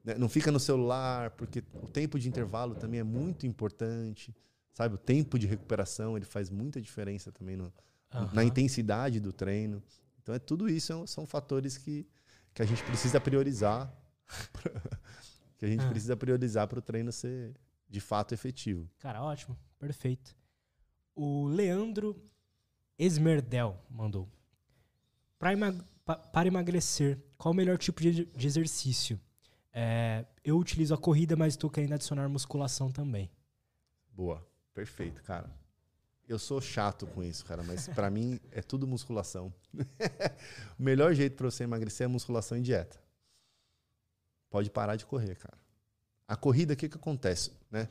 Né? 0.04 0.16
Não 0.16 0.30
fica 0.30 0.50
no 0.52 0.60
celular, 0.60 1.32
porque 1.32 1.64
o 1.74 1.88
tempo 1.88 2.18
de 2.20 2.30
intervalo 2.30 2.76
também 2.76 3.00
é 3.00 3.04
muito 3.04 3.46
importante, 3.48 4.34
sabe? 4.74 4.96
O 4.96 4.98
tempo 4.98 5.38
de 5.40 5.46
recuperação, 5.48 6.16
ele 6.16 6.26
faz 6.26 6.50
muita 6.50 6.80
diferença 6.80 7.32
também 7.32 7.58
no- 7.58 7.74
na 8.14 8.20
Aham. 8.22 8.44
intensidade 8.44 9.20
do 9.20 9.34
treino. 9.34 9.82
Então 10.22 10.34
é 10.36 10.40
tudo 10.40 10.70
isso 10.70 10.88
são, 10.88 11.08
são 11.08 11.26
fatores 11.26 11.78
que, 11.78 12.08
que 12.54 12.62
a 12.62 12.66
gente 12.66 12.84
precisa 12.84 13.20
priorizar 13.20 13.92
que 15.58 15.66
a 15.66 15.68
gente 15.68 15.84
Ah. 15.84 15.90
precisa 15.90 16.16
priorizar 16.16 16.68
para 16.68 16.80
o 16.80 16.82
treino 16.82 17.12
ser 17.12 17.54
de 17.92 18.00
fato 18.00 18.34
efetivo. 18.34 18.90
Cara, 19.00 19.22
ótimo. 19.22 19.56
Perfeito. 19.78 20.34
O 21.14 21.46
Leandro 21.48 22.16
Esmerdel 22.98 23.78
mandou. 23.90 24.28
Pra 25.38 25.52
emag- 25.52 25.84
pa- 26.06 26.16
para 26.16 26.48
emagrecer, 26.48 27.20
qual 27.38 27.52
o 27.52 27.56
melhor 27.56 27.78
tipo 27.78 28.02
de, 28.02 28.26
de 28.26 28.48
exercício? 28.48 29.20
É, 29.74 30.26
eu 30.44 30.58
utilizo 30.58 30.94
a 30.94 30.98
corrida, 30.98 31.36
mas 31.36 31.54
estou 31.54 31.70
querendo 31.70 31.94
adicionar 31.94 32.28
musculação 32.30 32.90
também. 32.92 33.30
Boa, 34.14 34.46
perfeito, 34.74 35.22
cara. 35.24 35.50
Eu 36.28 36.40
sou 36.40 36.62
chato 36.62 37.06
com 37.08 37.22
isso, 37.22 37.44
cara, 37.46 37.62
mas 37.64 37.90
pra 37.90 38.10
mim 38.10 38.40
é 38.52 38.62
tudo 38.62 38.88
musculação. 38.88 39.54
o 40.80 40.84
melhor 40.84 41.14
jeito 41.14 41.36
pra 41.36 41.52
você 41.52 41.64
emagrecer 41.66 42.06
é 42.06 42.08
musculação 42.08 42.58
e 42.58 42.62
dieta. 42.62 43.02
Pode 44.50 44.70
parar 44.70 44.96
de 44.96 45.06
correr, 45.06 45.36
cara. 45.36 45.58
A 46.28 46.36
corrida, 46.38 46.74
o 46.74 46.78
que 46.78 46.88
que 46.88 46.96
acontece, 46.98 47.52
né? 47.72 47.88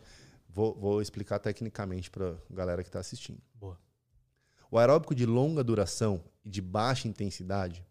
Vou, 0.49 0.74
vou 0.74 1.01
explicar 1.01 1.39
tecnicamente 1.39 2.11
pra 2.11 2.37
galera 2.51 2.85
que 2.85 2.91
tá 2.91 3.01
assistindo. 3.01 3.41
Boa. 3.55 3.78
O 4.70 4.78
aeróbico 4.78 5.14
de 5.14 5.26
longa 5.26 5.64
duração 5.64 6.22
e 6.45 6.51
de 6.51 6.61
baixa 6.61 7.09
intensidade, 7.09 7.85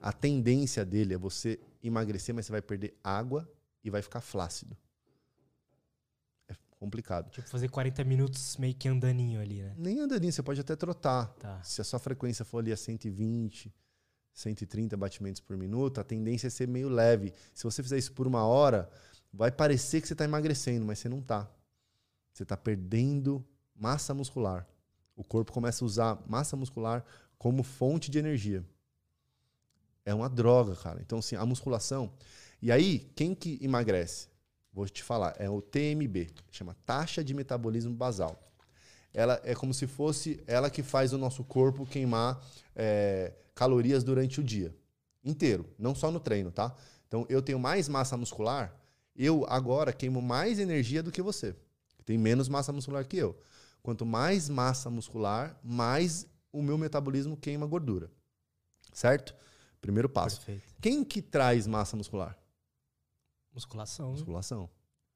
a 0.00 0.12
tendência 0.12 0.84
dele 0.84 1.14
é 1.14 1.18
você 1.18 1.58
emagrecer, 1.82 2.34
mas 2.34 2.46
você 2.46 2.52
vai 2.52 2.62
perder 2.62 2.94
água 3.02 3.50
e 3.82 3.90
vai 3.90 4.02
ficar 4.02 4.20
flácido. 4.20 4.76
É 6.48 6.54
complicado. 6.78 7.30
Tipo, 7.30 7.48
fazer 7.48 7.68
40 7.68 8.04
minutos 8.04 8.56
meio 8.56 8.74
que 8.74 8.88
andaninho 8.88 9.40
ali, 9.40 9.62
né? 9.62 9.74
Nem 9.76 10.00
andaninho, 10.00 10.32
você 10.32 10.42
pode 10.42 10.60
até 10.60 10.76
trotar. 10.76 11.28
Tá. 11.34 11.62
Se 11.62 11.80
a 11.80 11.84
sua 11.84 11.98
frequência 11.98 12.44
for 12.44 12.58
ali 12.58 12.72
a 12.72 12.76
120, 12.76 13.74
130 14.32 14.96
batimentos 14.96 15.40
por 15.40 15.56
minuto, 15.56 16.00
a 16.00 16.04
tendência 16.04 16.46
é 16.46 16.50
ser 16.50 16.68
meio 16.68 16.88
leve. 16.88 17.34
Se 17.54 17.64
você 17.64 17.82
fizer 17.82 17.98
isso 17.98 18.12
por 18.12 18.26
uma 18.26 18.46
hora, 18.46 18.88
vai 19.32 19.50
parecer 19.50 20.00
que 20.00 20.06
você 20.06 20.14
está 20.14 20.24
emagrecendo, 20.24 20.84
mas 20.84 20.98
você 20.98 21.08
não 21.08 21.18
está. 21.18 21.50
Você 22.32 22.42
está 22.42 22.56
perdendo 22.56 23.44
massa 23.74 24.14
muscular. 24.14 24.66
O 25.16 25.24
corpo 25.24 25.52
começa 25.52 25.84
a 25.84 25.86
usar 25.86 26.22
massa 26.26 26.56
muscular 26.56 27.04
como 27.38 27.62
fonte 27.62 28.10
de 28.10 28.18
energia. 28.18 28.64
É 30.04 30.14
uma 30.14 30.28
droga, 30.28 30.74
cara. 30.76 31.00
Então, 31.00 31.18
assim, 31.18 31.36
a 31.36 31.44
musculação. 31.44 32.12
E 32.62 32.72
aí, 32.72 33.10
quem 33.14 33.34
que 33.34 33.58
emagrece? 33.60 34.28
Vou 34.72 34.88
te 34.88 35.02
falar, 35.02 35.34
é 35.38 35.50
o 35.50 35.60
TMB, 35.60 36.30
chama 36.50 36.76
taxa 36.84 37.24
de 37.24 37.34
metabolismo 37.34 37.94
basal 37.94 38.48
ela 39.12 39.40
é 39.42 39.54
como 39.54 39.72
se 39.72 39.86
fosse 39.86 40.42
ela 40.46 40.70
que 40.70 40.82
faz 40.82 41.12
o 41.12 41.18
nosso 41.18 41.42
corpo 41.44 41.86
queimar 41.86 42.40
é, 42.74 43.32
calorias 43.54 44.04
durante 44.04 44.40
o 44.40 44.44
dia 44.44 44.74
inteiro, 45.24 45.68
não 45.78 45.94
só 45.94 46.10
no 46.10 46.20
treino, 46.20 46.50
tá? 46.50 46.74
Então 47.06 47.26
eu 47.28 47.42
tenho 47.42 47.58
mais 47.58 47.88
massa 47.88 48.16
muscular, 48.16 48.74
eu 49.18 49.44
agora 49.48 49.92
queimo 49.92 50.22
mais 50.22 50.58
energia 50.58 51.02
do 51.02 51.10
que 51.12 51.20
você, 51.20 51.54
que 51.98 52.04
tem 52.04 52.16
menos 52.16 52.48
massa 52.48 52.72
muscular 52.72 53.04
que 53.06 53.16
eu. 53.18 53.38
Quanto 53.82 54.06
mais 54.06 54.48
massa 54.48 54.88
muscular, 54.88 55.58
mais 55.62 56.26
o 56.52 56.62
meu 56.62 56.78
metabolismo 56.78 57.36
queima 57.36 57.66
gordura. 57.66 58.10
Certo? 58.92 59.34
Primeiro 59.80 60.08
passo. 60.08 60.36
Perfeito. 60.40 60.74
Quem 60.80 61.04
que 61.04 61.20
traz 61.20 61.66
massa 61.66 61.96
muscular? 61.96 62.38
Musculação. 63.52 64.12
Musculação. 64.12 64.70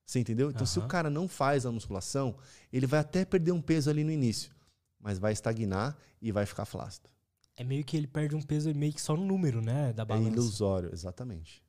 Você 0.05 0.19
entendeu? 0.19 0.51
Então, 0.51 0.67
se 0.67 0.79
o 0.79 0.87
cara 0.89 1.09
não 1.09 1.29
faz 1.29 1.65
a 1.65 1.73
musculação, 1.73 2.37
ele 2.73 2.87
vai 2.87 3.01
até 3.01 3.25
perder 3.25 3.53
um 3.53 3.63
peso 3.63 3.89
ali 3.89 4.03
no 4.05 4.11
início, 4.11 4.53
mas 5.01 5.19
vai 5.19 5.33
estagnar 5.33 5.97
e 6.21 6.31
vai 6.33 6.45
ficar 6.45 6.65
flácido. 6.65 7.09
É 7.57 7.63
meio 7.65 7.85
que 7.85 7.97
ele 7.97 8.07
perde 8.07 8.35
um 8.35 8.43
peso 8.43 8.75
meio 8.75 8.93
que 8.93 9.01
só 9.01 9.17
no 9.17 9.25
número, 9.25 9.61
né? 9.63 9.93
Da 9.93 10.03
É 10.03 10.07
balança. 10.07 10.29
ilusório, 10.31 10.91
exatamente. 10.93 11.62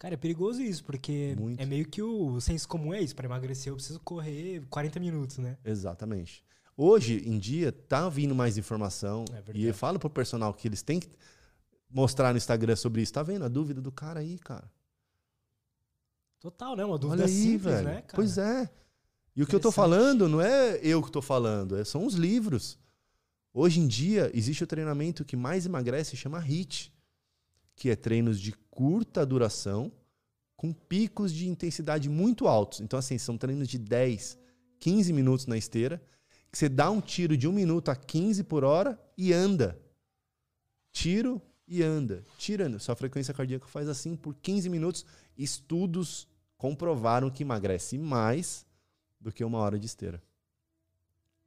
Cara, 0.00 0.14
é 0.14 0.16
perigoso 0.16 0.62
isso, 0.62 0.82
porque 0.82 1.36
Muito. 1.38 1.60
é 1.60 1.66
meio 1.66 1.86
que 1.86 2.00
o 2.02 2.40
senso 2.40 2.66
comum 2.66 2.94
é 2.94 3.02
isso. 3.02 3.14
Pra 3.14 3.26
emagrecer, 3.26 3.70
eu 3.70 3.76
preciso 3.76 4.00
correr 4.00 4.62
40 4.70 4.98
minutos, 4.98 5.36
né? 5.36 5.58
Exatamente. 5.62 6.42
Hoje 6.74 7.22
em 7.28 7.38
dia, 7.38 7.70
tá 7.70 8.08
vindo 8.08 8.34
mais 8.34 8.56
informação. 8.56 9.26
É 9.30 9.42
e 9.52 9.66
eu 9.66 9.74
falo 9.74 9.98
pro 9.98 10.08
personal 10.08 10.54
que 10.54 10.66
eles 10.66 10.80
têm 10.80 11.00
que 11.00 11.10
mostrar 11.90 12.32
no 12.32 12.38
Instagram 12.38 12.76
sobre 12.76 13.02
isso. 13.02 13.12
Tá 13.12 13.22
vendo 13.22 13.44
a 13.44 13.48
dúvida 13.48 13.82
do 13.82 13.92
cara 13.92 14.20
aí, 14.20 14.38
cara? 14.38 14.64
Total, 16.40 16.74
né? 16.74 16.82
Uma 16.82 16.96
dúvida 16.96 17.24
Olha 17.24 17.30
aí, 17.30 17.36
simples, 17.38 17.74
velho. 17.74 17.84
né, 17.84 17.94
cara? 18.00 18.14
Pois 18.14 18.38
é. 18.38 18.70
E 19.36 19.42
o 19.42 19.46
que 19.46 19.54
eu 19.54 19.60
tô 19.60 19.70
falando 19.70 20.30
não 20.30 20.40
é 20.40 20.80
eu 20.82 21.02
que 21.02 21.12
tô 21.12 21.20
falando, 21.20 21.76
é- 21.76 21.84
são 21.84 22.06
os 22.06 22.14
livros. 22.14 22.78
Hoje 23.52 23.80
em 23.80 23.86
dia, 23.86 24.30
existe 24.32 24.64
o 24.64 24.66
treinamento 24.66 25.26
que 25.26 25.36
mais 25.36 25.66
emagrece, 25.66 26.16
chama 26.16 26.38
HIIT, 26.38 26.90
que 27.80 27.88
é 27.88 27.96
treinos 27.96 28.38
de 28.38 28.52
curta 28.70 29.24
duração, 29.24 29.90
com 30.54 30.70
picos 30.70 31.32
de 31.32 31.48
intensidade 31.48 32.10
muito 32.10 32.46
altos. 32.46 32.82
Então, 32.82 32.98
assim, 32.98 33.16
são 33.16 33.38
treinos 33.38 33.66
de 33.66 33.78
10, 33.78 34.38
15 34.78 35.10
minutos 35.14 35.46
na 35.46 35.56
esteira, 35.56 35.98
que 36.52 36.58
você 36.58 36.68
dá 36.68 36.90
um 36.90 37.00
tiro 37.00 37.38
de 37.38 37.48
1 37.48 37.52
minuto 37.52 37.90
a 37.90 37.96
15 37.96 38.44
por 38.44 38.64
hora 38.64 39.00
e 39.16 39.32
anda. 39.32 39.80
Tiro 40.92 41.40
e 41.66 41.82
anda. 41.82 42.22
Tirando. 42.36 42.78
Sua 42.78 42.94
frequência 42.94 43.32
cardíaca 43.32 43.66
faz 43.66 43.88
assim 43.88 44.14
por 44.14 44.34
15 44.34 44.68
minutos. 44.68 45.06
Estudos 45.34 46.28
comprovaram 46.58 47.30
que 47.30 47.44
emagrece 47.44 47.96
mais 47.96 48.66
do 49.18 49.32
que 49.32 49.42
uma 49.42 49.56
hora 49.56 49.78
de 49.78 49.86
esteira. 49.86 50.22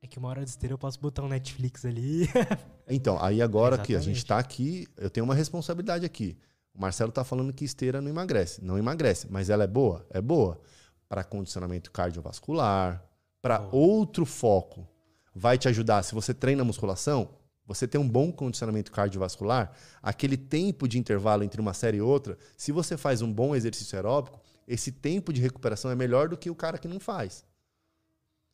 É 0.03 0.07
que 0.07 0.19
uma 0.19 0.27
hora 0.27 0.43
de 0.43 0.49
esteira 0.49 0.73
eu 0.73 0.77
posso 0.77 0.99
botar 0.99 1.23
um 1.23 1.29
Netflix 1.29 1.85
ali. 1.85 2.27
Então, 2.85 3.17
aí 3.23 3.41
agora 3.41 3.77
que 3.77 3.95
a 3.95 3.99
gente 4.01 4.25
tá 4.25 4.37
aqui, 4.37 4.85
eu 4.97 5.09
tenho 5.09 5.23
uma 5.23 5.33
responsabilidade 5.33 6.05
aqui. 6.05 6.37
O 6.75 6.81
Marcelo 6.81 7.13
tá 7.13 7.23
falando 7.23 7.53
que 7.53 7.63
esteira 7.63 8.01
não 8.01 8.09
emagrece. 8.09 8.61
Não 8.61 8.77
emagrece, 8.77 9.25
mas 9.31 9.49
ela 9.49 9.63
é 9.63 9.67
boa? 9.67 10.05
É 10.09 10.19
boa. 10.19 10.59
Para 11.07 11.23
condicionamento 11.23 11.89
cardiovascular, 11.91 13.01
para 13.41 13.61
outro 13.71 14.25
foco. 14.25 14.85
Vai 15.33 15.57
te 15.57 15.69
ajudar. 15.69 16.03
Se 16.03 16.13
você 16.13 16.33
treina 16.33 16.61
musculação, 16.65 17.29
você 17.65 17.87
tem 17.87 18.01
um 18.01 18.07
bom 18.07 18.33
condicionamento 18.33 18.91
cardiovascular, 18.91 19.71
aquele 20.01 20.35
tempo 20.35 20.85
de 20.89 20.99
intervalo 20.99 21.45
entre 21.45 21.61
uma 21.61 21.73
série 21.73 21.97
e 21.97 22.01
outra, 22.01 22.37
se 22.57 22.73
você 22.73 22.97
faz 22.97 23.21
um 23.21 23.31
bom 23.31 23.55
exercício 23.55 23.95
aeróbico, 23.95 24.41
esse 24.67 24.91
tempo 24.91 25.31
de 25.31 25.39
recuperação 25.39 25.89
é 25.89 25.95
melhor 25.95 26.27
do 26.27 26.37
que 26.37 26.49
o 26.49 26.55
cara 26.55 26.77
que 26.77 26.89
não 26.89 26.99
faz. 26.99 27.45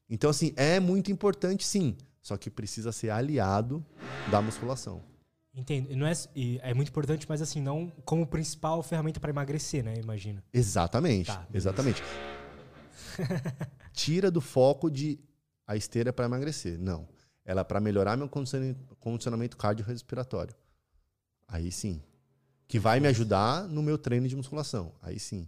Então, 0.10 0.30
assim, 0.30 0.54
é 0.56 0.80
muito 0.80 1.12
importante, 1.12 1.66
sim. 1.66 1.96
Só 2.22 2.36
que 2.38 2.50
precisa 2.50 2.92
ser 2.92 3.10
aliado 3.12 3.86
da 4.30 4.42
musculação. 4.42 5.02
Entendo. 5.54 5.96
Não 5.96 6.06
é, 6.06 6.14
e 6.36 6.60
é 6.62 6.74
muito 6.74 6.90
importante, 6.90 7.26
mas 7.28 7.42
assim, 7.42 7.62
não 7.62 7.92
como 8.06 8.26
principal 8.26 8.82
ferramenta 8.84 9.20
pra 9.20 9.30
emagrecer, 9.30 9.84
né? 9.84 9.96
Imagina. 9.98 10.44
Exatamente. 10.54 11.28
Tá, 11.28 11.46
exatamente. 11.54 12.02
Tira 13.94 14.30
do 14.32 14.42
foco 14.42 14.90
de 14.90 15.20
a 15.66 15.76
esteira 15.76 16.12
para 16.14 16.26
emagrecer. 16.26 16.78
Não. 16.80 17.08
Ela 17.46 17.62
é 17.62 17.64
para 17.64 17.80
melhorar 17.80 18.16
meu 18.18 18.30
condiciona- 18.30 18.76
condicionamento 19.00 19.58
cardiorrespiratório. 19.58 20.54
Aí 21.48 21.72
sim. 21.72 22.02
Que 22.68 22.78
vai 22.78 23.00
me 23.00 23.08
ajudar 23.08 23.68
no 23.68 23.82
meu 23.82 23.98
treino 23.98 24.28
de 24.28 24.36
musculação. 24.36 24.94
Aí 25.02 25.20
sim. 25.20 25.48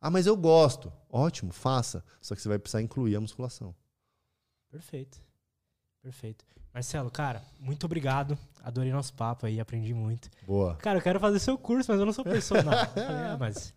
Ah, 0.00 0.10
mas 0.10 0.26
eu 0.26 0.36
gosto. 0.36 0.92
Ótimo, 1.10 1.52
faça. 1.52 2.04
Só 2.20 2.34
que 2.34 2.40
você 2.42 2.48
vai 2.48 2.58
precisar 2.58 2.82
incluir 2.82 3.16
a 3.16 3.20
musculação. 3.20 3.74
Perfeito. 4.74 5.22
Perfeito. 6.02 6.44
Marcelo, 6.72 7.08
cara, 7.08 7.40
muito 7.60 7.84
obrigado. 7.86 8.36
Adorei 8.60 8.90
nosso 8.90 9.14
papo 9.14 9.46
aí, 9.46 9.60
aprendi 9.60 9.94
muito. 9.94 10.28
Boa. 10.44 10.74
Cara, 10.74 10.98
eu 10.98 11.02
quero 11.02 11.20
fazer 11.20 11.38
seu 11.38 11.56
curso, 11.56 11.92
mas 11.92 12.00
eu 12.00 12.04
não 12.04 12.12
sou 12.12 12.24
personal. 12.24 12.74
Eu 12.96 13.06
falei, 13.06 13.22
ah, 13.22 13.36
mas 13.38 13.72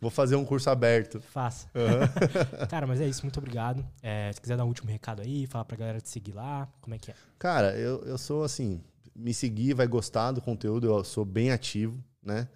Vou 0.00 0.10
fazer 0.10 0.34
um 0.34 0.44
curso 0.44 0.68
aberto. 0.68 1.20
faça. 1.20 1.70
cara, 2.68 2.84
mas 2.84 3.00
é 3.00 3.06
isso, 3.06 3.22
muito 3.22 3.38
obrigado. 3.38 3.86
É, 4.02 4.32
se 4.32 4.40
quiser 4.40 4.56
dar 4.56 4.64
um 4.64 4.68
último 4.68 4.90
recado 4.90 5.22
aí, 5.22 5.46
falar 5.46 5.64
pra 5.64 5.76
galera 5.76 6.00
te 6.00 6.08
seguir 6.08 6.32
lá, 6.32 6.68
como 6.80 6.96
é 6.96 6.98
que 6.98 7.12
é? 7.12 7.14
Cara, 7.38 7.78
eu, 7.78 8.02
eu 8.02 8.18
sou 8.18 8.42
assim, 8.42 8.82
me 9.14 9.32
seguir, 9.32 9.74
vai 9.74 9.86
gostar 9.86 10.32
do 10.32 10.40
conteúdo, 10.40 10.88
eu 10.88 11.04
sou 11.04 11.24
bem 11.24 11.52
ativo, 11.52 12.02
né? 12.20 12.48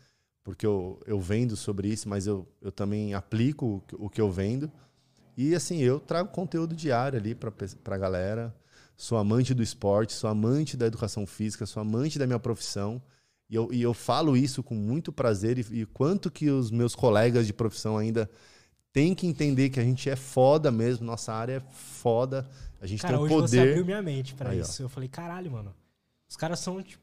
Porque 0.42 0.66
eu, 0.66 1.00
eu 1.06 1.20
vendo 1.20 1.56
sobre 1.56 1.86
isso, 1.86 2.08
mas 2.08 2.26
eu, 2.26 2.44
eu 2.60 2.72
também 2.72 3.14
aplico 3.14 3.84
o 3.92 4.10
que 4.10 4.20
eu 4.20 4.32
vendo. 4.32 4.68
E 5.36 5.54
assim, 5.54 5.78
eu 5.78 5.98
trago 6.00 6.30
conteúdo 6.30 6.74
diário 6.74 7.18
ali 7.18 7.34
pra, 7.34 7.50
pe- 7.50 7.74
pra 7.82 7.98
galera. 7.98 8.54
Sou 8.96 9.18
amante 9.18 9.52
do 9.52 9.62
esporte, 9.62 10.12
sou 10.12 10.30
amante 10.30 10.76
da 10.76 10.86
educação 10.86 11.26
física, 11.26 11.66
sou 11.66 11.80
amante 11.80 12.18
da 12.18 12.26
minha 12.26 12.38
profissão. 12.38 13.02
E 13.50 13.54
eu, 13.56 13.68
e 13.72 13.82
eu 13.82 13.92
falo 13.92 14.36
isso 14.36 14.62
com 14.62 14.74
muito 14.74 15.12
prazer. 15.12 15.58
E, 15.58 15.80
e 15.80 15.86
quanto 15.86 16.30
que 16.30 16.48
os 16.48 16.70
meus 16.70 16.94
colegas 16.94 17.46
de 17.46 17.52
profissão 17.52 17.98
ainda 17.98 18.30
têm 18.92 19.12
que 19.14 19.26
entender 19.26 19.70
que 19.70 19.80
a 19.80 19.82
gente 19.84 20.08
é 20.08 20.14
foda 20.14 20.70
mesmo, 20.70 21.04
nossa 21.04 21.32
área 21.32 21.54
é 21.54 21.60
foda. 21.72 22.48
A 22.80 22.86
gente 22.86 23.02
Cara, 23.02 23.14
tem 23.14 23.22
o 23.22 23.26
hoje 23.26 23.34
você 23.34 23.56
poder. 23.56 23.70
abriu 23.70 23.84
minha 23.84 24.00
mente 24.02 24.34
pra 24.34 24.50
Aí, 24.50 24.60
ó. 24.60 24.62
isso. 24.62 24.80
Eu 24.82 24.88
falei, 24.88 25.08
caralho, 25.08 25.50
mano. 25.50 25.74
Os 26.28 26.36
caras 26.36 26.60
são, 26.60 26.80
tipo, 26.80 27.02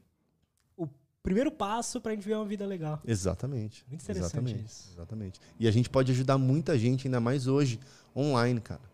o 0.77 0.87
primeiro 1.21 1.51
passo 1.51 1.99
pra 1.99 2.13
gente 2.13 2.23
viver 2.23 2.35
uma 2.35 2.45
vida 2.45 2.65
legal. 2.65 3.01
Exatamente. 3.05 3.83
Muito 3.89 4.01
interessante 4.01 4.35
exatamente, 4.37 4.65
isso. 4.65 4.89
Exatamente. 4.93 5.39
E 5.59 5.67
a 5.67 5.71
gente 5.71 5.89
pode 5.89 6.11
ajudar 6.13 6.37
muita 6.37 6.77
gente, 6.79 7.07
ainda 7.07 7.19
mais 7.19 7.47
hoje, 7.47 7.79
online, 8.15 8.59
cara. 8.59 8.91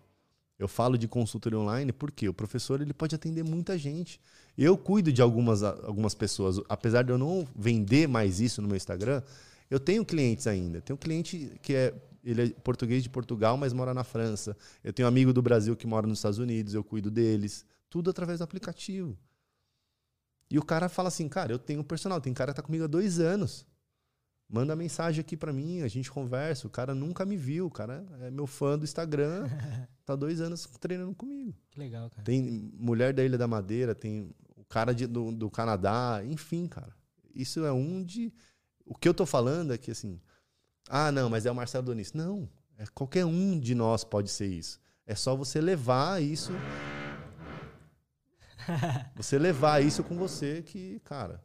Eu 0.59 0.67
falo 0.67 0.97
de 0.97 1.07
consultoria 1.07 1.59
online 1.59 1.91
porque 1.91 2.27
o 2.27 2.33
professor 2.33 2.81
ele 2.81 2.93
pode 2.93 3.13
atender 3.13 3.43
muita 3.43 3.77
gente. 3.77 4.19
Eu 4.57 4.75
cuido 4.77 5.13
de 5.13 5.21
algumas, 5.21 5.61
algumas 5.61 6.15
pessoas. 6.15 6.59
Apesar 6.67 7.03
de 7.03 7.11
eu 7.11 7.17
não 7.17 7.47
vender 7.55 8.07
mais 8.07 8.39
isso 8.39 8.61
no 8.61 8.67
meu 8.67 8.75
Instagram, 8.75 9.21
eu 9.69 9.79
tenho 9.79 10.03
clientes 10.03 10.47
ainda. 10.47 10.81
Tenho 10.81 10.95
um 10.95 10.99
cliente 10.99 11.59
que 11.61 11.73
é 11.73 11.93
ele 12.23 12.41
é 12.41 12.49
português 12.49 13.03
de 13.03 13.09
Portugal, 13.09 13.55
mas 13.55 13.71
mora 13.71 13.93
na 13.93 14.03
França. 14.03 14.57
Eu 14.83 14.91
tenho 14.91 15.07
um 15.07 15.09
amigo 15.09 15.31
do 15.31 15.41
Brasil 15.41 15.75
que 15.77 15.87
mora 15.87 16.05
nos 16.05 16.19
Estados 16.19 16.39
Unidos, 16.39 16.73
eu 16.73 16.83
cuido 16.83 17.09
deles. 17.09 17.65
Tudo 17.89 18.09
através 18.09 18.39
do 18.39 18.43
aplicativo. 18.43 19.17
E 20.49 20.57
o 20.57 20.63
cara 20.63 20.89
fala 20.89 21.07
assim, 21.07 21.29
cara, 21.29 21.53
eu 21.53 21.59
tenho 21.59 21.79
um 21.79 21.83
personal, 21.83 22.19
tem 22.19 22.33
cara 22.33 22.51
que 22.51 22.57
tá 22.57 22.61
comigo 22.61 22.83
há 22.83 22.87
dois 22.87 23.19
anos. 23.19 23.65
Manda 24.49 24.75
mensagem 24.77 25.19
aqui 25.19 25.35
pra 25.35 25.51
mim, 25.51 25.81
a 25.81 25.89
gente 25.89 26.09
conversa. 26.09 26.67
O 26.67 26.69
cara 26.69 26.95
nunca 26.95 27.25
me 27.25 27.35
viu, 27.35 27.65
o 27.67 27.71
cara 27.71 28.05
é 28.21 28.31
meu 28.31 28.47
fã 28.47 28.77
do 28.77 28.85
Instagram, 28.85 29.45
tá 30.05 30.15
dois 30.15 30.39
anos 30.39 30.65
treinando 30.79 31.13
comigo. 31.13 31.53
Que 31.69 31.79
legal, 31.79 32.09
cara. 32.09 32.23
Tem 32.23 32.71
mulher 32.77 33.13
da 33.13 33.23
Ilha 33.25 33.37
da 33.37 33.47
Madeira, 33.47 33.93
tem 33.93 34.33
o 34.55 34.63
cara 34.63 34.93
de- 34.93 35.05
do, 35.07 35.31
do 35.33 35.49
Canadá, 35.49 36.21
enfim, 36.23 36.65
cara. 36.67 36.95
Isso 37.35 37.65
é 37.65 37.71
um 37.73 38.01
de. 38.03 38.33
O 38.85 38.95
que 38.95 39.09
eu 39.09 39.13
tô 39.13 39.25
falando 39.25 39.73
é 39.73 39.77
que 39.77 39.91
assim. 39.91 40.21
Ah, 40.89 41.11
não, 41.11 41.29
mas 41.29 41.45
é 41.45 41.51
o 41.51 41.55
Marcelo 41.55 41.85
Donis. 41.87 42.13
Não, 42.13 42.49
é 42.77 42.85
qualquer 42.93 43.25
um 43.25 43.59
de 43.59 43.75
nós 43.75 44.05
pode 44.05 44.29
ser 44.31 44.47
isso. 44.47 44.79
É 45.05 45.13
só 45.13 45.35
você 45.35 45.59
levar 45.59 46.23
isso. 46.23 46.53
Você 49.15 49.39
levar 49.39 49.81
isso 49.81 50.03
com 50.03 50.17
você 50.17 50.61
que, 50.61 50.99
cara, 51.05 51.41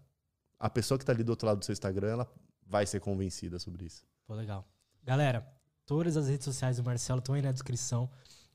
a 0.58 0.68
pessoa 0.68 0.98
que 0.98 1.04
tá 1.04 1.12
ali 1.12 1.22
do 1.22 1.30
outro 1.30 1.46
lado 1.46 1.60
do 1.60 1.64
seu 1.64 1.72
Instagram, 1.72 2.08
ela 2.08 2.32
vai 2.72 2.86
ser 2.86 3.00
convencida 3.00 3.58
sobre 3.58 3.84
isso. 3.84 4.02
Pô, 4.26 4.32
legal. 4.34 4.66
Galera, 5.04 5.46
todas 5.84 6.16
as 6.16 6.26
redes 6.26 6.46
sociais 6.46 6.78
do 6.78 6.82
Marcelo 6.82 7.18
estão 7.18 7.34
aí 7.34 7.42
na 7.42 7.52
descrição. 7.52 8.08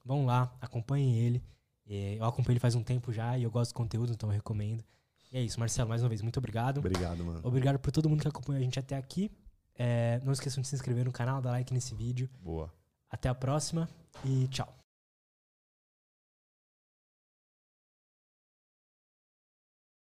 Vão 0.03 0.25
lá, 0.25 0.51
acompanhem 0.59 1.15
ele. 1.19 1.43
É, 1.85 2.15
Eu 2.15 2.25
acompanho 2.25 2.53
ele 2.53 2.59
faz 2.59 2.73
um 2.73 2.81
tempo 2.81 3.13
já 3.13 3.37
e 3.37 3.43
eu 3.43 3.51
gosto 3.51 3.71
do 3.71 3.75
conteúdo, 3.75 4.11
então 4.11 4.29
eu 4.29 4.33
recomendo. 4.33 4.83
E 5.31 5.37
é 5.37 5.41
isso, 5.43 5.59
Marcelo, 5.59 5.87
mais 5.87 6.01
uma 6.01 6.09
vez, 6.09 6.23
muito 6.23 6.37
obrigado. 6.37 6.79
Obrigado, 6.79 7.23
mano. 7.23 7.41
Obrigado 7.43 7.77
por 7.77 7.91
todo 7.91 8.09
mundo 8.09 8.21
que 8.21 8.27
acompanhou 8.27 8.59
a 8.59 8.63
gente 8.63 8.79
até 8.79 8.97
aqui. 8.97 9.29
É, 9.75 10.19
não 10.23 10.33
esqueçam 10.33 10.61
de 10.61 10.67
se 10.67 10.73
inscrever 10.73 11.05
no 11.05 11.11
canal, 11.11 11.39
dar 11.39 11.51
like 11.51 11.71
nesse 11.71 11.93
vídeo. 11.93 12.27
Boa. 12.41 12.73
Até 13.07 13.29
a 13.29 13.35
próxima 13.35 13.87
e 14.25 14.47
tchau. 14.47 14.86